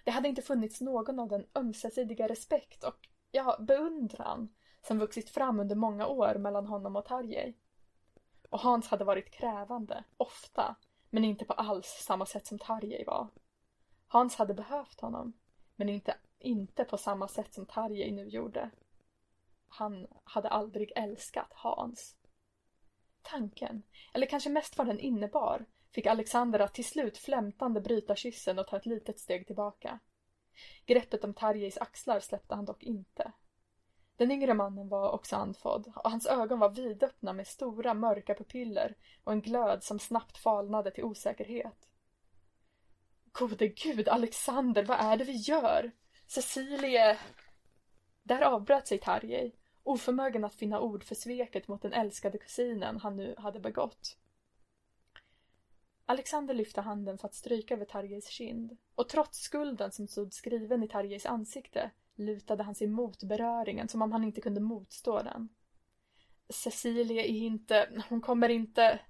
Det 0.04 0.10
hade 0.10 0.28
inte 0.28 0.42
funnits 0.42 0.80
någon 0.80 1.18
av 1.18 1.28
den 1.28 1.46
ömsesidiga 1.54 2.28
respekt 2.28 2.84
och, 2.84 3.08
ja, 3.30 3.56
beundran 3.60 4.54
som 4.82 4.98
vuxit 4.98 5.30
fram 5.30 5.60
under 5.60 5.76
många 5.76 6.06
år 6.06 6.34
mellan 6.34 6.66
honom 6.66 6.96
och 6.96 7.04
Tarjei. 7.04 7.54
Och 8.50 8.60
Hans 8.60 8.88
hade 8.88 9.04
varit 9.04 9.30
krävande, 9.30 10.04
ofta, 10.16 10.76
men 11.10 11.24
inte 11.24 11.44
på 11.44 11.52
alls 11.52 11.86
samma 11.86 12.26
sätt 12.26 12.46
som 12.46 12.58
Tarjei 12.58 13.04
var. 13.04 13.28
Hans 14.08 14.36
hade 14.36 14.54
behövt 14.54 15.00
honom, 15.00 15.32
men 15.76 15.88
inte, 15.88 16.14
inte 16.38 16.84
på 16.84 16.98
samma 16.98 17.28
sätt 17.28 17.54
som 17.54 17.66
Tarjei 17.66 18.12
nu 18.12 18.28
gjorde. 18.28 18.70
Han 19.74 20.06
hade 20.24 20.48
aldrig 20.48 20.92
älskat 20.96 21.48
Hans. 21.50 22.16
Tanken, 23.22 23.82
eller 24.12 24.26
kanske 24.26 24.50
mest 24.50 24.78
vad 24.78 24.86
den 24.86 25.00
innebar, 25.00 25.66
fick 25.90 26.06
Alexander 26.06 26.60
att 26.60 26.74
till 26.74 26.84
slut 26.84 27.18
flämtande 27.18 27.80
bryta 27.80 28.16
kyssen 28.16 28.58
och 28.58 28.66
ta 28.66 28.76
ett 28.76 28.86
litet 28.86 29.20
steg 29.20 29.46
tillbaka. 29.46 29.98
Greppet 30.86 31.24
om 31.24 31.34
Tarjeis 31.34 31.78
axlar 31.78 32.20
släppte 32.20 32.54
han 32.54 32.64
dock 32.64 32.82
inte. 32.82 33.32
Den 34.16 34.30
yngre 34.30 34.54
mannen 34.54 34.88
var 34.88 35.10
också 35.10 35.36
andfådd 35.36 35.92
och 35.96 36.10
hans 36.10 36.26
ögon 36.26 36.58
var 36.58 36.70
vidöppna 36.70 37.32
med 37.32 37.46
stora 37.46 37.94
mörka 37.94 38.34
pupiller 38.34 38.96
och 39.24 39.32
en 39.32 39.40
glöd 39.40 39.84
som 39.84 39.98
snabbt 39.98 40.38
falnade 40.38 40.90
till 40.90 41.04
osäkerhet. 41.04 41.88
Gode 43.32 43.68
gud, 43.68 44.08
Alexander, 44.08 44.84
vad 44.84 45.00
är 45.00 45.16
det 45.16 45.24
vi 45.24 45.36
gör? 45.36 45.92
Cecilie... 46.26 47.18
Där 48.22 48.42
avbröt 48.42 48.88
sig 48.88 48.98
Tarjei, 48.98 49.52
oförmögen 49.82 50.44
att 50.44 50.54
finna 50.54 50.80
ord 50.80 51.04
för 51.04 51.14
sveket 51.14 51.68
mot 51.68 51.82
den 51.82 51.92
älskade 51.92 52.38
kusinen 52.38 53.00
han 53.00 53.16
nu 53.16 53.34
hade 53.38 53.60
begått. 53.60 54.16
Alexander 56.06 56.54
lyfte 56.54 56.80
handen 56.80 57.18
för 57.18 57.28
att 57.28 57.34
stryka 57.34 57.74
över 57.74 57.84
Tarjeis 57.84 58.28
kind 58.28 58.76
och 58.94 59.08
trots 59.08 59.38
skulden 59.38 59.92
som 59.92 60.08
stod 60.08 60.34
skriven 60.34 60.82
i 60.82 60.88
Tarjeis 60.88 61.26
ansikte 61.26 61.90
lutade 62.14 62.62
han 62.62 62.74
sig 62.74 62.86
mot 62.86 63.22
beröringen 63.22 63.88
som 63.88 64.02
om 64.02 64.12
han 64.12 64.24
inte 64.24 64.40
kunde 64.40 64.60
motstå 64.60 65.22
den. 65.22 65.48
Cecilia 66.48 67.22
är 67.22 67.28
inte, 67.28 68.04
hon 68.08 68.20
kommer 68.20 68.48
inte... 68.48 69.00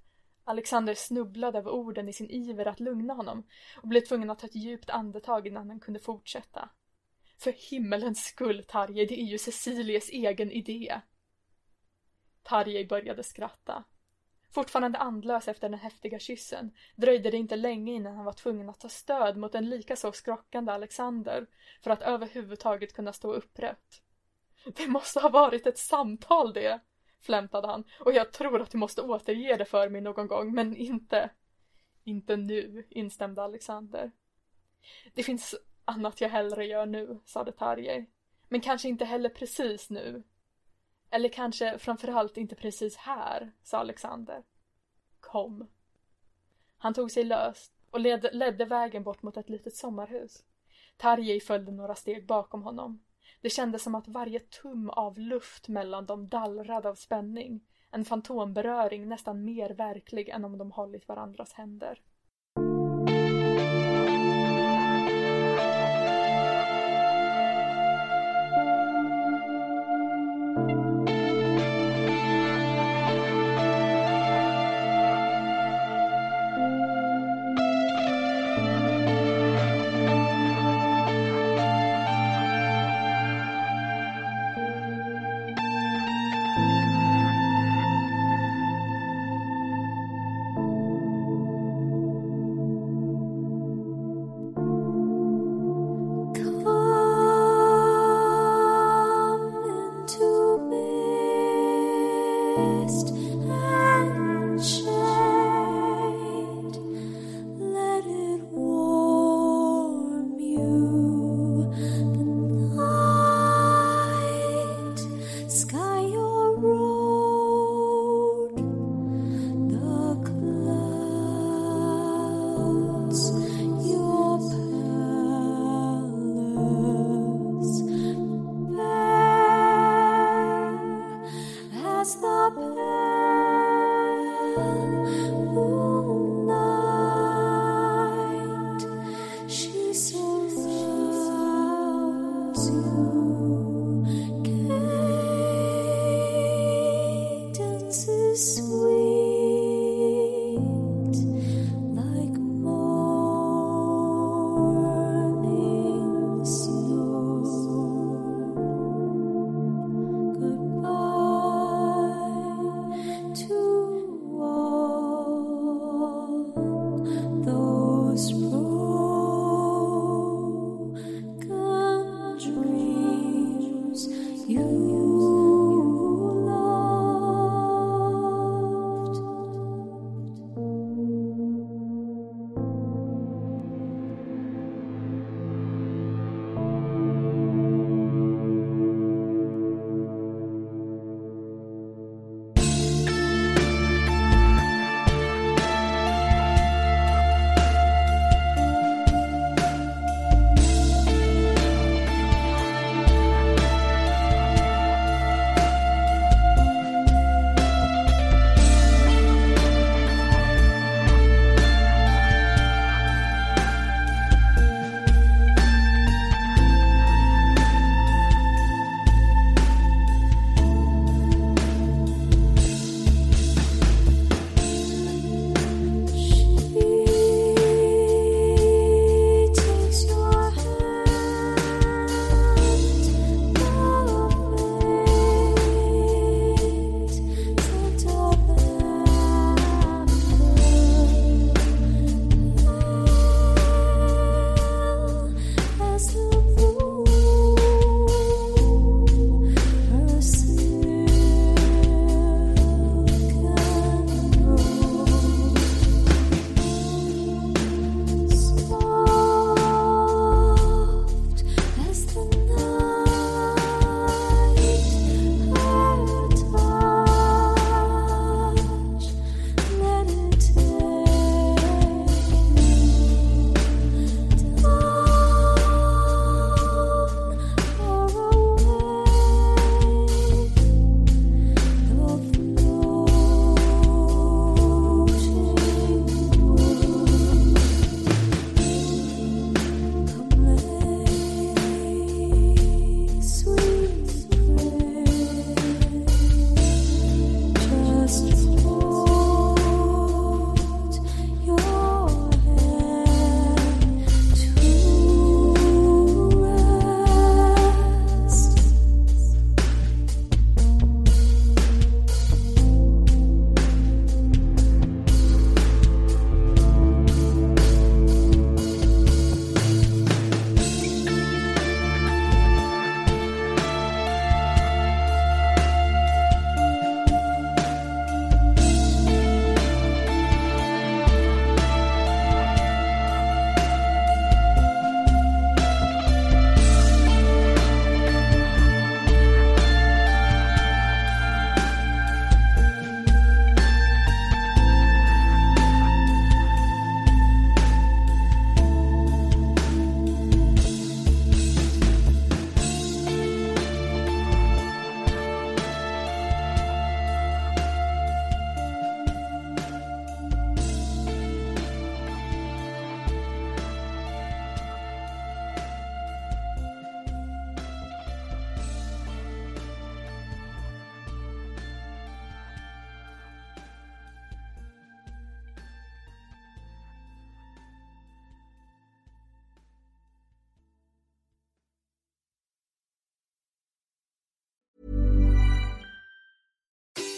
Alexander 0.45 0.95
snubblade 0.95 1.59
över 1.59 1.71
orden 1.71 2.09
i 2.09 2.13
sin 2.13 2.31
iver 2.31 2.67
att 2.67 2.81
lugna 2.81 3.15
honom 3.15 3.47
och 3.83 3.89
blev 3.89 4.01
tvungen 4.01 4.31
att 4.31 4.39
ta 4.39 4.47
ett 4.47 4.55
djupt 4.55 4.91
andetag 4.91 5.47
innan 5.47 5.71
han 5.71 5.81
kunde 5.81 6.01
fortsätta. 6.01 6.69
För 7.43 7.53
himmelens 7.71 8.25
skull, 8.25 8.65
Tarjei, 8.69 9.07
det 9.07 9.21
är 9.21 9.25
ju 9.25 9.39
Cecilies 9.39 10.11
egen 10.11 10.51
idé. 10.51 11.01
Tarjei 12.43 12.87
började 12.87 13.23
skratta. 13.23 13.85
Fortfarande 14.51 14.99
andlös 14.99 15.49
efter 15.49 15.69
den 15.69 15.79
häftiga 15.79 16.19
kyssen 16.19 16.75
dröjde 16.97 17.31
det 17.31 17.37
inte 17.37 17.57
länge 17.57 17.93
innan 17.93 18.17
han 18.17 18.25
var 18.25 18.33
tvungen 18.33 18.69
att 18.69 18.81
ta 18.81 18.89
stöd 18.89 19.37
mot 19.37 19.55
en 19.55 19.71
likaså 19.71 20.13
skrockande 20.13 20.73
Alexander 20.73 21.47
för 21.81 21.91
att 21.91 22.03
överhuvudtaget 22.03 22.93
kunna 22.93 23.13
stå 23.13 23.33
upprätt. 23.33 24.03
Det 24.77 24.87
måste 24.87 25.21
ha 25.21 25.29
varit 25.29 25.67
ett 25.67 25.79
samtal 25.79 26.53
det, 26.53 26.81
flämtade 27.21 27.69
han 27.69 27.85
och 28.01 28.13
jag 28.13 28.33
tror 28.33 28.63
att 28.63 28.71
du 28.71 28.79
måste 28.79 29.03
återge 29.03 29.57
det 29.57 29.65
för 29.65 29.89
mig 29.89 30.01
någon 30.01 30.27
gång 30.27 30.55
men 30.55 30.77
inte... 30.77 31.31
Inte 32.05 32.37
nu, 32.37 32.87
instämde 32.91 33.43
Alexander. 33.43 34.11
Det 35.15 35.23
finns 35.23 35.55
annat 35.85 36.21
jag 36.21 36.29
hellre 36.29 36.67
gör 36.67 36.87
nu, 36.87 37.21
sade 37.25 37.53
Tarjei. 37.53 38.07
Men 38.49 38.61
kanske 38.61 38.89
inte 38.89 39.05
heller 39.05 39.29
precis 39.29 39.91
nu. 39.91 40.23
Eller 41.11 41.29
kanske 41.29 41.79
framförallt 41.79 42.37
inte 42.37 42.55
precis 42.55 42.97
här, 42.97 43.53
sa 43.63 43.79
Alexander. 43.79 44.43
Kom. 45.21 45.69
Han 46.79 46.95
tog 46.95 47.11
sig 47.11 47.25
löst 47.25 47.73
och 47.91 48.01
led, 48.01 48.29
ledde 48.33 48.65
vägen 48.65 49.03
bort 49.03 49.23
mot 49.23 49.37
ett 49.37 49.49
litet 49.49 49.77
sommarhus. 49.77 50.45
Tarjei 50.97 51.41
följde 51.41 51.73
några 51.73 51.95
steg 51.95 52.27
bakom 52.27 52.63
honom. 52.63 53.03
Det 53.41 53.51
kändes 53.51 53.83
som 53.83 53.95
att 53.95 54.09
varje 54.09 54.41
tum 54.41 54.91
av 54.91 55.19
luft 55.19 55.69
mellan 55.69 56.07
dem 56.07 56.29
dallrade 56.29 56.89
av 56.89 56.95
spänning. 56.95 57.61
En 57.91 58.05
fantomberöring 58.05 59.09
nästan 59.09 59.45
mer 59.45 59.71
verklig 59.71 60.29
än 60.29 60.45
om 60.45 60.59
de 60.59 60.71
hållit 60.71 61.09
varandras 61.09 61.53
händer. 61.53 62.01